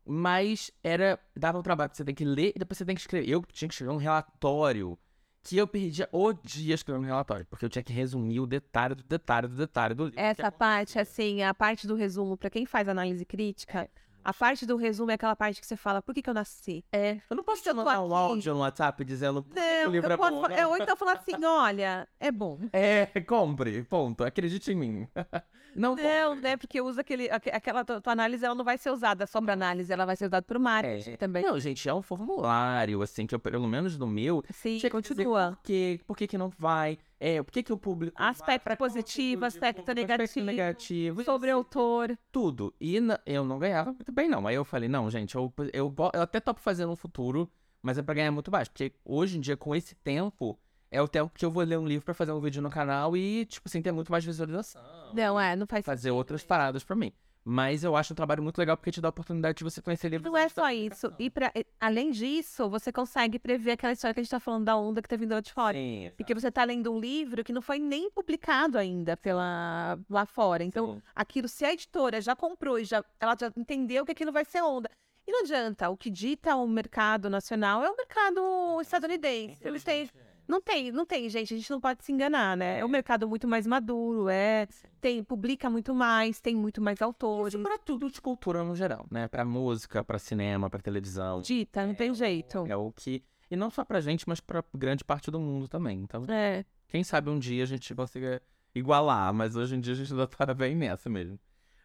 Mas 0.05 0.71
era. 0.83 1.19
Dava 1.35 1.59
um 1.59 1.61
trabalho 1.61 1.89
que 1.89 1.97
você 1.97 2.05
tem 2.05 2.15
que 2.15 2.23
ler 2.23 2.53
e 2.55 2.59
depois 2.59 2.77
você 2.77 2.85
tem 2.85 2.95
que 2.95 3.01
escrever. 3.01 3.29
Eu 3.29 3.43
tinha 3.43 3.67
que 3.67 3.73
escrever 3.73 3.91
um 3.91 3.97
relatório 3.97 4.97
que 5.43 5.57
eu 5.57 5.67
perdia 5.67 6.09
o 6.11 6.33
dia 6.33 6.75
escrevendo 6.75 7.05
relatório, 7.05 7.45
porque 7.45 7.63
eu 7.63 7.69
tinha 7.69 7.83
que 7.83 7.93
resumir 7.93 8.39
o 8.41 8.45
detalhe 8.45 8.95
do 8.95 9.03
detalhe 9.03 9.47
do 9.47 9.55
detalhe 9.55 9.93
do 9.93 10.05
livro. 10.05 10.19
Essa 10.19 10.51
parte, 10.51 10.99
assim, 10.99 11.41
a 11.41 11.53
parte 11.53 11.87
do 11.87 11.95
resumo, 11.95 12.35
para 12.35 12.49
quem 12.49 12.65
faz 12.65 12.89
análise 12.89 13.23
crítica, 13.25 13.83
é. 13.83 13.89
A 14.27 14.33
parte 14.33 14.65
do 14.65 14.75
resumo 14.75 15.09
é 15.09 15.13
aquela 15.13 15.37
parte 15.37 15.61
que 15.61 15.65
você 15.65 15.77
fala, 15.77 16.01
por 16.01 16.13
que, 16.13 16.21
que 16.21 16.29
eu 16.29 16.33
nasci? 16.33 16.83
É. 16.91 17.21
Eu 17.29 17.37
não 17.37 17.45
posso 17.45 17.63
te 17.63 17.71
mandar 17.71 18.01
um 18.01 18.13
áudio 18.13 18.53
no 18.53 18.59
WhatsApp 18.59 19.05
dizendo 19.05 19.45
não, 19.55 19.55
que 19.55 19.87
o 19.87 19.89
livro 19.89 20.11
é 20.11 20.17
bom. 20.17 20.41
Não. 20.49 20.69
Ou 20.69 20.75
então 20.75 20.97
falar 20.97 21.13
assim, 21.13 21.41
olha, 21.45 22.05
é 22.19 22.29
bom. 22.29 22.59
É, 22.73 23.05
compre, 23.25 23.83
ponto. 23.83 24.25
Acredite 24.25 24.73
em 24.73 24.75
mim. 24.75 25.07
Não, 25.77 25.95
não 25.95 26.35
né? 26.35 26.57
Porque 26.57 26.81
usa 26.81 27.01
aquele, 27.01 27.29
aquela 27.29 27.85
tua, 27.85 28.01
tua, 28.01 28.11
análise, 28.11 28.43
ela 28.43 28.55
não 28.55 28.65
vai 28.65 28.79
ser 28.79 28.89
usada 28.89 29.27
só 29.27 29.39
para 29.39 29.53
análise, 29.53 29.93
ela 29.93 30.07
vai 30.07 30.15
ser 30.15 30.25
usada 30.25 30.41
para 30.41 30.57
o 30.57 30.61
marketing 30.61 31.11
é. 31.11 31.17
também. 31.17 31.43
Não, 31.43 31.59
gente, 31.59 31.87
é 31.87 31.93
um 31.93 32.01
formulário, 32.01 32.99
assim, 33.03 33.27
que 33.27 33.35
eu, 33.35 33.39
pelo 33.39 33.67
menos 33.67 33.95
no 33.95 34.07
meu... 34.07 34.43
Sim, 34.49 34.79
continua. 34.89 35.51
Por, 35.51 35.63
quê, 35.63 35.99
por 36.07 36.17
que 36.17 36.25
que 36.25 36.37
não 36.37 36.49
vai? 36.57 36.97
É, 37.19 37.41
por 37.41 37.51
que, 37.51 37.63
que 37.63 37.73
o 37.73 37.77
público. 37.77 38.15
Aspecto 38.21 38.77
positivo, 38.77 39.45
aspecto 39.45 39.93
negativo. 39.93 40.23
Aspecto 40.23 40.45
negativo. 40.45 41.23
Sobre 41.23 41.51
o 41.51 41.55
autor. 41.55 42.17
Tudo. 42.31 42.73
E 42.79 42.99
na, 42.99 43.19
eu 43.25 43.43
não 43.43 43.57
ganhava 43.57 43.91
muito 43.91 44.11
bem, 44.11 44.29
não. 44.29 44.45
Aí 44.45 44.55
eu 44.55 44.63
falei, 44.63 44.87
não, 44.87 45.09
gente, 45.09 45.35
eu, 45.35 45.51
eu, 45.73 45.93
eu 46.13 46.21
até 46.21 46.39
topo 46.39 46.59
fazer 46.59 46.85
no 46.85 46.95
futuro, 46.95 47.49
mas 47.81 47.97
é 47.97 48.03
pra 48.03 48.13
ganhar 48.13 48.31
muito 48.31 48.51
baixo. 48.51 48.69
Porque 48.71 48.93
hoje 49.03 49.37
em 49.37 49.41
dia, 49.41 49.57
com 49.57 49.75
esse 49.75 49.95
tempo, 49.95 50.59
é 50.91 51.01
o 51.01 51.07
tempo 51.07 51.31
que 51.33 51.43
eu 51.43 51.51
vou 51.51 51.63
ler 51.63 51.77
um 51.77 51.87
livro 51.87 52.05
para 52.05 52.13
fazer 52.13 52.31
um 52.31 52.39
vídeo 52.39 52.61
no 52.61 52.69
canal 52.69 53.17
e, 53.17 53.45
tipo 53.45 53.67
assim, 53.67 53.81
ter 53.81 53.91
muito 53.91 54.11
mais 54.11 54.23
visualização. 54.23 54.81
Não, 55.13 55.39
é, 55.39 55.55
não 55.55 55.65
faz 55.65 55.85
Fazer 55.85 56.11
outras 56.11 56.43
paradas 56.43 56.83
para 56.83 56.95
mim. 56.95 57.11
Mas 57.49 57.81
eu 57.81 57.95
acho 57.95 58.11
um 58.11 58.15
trabalho 58.15 58.43
muito 58.43 58.57
legal 58.57 58.75
porque 58.75 58.91
te 58.91 58.99
dá 58.99 59.07
a 59.07 59.09
oportunidade 59.09 59.59
de 59.59 59.63
você 59.63 59.81
conhecer 59.81 60.09
livros. 60.09 60.29
Não 60.29 60.37
é 60.37 60.49
só 60.49 60.69
isso. 60.69 61.13
E 61.17 61.29
pra, 61.29 61.49
além 61.79 62.11
disso, 62.11 62.69
você 62.69 62.91
consegue 62.91 63.39
prever 63.39 63.71
aquela 63.71 63.93
história 63.93 64.13
que 64.13 64.19
a 64.19 64.23
gente 64.23 64.29
tá 64.29 64.39
falando 64.39 64.65
da 64.65 64.75
onda 64.75 65.01
que 65.01 65.07
tá 65.07 65.15
vindo 65.15 65.31
lá 65.31 65.39
de 65.39 65.53
fora. 65.53 65.77
Sim, 65.77 66.11
porque 66.17 66.33
você 66.33 66.51
tá 66.51 66.65
lendo 66.65 66.91
um 66.91 66.99
livro 66.99 67.45
que 67.45 67.53
não 67.53 67.61
foi 67.61 67.79
nem 67.79 68.11
publicado 68.11 68.77
ainda 68.77 69.15
pela, 69.15 69.97
lá 70.09 70.25
fora. 70.25 70.61
Então, 70.61 70.95
Sim. 70.95 71.01
aquilo, 71.15 71.47
se 71.47 71.63
a 71.63 71.71
editora 71.71 72.19
já 72.19 72.35
comprou 72.35 72.79
e 72.79 72.83
já, 72.83 73.01
ela 73.17 73.33
já 73.39 73.49
entendeu 73.55 74.05
que 74.05 74.11
aquilo 74.11 74.33
vai 74.33 74.43
ser 74.43 74.61
onda. 74.61 74.91
E 75.25 75.31
não 75.31 75.43
adianta, 75.43 75.89
o 75.89 75.95
que 75.95 76.09
dita 76.09 76.53
o 76.57 76.67
mercado 76.67 77.29
nacional 77.29 77.81
é 77.81 77.89
o 77.89 77.95
mercado 77.95 78.81
estadunidense. 78.81 79.65
Eles 79.65 79.85
têm 79.85 80.09
não 80.47 80.61
tem, 80.61 80.91
não 80.91 81.05
tem, 81.05 81.29
gente. 81.29 81.53
A 81.53 81.57
gente 81.57 81.69
não 81.69 81.79
pode 81.79 82.03
se 82.03 82.11
enganar, 82.11 82.55
né? 82.55 82.79
É 82.79 82.85
um 82.85 82.87
mercado 82.87 83.27
muito 83.27 83.47
mais 83.47 83.67
maduro, 83.67 84.29
é. 84.29 84.67
Tem, 85.01 85.23
publica 85.23 85.69
muito 85.69 85.93
mais, 85.93 86.39
tem 86.39 86.55
muito 86.55 86.81
mais 86.81 87.01
autores. 87.01 87.53
Isso 87.53 87.63
pra 87.63 87.77
tudo 87.77 88.09
de 88.09 88.21
cultura 88.21 88.63
no 88.63 88.75
geral, 88.75 89.05
né? 89.11 89.27
Pra 89.27 89.43
música, 89.43 90.03
pra 90.03 90.17
cinema, 90.17 90.69
pra 90.69 90.79
televisão. 90.79 91.41
Dita, 91.41 91.83
não 91.85 91.91
é, 91.91 91.95
tem 91.95 92.13
jeito. 92.13 92.65
É 92.67 92.75
o 92.75 92.91
que. 92.91 93.23
E 93.51 93.55
não 93.55 93.69
só 93.69 93.83
pra 93.83 93.99
gente, 93.99 94.27
mas 94.27 94.39
pra 94.39 94.63
grande 94.73 95.03
parte 95.03 95.29
do 95.29 95.39
mundo 95.39 95.67
também. 95.67 95.99
Então, 96.01 96.23
é. 96.29 96.65
quem 96.87 97.03
sabe 97.03 97.29
um 97.29 97.39
dia 97.39 97.63
a 97.63 97.67
gente 97.67 97.93
consiga 97.93 98.41
igualar, 98.73 99.33
mas 99.33 99.55
hoje 99.55 99.75
em 99.75 99.79
dia 99.79 99.93
a 99.93 99.95
gente 99.95 100.11
ainda 100.11 100.27
tá 100.27 100.53
bem 100.53 100.75
nessa 100.75 101.09
mesmo. 101.09 101.39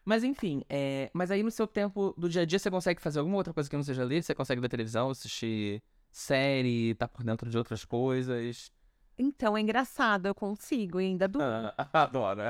Mas 0.04 0.24
enfim, 0.24 0.64
é... 0.68 1.10
mas 1.12 1.30
aí 1.30 1.44
no 1.44 1.50
seu 1.50 1.66
tempo 1.66 2.12
do 2.18 2.28
dia 2.28 2.42
a 2.42 2.44
dia 2.44 2.58
você 2.58 2.68
consegue 2.68 3.00
fazer 3.00 3.20
alguma 3.20 3.36
outra 3.36 3.52
coisa 3.52 3.70
que 3.70 3.76
não 3.76 3.84
seja 3.84 4.02
ler? 4.04 4.22
Você 4.22 4.34
consegue 4.34 4.60
ver 4.60 4.68
televisão, 4.68 5.10
assistir 5.10 5.80
série, 6.12 6.94
tá 6.94 7.08
por 7.08 7.24
dentro 7.24 7.48
de 7.50 7.58
outras 7.58 7.84
coisas. 7.84 8.70
Então, 9.18 9.56
é 9.56 9.60
engraçado, 9.60 10.26
eu 10.26 10.34
consigo 10.34 11.00
e 11.00 11.06
ainda 11.06 11.26
durmo. 11.26 11.46
Ah, 11.46 11.88
adoro. 12.04 12.40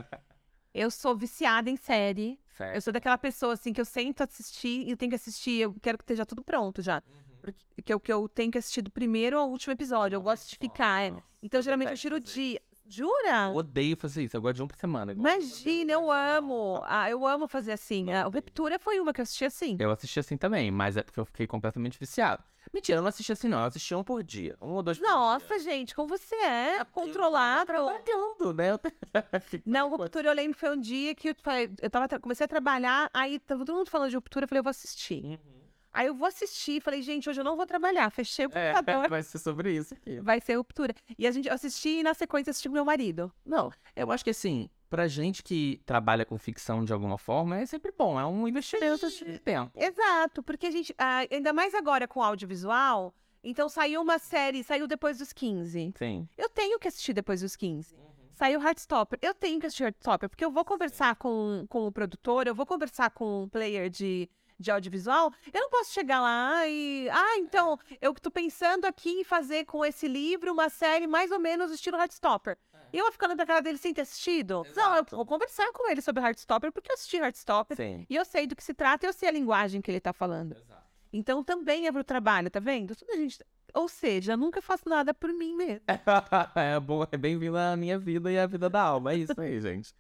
Eu 0.74 0.90
sou 0.90 1.16
viciada 1.16 1.70
em 1.70 1.76
série. 1.76 2.38
Certo. 2.56 2.74
Eu 2.74 2.80
sou 2.80 2.92
daquela 2.92 3.18
pessoa, 3.18 3.54
assim, 3.54 3.72
que 3.72 3.80
eu 3.80 3.84
sento 3.84 4.22
assistir 4.22 4.86
e 4.86 4.90
eu 4.90 4.96
tenho 4.96 5.10
que 5.10 5.16
assistir, 5.16 5.60
eu 5.60 5.74
quero 5.80 5.98
que 5.98 6.04
esteja 6.04 6.26
tudo 6.26 6.42
pronto 6.42 6.82
já. 6.82 7.02
Uhum. 7.06 7.52
Porque 7.74 7.92
eu, 7.92 8.00
que 8.00 8.12
eu 8.12 8.28
tenho 8.28 8.50
que 8.50 8.58
assistir 8.58 8.82
do 8.82 8.90
primeiro 8.90 9.38
ao 9.38 9.50
último 9.50 9.72
episódio. 9.72 10.16
Eu 10.16 10.22
gosto 10.22 10.48
de 10.48 10.56
ficar. 10.56 11.02
É. 11.02 11.14
Então, 11.42 11.60
geralmente, 11.60 11.90
eu 11.90 11.96
tiro 11.96 12.16
o 12.16 12.20
dia. 12.20 12.60
Jura? 12.86 13.46
Eu 13.46 13.56
odeio 13.56 13.96
fazer 13.96 14.24
isso, 14.24 14.36
eu 14.36 14.42
gosto 14.42 14.56
de 14.56 14.62
um 14.62 14.66
por 14.66 14.76
semana. 14.76 15.12
Imagina, 15.12 15.92
eu 15.92 16.10
amo. 16.10 16.82
Ah, 16.84 17.08
eu 17.08 17.26
amo 17.26 17.48
fazer 17.48 17.72
assim. 17.72 18.12
A 18.12 18.24
Ruptura 18.24 18.78
foi 18.78 19.00
uma 19.00 19.12
que 19.12 19.20
eu 19.20 19.22
assisti 19.22 19.44
assim. 19.44 19.76
Eu 19.78 19.90
assisti 19.90 20.20
assim 20.20 20.36
também, 20.36 20.70
mas 20.70 20.96
é 20.96 21.02
porque 21.02 21.18
eu 21.18 21.24
fiquei 21.24 21.46
completamente 21.46 21.98
viciado. 21.98 22.42
Mentira, 22.72 22.98
eu 22.98 23.02
não 23.02 23.08
assisti 23.08 23.32
assim, 23.32 23.48
não. 23.48 23.60
Eu 23.60 23.64
assisti 23.66 23.94
um 23.94 24.04
por 24.04 24.22
dia. 24.22 24.56
Um 24.60 24.72
ou 24.72 24.82
dois 24.82 24.98
por 24.98 25.06
Nossa, 25.06 25.46
dia. 25.46 25.58
gente, 25.60 25.94
como 25.94 26.08
você 26.08 26.34
é 26.36 26.84
controlado. 26.84 27.66
Trabalhando, 27.66 28.52
né? 28.54 28.72
não, 29.66 29.90
ruptura 29.90 30.28
eu 30.28 30.34
lembro 30.34 30.58
foi 30.58 30.70
um 30.70 30.80
dia 30.80 31.14
que 31.14 31.30
eu, 31.30 31.34
eu 31.80 31.90
tava, 31.90 32.20
comecei 32.20 32.44
a 32.44 32.48
trabalhar, 32.48 33.10
aí 33.12 33.38
tava 33.38 33.64
todo 33.64 33.76
mundo 33.76 33.90
falando 33.90 34.10
de 34.10 34.16
ruptura, 34.16 34.44
eu 34.44 34.48
falei, 34.48 34.60
eu 34.60 34.64
vou 34.64 34.70
assistir. 34.70 35.24
Uhum. 35.24 35.61
Aí 35.92 36.06
eu 36.06 36.14
vou 36.14 36.26
assistir, 36.26 36.80
falei, 36.80 37.02
gente, 37.02 37.28
hoje 37.28 37.40
eu 37.40 37.44
não 37.44 37.56
vou 37.56 37.66
trabalhar. 37.66 38.10
Fechei 38.10 38.46
o 38.46 38.50
é, 38.54 38.72
computador. 38.72 39.04
É, 39.04 39.08
vai 39.10 39.22
ser 39.22 39.38
sobre 39.38 39.72
isso 39.72 39.94
aqui. 39.94 40.20
Vai 40.20 40.40
ser 40.40 40.54
ruptura. 40.54 40.94
E 41.18 41.26
a 41.26 41.30
gente 41.30 41.48
assisti 41.48 42.00
e 42.00 42.02
na 42.02 42.14
sequência 42.14 42.50
assisti 42.50 42.68
com 42.68 42.74
meu 42.74 42.84
marido. 42.84 43.32
Não, 43.44 43.70
eu 43.94 44.10
acho 44.10 44.24
que 44.24 44.30
assim, 44.30 44.70
pra 44.88 45.06
gente 45.06 45.42
que 45.42 45.80
trabalha 45.84 46.24
com 46.24 46.36
ficção 46.38 46.84
de 46.84 46.92
alguma 46.92 47.18
forma, 47.18 47.58
é 47.58 47.66
sempre 47.66 47.92
bom. 47.96 48.18
É 48.18 48.26
um 48.26 48.46
investimento 48.48 49.08
de 49.10 49.38
tempo. 49.38 49.72
Exato, 49.74 50.42
porque 50.42 50.66
a 50.66 50.70
gente, 50.70 50.94
ainda 51.30 51.52
mais 51.52 51.74
agora 51.74 52.06
com 52.08 52.22
audiovisual, 52.22 53.14
então 53.42 53.68
saiu 53.68 54.00
uma 54.00 54.18
série, 54.18 54.62
saiu 54.62 54.86
depois 54.86 55.18
dos 55.18 55.32
15. 55.32 55.94
Sim. 55.96 56.28
Eu 56.36 56.48
tenho 56.48 56.78
que 56.78 56.88
assistir 56.88 57.12
depois 57.12 57.40
dos 57.40 57.56
15. 57.56 57.94
saiu 58.34 58.62
Heartstopper. 58.62 59.18
Eu 59.22 59.34
tenho 59.34 59.58
que 59.58 59.66
assistir 59.66 59.84
Heartstopper, 59.84 60.28
porque 60.28 60.44
eu 60.44 60.50
vou 60.50 60.64
conversar 60.64 61.16
com, 61.16 61.64
com 61.68 61.86
o 61.86 61.92
produtor, 61.92 62.46
eu 62.46 62.54
vou 62.54 62.66
conversar 62.66 63.10
com 63.10 63.44
o 63.44 63.48
player 63.48 63.90
de, 63.90 64.28
de 64.62 64.70
audiovisual, 64.70 65.32
eu 65.52 65.60
não 65.60 65.68
posso 65.68 65.92
chegar 65.92 66.20
lá 66.20 66.66
e. 66.66 67.08
Ah, 67.10 67.36
então, 67.38 67.78
eu 68.00 68.14
tô 68.14 68.30
pensando 68.30 68.86
aqui 68.86 69.10
em 69.10 69.24
fazer 69.24 69.64
com 69.66 69.84
esse 69.84 70.08
livro 70.08 70.52
uma 70.52 70.70
série 70.70 71.06
mais 71.06 71.30
ou 71.30 71.38
menos 71.38 71.70
estilo 71.70 71.98
Heartstopper. 71.98 72.56
E 72.92 72.98
eu 72.98 73.04
vou 73.04 73.12
ficando 73.12 73.34
pra 73.34 73.46
cara 73.46 73.62
dele 73.62 73.78
sem 73.78 73.94
ter 73.94 74.02
assistido? 74.02 74.64
Exato. 74.66 74.78
Não, 74.78 74.96
eu 74.96 75.04
vou 75.10 75.26
conversar 75.26 75.70
com 75.72 75.90
ele 75.90 76.02
sobre 76.02 76.22
Heartstopper, 76.22 76.70
porque 76.70 76.90
eu 76.90 76.94
assisti 76.94 77.16
Heartstopper. 77.16 77.76
Sim. 77.76 78.06
E 78.08 78.14
eu 78.14 78.24
sei 78.24 78.46
do 78.46 78.54
que 78.54 78.62
se 78.62 78.74
trata 78.74 79.06
e 79.06 79.08
eu 79.08 79.12
sei 79.12 79.30
a 79.30 79.32
linguagem 79.32 79.80
que 79.80 79.90
ele 79.90 80.00
tá 80.00 80.12
falando. 80.12 80.52
Exato. 80.52 80.82
Então 81.12 81.42
também 81.42 81.86
é 81.86 81.92
pro 81.92 82.04
trabalho, 82.04 82.50
tá 82.50 82.60
vendo? 82.60 82.94
Tudo 82.94 83.12
a 83.12 83.16
gente. 83.16 83.38
Ou 83.74 83.88
seja, 83.88 84.36
nunca 84.36 84.60
faço 84.60 84.86
nada 84.88 85.14
por 85.14 85.32
mim 85.32 85.54
mesmo. 85.54 85.84
é 86.56 86.78
bom, 86.78 87.06
é 87.10 87.16
bem-vindo 87.16 87.56
à 87.56 87.74
minha 87.76 87.98
vida 87.98 88.30
e 88.30 88.38
à 88.38 88.46
vida 88.46 88.68
da 88.68 88.82
alma. 88.82 89.12
É 89.12 89.16
isso 89.16 89.38
aí, 89.40 89.58
gente. 89.60 89.94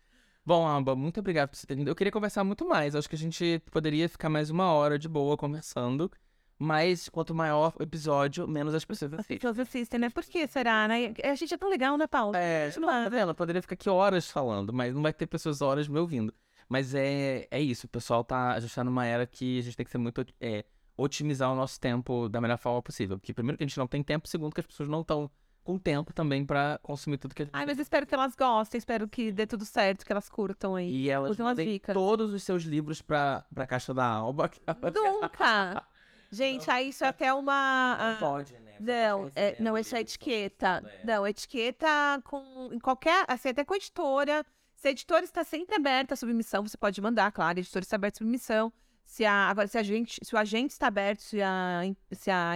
Bom, 0.44 0.66
Alba, 0.66 0.96
muito 0.96 1.20
obrigado 1.20 1.50
por 1.50 1.56
você 1.56 1.66
ter 1.66 1.76
vindo. 1.76 1.88
Eu 1.88 1.94
queria 1.94 2.10
conversar 2.10 2.42
muito 2.42 2.66
mais. 2.66 2.96
Acho 2.96 3.08
que 3.08 3.14
a 3.14 3.18
gente 3.18 3.62
poderia 3.70 4.08
ficar 4.08 4.28
mais 4.28 4.50
uma 4.50 4.72
hora 4.72 4.98
de 4.98 5.08
boa 5.08 5.36
conversando. 5.36 6.10
Mas 6.58 7.08
quanto 7.08 7.34
maior 7.34 7.72
o 7.78 7.82
episódio, 7.82 8.46
menos 8.46 8.74
as 8.74 8.84
pessoas 8.84 9.12
assistem. 9.12 9.36
As 9.36 9.40
pessoas 9.40 9.58
assistem, 9.58 10.00
né? 10.00 10.10
Por 10.10 10.24
que 10.24 10.46
será, 10.46 10.86
né? 10.86 11.12
A 11.24 11.34
gente 11.34 11.54
é 11.54 11.56
tão 11.56 11.68
legal, 11.68 11.96
né, 11.96 12.06
Paulo? 12.06 12.36
É, 12.36 12.72
não, 12.76 12.88
tá 12.88 13.08
vendo? 13.08 13.34
poderia 13.34 13.62
ficar 13.62 13.74
aqui 13.74 13.88
horas 13.88 14.30
falando, 14.30 14.72
mas 14.72 14.94
não 14.94 15.02
vai 15.02 15.12
ter 15.12 15.26
pessoas 15.26 15.60
horas 15.60 15.88
me 15.88 15.98
ouvindo. 15.98 16.32
Mas 16.68 16.94
é, 16.94 17.46
é 17.50 17.60
isso, 17.60 17.86
o 17.86 17.88
pessoal 17.88 18.22
tá. 18.22 18.52
A 18.52 18.60
gente 18.60 18.74
tá 18.74 18.84
numa 18.84 19.04
era 19.04 19.26
que 19.26 19.58
a 19.58 19.62
gente 19.62 19.76
tem 19.76 19.84
que 19.84 19.90
ser 19.90 19.98
muito. 19.98 20.24
É, 20.40 20.64
otimizar 20.96 21.50
o 21.50 21.56
nosso 21.56 21.80
tempo 21.80 22.28
da 22.28 22.40
melhor 22.40 22.58
forma 22.58 22.82
possível. 22.82 23.18
Porque, 23.18 23.32
primeiro, 23.32 23.58
que 23.58 23.64
a 23.64 23.66
gente 23.66 23.78
não 23.78 23.86
tem 23.86 24.02
tempo, 24.02 24.28
segundo, 24.28 24.54
que 24.54 24.60
as 24.60 24.66
pessoas 24.66 24.88
não 24.88 25.00
estão 25.00 25.30
com 25.62 25.78
tempo 25.78 26.12
também 26.12 26.44
para 26.44 26.78
consumir 26.82 27.18
tudo 27.18 27.34
que 27.34 27.42
a 27.42 27.44
gente 27.44 27.54
Ai, 27.54 27.66
mas 27.66 27.78
espero 27.78 28.06
que 28.06 28.14
elas 28.14 28.34
gostem, 28.34 28.78
espero 28.78 29.08
que 29.08 29.30
dê 29.30 29.46
tudo 29.46 29.64
certo, 29.64 30.04
que 30.04 30.12
elas 30.12 30.28
curtam 30.28 30.74
aí. 30.74 30.90
E 30.90 31.10
elas 31.10 31.36
têm 31.56 31.80
todos 31.92 32.32
os 32.32 32.42
seus 32.42 32.64
livros 32.64 33.00
pra, 33.00 33.44
pra 33.54 33.66
caixa 33.66 33.94
da 33.94 34.04
Alba. 34.04 34.50
Nunca! 34.94 35.86
Gente, 36.30 36.70
aí 36.70 36.88
isso 36.88 37.04
é 37.04 37.08
até 37.08 37.32
uma. 37.32 37.98
Não 38.12 38.18
pode, 38.18 38.54
né? 38.54 38.72
Não, 38.80 39.30
é, 39.36 39.54
não, 39.60 39.76
isso 39.76 39.94
é 39.94 40.00
etiqueta. 40.00 40.82
É. 40.82 41.06
Não, 41.06 41.26
etiqueta 41.26 41.86
com. 42.24 42.70
Em 42.72 42.78
qualquer. 42.78 43.26
Assim, 43.28 43.50
até 43.50 43.62
com 43.64 43.74
a 43.74 43.76
editora. 43.76 44.44
Se 44.74 44.88
a 44.88 44.90
editora 44.90 45.24
está 45.24 45.44
sempre 45.44 45.76
aberta 45.76 46.14
à 46.14 46.16
submissão, 46.16 46.66
você 46.66 46.76
pode 46.76 47.00
mandar, 47.00 47.30
claro, 47.30 47.58
a 47.58 47.60
editora 47.60 47.84
está 47.84 47.96
aberta 47.96 48.16
à 48.16 48.20
submissão. 48.20 48.72
Se 49.04 49.26
a, 49.26 49.50
agora, 49.50 49.68
se, 49.68 49.76
a 49.76 49.82
gente, 49.82 50.18
se 50.24 50.34
o 50.34 50.38
agente 50.38 50.72
está 50.72 50.86
aberto, 50.86 51.20
se 51.20 51.40
a, 51.42 51.82
se 52.12 52.30
a, 52.30 52.54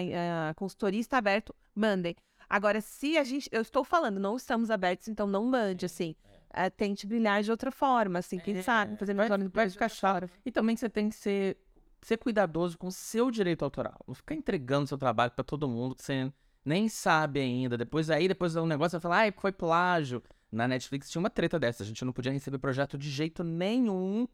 a 0.50 0.54
consultoria 0.54 0.98
está 0.98 1.18
aberto, 1.18 1.54
mandem. 1.74 2.16
Agora, 2.48 2.80
se 2.80 3.16
a 3.18 3.24
gente. 3.24 3.48
Eu 3.52 3.62
estou 3.62 3.84
falando, 3.84 4.18
não 4.20 4.36
estamos 4.36 4.70
abertos, 4.70 5.08
então 5.08 5.26
não 5.26 5.44
mande, 5.44 5.86
assim. 5.86 6.14
É, 6.52 6.70
tente 6.70 7.06
brilhar 7.06 7.42
de 7.42 7.50
outra 7.50 7.70
forma, 7.70 8.18
assim, 8.18 8.38
quem 8.38 8.56
é, 8.56 8.62
sabe? 8.62 8.96
Fazer 8.96 9.12
melhor 9.12 9.38
vai, 9.38 9.48
vai 9.48 9.70
ficar 9.70 9.88
chato. 9.88 10.30
E 10.44 10.50
também 10.50 10.74
você 10.74 10.88
tem 10.88 11.10
que 11.10 11.16
ser, 11.16 11.58
ser 12.00 12.16
cuidadoso 12.16 12.78
com 12.78 12.86
o 12.86 12.92
seu 12.92 13.30
direito 13.30 13.62
autoral. 13.62 13.98
Não 14.06 14.14
ficar 14.14 14.34
entregando 14.34 14.86
seu 14.86 14.96
trabalho 14.96 15.32
para 15.32 15.44
todo 15.44 15.68
mundo 15.68 15.94
que 15.94 16.02
você 16.02 16.32
nem 16.64 16.88
sabe 16.88 17.40
ainda. 17.40 17.76
Depois 17.76 18.08
aí, 18.08 18.26
depois 18.26 18.56
um 18.56 18.64
negócio, 18.64 18.98
vai 18.98 19.02
falar, 19.02 19.16
ai, 19.18 19.34
foi 19.36 19.52
plágio. 19.52 20.22
Na 20.50 20.66
Netflix 20.66 21.10
tinha 21.10 21.20
uma 21.20 21.28
treta 21.28 21.58
dessa. 21.58 21.82
A 21.82 21.86
gente 21.86 22.04
não 22.04 22.12
podia 22.12 22.32
receber 22.32 22.58
projeto 22.58 22.96
de 22.96 23.10
jeito 23.10 23.44
nenhum 23.44 24.26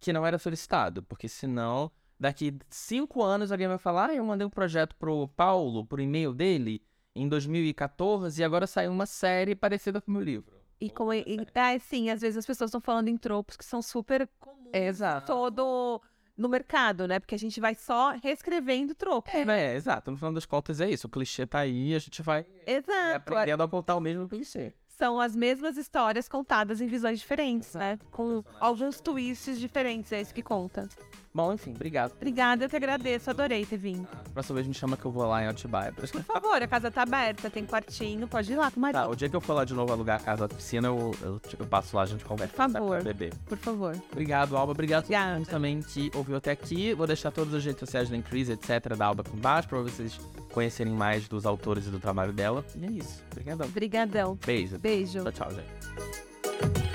que 0.00 0.12
não 0.12 0.26
era 0.26 0.38
solicitado. 0.38 1.02
Porque 1.04 1.28
senão, 1.28 1.92
daqui 2.18 2.58
cinco 2.68 3.22
anos, 3.22 3.52
alguém 3.52 3.68
vai 3.68 3.78
falar, 3.78 4.10
ah, 4.10 4.14
eu 4.14 4.24
mandei 4.24 4.46
um 4.46 4.50
projeto 4.50 4.96
pro 4.96 5.28
Paulo, 5.28 5.86
por 5.86 6.00
e-mail 6.00 6.34
dele 6.34 6.82
em 7.20 7.28
2014 7.28 8.40
e 8.40 8.44
agora 8.44 8.66
saiu 8.66 8.92
uma 8.92 9.06
série 9.06 9.54
parecida 9.54 10.00
com 10.00 10.10
o 10.10 10.14
meu 10.14 10.22
livro. 10.22 10.56
E 10.80 10.88
como 10.88 11.12
e, 11.12 11.24
é, 11.54 11.78
sim, 11.78 12.08
às 12.08 12.20
vezes 12.20 12.36
as 12.36 12.46
pessoas 12.46 12.68
estão 12.68 12.80
falando 12.80 13.08
em 13.08 13.16
tropos 13.16 13.56
que 13.56 13.64
são 13.64 13.82
super 13.82 14.28
comuns 14.38 14.70
exato. 14.72 15.26
todo 15.26 16.00
no 16.36 16.48
mercado, 16.48 17.08
né? 17.08 17.18
Porque 17.18 17.34
a 17.34 17.38
gente 17.38 17.60
vai 17.60 17.74
só 17.74 18.12
reescrevendo 18.22 18.94
tropos. 18.94 19.34
É, 19.34 19.42
é, 19.42 19.74
exato. 19.74 20.10
No 20.10 20.16
final 20.16 20.32
das 20.32 20.46
contas 20.46 20.80
é 20.80 20.88
isso. 20.88 21.08
O 21.08 21.10
clichê 21.10 21.44
tá 21.46 21.58
aí, 21.58 21.94
a 21.94 21.98
gente 21.98 22.22
vai 22.22 22.46
exato. 22.64 23.16
aprendendo 23.16 23.62
a 23.64 23.68
contar 23.68 23.96
o 23.96 24.00
mesmo 24.00 24.28
clichê 24.28 24.72
são 24.98 25.20
as 25.20 25.36
mesmas 25.36 25.76
histórias 25.76 26.28
contadas 26.28 26.80
em 26.80 26.88
visões 26.88 27.20
diferentes, 27.20 27.72
né? 27.74 28.00
Com 28.10 28.42
alguns 28.58 29.00
twists 29.00 29.60
diferentes, 29.60 30.10
é 30.10 30.20
isso 30.20 30.34
que 30.34 30.42
conta. 30.42 30.88
Bom, 31.32 31.52
enfim, 31.52 31.72
obrigado. 31.74 32.12
Obrigada, 32.12 32.64
eu 32.64 32.68
te 32.68 32.76
agradeço, 32.76 33.30
adorei 33.30 33.64
ter 33.64 33.76
vindo. 33.76 34.08
Ah, 34.12 34.22
próxima 34.32 34.56
vez 34.56 34.66
me 34.66 34.74
chama 34.74 34.96
que 34.96 35.04
eu 35.04 35.10
vou 35.10 35.26
lá 35.26 35.42
em 35.42 35.46
Atibaia. 35.46 35.92
Por 35.92 36.06
favor, 36.06 36.62
a 36.62 36.66
casa 36.66 36.90
tá 36.90 37.02
aberta, 37.02 37.50
tem 37.50 37.64
quartinho, 37.64 38.26
pode 38.26 38.52
ir 38.52 38.56
lá 38.56 38.70
com 38.70 38.78
o 38.78 38.80
marido. 38.80 39.00
Tá, 39.00 39.08
o 39.08 39.14
dia 39.14 39.28
que 39.28 39.36
eu 39.36 39.40
for 39.40 39.54
lá 39.54 39.64
de 39.64 39.74
novo 39.74 39.92
alugar 39.92 40.20
a 40.20 40.24
casa 40.24 40.48
da 40.48 40.54
piscina, 40.54 40.88
eu, 40.88 41.14
eu, 41.22 41.40
eu 41.58 41.66
passo 41.66 41.96
lá, 41.96 42.02
a 42.02 42.06
gente 42.06 42.24
conversa. 42.24 42.54
Por 42.54 42.72
favor, 42.72 43.02
bebê. 43.02 43.30
por 43.46 43.58
favor. 43.58 43.96
Obrigado, 44.10 44.56
Alba. 44.56 44.72
Obrigado 44.72 45.12
a 45.12 45.34
todos 45.34 45.48
também 45.48 45.80
que 45.82 46.10
ouviu 46.14 46.36
até 46.36 46.50
aqui. 46.50 46.94
Vou 46.94 47.06
deixar 47.06 47.30
todas 47.30 47.54
as 47.54 47.64
redes 47.64 47.80
sociais 47.80 48.08
da 48.08 48.16
Increase, 48.16 48.52
etc, 48.52 48.96
da 48.96 49.06
Alba 49.06 49.22
aqui 49.22 49.36
embaixo, 49.36 49.68
pra 49.68 49.80
vocês 49.80 50.18
conhecerem 50.52 50.92
mais 50.92 51.28
dos 51.28 51.46
autores 51.46 51.86
e 51.86 51.90
do 51.90 52.00
trabalho 52.00 52.32
dela. 52.32 52.64
E 52.74 52.84
é 52.84 52.90
isso. 52.90 53.22
Obrigadão. 53.30 53.66
Obrigadão. 53.66 54.38
Beijo. 54.44 54.78
Beijo. 54.78 55.22
Tchau, 55.24 55.32
tchau, 55.32 55.50
gente. 55.50 56.87